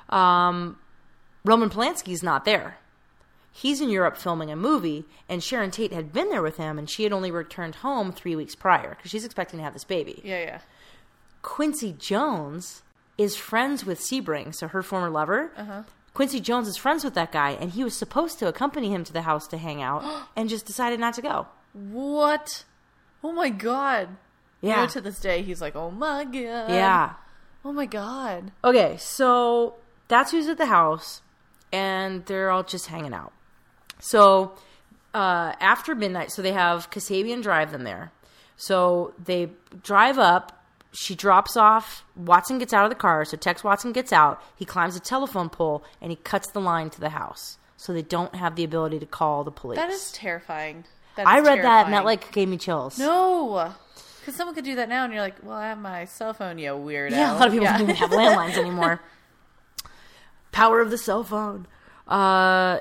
Um, 0.10 0.78
Roman 1.44 1.70
Polanski's 1.72 2.22
not 2.24 2.46
there. 2.46 2.78
He's 3.52 3.82
in 3.82 3.90
Europe 3.90 4.16
filming 4.18 4.52
a 4.52 4.56
movie, 4.56 5.06
and 5.28 5.44
Sharon 5.44 5.72
Tate 5.72 5.92
had 5.92 6.14
been 6.14 6.30
there 6.30 6.44
with 6.44 6.58
him, 6.58 6.78
and 6.78 6.88
she 6.88 7.02
had 7.02 7.12
only 7.12 7.32
returned 7.32 7.76
home 7.76 8.12
three 8.12 8.36
weeks 8.36 8.54
prior 8.54 8.92
because 8.96 9.10
she's 9.10 9.26
expecting 9.26 9.58
to 9.58 9.64
have 9.64 9.74
this 9.74 9.84
baby. 9.84 10.22
Yeah, 10.24 10.40
yeah. 10.42 10.60
Quincy 11.42 11.94
Jones 11.98 12.82
is 13.18 13.36
friends 13.36 13.86
with 13.86 14.00
Sebring, 14.00 14.54
so 14.54 14.68
her 14.68 14.84
former 14.84 15.10
lover. 15.10 15.52
Uh-huh. 15.58 15.84
Quincy 16.14 16.40
Jones 16.40 16.68
is 16.68 16.78
friends 16.78 17.04
with 17.04 17.14
that 17.14 17.32
guy, 17.32 17.52
and 17.52 17.72
he 17.72 17.84
was 17.84 17.96
supposed 17.96 18.40
to 18.40 18.48
accompany 18.48 18.90
him 18.92 19.04
to 19.04 19.14
the 19.14 19.22
house 19.22 19.48
to 19.48 19.58
hang 19.58 19.82
out, 19.82 20.04
and 20.36 20.50
just 20.50 20.66
decided 20.66 21.00
not 21.00 21.14
to 21.16 21.22
go. 21.22 21.48
What? 21.74 22.64
Oh 23.24 23.32
my 23.32 23.50
god. 23.50 24.10
You 24.62 24.70
Yeah. 24.70 24.82
know, 24.82 24.88
to 24.88 25.02
this 25.02 25.20
day, 25.20 25.42
he's 25.44 25.62
like, 25.62 25.76
oh 25.76 25.92
my 25.92 26.24
god. 26.26 26.34
Yeah. 26.70 27.14
Oh 27.64 27.72
my 27.74 27.86
god. 27.86 28.52
Okay, 28.64 28.98
so 28.98 29.76
that's 30.08 30.32
who's 30.32 30.48
at 30.48 30.58
the 30.58 30.66
house, 30.68 31.22
and 31.72 32.26
they're 32.26 32.50
all 32.50 32.64
just 32.64 32.88
hanging 32.88 33.14
out. 33.14 33.34
So 34.00 34.54
uh, 35.14 35.54
after 35.60 35.94
midnight, 35.96 36.32
so 36.32 36.42
they 36.42 36.54
have 36.54 36.90
Kasabian 36.90 37.42
drive 37.44 37.72
them 37.72 37.84
there. 37.84 38.12
So 38.56 39.14
they 39.24 39.52
drive 39.84 40.18
up. 40.18 40.57
She 40.94 41.16
drops 41.16 41.56
off. 41.58 42.04
Watson 42.16 42.58
gets 42.60 42.74
out 42.74 42.84
of 42.86 42.90
the 42.90 42.96
car. 42.96 43.24
So 43.26 43.38
Tex 43.38 43.64
Watson 43.64 43.92
gets 43.92 44.12
out. 44.14 44.42
He 44.56 44.66
climbs 44.66 44.96
a 44.96 45.00
telephone 45.00 45.50
pole 45.50 45.84
and 46.02 46.12
he 46.12 46.16
cuts 46.16 46.50
the 46.52 46.62
line 46.62 46.90
to 46.92 47.00
the 47.00 47.10
house. 47.10 47.58
So 47.76 47.94
they 47.94 48.02
don't 48.02 48.34
have 48.36 48.56
the 48.56 48.64
ability 48.64 49.00
to 49.00 49.06
call 49.06 49.44
the 49.44 49.52
police. 49.52 49.78
That 49.78 49.90
is 49.92 50.12
terrifying. 50.12 50.86
That 51.16 51.28
I 51.28 51.40
is 51.40 51.46
read 51.46 51.64
that 51.64 51.86
and 51.86 51.94
that 51.94 52.06
like 52.06 52.32
gave 52.32 52.48
me 52.48 52.58
chills. 52.58 52.98
No. 52.98 53.74
Because 54.20 54.36
someone 54.36 54.56
could 54.56 54.66
do 54.66 54.76
that 54.76 54.90
now, 54.90 55.06
and 55.06 55.14
you're 55.14 55.22
like, 55.22 55.36
well, 55.42 55.56
I 55.56 55.70
have 55.70 55.78
my 55.78 56.04
cell 56.06 56.34
phone, 56.34 56.58
you 56.58 56.72
weirdo. 56.72 57.12
Yeah, 57.12 57.32
a 57.32 57.36
lot 57.36 57.48
of 57.48 57.54
people 57.54 57.64
Yeah. 57.66 57.74
don't 57.78 57.84
even 57.90 57.96
have 57.96 58.10
landlines 58.10 58.58
anymore. 58.58 59.00
Power 60.52 60.82
of 60.82 60.90
the 60.92 60.98
cell 60.98 61.24
phone. 61.24 61.68
Uh, 62.08 62.80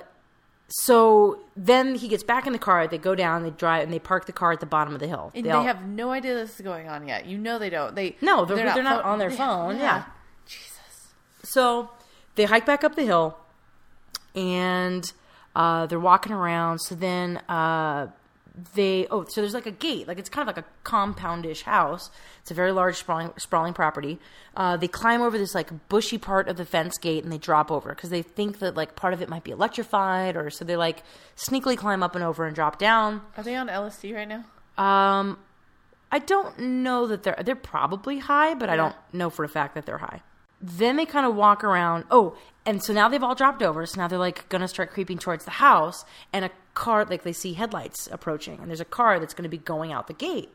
so 0.68 1.40
then 1.56 1.94
he 1.94 2.08
gets 2.08 2.22
back 2.24 2.46
in 2.46 2.52
the 2.52 2.58
car. 2.58 2.86
They 2.88 2.98
go 2.98 3.14
down. 3.14 3.42
They 3.44 3.50
drive 3.50 3.84
and 3.84 3.92
they 3.92 3.98
park 3.98 4.26
the 4.26 4.32
car 4.32 4.52
at 4.52 4.60
the 4.60 4.66
bottom 4.66 4.94
of 4.94 5.00
the 5.00 5.06
hill. 5.06 5.30
And 5.34 5.44
They 5.44 5.50
they, 5.50 5.54
all- 5.54 5.62
have 5.64 5.86
no 5.86 6.10
idea 6.10 6.34
this 6.34 6.56
is 6.56 6.60
going 6.60 6.88
on 6.88 7.06
yet. 7.06 7.26
You 7.26 7.38
know 7.38 7.58
they 7.58 7.70
don't. 7.70 7.94
They 7.94 8.16
no, 8.20 8.44
they're, 8.44 8.56
they're, 8.56 8.82
not, 8.82 9.02
pho- 9.02 9.08
on 9.08 9.18
their 9.18 9.30
phone. 9.30 9.78
Yeah. 9.78 10.04
Jesus. 10.46 11.12
So 11.42 11.90
they 12.34 12.44
hike 12.44 12.66
back 12.66 12.82
up 12.84 12.96
the 12.96 13.04
hill, 13.04 13.38
and 14.34 15.10
uh, 15.54 15.86
they're 15.86 16.00
walking 16.00 16.32
around. 16.32 16.80
So 16.80 16.94
then 16.94 17.38
uh, 17.48 18.08
they 18.74 19.06
oh, 19.10 19.24
so 19.28 19.42
there's 19.42 19.54
like 19.54 19.66
a 19.66 19.70
gate, 19.70 20.08
like 20.08 20.18
it's 20.18 20.30
kind 20.30 20.48
of 20.48 20.56
like 20.56 20.64
a 20.64 20.68
compoundish 20.88 21.62
house. 21.62 22.10
It's 22.40 22.50
a 22.50 22.54
very 22.54 22.72
large 22.72 22.96
sprawling, 22.96 23.32
sprawling 23.36 23.74
property. 23.74 24.18
Uh, 24.56 24.76
they 24.76 24.88
climb 24.88 25.20
over 25.20 25.36
this 25.36 25.54
like 25.54 25.88
bushy 25.88 26.16
part 26.16 26.48
of 26.48 26.56
the 26.56 26.64
fence 26.64 26.96
gate 26.96 27.22
and 27.22 27.32
they 27.32 27.38
drop 27.38 27.70
over 27.70 27.90
because 27.90 28.10
they 28.10 28.22
think 28.22 28.60
that 28.60 28.74
like 28.74 28.96
part 28.96 29.12
of 29.12 29.20
it 29.20 29.28
might 29.28 29.44
be 29.44 29.50
electrified, 29.50 30.36
or 30.36 30.48
so 30.48 30.64
they 30.64 30.76
like 30.76 31.02
sneakily 31.36 31.76
climb 31.76 32.02
up 32.02 32.14
and 32.14 32.24
over 32.24 32.46
and 32.46 32.54
drop 32.54 32.78
down. 32.78 33.20
Are 33.36 33.42
they 33.42 33.56
on 33.56 33.68
LSD 33.68 34.14
right 34.14 34.28
now? 34.28 34.44
Um, 34.82 35.38
I 36.10 36.18
don't 36.18 36.58
know 36.58 37.06
that 37.08 37.24
they're 37.24 37.40
they're 37.44 37.56
probably 37.56 38.18
high, 38.18 38.54
but 38.54 38.70
I 38.70 38.76
don't 38.76 38.96
know 39.12 39.28
for 39.28 39.44
a 39.44 39.48
fact 39.48 39.74
that 39.74 39.84
they're 39.84 39.98
high. 39.98 40.22
Then 40.62 40.96
they 40.96 41.04
kind 41.04 41.26
of 41.26 41.36
walk 41.36 41.62
around. 41.62 42.04
Oh, 42.10 42.36
and 42.64 42.82
so 42.82 42.94
now 42.94 43.08
they've 43.08 43.22
all 43.22 43.34
dropped 43.34 43.62
over. 43.62 43.84
So 43.84 44.00
now 44.00 44.08
they're 44.08 44.18
like 44.18 44.48
gonna 44.48 44.68
start 44.68 44.92
creeping 44.92 45.18
towards 45.18 45.44
the 45.44 45.50
house, 45.50 46.06
and 46.32 46.46
a 46.46 46.50
car 46.76 47.04
like 47.04 47.24
they 47.24 47.32
see 47.32 47.54
headlights 47.54 48.08
approaching, 48.12 48.60
and 48.60 48.70
there's 48.70 48.80
a 48.80 48.84
car 48.84 49.18
that's 49.18 49.34
gonna 49.34 49.48
be 49.48 49.58
going 49.58 49.92
out 49.92 50.06
the 50.06 50.14
gate. 50.14 50.50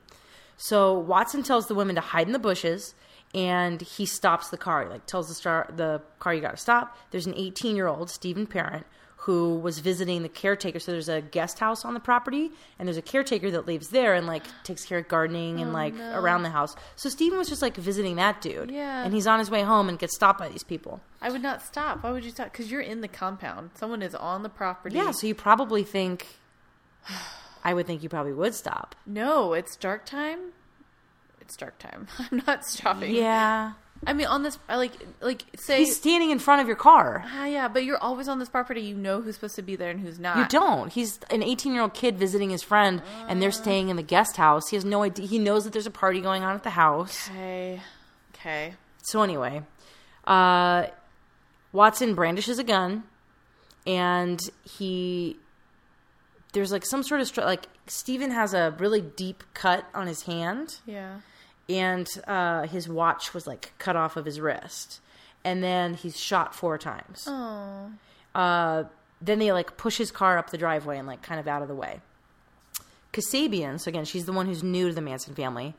So 0.56 0.98
Watson 0.98 1.42
tells 1.42 1.68
the 1.68 1.76
women 1.76 1.96
to 1.96 2.02
hide 2.02 2.28
in 2.28 2.34
the 2.34 2.40
bushes, 2.40 2.94
and 3.34 3.82
he 3.82 4.06
stops 4.06 4.50
the 4.50 4.58
car. 4.58 4.88
Like 4.88 5.06
tells 5.08 5.28
the 5.28 5.34
star 5.34 5.68
the 5.76 6.02
car 6.20 6.34
you 6.34 6.42
got 6.42 6.52
to 6.52 6.58
stop. 6.58 6.98
There's 7.10 7.26
an 7.26 7.34
18 7.36 7.76
year 7.76 7.88
old 7.88 8.10
Steven 8.10 8.46
Parent 8.46 8.86
who 9.22 9.56
was 9.60 9.78
visiting 9.78 10.24
the 10.24 10.30
caretaker. 10.30 10.80
So 10.80 10.92
there's 10.92 11.08
a 11.10 11.22
guest 11.22 11.60
house 11.60 11.86
on 11.86 11.94
the 11.94 12.00
property, 12.00 12.50
and 12.80 12.88
there's 12.88 12.98
a 12.98 13.04
caretaker 13.04 13.52
that 13.52 13.68
lives 13.68 13.90
there 13.90 14.16
and 14.16 14.26
like 14.26 14.44
takes 14.64 14.84
care 14.84 14.98
of 14.98 15.08
gardening 15.08 15.60
and 15.62 15.70
oh, 15.70 15.74
like 15.74 15.94
around 16.00 16.42
the 16.42 16.50
house. 16.50 16.76
So 16.96 17.08
Steven 17.08 17.38
was 17.38 17.48
just 17.48 17.62
like 17.62 17.78
visiting 17.78 18.16
that 18.16 18.42
dude. 18.42 18.72
Yeah. 18.72 19.04
and 19.04 19.14
he's 19.14 19.28
on 19.28 19.38
his 19.38 19.52
way 19.52 19.62
home 19.62 19.90
and 19.90 20.00
gets 20.00 20.16
stopped 20.16 20.40
by 20.40 20.50
these 20.50 20.64
people. 20.64 21.02
I 21.22 21.30
would 21.30 21.44
not 21.44 21.62
stop. 21.62 22.04
Why 22.04 22.12
would 22.12 22.26
you 22.26 22.32
stop? 22.32 22.52
Because 22.52 22.72
you're 22.72 22.82
in 22.82 23.02
the 23.02 23.08
compound. 23.08 23.72
Someone 23.76 24.02
is 24.02 24.16
on 24.16 24.42
the 24.42 24.50
property. 24.50 24.96
Yeah, 24.96 25.12
so 25.12 25.28
you 25.28 25.36
probably 25.36 25.84
think. 25.84 26.26
I 27.64 27.76
would 27.76 27.86
think 27.86 28.02
you 28.02 28.10
probably 28.10 28.34
would 28.34 28.56
stop. 28.56 28.96
No, 29.06 29.54
it's 29.54 29.76
dark 29.76 30.04
time. 30.08 30.40
It's 31.40 31.56
dark 31.56 31.78
time. 31.78 32.08
I'm 32.20 32.42
not 32.48 32.66
stopping. 32.66 33.14
Yeah, 33.14 33.74
I 34.08 34.14
mean, 34.14 34.26
on 34.28 34.42
this, 34.42 34.58
like, 34.68 34.94
like, 35.22 35.44
say, 35.56 35.78
he's 35.80 35.96
standing 35.96 36.32
in 36.32 36.40
front 36.40 36.60
of 36.62 36.68
your 36.68 36.76
car. 36.76 37.24
ah, 37.26 37.46
yeah, 37.46 37.68
but 37.68 37.84
you're 37.84 38.00
always 38.00 38.28
on 38.28 38.40
this 38.40 38.50
property. 38.50 38.82
You 38.82 38.96
know 38.96 39.22
who's 39.22 39.36
supposed 39.36 39.56
to 39.58 39.62
be 39.62 39.76
there 39.76 39.92
and 39.92 40.00
who's 40.00 40.18
not. 40.18 40.38
You 40.38 40.46
don't. 40.48 40.92
He's 40.92 41.20
an 41.30 41.44
18 41.44 41.74
year 41.74 41.84
old 41.84 41.94
kid 41.94 42.18
visiting 42.18 42.50
his 42.50 42.64
friend, 42.64 43.02
and 43.28 43.42
they're 43.42 43.52
staying 43.52 43.90
in 43.90 43.98
the 43.98 44.04
guest 44.04 44.38
house. 44.38 44.70
He 44.70 44.76
has 44.76 44.84
no 44.84 45.04
idea. 45.04 45.28
He 45.28 45.38
knows 45.38 45.66
that 45.66 45.74
there's 45.74 45.86
a 45.86 45.92
party 45.92 46.20
going 46.20 46.44
on 46.44 46.56
at 46.56 46.64
the 46.64 46.72
house. 46.72 47.30
Okay. 47.30 47.80
Okay. 48.36 48.74
So 49.04 49.22
anyway, 49.22 49.62
uh, 50.26 50.88
Watson 51.72 52.16
brandishes 52.16 52.58
a 52.58 52.64
gun, 52.64 53.04
and 53.86 54.40
he 54.64 55.38
there's 56.54 56.72
like 56.72 56.86
some 56.86 57.04
sort 57.04 57.22
of 57.22 57.28
str- 57.28 57.42
like 57.42 57.68
Steven 57.88 58.32
has 58.32 58.54
a 58.54 58.76
really 58.80 59.02
deep 59.02 59.44
cut 59.54 59.86
on 59.94 60.08
his 60.08 60.24
hand, 60.24 60.78
Yeah. 60.86 61.20
And 61.72 62.08
uh, 62.28 62.68
his 62.68 62.88
watch 62.88 63.34
was 63.34 63.48
like 63.48 63.74
cut 63.78 63.96
off 63.96 64.18
of 64.18 64.26
his 64.26 64.40
wrist, 64.40 65.00
and 65.44 65.64
then 65.64 65.94
he's 65.94 66.20
shot 66.20 66.54
four 66.54 66.78
times. 66.78 67.26
Oh. 67.28 67.92
Uh, 68.36 68.84
then 69.22 69.40
they 69.40 69.52
like 69.52 69.78
push 69.78 69.98
his 69.98 70.12
car 70.12 70.38
up 70.38 70.50
the 70.50 70.58
driveway 70.58 70.98
and 70.98 71.08
like 71.08 71.22
kind 71.22 71.40
of 71.40 71.48
out 71.48 71.62
of 71.62 71.68
the 71.68 71.76
way. 71.76 72.02
Kasabian, 73.14 73.80
so 73.80 73.90
again, 73.90 74.06
she's 74.06 74.26
the 74.26 74.32
one 74.32 74.46
who's 74.46 74.64
new 74.64 74.88
to 74.88 74.96
the 74.96 75.02
Manson 75.02 75.36
family. 75.36 75.74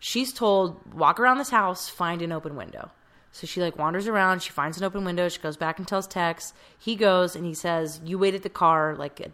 She's 0.00 0.32
told 0.32 0.94
walk 0.94 1.20
around 1.20 1.38
this 1.38 1.50
house, 1.50 1.88
find 1.88 2.22
an 2.22 2.32
open 2.32 2.56
window. 2.56 2.90
So 3.32 3.46
she 3.46 3.60
like 3.60 3.78
wanders 3.78 4.06
around, 4.06 4.42
she 4.42 4.50
finds 4.50 4.78
an 4.78 4.84
open 4.84 5.04
window, 5.04 5.28
she 5.28 5.38
goes 5.38 5.56
back 5.56 5.78
and 5.78 5.86
tells 5.86 6.06
Tex. 6.06 6.54
He 6.78 6.96
goes 6.96 7.36
and 7.36 7.44
he 7.44 7.54
says, 7.54 8.00
"You 8.04 8.18
wait 8.18 8.34
at 8.34 8.42
the 8.42 8.48
car, 8.48 8.96
like 8.96 9.30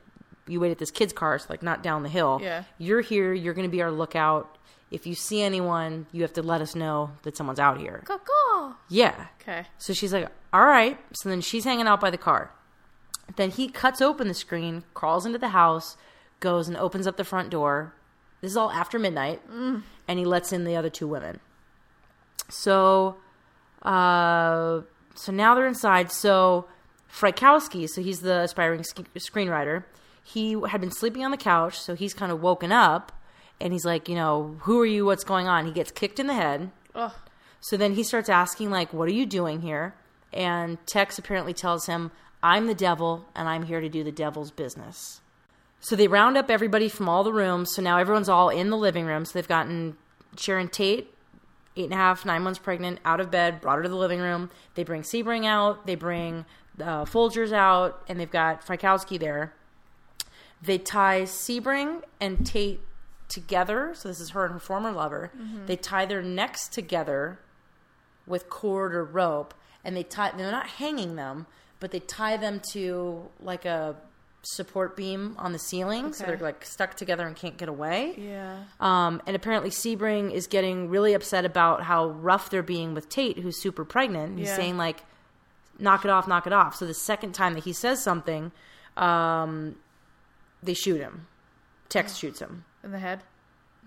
you 0.46 0.60
wait 0.60 0.70
at 0.70 0.78
this 0.78 0.90
kid's 0.90 1.12
car, 1.12 1.38
so 1.38 1.46
like 1.48 1.62
not 1.62 1.82
down 1.82 2.02
the 2.02 2.08
hill. 2.08 2.40
Yeah. 2.42 2.64
You're 2.78 3.00
here. 3.00 3.32
You're 3.32 3.54
going 3.54 3.68
to 3.68 3.72
be 3.72 3.82
our 3.82 3.90
lookout. 3.90 4.58
If 4.94 5.06
you 5.06 5.14
see 5.14 5.42
anyone, 5.42 6.06
you 6.12 6.22
have 6.22 6.32
to 6.34 6.42
let 6.42 6.60
us 6.60 6.74
know 6.74 7.10
that 7.22 7.36
someone's 7.36 7.58
out 7.60 7.78
here." 7.78 8.02
Caw-caw. 8.06 8.74
Yeah. 8.88 9.26
Okay. 9.40 9.66
So 9.78 9.92
she's 9.92 10.12
like, 10.12 10.28
all 10.52 10.64
right. 10.66 10.98
So 11.12 11.28
then 11.28 11.40
she's 11.40 11.64
hanging 11.64 11.86
out 11.86 12.00
by 12.00 12.10
the 12.10 12.18
car. 12.18 12.52
Then 13.36 13.50
he 13.50 13.68
cuts 13.68 14.00
open 14.00 14.28
the 14.28 14.34
screen, 14.34 14.84
crawls 14.94 15.26
into 15.26 15.38
the 15.38 15.48
house, 15.48 15.96
goes 16.40 16.68
and 16.68 16.76
opens 16.76 17.06
up 17.06 17.16
the 17.16 17.24
front 17.24 17.50
door. 17.50 17.94
This 18.40 18.52
is 18.52 18.56
all 18.56 18.70
after 18.70 18.98
midnight. 18.98 19.40
And 20.06 20.18
he 20.18 20.24
lets 20.24 20.52
in 20.52 20.64
the 20.64 20.76
other 20.76 20.90
two 20.90 21.08
women. 21.08 21.40
So, 22.50 23.16
uh, 23.82 24.82
so 25.14 25.32
now 25.32 25.54
they're 25.54 25.66
inside. 25.66 26.12
So 26.12 26.66
Frykowski, 27.10 27.88
so 27.88 28.02
he's 28.02 28.20
the 28.20 28.40
aspiring 28.40 28.84
sk- 28.84 29.12
screenwriter, 29.14 29.84
he 30.22 30.56
had 30.68 30.80
been 30.80 30.90
sleeping 30.90 31.24
on 31.24 31.30
the 31.30 31.36
couch. 31.36 31.78
So 31.80 31.94
he's 31.94 32.14
kind 32.14 32.30
of 32.30 32.40
woken 32.40 32.70
up. 32.72 33.12
And 33.60 33.72
he's 33.72 33.84
like, 33.84 34.08
you 34.08 34.14
know, 34.14 34.56
who 34.60 34.80
are 34.80 34.86
you? 34.86 35.04
What's 35.06 35.24
going 35.24 35.46
on? 35.46 35.66
He 35.66 35.72
gets 35.72 35.90
kicked 35.90 36.18
in 36.18 36.26
the 36.26 36.34
head. 36.34 36.70
Oh. 36.94 37.14
So 37.60 37.76
then 37.76 37.94
he 37.94 38.02
starts 38.02 38.28
asking, 38.28 38.70
like, 38.70 38.92
what 38.92 39.08
are 39.08 39.12
you 39.12 39.26
doing 39.26 39.62
here? 39.62 39.94
And 40.32 40.84
Tex 40.86 41.18
apparently 41.18 41.54
tells 41.54 41.86
him, 41.86 42.10
I'm 42.42 42.66
the 42.66 42.74
devil 42.74 43.24
and 43.34 43.48
I'm 43.48 43.62
here 43.62 43.80
to 43.80 43.88
do 43.88 44.04
the 44.04 44.12
devil's 44.12 44.50
business. 44.50 45.22
So 45.80 45.96
they 45.96 46.08
round 46.08 46.36
up 46.36 46.50
everybody 46.50 46.88
from 46.88 47.08
all 47.08 47.24
the 47.24 47.32
rooms. 47.32 47.72
So 47.74 47.82
now 47.82 47.98
everyone's 47.98 48.28
all 48.28 48.48
in 48.48 48.70
the 48.70 48.76
living 48.76 49.06
room. 49.06 49.24
So 49.24 49.32
they've 49.34 49.48
gotten 49.48 49.96
Sharon 50.36 50.68
Tate, 50.68 51.14
eight 51.76 51.84
and 51.84 51.94
a 51.94 51.96
half, 51.96 52.26
nine 52.26 52.42
months 52.42 52.58
pregnant, 52.58 52.98
out 53.04 53.20
of 53.20 53.30
bed, 53.30 53.60
brought 53.60 53.76
her 53.76 53.82
to 53.82 53.88
the 53.88 53.96
living 53.96 54.20
room. 54.20 54.50
They 54.74 54.84
bring 54.84 55.02
Sebring 55.02 55.46
out. 55.46 55.86
They 55.86 55.94
bring 55.94 56.44
uh, 56.80 57.04
Folgers 57.04 57.52
out. 57.52 58.02
And 58.08 58.18
they've 58.18 58.30
got 58.30 58.66
Frykowski 58.66 59.18
there. 59.18 59.54
They 60.60 60.78
tie 60.78 61.22
Sebring 61.22 62.02
and 62.20 62.46
Tate 62.46 62.80
together. 63.34 63.92
So 63.94 64.08
this 64.08 64.20
is 64.20 64.30
her 64.30 64.44
and 64.44 64.54
her 64.54 64.60
former 64.60 64.92
lover. 64.92 65.30
They 65.66 65.76
tie 65.76 66.06
their 66.06 66.22
necks 66.22 66.68
together 66.68 67.38
with 68.26 68.48
cord 68.48 68.94
or 68.94 69.04
rope, 69.04 69.52
and 69.84 69.96
they 69.96 70.02
tie. 70.04 70.30
They're 70.36 70.50
not 70.50 70.66
hanging 70.66 71.16
them, 71.16 71.46
but 71.80 71.90
they 71.90 72.00
tie 72.00 72.36
them 72.38 72.60
to 72.72 73.28
like 73.40 73.64
a 73.64 73.96
support 74.46 74.94
beam 74.96 75.34
on 75.38 75.52
the 75.52 75.58
ceiling, 75.58 76.12
so 76.12 76.24
they're 76.24 76.36
like 76.38 76.64
stuck 76.64 76.94
together 76.96 77.26
and 77.26 77.34
can't 77.34 77.56
get 77.56 77.68
away. 77.68 78.14
Yeah. 78.16 78.64
Um, 78.80 79.20
and 79.26 79.34
apparently, 79.36 79.70
Sebring 79.70 80.30
is 80.32 80.46
getting 80.46 80.88
really 80.88 81.14
upset 81.14 81.44
about 81.44 81.82
how 81.82 82.08
rough 82.08 82.50
they're 82.50 82.62
being 82.62 82.94
with 82.94 83.08
Tate, 83.08 83.38
who's 83.38 83.60
super 83.60 83.84
pregnant. 83.84 84.38
He's 84.38 84.48
Yeah. 84.48 84.56
saying 84.56 84.76
like, 84.76 85.02
"Knock 85.78 86.04
it 86.04 86.10
off, 86.10 86.26
knock 86.28 86.46
it 86.46 86.52
off." 86.52 86.76
So 86.76 86.86
the 86.86 86.94
second 86.94 87.32
time 87.32 87.54
that 87.54 87.64
he 87.64 87.72
says 87.72 88.02
something, 88.02 88.52
um, 88.96 89.76
they 90.62 90.74
shoot 90.74 91.00
him. 91.00 91.26
Tex 91.88 92.16
shoots 92.16 92.40
him, 92.40 92.64
In 92.82 92.90
the 92.92 92.98
head. 92.98 93.22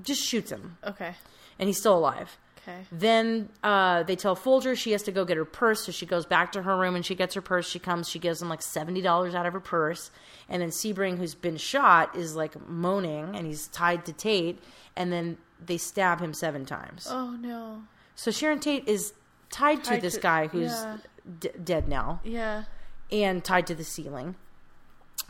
just 0.04 0.22
shoots 0.24 0.52
him, 0.52 0.78
Okay. 0.84 1.14
and 1.60 1.68
he's 1.68 1.78
still 1.80 1.98
alive. 1.98 2.38
Okay. 2.64 2.80
Then 2.92 3.48
uh, 3.64 4.04
they 4.04 4.16
tell 4.18 4.36
Folger 4.36 4.76
she 4.76 4.92
has 4.92 5.02
to 5.04 5.12
go 5.14 5.24
get 5.24 5.38
her 5.38 5.46
purse, 5.46 5.86
so 5.86 5.92
she 5.94 6.06
goes 6.06 6.26
back 6.26 6.52
to 6.52 6.62
her 6.64 6.76
room 6.78 6.96
and 6.96 7.06
she 7.06 7.16
gets 7.16 7.34
her 7.36 7.42
purse. 7.42 7.66
She 7.70 7.80
comes, 7.80 8.10
she 8.10 8.20
gives 8.20 8.42
him 8.42 8.50
like 8.50 8.62
seventy 8.62 9.02
dollars 9.02 9.34
out 9.36 9.46
of 9.46 9.54
her 9.54 9.62
purse, 9.62 10.12
and 10.50 10.62
then 10.62 10.70
Sebring, 10.70 11.18
who's 11.18 11.34
been 11.34 11.56
shot, 11.56 12.14
is 12.16 12.36
like 12.36 12.60
moaning 12.70 13.36
and 13.38 13.48
he's 13.48 13.68
tied 13.70 14.06
to 14.06 14.12
Tate, 14.14 14.60
and 14.98 15.14
then 15.14 15.38
they 15.66 15.78
stab 15.78 16.20
him 16.20 16.34
seven 16.34 16.66
times. 16.66 17.08
Oh 17.10 17.32
no. 17.40 17.84
So 18.16 18.32
Sharon 18.32 18.60
Tate 18.60 18.86
is 18.88 19.14
tied, 19.50 19.84
to 19.86 19.92
Tied 19.92 20.02
this 20.02 20.16
to- 20.16 20.20
guy 20.20 20.48
who's 20.48 20.72
yeah. 20.72 20.98
d- 21.40 21.50
dead 21.64 21.88
now 21.88 22.20
Yeah. 22.26 22.66
and 23.14 23.44
tied 23.46 23.68
to 23.68 23.76
the 23.76 23.86
ceiling. 23.86 24.36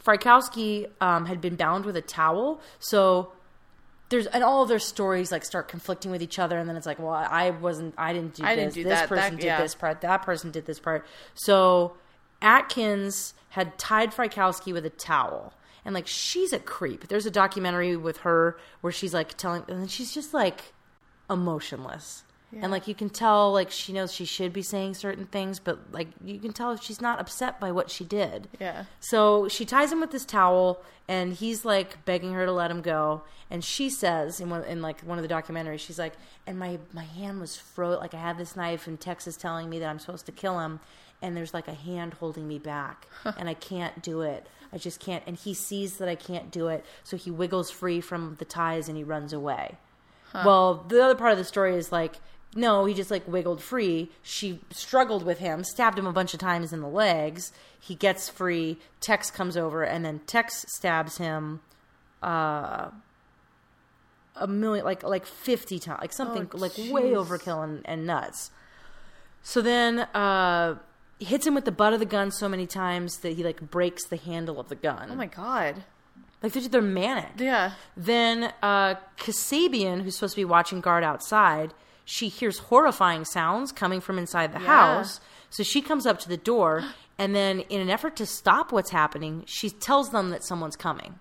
Frykowski 0.08 0.88
um, 1.02 1.26
had 1.26 1.42
been 1.42 1.56
bound 1.58 1.84
with 1.86 1.98
a 1.98 2.02
towel, 2.02 2.62
so 2.80 3.32
there's 4.10 4.26
and 4.28 4.42
all 4.44 4.64
of 4.64 4.70
their 4.70 4.80
stories 4.80 5.34
like 5.34 5.44
start 5.44 5.68
conflicting 5.68 6.12
with 6.12 6.22
each 6.22 6.40
other, 6.40 6.58
and 6.58 6.70
then 6.70 6.78
it's 6.78 6.86
like, 6.86 6.98
well, 6.98 7.10
I 7.10 7.50
wasn't, 7.50 7.94
I 7.98 8.14
didn't 8.14 8.34
do 8.36 8.44
I 8.46 8.56
this. 8.56 8.74
didn't 8.74 8.74
do 8.76 8.84
this 8.86 9.00
that. 9.02 9.10
person 9.10 9.34
That- 9.36 9.42
did 9.42 9.46
yeah. 9.48 9.62
this 9.62 9.76
part. 9.76 10.00
That 10.02 10.22
person 10.24 10.52
did 10.52 10.66
this 10.66 10.80
part. 10.80 11.06
So 11.36 11.98
Atkins 12.42 13.34
had 13.50 13.78
tied 13.78 14.12
Frykowski 14.12 14.72
with 14.72 14.86
a 14.86 14.90
towel. 14.90 15.54
And 15.84 15.94
like 15.94 16.08
she's 16.08 16.52
a 16.52 16.60
creep. 16.60 17.08
There's 17.08 17.26
a 17.26 17.32
documentary 17.32 17.96
with 17.96 18.18
her 18.18 18.58
where 18.82 18.92
she's 18.92 19.14
like 19.14 19.38
telling, 19.38 19.64
and 19.70 19.80
then 19.82 19.88
she's 19.88 20.14
just 20.14 20.34
like 20.34 20.74
emotionless. 21.30 22.24
Yeah. 22.52 22.60
And 22.64 22.72
like 22.72 22.88
you 22.88 22.96
can 22.96 23.10
tell, 23.10 23.52
like 23.52 23.72
she 23.72 23.92
knows 23.92 24.14
she 24.14 24.24
should 24.24 24.54
be 24.54 24.62
saying 24.62 24.94
certain 24.94 25.26
things, 25.26 25.60
but 25.60 25.92
like 25.92 26.08
you 26.24 26.40
can 26.40 26.54
tell 26.54 26.76
she's 26.78 27.02
not 27.02 27.20
upset 27.20 27.60
by 27.60 27.72
what 27.74 27.92
she 27.92 28.06
did. 28.06 28.48
Yeah. 28.60 28.86
So 29.02 29.50
she 29.50 29.66
ties 29.66 29.92
him 29.92 30.00
with 30.00 30.12
this 30.12 30.24
towel, 30.26 30.82
and 31.10 31.34
he's 31.34 31.66
like 31.66 32.06
begging 32.06 32.34
her 32.34 32.46
to 32.46 32.52
let 32.54 32.72
him 32.72 32.82
go. 32.82 33.24
And 33.50 33.64
she 33.64 33.90
says 33.90 34.40
in 34.40 34.50
one 34.50 34.64
in 34.64 34.82
like 34.82 35.02
one 35.02 35.18
of 35.18 35.28
the 35.28 35.34
documentaries, 35.34 35.80
she's 35.80 36.00
like, 36.00 36.14
"And 36.46 36.58
my 36.58 36.80
my 36.94 37.04
hand 37.04 37.42
was 37.42 37.58
froze. 37.58 38.00
Like 38.00 38.14
I 38.14 38.22
had 38.22 38.38
this 38.38 38.56
knife, 38.56 38.88
and 38.88 38.98
Tex 38.98 39.28
is 39.28 39.36
telling 39.36 39.70
me 39.70 39.80
that 39.80 39.90
I'm 39.90 40.00
supposed 40.00 40.26
to 40.28 40.32
kill 40.32 40.60
him, 40.60 40.80
and 41.22 41.36
there's 41.36 41.54
like 41.54 41.68
a 41.68 41.74
hand 41.74 42.14
holding 42.14 42.48
me 42.48 42.60
back, 42.60 43.08
and 43.26 43.50
I 43.50 43.56
can't 43.56 44.02
do 44.02 44.22
it. 44.22 44.48
I 44.72 44.78
just 44.78 45.02
can't." 45.02 45.24
And 45.28 45.36
he 45.36 45.54
sees 45.54 45.98
that 45.98 46.08
I 46.08 46.16
can't 46.16 46.50
do 46.50 46.70
it, 46.70 46.86
so 47.04 47.18
he 47.18 47.30
wiggles 47.30 47.70
free 47.72 48.00
from 48.00 48.36
the 48.40 48.46
ties 48.46 48.88
and 48.88 48.98
he 48.98 49.04
runs 49.04 49.34
away. 49.34 49.78
Well, 50.34 50.86
the 50.88 51.04
other 51.04 51.16
part 51.16 51.32
of 51.32 51.38
the 51.38 51.44
story 51.44 51.76
is 51.76 51.92
like, 51.92 52.18
no, 52.56 52.86
he 52.86 52.94
just 52.94 53.12
like 53.12 53.28
wiggled 53.28 53.62
free. 53.62 54.10
She 54.24 54.60
struggled 54.72 55.24
with 55.24 55.40
him, 55.40 55.64
stabbed 55.64 56.00
him 56.00 56.08
a 56.08 56.14
bunch 56.14 56.34
of 56.34 56.40
times 56.40 56.74
in 56.74 56.82
the 56.82 56.88
legs. 56.88 57.52
He 57.80 57.96
gets 57.96 58.30
free. 58.30 58.78
Tex 59.00 59.30
comes 59.30 59.56
over, 59.56 59.84
and 59.84 60.04
then 60.04 60.20
Tex 60.28 60.66
stabs 60.70 61.18
him 61.18 61.62
uh, 62.24 62.90
a 64.36 64.48
million, 64.48 64.86
like 64.86 65.04
like 65.04 65.26
fifty 65.26 65.80
times, 65.80 66.00
like 66.02 66.14
something 66.14 66.50
Oh, 66.54 66.58
like 66.58 66.78
way 66.78 67.12
overkill 67.12 67.64
and, 67.64 67.82
and 67.86 68.06
nuts. 68.06 68.52
So 69.44 69.62
then 69.62 70.00
uh, 70.00 70.76
hits 71.20 71.46
him 71.48 71.56
with 71.56 71.66
the 71.66 71.72
butt 71.72 71.94
of 71.94 72.00
the 72.00 72.06
gun 72.06 72.32
so 72.32 72.50
many 72.50 72.68
times 72.68 73.18
that 73.20 73.34
he 73.34 73.44
like 73.44 73.62
breaks 73.62 74.06
the 74.06 74.18
handle 74.18 74.60
of 74.60 74.70
the 74.70 74.76
gun. 74.76 75.10
Oh 75.12 75.16
my 75.16 75.28
god. 75.28 75.84
Like 76.44 76.54
they're, 76.54 76.68
they're 76.68 76.82
manic. 76.82 77.32
Yeah. 77.38 77.72
Then 77.96 78.54
uh, 78.62 78.96
Kasabian, 79.18 80.04
who's 80.04 80.16
supposed 80.16 80.36
to 80.36 80.42
be 80.42 80.46
watching 80.46 80.82
guard 80.82 81.04
outside, 81.04 81.74
she 82.10 82.30
hears 82.30 82.58
horrifying 82.58 83.26
sounds 83.26 83.74
coming 83.74 84.00
from 84.00 84.18
inside 84.18 84.54
the 84.54 84.62
Yeah. 84.62 84.66
house. 84.96 85.20
So 85.50 85.62
she 85.62 85.82
comes 85.82 86.06
up 86.06 86.20
to 86.22 86.30
the 86.30 86.38
door, 86.38 86.84
and 87.18 87.36
then 87.36 87.60
in 87.62 87.82
an 87.82 87.90
effort 87.90 88.16
to 88.18 88.26
stop 88.26 88.72
what's 88.72 88.92
happening, 88.92 89.44
she 89.46 89.70
tells 89.70 90.12
them 90.12 90.30
that 90.30 90.44
someone's 90.46 90.78
coming. 90.78 91.20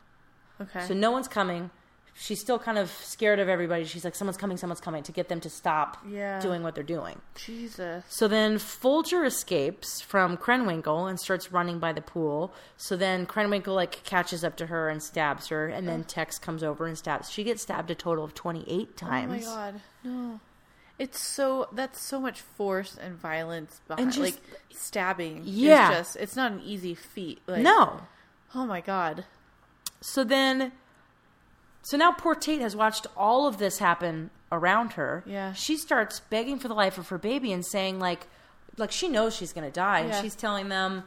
Okay. 0.61 0.87
So 0.87 0.95
no 0.95 1.11
one's 1.11 1.27
coming. 1.29 1.71
She's 2.19 2.41
still 2.41 2.59
kind 2.59 2.79
of 2.79 2.91
scared 3.03 3.41
of 3.41 3.49
everybody. 3.49 3.85
She's 3.85 4.05
like, 4.05 4.15
someone's 4.15 4.39
coming, 4.39 4.57
someone's 4.57 4.81
coming, 4.81 5.03
to 5.03 5.13
get 5.13 5.29
them 5.29 5.41
to 5.41 5.51
stop 5.51 5.99
Yeah. 6.09 6.41
doing 6.41 6.63
what 6.63 6.75
they're 6.77 6.83
doing. 6.85 7.21
Jesus. 7.35 8.05
So 8.09 8.27
then 8.27 8.59
Folger 8.59 9.25
escapes 9.25 10.01
from 10.01 10.37
Krenwinkel 10.39 11.11
and 11.11 11.21
starts 11.21 11.53
running 11.53 11.79
by 11.79 11.93
the 11.93 12.01
pool. 12.01 12.55
So 12.77 12.97
then 12.97 13.27
Krenwinkel 13.27 13.75
like 13.75 14.03
catches 14.05 14.45
up 14.45 14.57
to 14.57 14.67
her 14.67 14.89
and 14.89 15.03
stabs 15.03 15.49
her, 15.49 15.67
and 15.67 15.87
then 15.87 16.01
oh. 16.01 16.09
Tex 16.09 16.39
comes 16.39 16.63
over 16.63 16.87
and 16.87 16.97
stabs. 16.97 17.31
She 17.31 17.45
gets 17.45 17.63
stabbed 17.63 17.91
a 17.91 17.95
total 17.95 18.25
of 18.25 18.33
twenty 18.35 18.65
eight 18.67 18.97
times. 18.97 19.47
Oh 19.47 19.51
my 19.51 19.57
god. 19.71 19.81
No. 20.05 20.41
It's 20.99 21.21
so 21.21 21.69
that's 21.73 22.01
so 22.01 22.21
much 22.21 22.41
force 22.41 22.97
and 23.01 23.17
violence 23.17 23.81
behind 23.87 24.05
And 24.05 24.13
just- 24.13 24.21
like 24.41 24.43
stabbing. 24.75 25.43
Yeah. 25.45 25.91
Just 25.93 26.17
it's 26.17 26.37
not 26.37 26.53
an 26.53 26.61
easy 26.65 26.95
feat. 26.95 27.41
Like, 27.47 27.63
No. 27.63 28.01
Oh 28.55 28.65
my 28.67 28.81
god. 28.81 29.25
So 30.01 30.25
then, 30.25 30.73
so 31.83 31.97
now 31.97 32.13
poor 32.13 32.35
Tate 32.35 32.61
has 32.61 32.75
watched 32.77 33.07
all 33.17 33.47
of 33.47 33.59
this 33.59 33.79
happen 33.79 34.31
around 34.51 34.95
her. 34.95 35.23
Yeah. 35.27 35.53
She 35.53 35.77
starts 35.77 36.21
begging 36.21 36.59
for 36.59 36.69
the 36.69 36.75
life 36.75 36.97
of 36.99 37.09
her 37.09 37.19
baby 37.19 37.53
and 37.53 37.65
saying 37.65 37.99
like, 37.99 38.27
like 38.79 38.93
she 38.93 39.09
knows 39.09 39.35
she's 39.37 39.53
going 39.53 39.67
to 39.67 39.73
die, 39.73 40.01
and 40.01 40.23
she's 40.23 40.35
telling 40.35 40.69
them, 40.69 41.05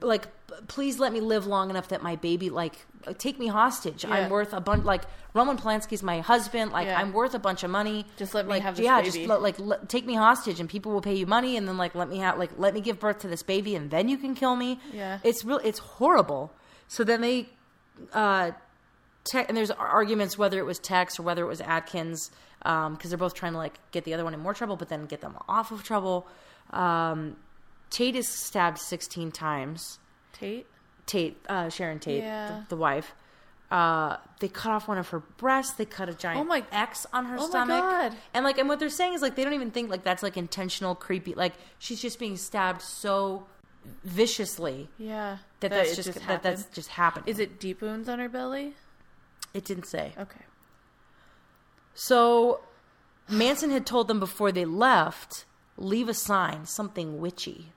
like, 0.00 0.26
please 0.68 0.98
let 0.98 1.12
me 1.12 1.20
live 1.20 1.46
long 1.46 1.70
enough 1.70 1.88
that 1.88 2.02
my 2.02 2.16
baby 2.16 2.50
like 2.50 2.86
take 3.18 3.38
me 3.38 3.46
hostage. 3.46 4.04
Yeah. 4.04 4.14
I'm 4.14 4.30
worth 4.30 4.52
a 4.52 4.60
bunch. 4.60 4.84
Like 4.84 5.02
Roman 5.34 5.56
Polanski's 5.56 6.02
my 6.02 6.20
husband. 6.20 6.72
Like 6.72 6.86
Yeah. 6.86 6.98
I'm 6.98 7.12
worth 7.12 7.34
a 7.34 7.38
bunch 7.38 7.62
of 7.62 7.70
money. 7.70 8.06
Just 8.16 8.34
let 8.34 8.46
me 8.46 8.52
like, 8.52 8.62
have 8.62 8.76
this 8.76 8.84
yeah, 8.84 9.00
baby. 9.00 9.10
just 9.10 9.26
let, 9.28 9.42
like 9.42 9.58
let, 9.58 9.88
take 9.88 10.06
me 10.06 10.14
hostage, 10.14 10.60
and 10.60 10.68
people 10.68 10.92
will 10.92 11.00
pay 11.00 11.14
you 11.14 11.26
money, 11.26 11.56
and 11.56 11.66
then 11.66 11.76
like 11.76 11.94
let 11.94 12.08
me 12.08 12.18
have 12.18 12.38
like 12.38 12.50
let 12.58 12.74
me 12.74 12.80
give 12.80 12.98
birth 12.98 13.20
to 13.20 13.28
this 13.28 13.42
baby, 13.42 13.74
and 13.74 13.90
then 13.90 14.08
you 14.08 14.18
can 14.18 14.34
kill 14.34 14.56
me. 14.56 14.80
Yeah. 14.92 15.18
it's 15.22 15.44
real. 15.44 15.60
It's 15.64 15.78
horrible. 15.78 16.52
So 16.88 17.04
then 17.04 17.20
they 17.20 17.48
uh, 18.12 18.52
Te- 19.30 19.44
and 19.48 19.56
there's 19.56 19.70
arguments 19.72 20.38
whether 20.38 20.58
it 20.58 20.66
was 20.66 20.78
Tex 20.78 21.18
or 21.18 21.22
whether 21.22 21.42
it 21.42 21.48
was 21.48 21.60
Atkins 21.60 22.30
because 22.60 23.10
they're 23.10 23.18
both 23.18 23.34
trying 23.34 23.52
to 23.52 23.58
like 23.58 23.78
get 23.90 24.04
the 24.04 24.14
other 24.14 24.24
one 24.24 24.34
in 24.34 24.40
more 24.40 24.54
trouble, 24.54 24.76
but 24.76 24.88
then 24.88 25.06
get 25.06 25.20
them 25.20 25.36
off 25.48 25.70
of 25.70 25.82
trouble. 25.82 26.26
Um, 26.70 27.36
Tate 27.90 28.16
is 28.16 28.28
stabbed 28.28 28.78
16 28.78 29.30
times. 29.32 29.98
Tate? 30.38 30.66
Tate, 31.06 31.36
uh, 31.48 31.68
Sharon 31.68 31.98
Tate, 31.98 32.22
Yeah. 32.22 32.60
the, 32.62 32.66
the 32.70 32.76
wife. 32.76 33.12
Uh, 33.70 34.16
they 34.38 34.46
cut 34.48 34.70
off 34.70 34.86
one 34.86 34.96
of 34.98 35.08
her 35.08 35.18
breasts. 35.38 35.74
They 35.74 35.84
cut 35.84 36.08
a 36.08 36.14
giant 36.14 36.40
Oh 36.40 36.44
my- 36.44 36.64
X 36.70 37.04
on 37.12 37.24
her 37.26 37.36
Oh 37.36 37.40
my 37.42 37.46
stomach. 37.48 37.80
God. 37.80 38.16
And 38.32 38.44
like, 38.44 38.58
and 38.58 38.68
what 38.68 38.78
they're 38.78 38.88
saying 38.88 39.14
is 39.14 39.22
like 39.22 39.34
they 39.34 39.42
don't 39.44 39.54
even 39.54 39.70
think 39.72 39.90
like 39.90 40.04
that's 40.04 40.22
like 40.22 40.36
intentional, 40.36 40.94
creepy. 40.94 41.34
Like 41.34 41.54
she's 41.78 42.00
just 42.00 42.18
being 42.20 42.36
stabbed 42.36 42.80
so 42.82 43.46
viciously 44.04 44.88
Yeah. 44.98 45.38
that, 45.60 45.70
that's 45.70 45.92
it 45.92 46.02
just, 46.02 46.26
that 46.26 46.42
that's 46.42 46.64
just 46.66 46.90
happening. 46.90 47.24
Is 47.28 47.38
it 47.40 47.58
deep 47.58 47.80
wounds 47.80 48.08
on 48.08 48.18
her 48.20 48.28
belly? 48.28 48.74
It 49.54 49.64
didn't 49.64 49.86
say. 49.86 50.12
Okay. 50.18 50.42
So 51.94 52.60
Manson 53.28 53.70
had 53.70 53.86
told 53.86 54.06
them 54.08 54.20
before 54.20 54.52
they 54.52 54.64
left, 54.64 55.44
leave 55.76 56.08
a 56.08 56.14
sign, 56.14 56.66
something 56.66 57.20
witchy. 57.20 57.72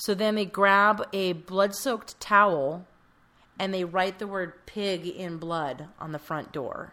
So 0.00 0.14
then 0.14 0.34
they 0.36 0.44
grab 0.46 1.06
a 1.12 1.32
blood 1.34 1.74
soaked 1.74 2.18
towel 2.20 2.86
and 3.58 3.74
they 3.74 3.84
write 3.84 4.18
the 4.20 4.26
word 4.28 4.52
pig 4.64 5.06
in 5.06 5.38
blood 5.38 5.88
on 5.98 6.12
the 6.12 6.18
front 6.20 6.52
door. 6.52 6.92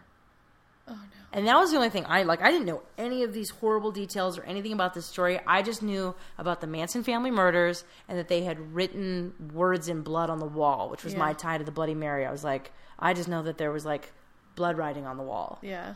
Oh 0.87 0.93
no. 0.93 0.99
And 1.31 1.47
that 1.47 1.55
was 1.55 1.69
the 1.71 1.77
only 1.77 1.89
thing 1.89 2.05
I 2.07 2.23
like. 2.23 2.41
I 2.41 2.49
didn't 2.49 2.65
know 2.65 2.81
any 2.97 3.21
of 3.23 3.31
these 3.33 3.49
horrible 3.51 3.91
details 3.91 4.37
or 4.39 4.43
anything 4.43 4.71
about 4.73 4.93
this 4.95 5.05
story. 5.05 5.39
I 5.45 5.61
just 5.61 5.83
knew 5.83 6.15
about 6.39 6.61
the 6.61 6.67
Manson 6.67 7.03
family 7.03 7.29
murders 7.31 7.83
and 8.09 8.17
that 8.17 8.27
they 8.27 8.43
had 8.43 8.73
written 8.73 9.33
words 9.53 9.87
in 9.87 10.01
blood 10.01 10.29
on 10.31 10.39
the 10.39 10.45
wall, 10.45 10.89
which 10.89 11.03
was 11.03 11.13
Yeah. 11.13 11.19
my 11.19 11.33
tie 11.33 11.57
to 11.59 11.63
the 11.63 11.71
Bloody 11.71 11.93
Mary. 11.95 12.25
I 12.25 12.31
was 12.31 12.43
like, 12.43 12.71
I 12.97 13.13
just 13.13 13.27
know 13.29 13.43
that 13.43 13.57
there 13.59 13.71
was 13.71 13.85
like 13.85 14.11
blood 14.55 14.77
writing 14.77 15.05
on 15.05 15.17
the 15.17 15.23
wall. 15.23 15.59
Yeah. 15.61 15.95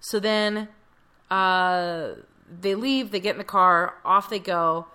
So 0.00 0.20
then 0.20 0.68
uh, 1.30 2.10
they 2.60 2.74
leave, 2.74 3.10
they 3.10 3.20
get 3.20 3.32
in 3.32 3.38
the 3.38 3.44
car, 3.44 3.94
off 4.04 4.28
they 4.30 4.38
go. 4.38 4.86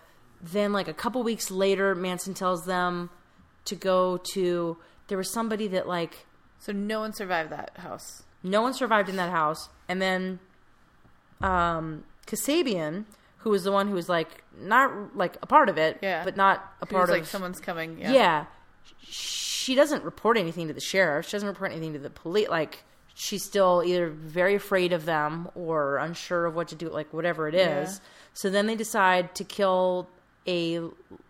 Then, 0.42 0.72
like 0.74 0.88
a 0.88 0.94
couple 0.94 1.24
weeks 1.24 1.50
later, 1.52 1.96
Manson 1.96 2.34
tells 2.34 2.66
them 2.66 3.10
to 3.66 3.76
go 3.76 4.18
to. 4.34 4.78
There 5.08 5.18
was 5.18 5.32
somebody 5.32 5.68
that, 5.70 5.88
like, 5.88 6.26
So 6.60 6.72
no 6.74 7.00
one 7.00 7.14
survived 7.14 7.50
that 7.52 7.78
house. 7.78 8.24
no 8.44 8.62
one 8.62 8.74
survived 8.74 9.10
in 9.10 9.16
that 9.16 9.32
house. 9.32 9.70
And 9.88 10.02
then 10.02 10.40
um, 11.42 12.04
Kasabian, 12.26 13.06
who 13.38 13.50
was 13.52 13.64
the 13.64 13.72
one 13.72 13.88
who 13.88 13.94
was, 13.96 14.10
like, 14.10 14.44
not, 14.60 15.16
like, 15.16 15.38
a 15.42 15.46
part 15.48 15.70
of 15.70 15.78
it, 15.78 16.00
Yeah. 16.02 16.24
but 16.24 16.36
not 16.36 16.74
a 16.82 16.86
part 16.86 17.04
was 17.04 17.10
of. 17.10 17.16
like 17.18 17.26
someone's 17.26 17.60
coming. 17.60 18.00
Yeah. 18.00 18.12
yeah. 18.12 18.46
She 19.02 19.76
doesn't 19.76 20.04
report 20.04 20.38
anything 20.38 20.68
to 20.68 20.74
the 20.74 20.82
sheriff. 20.82 21.26
She 21.28 21.32
doesn't 21.34 21.48
report 21.48 21.72
anything 21.72 21.94
to 21.94 22.00
the 22.00 22.10
police. 22.10 22.50
Like, 22.50 22.84
she's 23.14 23.44
still 23.44 23.84
either 23.86 24.10
very 24.10 24.56
afraid 24.56 24.94
of 24.94 25.06
them 25.06 25.50
or 25.56 25.98
unsure 25.98 26.46
of 26.46 26.56
what 26.56 26.68
to 26.70 26.76
do, 26.76 26.90
like, 26.90 27.14
whatever 27.14 27.48
it 27.48 27.56
is. 27.56 27.94
Yeah. 27.94 28.00
So 28.34 28.50
then 28.50 28.68
they 28.68 28.76
decide 28.76 29.36
to 29.36 29.44
kill 29.44 30.10
a 30.48 30.80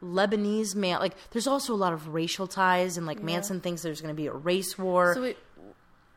Lebanese 0.03 0.75
man. 0.75 0.99
Like, 0.99 1.15
there's 1.31 1.47
also 1.47 1.73
a 1.73 1.75
lot 1.75 1.93
of 1.93 2.09
racial 2.09 2.47
ties, 2.47 2.97
and 2.97 3.05
like 3.07 3.21
Manson 3.21 3.61
thinks 3.61 3.81
there's 3.81 4.01
going 4.01 4.13
to 4.13 4.17
be 4.19 4.27
a 4.27 4.33
race 4.33 4.77
war. 4.77 5.13
So 5.15 5.33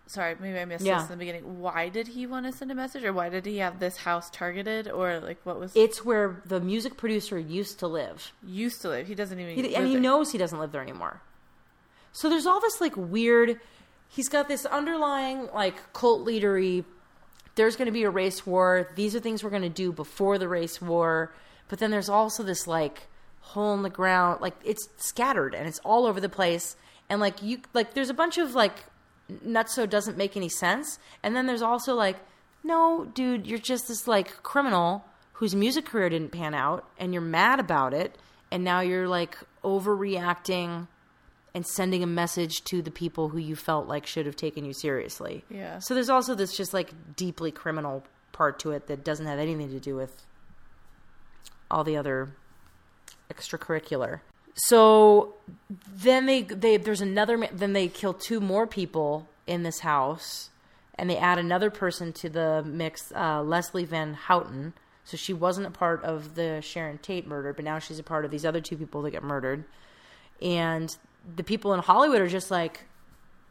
sorry, 0.07 0.37
maybe 0.41 0.59
I 0.59 0.65
missed 0.65 0.85
Yeah. 0.85 1.01
this 1.01 1.05
in 1.05 1.11
the 1.11 1.17
beginning. 1.17 1.61
Why 1.61 1.89
did 1.89 2.09
he 2.09 2.27
want 2.27 2.47
to 2.47 2.53
send 2.53 2.71
a 2.71 2.75
message, 2.75 3.05
or 3.05 3.13
why 3.13 3.29
did 3.29 3.47
he 3.47 3.59
have 3.59 3.79
this 3.81 3.97
house 3.99 4.29
targeted, 4.31 4.89
or 4.89 5.21
like 5.21 5.39
what 5.45 5.59
was 5.59 5.73
it's 5.75 6.05
where 6.05 6.43
the 6.45 6.61
music 6.61 6.97
producer 6.97 7.39
used 7.39 7.79
to 7.79 7.87
live. 7.87 8.33
used 8.45 8.83
to 8.83 8.89
live? 8.89 9.07
He 9.07 9.15
doesn't 9.15 9.39
even. 9.39 9.55
He, 9.55 9.63
live 9.63 9.75
and 9.75 9.87
he 9.87 9.93
there. 9.95 10.03
knows 10.03 10.33
he 10.33 10.39
doesn't 10.39 10.59
live 10.59 10.73
there 10.73 10.83
anymore. 10.83 11.23
So 12.13 12.29
there's 12.29 12.47
all 12.47 12.61
this 12.61 12.81
like 12.81 12.97
weird. 12.97 13.61
He's 14.09 14.29
got 14.29 14.49
this 14.49 14.67
underlying 14.67 15.49
like 15.55 15.93
cult 15.93 16.27
leadery. 16.27 16.85
There's 17.55 17.77
going 17.77 17.87
to 17.87 17.93
be 17.93 18.03
a 18.03 18.11
race 18.11 18.45
war. 18.47 18.89
These 18.97 19.15
are 19.15 19.21
things 19.21 19.45
we're 19.45 19.51
going 19.51 19.63
to 19.63 19.69
do 19.69 19.93
before 19.93 20.39
the 20.39 20.49
race 20.49 20.81
war. 20.83 21.33
But 21.71 21.79
then 21.79 21.93
there's 21.93 22.09
also 22.09 22.43
this 22.43 22.67
like 22.67 23.07
hole 23.41 23.73
in 23.75 23.83
the 23.83 23.91
ground. 23.91 24.41
Like 24.43 24.57
it's 24.65 24.89
scattered 24.97 25.55
and 25.55 25.67
it's 25.67 25.79
all 25.85 26.05
over 26.05 26.21
the 26.21 26.29
place. 26.29 26.77
And 27.09 27.21
like 27.21 27.43
you 27.43 27.61
like 27.73 27.95
there's 27.95 28.11
a 28.11 28.15
bunch 28.15 28.37
of 28.37 28.55
like 28.55 28.75
nutso 29.47 29.89
doesn't 29.89 30.19
make 30.19 30.37
any 30.37 30.49
sense. 30.49 30.99
And 31.23 31.35
then 31.35 31.47
there's 31.47 31.63
also 31.63 31.95
like 31.95 32.17
no, 32.63 33.07
dude, 33.15 33.47
you're 33.47 33.59
just 33.59 33.89
this 33.89 34.07
like 34.09 34.43
criminal 34.43 35.05
whose 35.35 35.55
music 35.55 35.87
career 35.87 36.11
didn't 36.11 36.33
pan 36.33 36.55
out 36.55 36.87
and 36.99 37.15
you're 37.15 37.23
mad 37.23 37.61
about 37.61 37.95
it 37.95 38.19
and 38.51 38.65
now 38.65 38.81
you're 38.81 39.09
like 39.09 39.39
overreacting 39.65 40.89
and 41.55 41.67
sending 41.67 42.03
a 42.03 42.07
message 42.07 42.63
to 42.65 42.83
the 42.83 42.91
people 42.91 43.29
who 43.29 43.39
you 43.39 43.57
felt 43.57 43.87
like 43.87 44.07
should 44.07 44.27
have 44.27 44.37
taken 44.37 44.65
you 44.65 44.73
seriously. 44.73 45.45
Yeah. 45.49 45.79
So 45.79 45.95
there's 45.95 46.11
also 46.11 46.35
this 46.35 46.57
just 46.57 46.75
like 46.75 46.93
deeply 47.17 47.53
criminal 47.53 48.05
part 48.33 48.59
to 48.61 48.73
it 48.73 48.89
that 48.89 49.05
doesn't 49.05 49.27
have 49.27 49.39
anything 49.39 49.71
to 49.71 49.81
do 49.81 49.95
with 49.95 50.27
all 51.71 51.85
the 51.85 51.97
other 51.97 52.31
extracurricular. 53.33 54.21
So 54.55 55.35
then 55.69 56.27
they 56.27 56.43
they 56.43 56.77
there's 56.77 57.01
another 57.01 57.49
then 57.53 57.73
they 57.73 57.89
kill 57.89 58.13
two 58.13 58.41
more 58.41 58.67
people 58.67 59.29
in 59.47 59.63
this 59.63 59.81
house 59.81 60.51
and 60.97 61.09
they 61.09 61.17
add 61.17 61.39
another 61.39 61.71
person 61.71 62.13
to 62.13 62.29
the 62.29 62.63
mix 62.67 63.13
uh, 63.13 63.43
Leslie 63.43 63.85
Van 63.85 64.15
Houten. 64.15 64.75
So 65.05 65.17
she 65.17 65.33
wasn't 65.33 65.67
a 65.67 65.71
part 65.71 66.05
of 66.05 66.35
the 66.35 66.61
Sharon 66.61 66.99
Tate 66.99 67.27
murder, 67.27 67.53
but 67.53 67.65
now 67.65 67.79
she's 67.79 67.99
a 67.99 68.03
part 68.03 68.25
of 68.25 68.31
these 68.31 68.45
other 68.45 68.61
two 68.61 68.77
people 68.77 69.03
that 69.03 69.11
get 69.11 69.23
murdered. 69.23 69.65
And 70.43 70.95
the 71.37 71.43
people 71.43 71.73
in 71.73 71.81
Hollywood 71.81 72.21
are 72.21 72.29
just 72.29 72.51
like, 72.51 72.85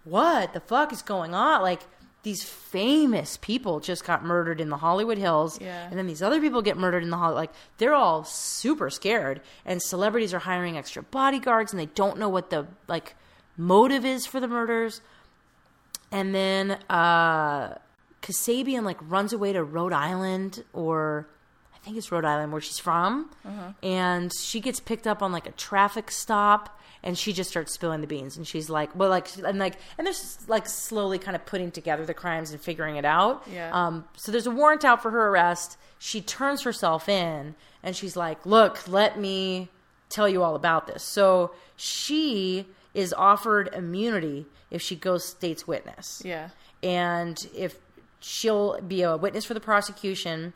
what 0.04 0.54
the 0.54 0.60
fuck 0.60 0.94
is 0.94 1.02
going 1.02 1.34
on? 1.34 1.62
Like 1.62 1.82
these 2.24 2.44
famous 2.44 3.38
people 3.38 3.80
just 3.80 4.04
got 4.06 4.26
murdered 4.26 4.60
in 4.60 4.70
the 4.70 4.78
Hollywood 4.78 5.18
Hills, 5.18 5.60
Yeah. 5.62 5.88
and 5.90 5.98
then 5.98 6.06
these 6.06 6.22
other 6.22 6.42
people 6.42 6.62
get 6.62 6.78
murdered 6.78 7.02
in 7.04 7.10
the 7.10 7.18
Hollywood. 7.18 7.38
Like 7.40 7.54
they're 7.78 7.94
all 7.96 8.24
super 8.26 8.90
scared, 8.90 9.42
and 9.66 9.82
celebrities 9.82 10.34
are 10.34 10.40
hiring 10.40 10.78
extra 10.78 11.02
bodyguards, 11.04 11.72
and 11.72 11.80
they 11.80 11.86
don't 11.88 12.18
know 12.20 12.30
what 12.30 12.50
the 12.50 12.68
like 12.88 13.16
motive 13.58 14.04
is 14.06 14.26
for 14.26 14.40
the 14.40 14.48
murders. 14.48 15.02
And 16.12 16.34
then 16.34 16.72
uh, 16.90 17.76
Kasabian 18.22 18.84
like 18.84 18.98
runs 19.02 19.32
away 19.32 19.54
to 19.54 19.64
Rhode 19.64 19.94
Island, 19.94 20.64
or 20.74 21.28
I 21.74 21.78
think 21.80 21.96
it's 21.98 22.12
Rhode 22.12 22.26
Island 22.26 22.52
where 22.52 22.62
she's 22.62 22.80
from, 22.80 23.30
and 23.84 24.32
she 24.38 24.60
gets 24.60 24.80
picked 24.80 25.08
up 25.08 25.22
on 25.22 25.32
like 25.32 25.48
a 25.48 25.52
traffic 25.52 26.12
stop, 26.12 26.79
and 27.04 27.18
she 27.18 27.32
just 27.34 27.50
starts 27.50 27.74
spilling 27.74 28.02
the 28.02 28.08
beans, 28.08 28.36
and 28.38 28.46
she's 28.48 28.70
like, 28.70 28.94
well, 28.96 29.10
like, 29.10 29.28
and 29.38 29.58
like, 29.60 29.76
and 29.98 30.06
they're 30.06 30.14
like 30.48 30.68
slowly 30.68 31.18
kind 31.20 31.36
of 31.36 31.46
putting 31.46 31.72
together 31.72 32.06
the 32.06 32.14
crimes 32.14 32.52
and 32.52 32.60
figuring 32.62 32.96
it 32.98 33.06
out. 33.06 33.48
Yeah. 33.52 33.70
Um, 33.74 34.06
so 34.18 34.32
there's 34.32 34.48
a 34.48 34.52
warrant 34.52 34.84
out 34.84 35.02
for 35.02 35.12
her 35.12 35.28
arrest. 35.30 35.78
She 36.00 36.22
turns 36.22 36.64
herself 36.64 37.08
in, 37.10 37.56
and 37.84 37.96
she's 37.96 38.16
like, 38.16 38.46
look, 38.46 38.88
let 38.88 39.20
me 39.20 39.70
tell 40.10 40.28
you 40.28 40.44
all 40.44 40.56
about 40.56 40.88
this. 40.88 41.04
So 41.04 41.52
she 41.76 42.66
is 42.94 43.14
offered 43.14 43.70
immunity 43.74 44.46
if 44.72 44.82
she 44.82 44.96
goes 44.96 45.24
state's 45.24 45.68
witness 45.68 46.22
Yeah. 46.26 46.50
and 46.84 47.38
if 47.56 47.76
she'll 48.20 48.82
be 48.82 49.04
a 49.04 49.16
witness 49.16 49.46
for 49.46 49.54
the 49.54 49.60
prosecution, 49.60 50.54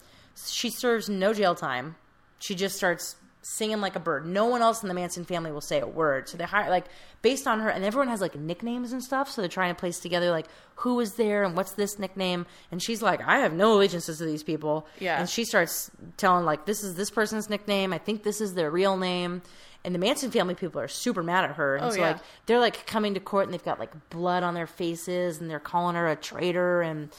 she 0.48 0.70
serves 0.70 1.08
no 1.10 1.34
jail 1.34 1.56
time. 1.56 1.96
She 2.40 2.56
just 2.56 2.76
starts 2.76 3.16
singing 3.46 3.82
like 3.82 3.96
a 3.96 4.00
bird. 4.00 4.26
No 4.26 4.46
one 4.46 4.62
else 4.62 4.82
in 4.82 4.88
the 4.88 4.96
Manson 4.96 5.26
family 5.26 5.52
will 5.52 5.62
say 5.62 5.80
a 5.82 5.86
word. 5.86 6.28
So 6.30 6.38
they 6.38 6.46
hire 6.46 6.70
like 6.70 6.86
based 7.22 7.46
on 7.46 7.60
her, 7.60 7.70
and 7.70 7.84
everyone 7.84 8.08
has 8.08 8.22
like 8.22 8.36
nicknames 8.36 8.92
and 8.94 9.04
stuff. 9.04 9.30
So 9.30 9.42
they're 9.42 9.50
trying 9.50 9.76
to 9.76 9.80
place 9.80 10.00
together 10.00 10.32
like 10.32 10.48
who 10.78 10.96
was 10.96 11.14
there 11.16 11.44
and 11.44 11.56
what's 11.56 11.74
this 11.74 12.00
nickname. 12.00 12.46
And 12.72 12.82
she's 12.82 13.02
like, 13.02 13.22
I 13.22 13.40
have 13.40 13.54
no 13.54 13.74
allegiances 13.74 14.18
to 14.18 14.26
these 14.26 14.44
people. 14.44 14.88
Yeah. 15.00 15.20
And 15.20 15.30
she 15.30 15.44
starts 15.46 15.92
telling 16.18 16.46
like 16.46 16.66
this 16.66 16.84
is 16.84 16.96
this 16.96 17.10
person's 17.12 17.50
nickname. 17.50 17.94
I 17.94 17.98
think 17.98 18.24
this 18.24 18.42
is 18.42 18.54
their 18.54 18.72
real 18.72 18.98
name. 18.98 19.42
And 19.86 19.94
the 19.94 20.00
Manson 20.00 20.32
family 20.32 20.56
people 20.56 20.80
are 20.80 20.88
super 20.88 21.22
mad 21.22 21.44
at 21.44 21.58
her. 21.58 21.76
And 21.76 21.86
Oh, 21.86 21.90
so 21.90 21.98
yeah. 21.98 22.12
like 22.14 22.18
they're 22.46 22.60
like 22.62 22.88
coming 22.88 23.14
to 23.16 23.20
court 23.20 23.44
and 23.46 23.54
they've 23.54 23.62
got 23.66 23.80
like 23.80 24.10
blood 24.10 24.42
on 24.44 24.54
their 24.54 24.66
faces 24.68 25.42
and 25.42 25.50
they're 25.50 25.60
calling 25.60 25.98
her 25.98 26.08
a 26.08 26.16
traitor 26.16 26.82
and 26.82 27.10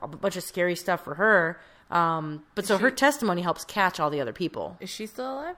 a 0.00 0.06
bunch 0.06 0.36
of 0.36 0.44
scary 0.44 0.76
stuff 0.76 1.02
for 1.02 1.14
her. 1.16 1.58
Um, 1.90 2.44
but 2.54 2.66
so 2.66 2.78
her 2.78 2.90
testimony 2.90 3.42
helps 3.42 3.64
catch 3.64 4.00
all 4.00 4.10
the 4.10 4.20
other 4.20 4.32
people. 4.32 4.76
Is 4.80 4.90
she 4.90 5.06
still 5.06 5.34
alive? 5.34 5.56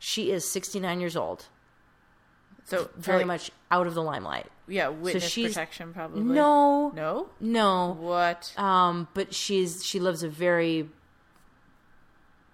She 0.00 0.30
is 0.32 0.48
69 0.48 1.00
years 1.00 1.16
old, 1.16 1.46
So 2.64 2.88
very 2.96 3.18
like, 3.18 3.26
much 3.26 3.50
out 3.70 3.86
of 3.86 3.94
the 3.94 4.02
limelight. 4.02 4.46
Yeah, 4.66 4.88
witness 4.88 5.24
she's- 5.24 5.52
protection 5.52 5.92
probably. 5.94 6.22
No, 6.22 6.90
No. 6.90 7.28
no. 7.40 7.96
What? 7.98 8.52
Um, 8.58 9.08
but 9.14 9.34
she's 9.34 9.84
she 9.84 9.98
lives 10.00 10.22
a 10.22 10.28
very 10.28 10.88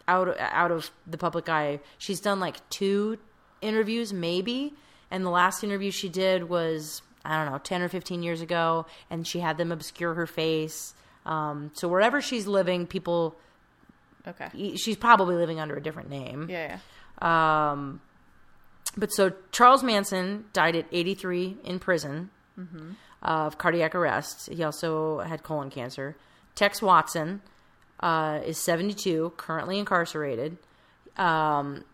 out 0.07 0.37
out 0.39 0.71
of 0.71 0.91
the 1.07 1.19
public 1.19 1.49
eye. 1.49 1.81
She's 1.99 2.21
done 2.21 2.41
like 2.41 2.67
two 2.71 3.19
interviews, 3.61 4.13
maybe, 4.13 4.75
and 5.11 5.25
the 5.25 5.31
last 5.31 5.65
interview 5.65 5.91
she 5.91 6.09
did 6.09 6.49
was 6.49 7.03
I 7.25 7.43
don't 7.43 7.51
know, 7.53 7.59
ten 7.59 7.81
or 7.83 7.89
fifteen 7.89 8.23
years 8.23 8.41
ago, 8.43 8.87
and 9.11 9.27
she 9.27 9.41
had 9.41 9.57
them 9.59 9.73
obscure 9.73 10.15
her 10.15 10.27
face. 10.27 10.95
Um, 11.27 11.71
so 11.75 11.89
wherever 11.89 12.21
she's 12.21 12.47
living, 12.47 12.87
people 12.87 13.37
Okay. 14.27 14.75
she's 14.77 14.97
probably 14.97 15.37
living 15.37 15.61
under 15.61 15.77
a 15.77 15.83
different 15.83 16.09
name. 16.11 16.49
Yeah. 16.51 16.79
Yeah. 17.23 17.71
Um, 17.73 18.01
but 18.97 19.11
so 19.13 19.33
Charles 19.51 19.83
Manson 19.83 20.45
died 20.53 20.77
at 20.77 20.87
83 20.93 21.59
in 21.65 21.79
prison 21.79 22.31
of 23.23 23.59
cardiac 23.59 23.95
arrest. 23.95 24.49
He 24.51 24.63
also 24.63 25.19
had 25.21 25.43
colon 25.43 25.71
cancer. 25.71 26.17
Tex 26.55 26.81
Watson 26.81 27.43
uh, 28.01 28.41
is 28.45 28.59
72, 28.59 29.33
currently 29.37 29.79
incarcerated. 29.79 30.59
Um, 31.17 31.85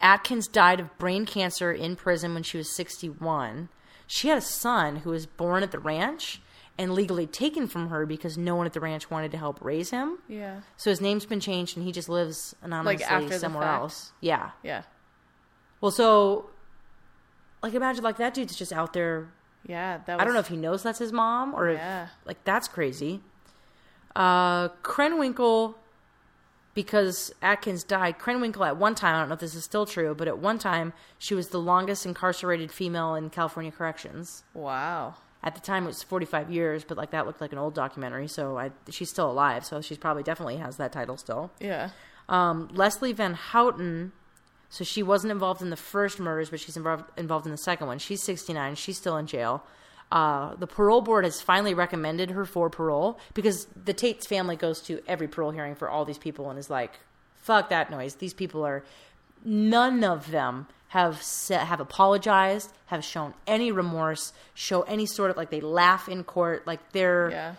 Atkins 0.00 0.46
died 0.48 0.80
of 0.80 0.96
brain 0.98 1.26
cancer 1.26 1.72
in 1.72 1.96
prison 1.96 2.34
when 2.34 2.42
she 2.42 2.56
was 2.58 2.74
61. 2.76 3.68
She 4.06 4.28
had 4.28 4.38
a 4.38 4.42
son 4.42 4.96
who 4.96 5.10
was 5.10 5.26
born 5.26 5.62
at 5.62 5.70
the 5.72 5.78
ranch 5.78 6.40
and 6.82 6.92
legally 6.94 7.26
taken 7.26 7.66
from 7.68 7.88
her 7.90 8.04
because 8.04 8.36
no 8.36 8.56
one 8.56 8.66
at 8.66 8.72
the 8.72 8.80
ranch 8.80 9.10
wanted 9.10 9.30
to 9.30 9.38
help 9.38 9.60
raise 9.62 9.90
him. 9.90 10.18
Yeah. 10.28 10.60
So 10.76 10.90
his 10.90 11.00
name's 11.00 11.24
been 11.24 11.38
changed 11.40 11.76
and 11.76 11.86
he 11.86 11.92
just 11.92 12.08
lives 12.08 12.54
anonymously 12.60 13.04
after 13.04 13.38
somewhere 13.38 13.64
else. 13.64 14.12
Yeah. 14.20 14.50
Yeah. 14.64 14.82
Well, 15.80 15.92
so 15.92 16.50
like 17.62 17.74
imagine 17.74 18.02
like 18.02 18.16
that 18.16 18.34
dude's 18.34 18.56
just 18.56 18.72
out 18.72 18.92
there. 18.92 19.28
Yeah. 19.66 19.98
That 20.06 20.14
was, 20.16 20.20
I 20.22 20.24
don't 20.24 20.34
know 20.34 20.40
if 20.40 20.48
he 20.48 20.56
knows 20.56 20.82
that's 20.82 20.98
his 20.98 21.12
mom 21.12 21.54
or 21.54 21.70
Yeah. 21.70 22.04
if 22.04 22.10
like 22.26 22.42
that's 22.44 22.66
crazy. 22.68 23.20
Uh 24.16 24.68
Krenwinkel 24.82 25.76
because 26.74 27.32
Atkins 27.42 27.84
died. 27.84 28.18
Krenwinkel 28.18 28.66
at 28.66 28.76
one 28.76 28.94
time, 28.94 29.14
I 29.14 29.20
don't 29.20 29.28
know 29.28 29.34
if 29.34 29.40
this 29.40 29.54
is 29.54 29.62
still 29.64 29.84
true, 29.86 30.14
but 30.14 30.26
at 30.26 30.38
one 30.38 30.58
time 30.58 30.94
she 31.18 31.34
was 31.34 31.48
the 31.48 31.60
longest 31.60 32.06
incarcerated 32.06 32.72
female 32.72 33.14
in 33.14 33.30
California 33.30 33.70
corrections. 33.70 34.42
Wow. 34.54 35.14
At 35.44 35.54
the 35.54 35.60
time 35.60 35.84
it 35.84 35.88
was 35.88 36.02
45 36.02 36.50
years, 36.50 36.84
but 36.84 36.96
like 36.96 37.10
that 37.10 37.26
looked 37.26 37.40
like 37.40 37.52
an 37.52 37.58
old 37.58 37.74
documentary, 37.74 38.28
so 38.28 38.58
I 38.58 38.70
she's 38.90 39.10
still 39.10 39.30
alive, 39.30 39.64
so 39.64 39.80
she's 39.80 39.98
probably 39.98 40.22
definitely 40.22 40.56
has 40.56 40.76
that 40.76 40.92
title 40.92 41.16
still. 41.16 41.50
Yeah. 41.60 41.90
Um, 42.28 42.68
Leslie 42.72 43.12
Van 43.12 43.34
Houten, 43.34 44.12
so 44.70 44.84
she 44.84 45.02
wasn't 45.02 45.32
involved 45.32 45.60
in 45.60 45.70
the 45.70 45.76
first 45.76 46.20
murders, 46.20 46.50
but 46.50 46.60
she's 46.60 46.76
involved 46.76 47.04
involved 47.16 47.46
in 47.46 47.52
the 47.52 47.58
second 47.58 47.88
one. 47.88 47.98
She's 47.98 48.22
69. 48.22 48.76
She's 48.76 48.96
still 48.96 49.16
in 49.16 49.26
jail. 49.26 49.64
Uh, 50.12 50.54
the 50.56 50.66
parole 50.66 51.00
board 51.00 51.24
has 51.24 51.40
finally 51.40 51.74
recommended 51.74 52.30
her 52.30 52.44
for 52.44 52.68
parole 52.68 53.18
because 53.34 53.66
the 53.74 53.94
Tate's 53.94 54.26
family 54.26 54.56
goes 54.56 54.80
to 54.82 55.02
every 55.08 55.26
parole 55.26 55.50
hearing 55.50 55.74
for 55.74 55.88
all 55.88 56.04
these 56.04 56.18
people 56.18 56.50
and 56.50 56.58
is 56.58 56.70
like, 56.70 57.00
"Fuck 57.34 57.70
that 57.70 57.90
noise. 57.90 58.16
These 58.16 58.34
people 58.34 58.64
are 58.64 58.84
none 59.44 60.04
of 60.04 60.30
them 60.30 60.68
have 60.92 61.22
have 61.50 61.80
apologized, 61.80 62.70
have 62.86 63.02
shown 63.04 63.32
any 63.46 63.72
remorse, 63.72 64.32
show 64.54 64.82
any 64.82 65.06
sort 65.06 65.30
of 65.30 65.36
like 65.36 65.50
they 65.50 65.60
laugh 65.60 66.08
in 66.08 66.22
court, 66.24 66.66
like 66.66 66.80
they're 66.92 67.30
Yeah. 67.30 67.54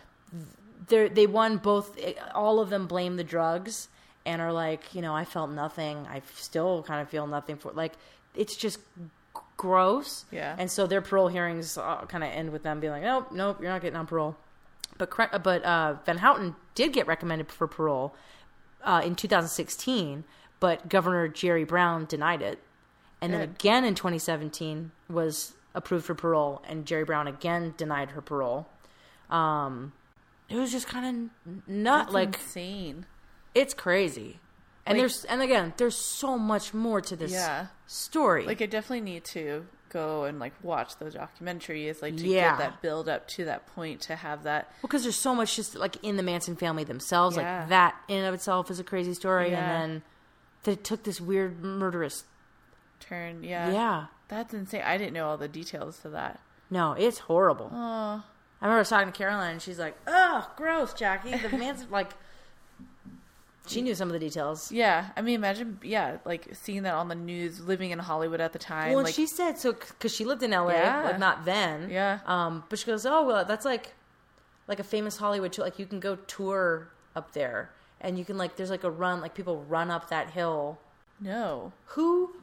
they 0.87 1.09
they 1.09 1.27
won 1.27 1.57
both 1.57 1.97
all 2.35 2.59
of 2.59 2.69
them 2.69 2.85
blame 2.87 3.15
the 3.17 3.23
drugs 3.23 3.87
and 4.25 4.41
are 4.41 4.53
like 4.53 4.93
you 4.95 5.01
know 5.01 5.13
i 5.15 5.25
felt 5.25 5.49
nothing 5.49 5.95
i 6.15 6.21
still 6.35 6.83
kind 6.83 7.01
of 7.01 7.09
feel 7.09 7.27
nothing 7.27 7.57
for 7.57 7.71
like 7.73 7.93
it's 8.35 8.55
just 8.55 8.79
gross 9.57 10.25
Yeah. 10.31 10.55
and 10.57 10.69
so 10.71 10.87
their 10.87 11.01
parole 11.01 11.27
hearings 11.27 11.77
uh, 11.77 12.05
kind 12.07 12.23
of 12.23 12.29
end 12.31 12.51
with 12.51 12.63
them 12.63 12.79
being 12.79 12.91
like 12.93 13.03
nope 13.03 13.31
nope 13.31 13.57
you're 13.61 13.69
not 13.71 13.81
getting 13.81 13.97
on 13.97 14.07
parole 14.07 14.35
but 14.97 15.09
Cre- 15.09 15.37
but 15.41 15.63
uh, 15.63 15.95
van 16.05 16.17
houten 16.19 16.55
did 16.75 16.93
get 16.93 17.07
recommended 17.07 17.51
for 17.51 17.67
parole 17.67 18.13
uh, 18.83 19.01
in 19.03 19.15
2016 19.15 20.23
but 20.59 20.87
Governor 20.87 21.27
Jerry 21.27 21.65
Brown 21.65 22.05
denied 22.05 22.41
it. 22.41 22.57
And 23.23 23.33
then 23.33 23.39
Good. 23.41 23.49
again 23.51 23.85
in 23.85 23.95
2017 23.95 24.91
was 25.09 25.53
approved 25.73 26.05
for 26.05 26.13
parole, 26.15 26.61
and 26.67 26.85
Jerry 26.85 27.03
Brown 27.05 27.27
again 27.27 27.73
denied 27.77 28.11
her 28.11 28.21
parole. 28.21 28.67
Um, 29.29 29.93
it 30.49 30.55
was 30.57 30.71
just 30.71 30.87
kind 30.87 31.31
of 31.45 31.67
not 31.67 32.05
That's 32.07 32.13
like 32.13 32.35
insane. 32.35 33.05
it's 33.55 33.73
crazy. 33.73 34.39
And 34.85 34.97
Like- 34.97 35.01
there's 35.03 35.25
and 35.25 35.41
again, 35.41 35.73
there's 35.77 35.97
so 35.97 36.37
much 36.37 36.73
more 36.73 36.99
to 37.01 37.15
this 37.15 37.31
Yeah. 37.31 37.67
story. 37.87 38.45
Like 38.45 38.61
I 38.61 38.65
definitely 38.65 39.01
need 39.01 39.23
to 39.25 39.65
go 39.89 40.25
and 40.25 40.39
like 40.39 40.53
watch 40.61 40.97
those 40.97 41.15
documentaries, 41.15 42.01
like 42.01 42.17
to 42.17 42.27
Yeah. 42.27 42.51
get 42.51 42.57
that 42.59 42.81
build 42.81 43.07
up 43.07 43.27
to 43.29 43.45
that 43.45 43.65
point 43.67 44.01
to 44.01 44.15
have 44.17 44.43
that. 44.43 44.71
because 44.81 45.03
there's 45.03 45.15
so 45.15 45.33
much 45.33 45.55
just 45.55 45.75
like 45.75 45.95
in 46.03 46.17
the 46.17 46.23
Manson 46.23 46.55
family 46.57 46.83
themselves, 46.83 47.37
Yeah. 47.37 47.59
like 47.61 47.69
that 47.69 47.95
in 48.09 48.17
and 48.17 48.27
of 48.27 48.33
itself 48.33 48.69
is 48.69 48.79
a 48.79 48.83
crazy 48.83 49.13
story, 49.13 49.51
Yeah. 49.51 49.59
and 49.59 49.71
then 49.93 50.03
that 50.63 50.71
it 50.71 50.83
took 50.83 51.03
this 51.03 51.21
weird 51.21 51.63
murderous. 51.63 52.25
Turn, 53.07 53.43
yeah, 53.43 53.71
Yeah, 53.71 54.05
that's 54.27 54.53
insane. 54.53 54.81
I 54.85 54.97
didn't 54.97 55.13
know 55.13 55.27
all 55.27 55.37
the 55.37 55.47
details 55.47 55.99
to 55.99 56.09
that. 56.09 56.39
no, 56.69 56.93
it's 56.93 57.19
horrible. 57.19 57.69
Oh, 57.73 58.23
I 58.61 58.65
remember 58.65 58.83
talking 58.85 59.11
to 59.11 59.17
Caroline, 59.17 59.51
and 59.53 59.61
she's 59.61 59.77
like, 59.79 59.95
"Oh, 60.07 60.49
gross, 60.55 60.93
Jackie." 60.93 61.35
The 61.37 61.49
man's 61.57 61.85
like, 61.91 62.11
she 63.67 63.81
knew 63.81 63.95
some 63.95 64.09
of 64.09 64.13
the 64.13 64.19
details. 64.19 64.71
yeah. 64.71 65.09
I 65.15 65.21
mean, 65.21 65.35
imagine, 65.35 65.79
yeah, 65.83 66.17
like 66.25 66.47
seeing 66.53 66.83
that 66.83 66.93
on 66.95 67.07
the 67.07 67.15
news, 67.15 67.61
living 67.61 67.91
in 67.91 67.99
Hollywood 67.99 68.41
at 68.41 68.51
the 68.53 68.59
time. 68.59 68.93
Well, 68.93 69.03
like, 69.03 69.13
she 69.13 69.25
said 69.25 69.57
so 69.57 69.73
because 69.73 70.13
she 70.13 70.25
lived 70.25 70.43
in 70.43 70.51
L.A. 70.53 70.73
Yeah. 70.73 71.03
Like 71.03 71.19
not 71.19 71.45
then. 71.45 71.89
Yeah. 71.89 72.19
Um, 72.25 72.63
but 72.69 72.79
she 72.79 72.85
goes, 72.85 73.05
"Oh 73.05 73.25
well, 73.25 73.45
that's 73.45 73.65
like, 73.65 73.93
like 74.67 74.79
a 74.79 74.83
famous 74.83 75.17
Hollywood 75.17 75.53
tour. 75.53 75.65
Like 75.65 75.79
you 75.79 75.85
can 75.85 75.99
go 76.01 76.15
tour 76.27 76.89
up 77.15 77.33
there, 77.33 77.69
and 78.01 78.17
you 78.17 78.25
can 78.25 78.37
like, 78.37 78.55
there's 78.57 78.69
like 78.71 78.83
a 78.83 78.91
run, 78.91 79.21
like 79.21 79.33
people 79.33 79.63
run 79.69 79.89
up 79.91 80.09
that 80.09 80.31
hill. 80.31 80.77
no, 81.19 81.71
Who? 81.87 82.35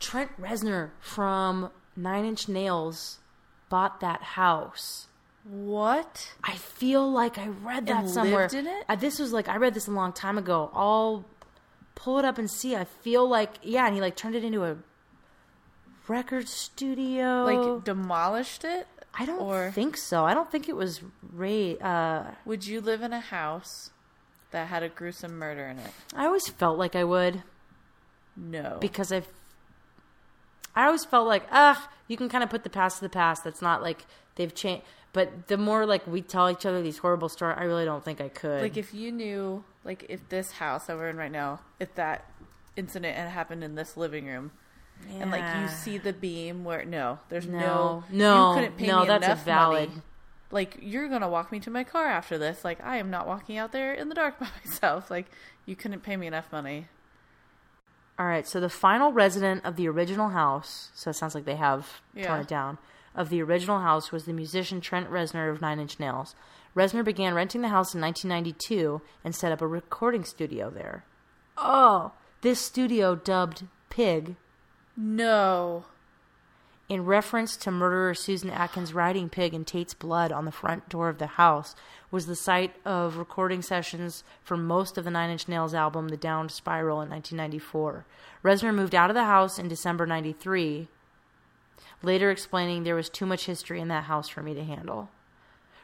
Trent 0.00 0.30
Reznor 0.40 0.90
from 1.00 1.70
Nine 1.96 2.24
Inch 2.24 2.48
Nails 2.48 3.18
bought 3.68 4.00
that 4.00 4.22
house. 4.22 5.08
what? 5.44 6.34
I 6.42 6.54
feel 6.56 7.10
like 7.10 7.38
I 7.38 7.46
read 7.48 7.86
that 7.86 8.00
And 8.04 8.10
somewhere. 8.10 8.42
lived 8.42 8.54
in 8.54 8.66
it? 8.66 8.84
Uh, 8.88 8.96
this 8.96 9.18
was 9.18 9.32
like 9.32 9.48
I 9.48 9.56
read 9.56 9.74
this 9.74 9.86
a 9.86 9.92
long 9.92 10.12
time 10.12 10.38
ago. 10.38 10.70
I'll 10.74 11.24
pull 11.94 12.18
it 12.18 12.24
up 12.24 12.36
and 12.38 12.50
see. 12.50 12.74
I 12.76 12.84
feel 12.84 13.28
like 13.28 13.54
yeah, 13.62 13.86
and 13.86 13.94
he 13.94 14.00
like 14.00 14.16
turned 14.16 14.34
it 14.34 14.44
into 14.44 14.64
a 14.64 14.76
record 16.08 16.48
studio. 16.48 17.44
Like 17.44 17.84
demolished 17.84 18.64
it? 18.64 18.86
I 19.18 19.24
don't 19.24 19.40
or- 19.40 19.70
think 19.72 19.96
so. 19.96 20.24
I 20.24 20.34
don't 20.34 20.50
think 20.50 20.68
it 20.68 20.76
was 20.76 21.00
Ray. 21.32 21.78
Uh, 21.78 22.24
Would 22.44 22.66
you 22.66 22.80
live 22.80 23.02
in 23.02 23.12
a 23.12 23.20
house 23.20 23.90
that 24.50 24.66
had 24.68 24.82
a 24.82 24.88
gruesome 24.88 25.38
murder 25.38 25.66
in 25.66 25.78
it? 25.78 25.90
I 26.14 26.26
always 26.26 26.46
felt 26.48 26.76
like 26.78 26.94
I 26.94 27.04
would 27.04 27.42
No. 28.36 28.78
because 28.80 29.10
I. 29.12 29.22
I 30.76 30.84
always 30.86 31.04
felt 31.04 31.26
like 31.26 31.46
ah, 31.50 31.88
you 32.06 32.16
can 32.16 32.28
kind 32.28 32.44
of 32.44 32.50
put 32.50 32.62
the 32.62 32.70
past 32.70 32.98
to 32.98 33.02
the 33.04 33.08
past. 33.08 33.42
That's 33.42 33.62
not 33.62 33.82
like 33.82 34.06
they've 34.36 34.54
changed. 34.54 34.84
But 35.12 35.48
the 35.48 35.56
more 35.56 35.86
like 35.86 36.06
we 36.06 36.20
tell 36.20 36.50
each 36.50 36.66
other 36.66 36.82
these 36.82 36.98
horrible 36.98 37.30
stories, 37.30 37.56
I 37.58 37.64
really 37.64 37.86
don't 37.86 38.04
think 38.04 38.20
I 38.20 38.28
could. 38.28 38.60
like 38.60 38.76
if 38.76 38.92
you 38.92 39.10
knew, 39.10 39.64
like 39.82 40.04
if 40.10 40.28
this 40.28 40.52
house 40.52 40.86
that 40.86 40.96
we're 40.96 41.08
in 41.08 41.16
right 41.16 41.32
now, 41.32 41.60
if 41.80 41.94
that 41.94 42.30
incident 42.76 43.16
had 43.16 43.30
happened 43.30 43.64
in 43.64 43.74
this 43.76 43.96
living 43.96 44.26
room, 44.26 44.50
and 45.18 45.30
like 45.30 45.44
you 45.60 45.68
see 45.68 45.96
the 45.98 46.12
beam 46.12 46.64
where 46.64 46.84
no, 46.84 47.18
there's 47.30 47.46
no, 47.46 47.58
No, 47.58 48.04
no, 48.10 48.48
you 48.50 48.60
couldn't 48.60 48.76
pay 48.76 48.86
no, 48.88 49.00
me 49.00 49.06
that's 49.06 49.24
enough 49.26 49.44
valid- 49.44 49.88
money. 49.88 50.02
Like 50.50 50.78
you're 50.80 51.08
gonna 51.08 51.28
walk 51.28 51.50
me 51.50 51.58
to 51.60 51.70
my 51.70 51.82
car 51.82 52.04
after 52.06 52.36
this. 52.38 52.64
Like 52.64 52.84
I 52.84 52.98
am 52.98 53.10
not 53.10 53.26
walking 53.26 53.56
out 53.56 53.72
there 53.72 53.94
in 53.94 54.08
the 54.10 54.14
dark 54.14 54.38
by 54.40 54.48
myself. 54.64 55.10
Like 55.10 55.26
you 55.64 55.74
couldn't 55.76 56.02
pay 56.02 56.16
me 56.16 56.26
enough 56.26 56.52
money. 56.52 56.86
All 58.18 58.26
right, 58.26 58.46
so 58.46 58.60
the 58.60 58.70
final 58.70 59.12
resident 59.12 59.64
of 59.64 59.76
the 59.76 59.88
original 59.88 60.30
house, 60.30 60.90
so 60.94 61.10
it 61.10 61.14
sounds 61.14 61.34
like 61.34 61.44
they 61.44 61.56
have 61.56 62.00
torn 62.22 62.40
it 62.40 62.48
down, 62.48 62.78
of 63.14 63.28
the 63.28 63.42
original 63.42 63.80
house 63.80 64.10
was 64.10 64.24
the 64.24 64.32
musician 64.32 64.80
Trent 64.80 65.10
Reznor 65.10 65.50
of 65.50 65.60
Nine 65.60 65.78
Inch 65.78 65.98
Nails. 66.00 66.34
Reznor 66.74 67.04
began 67.04 67.34
renting 67.34 67.62
the 67.62 67.68
house 67.68 67.94
in 67.94 68.00
1992 68.00 69.00
and 69.24 69.34
set 69.34 69.52
up 69.52 69.60
a 69.60 69.66
recording 69.66 70.24
studio 70.24 70.70
there. 70.70 71.04
Oh, 71.58 72.12
this 72.42 72.60
studio 72.60 73.14
dubbed 73.14 73.66
Pig 73.90 74.36
No. 74.96 75.84
In 76.88 77.04
reference 77.04 77.56
to 77.56 77.72
murderer 77.72 78.14
Susan 78.14 78.48
Atkins 78.48 78.94
riding 78.94 79.28
Pig 79.28 79.52
in 79.52 79.64
Tate's 79.64 79.92
blood 79.92 80.30
on 80.30 80.44
the 80.44 80.52
front 80.52 80.88
door 80.88 81.08
of 81.08 81.18
the 81.18 81.26
house, 81.26 81.74
was 82.12 82.26
the 82.26 82.36
site 82.36 82.76
of 82.84 83.16
recording 83.16 83.60
sessions 83.60 84.22
for 84.44 84.56
most 84.56 84.96
of 84.96 85.04
the 85.04 85.10
Nine 85.10 85.30
Inch 85.30 85.48
Nails 85.48 85.74
album, 85.74 86.08
The 86.08 86.16
Downward 86.16 86.52
Spiral, 86.52 87.00
in 87.00 87.10
1994. 87.10 88.06
Reznor 88.44 88.72
moved 88.72 88.94
out 88.94 89.10
of 89.10 89.14
the 89.14 89.24
house 89.24 89.58
in 89.58 89.66
December 89.66 90.06
93, 90.06 90.86
later 92.04 92.30
explaining 92.30 92.84
there 92.84 92.94
was 92.94 93.08
too 93.08 93.26
much 93.26 93.46
history 93.46 93.80
in 93.80 93.88
that 93.88 94.04
house 94.04 94.28
for 94.28 94.42
me 94.42 94.54
to 94.54 94.62
handle. 94.62 95.10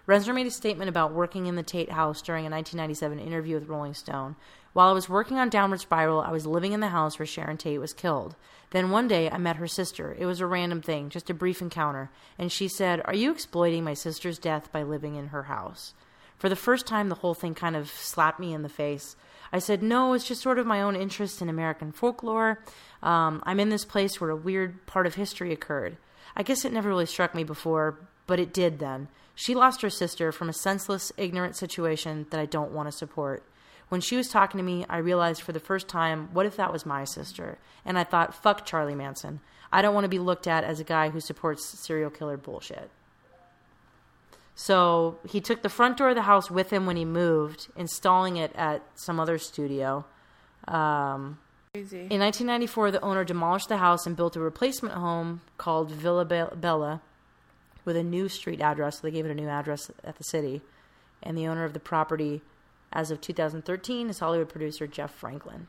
Reznor 0.07 0.35
made 0.35 0.47
a 0.47 0.51
statement 0.51 0.89
about 0.89 1.13
working 1.13 1.47
in 1.47 1.55
the 1.55 1.63
Tate 1.63 1.93
house 1.93 2.23
during 2.23 2.45
a 2.45 2.51
1997 2.51 3.21
interview 3.21 3.55
with 3.55 3.69
Rolling 3.69 3.95
Stone. 3.95 4.35
While 4.73 4.89
I 4.89 4.93
was 4.93 5.09
working 5.09 5.39
on 5.39 5.49
Downward 5.49 5.81
Spiral, 5.81 6.23
I 6.23 6.33
was 6.33 6.47
living 6.47 6.73
in 6.73 6.81
the 6.81 6.89
house 6.89 7.19
where 7.19 7.27
Sharon 7.27 7.57
Tate 7.57 7.81
was 7.81 7.93
killed. 7.93 8.35
Then 8.71 8.91
one 8.91 9.07
day 9.07 9.31
I 9.31 9.39
met 9.39 9.57
her 9.57 9.69
sister. 9.69 10.17
It 10.19 10.27
was 10.27 10.41
a 10.41 10.47
random 10.47 10.83
thing, 10.83 11.09
just 11.09 11.31
a 11.31 11.35
brief 11.35 11.61
encounter, 11.61 12.11
and 12.39 12.51
she 12.51 12.67
said, 12.69 13.03
Are 13.05 13.15
you 13.15 13.31
exploiting 13.31 13.85
my 13.85 13.95
sister's 13.95 14.39
death 14.39 14.73
by 14.73 14.83
living 14.83 15.15
in 15.15 15.29
her 15.29 15.45
house? 15.45 15.95
For 16.37 16.49
the 16.49 16.57
first 16.57 16.87
time, 16.87 17.09
the 17.09 17.17
whole 17.17 17.35
thing 17.35 17.55
kind 17.55 17.77
of 17.77 17.89
slapped 17.89 18.41
me 18.41 18.53
in 18.53 18.63
the 18.63 18.69
face. 18.69 19.15
I 19.53 19.61
said, 19.61 19.83
No, 19.83 20.15
it's 20.15 20.27
just 20.27 20.43
sort 20.43 20.59
of 20.59 20.67
my 20.67 20.83
own 20.83 20.97
interest 20.97 21.41
in 21.41 21.49
American 21.49 21.93
folklore. 21.93 22.65
Um, 23.03 23.43
I'm 23.45 23.61
in 23.61 23.69
this 23.69 23.85
place 23.85 24.21
where 24.21 24.31
a 24.31 24.37
weird 24.37 24.85
part 24.87 25.07
of 25.07 25.15
history 25.15 25.53
occurred. 25.53 25.99
I 26.35 26.43
guess 26.43 26.65
it 26.65 26.73
never 26.73 26.89
really 26.89 27.07
struck 27.07 27.35
me 27.35 27.45
before, 27.45 28.01
but 28.27 28.41
it 28.41 28.53
did 28.53 28.79
then. 28.79 29.09
She 29.35 29.55
lost 29.55 29.83
her 29.83 29.91
sister 29.91 30.31
from 30.33 30.49
a 30.49 30.53
senseless, 30.53 31.13
ignorant 31.17 31.57
situation 31.57 32.27
that 32.31 32.41
I 32.41 32.47
don't 32.47 32.73
want 32.73 32.89
to 32.89 32.93
support. 32.93 33.45
When 33.89 34.01
she 34.01 34.17
was 34.17 34.29
talking 34.29 34.59
to 34.59 34.65
me, 34.65 34.87
I 34.89 34.99
realized 34.99 35.43
for 35.43 35.53
the 35.53 35.61
first 35.61 35.89
time, 35.89 36.29
what 36.33 36.47
if 36.47 36.57
that 36.57 36.73
was 36.73 36.87
my 36.87 37.05
sister? 37.05 37.59
And 37.85 37.99
I 37.99 38.05
thought, 38.05 38.35
fuck 38.35 38.65
Charlie 38.65 38.95
Manson. 38.95 39.41
I 39.73 39.83
don't 39.83 39.95
want 39.95 40.05
to 40.05 40.09
be 40.09 40.19
looked 40.19 40.47
at 40.47 40.65
as 40.65 40.81
a 40.81 40.85
guy 40.85 41.11
who 41.11 41.21
supports 41.21 41.79
serial 41.79 42.11
killer 42.11 42.37
bullshit. 42.37 42.91
So 44.55 45.19
he 45.29 45.41
took 45.41 45.63
the 45.63 45.69
front 45.69 45.97
door 45.97 46.11
of 46.11 46.15
the 46.15 46.23
house 46.23 46.51
with 46.51 46.71
him 46.71 46.87
when 46.87 46.97
he 46.97 47.05
moved, 47.05 47.69
installing 47.77 48.37
it 48.37 48.53
at 48.55 48.83
some 48.95 49.19
other 49.19 49.39
studio. 49.39 50.05
Um, 50.69 51.39
Crazy. 51.73 52.07
in 52.11 52.21
1994, 52.21 52.91
the 52.93 53.01
owner 53.01 53.25
demolished 53.25 53.69
the 53.69 53.79
house 53.79 54.07
and 54.07 54.15
built 54.15 54.37
a 54.37 54.41
replacement 54.41 54.95
home 54.95 55.41
called 55.57 55.91
Villa 55.91 56.25
Bella 56.25 57.01
with 57.85 57.97
a 57.97 58.03
new 58.03 58.29
street 58.29 58.61
address. 58.61 58.97
So 58.97 59.03
they 59.03 59.11
gave 59.11 59.25
it 59.27 59.31
a 59.31 59.35
new 59.35 59.49
address 59.49 59.91
at 60.05 60.17
the 60.17 60.25
city. 60.25 60.63
And 61.23 61.37
the 61.39 61.47
owner 61.47 61.65
of 61.65 61.73
the 61.73 61.81
property, 61.81 62.43
as 62.93 63.11
of 63.11 63.21
2013, 63.21 64.09
is 64.11 64.19
Hollywood 64.19 64.49
producer 64.49 64.87
Jeff 64.87 65.13
Franklin. 65.15 65.69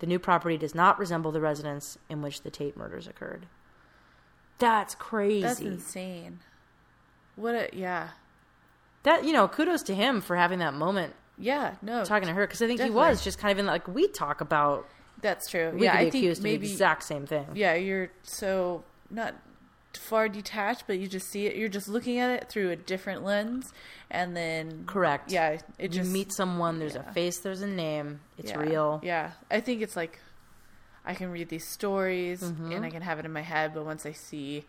The 0.00 0.06
new 0.06 0.18
property 0.18 0.56
does 0.56 0.74
not 0.74 0.98
resemble 0.98 1.32
the 1.32 1.40
residence 1.40 1.98
in 2.08 2.22
which 2.22 2.42
the 2.42 2.50
Tate 2.50 2.76
murders 2.76 3.06
occurred. 3.06 3.46
That's 4.58 4.94
crazy. 4.94 5.42
That's 5.42 5.60
insane. 5.60 6.40
What 7.36 7.54
a 7.54 7.68
yeah. 7.72 8.08
that 9.04 9.24
you 9.24 9.32
know, 9.32 9.46
kudos 9.46 9.82
to 9.84 9.94
him 9.94 10.20
for 10.20 10.34
having 10.34 10.58
that 10.58 10.74
moment 10.74 11.14
Yeah, 11.36 11.74
no. 11.82 12.04
talking 12.04 12.26
to 12.26 12.34
her 12.34 12.46
because 12.46 12.60
I 12.60 12.66
think 12.66 12.78
Definitely. 12.78 13.00
he 13.04 13.08
was 13.10 13.22
just 13.22 13.38
kind 13.38 13.52
of 13.52 13.58
in 13.60 13.66
like 13.66 13.86
we 13.86 14.08
talk 14.08 14.40
about. 14.40 14.88
That's 15.20 15.48
true. 15.48 15.70
We 15.74 15.84
yeah, 15.84 15.92
could 15.92 15.98
be 15.98 16.06
I 16.06 16.10
think 16.10 16.14
accused 16.24 16.42
maybe 16.42 16.56
of 16.56 16.62
the 16.62 16.72
exact 16.72 17.02
same 17.04 17.26
thing. 17.26 17.46
yeah, 17.54 17.74
you're 17.74 18.10
so 18.24 18.82
not 19.10 19.34
far 19.94 20.28
detached, 20.28 20.84
but 20.86 20.98
you 20.98 21.06
just 21.08 21.28
see 21.28 21.46
it. 21.46 21.56
You're 21.56 21.68
just 21.68 21.88
looking 21.88 22.18
at 22.18 22.30
it 22.30 22.48
through 22.48 22.70
a 22.70 22.76
different 22.76 23.24
lens, 23.24 23.72
and 24.10 24.36
then 24.36 24.84
Correct. 24.86 25.30
Yeah, 25.32 25.50
it 25.50 25.62
you 25.78 25.88
just 25.88 26.10
meet 26.12 26.32
someone. 26.32 26.78
There's 26.78 26.94
yeah. 26.94 27.08
a 27.08 27.12
face. 27.12 27.38
There's 27.38 27.62
a 27.62 27.66
name. 27.66 28.20
It's 28.36 28.50
yeah, 28.50 28.58
real. 28.60 29.00
Yeah, 29.02 29.32
I 29.50 29.60
think 29.60 29.82
it's 29.82 29.96
like 29.96 30.18
I 31.04 31.14
can 31.14 31.30
read 31.30 31.48
these 31.48 31.66
stories 31.66 32.42
Mm-hmm. 32.42 32.72
and 32.72 32.84
I 32.84 32.90
can 32.90 33.02
have 33.02 33.18
it 33.18 33.24
in 33.24 33.32
my 33.32 33.40
head, 33.42 33.72
but 33.74 33.84
once 33.84 34.04
I 34.04 34.12
see 34.12 34.64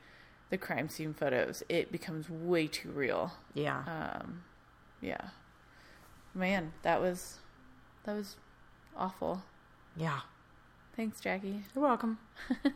the 0.49 0.57
crime 0.57 0.89
scene 0.89 1.13
photos, 1.13 1.63
it 1.69 1.91
becomes 1.91 2.29
way 2.29 2.67
too 2.67 2.89
real. 2.91 3.33
Yeah. 3.53 3.83
Um, 4.21 4.43
yeah, 5.01 5.29
man, 6.33 6.73
that 6.83 7.01
was 7.01 7.37
that 8.05 8.15
was 8.15 8.37
awful. 8.95 9.43
yeah. 9.97 10.21
Thanks, 10.95 11.21
Jackie. 11.21 11.63
You're 11.73 11.83
welcome. 11.85 12.17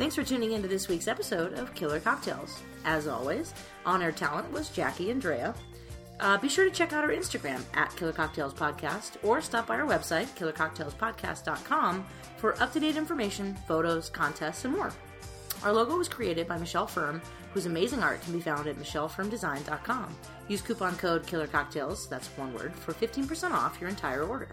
Thanks 0.00 0.14
for 0.14 0.24
tuning 0.24 0.52
in 0.52 0.62
to 0.62 0.68
this 0.68 0.88
week's 0.88 1.08
episode 1.08 1.52
of 1.54 1.74
Killer 1.74 2.00
Cocktails. 2.00 2.62
As 2.84 3.06
always, 3.06 3.52
on 3.84 4.02
air 4.02 4.12
talent 4.12 4.50
was 4.50 4.70
Jackie 4.70 5.10
and 5.10 5.20
Drea. 5.20 5.54
Uh, 6.20 6.36
be 6.38 6.48
sure 6.48 6.64
to 6.64 6.70
check 6.70 6.92
out 6.92 7.04
our 7.04 7.10
Instagram 7.10 7.62
at 7.74 7.94
Killer 7.96 8.12
Cocktails 8.12 8.54
Podcast 8.54 9.12
or 9.22 9.40
stop 9.40 9.66
by 9.66 9.76
our 9.76 9.86
website, 9.86 10.26
killercocktailspodcast.com, 10.38 12.06
for 12.36 12.60
up 12.62 12.72
to 12.72 12.80
date 12.80 12.96
information, 12.96 13.56
photos, 13.66 14.10
contests, 14.10 14.64
and 14.64 14.74
more. 14.74 14.92
Our 15.62 15.72
logo 15.72 15.96
was 15.96 16.08
created 16.08 16.48
by 16.48 16.58
Michelle 16.58 16.86
Firm, 16.86 17.20
whose 17.52 17.66
amazing 17.66 18.02
art 18.02 18.22
can 18.22 18.32
be 18.32 18.40
found 18.40 18.66
at 18.66 18.76
michellefirmdesign.com. 18.76 20.16
Use 20.48 20.62
coupon 20.62 20.96
code 20.96 21.26
KillerCocktails, 21.26 22.08
that's 22.08 22.28
one 22.38 22.54
word, 22.54 22.74
for 22.74 22.92
15% 22.94 23.50
off 23.52 23.78
your 23.80 23.90
entire 23.90 24.22
order. 24.22 24.48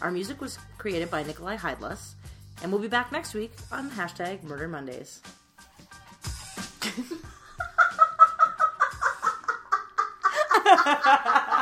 Our 0.00 0.10
music 0.10 0.40
was 0.40 0.58
created 0.78 1.10
by 1.10 1.22
Nikolai 1.22 1.56
Heidless. 1.56 2.14
And 2.62 2.70
we'll 2.70 2.80
be 2.80 2.88
back 2.88 3.10
next 3.10 3.34
week 3.34 3.52
on 3.72 3.90
hashtag 3.90 4.44
Murder 4.44 4.68
Mondays. 4.68 5.20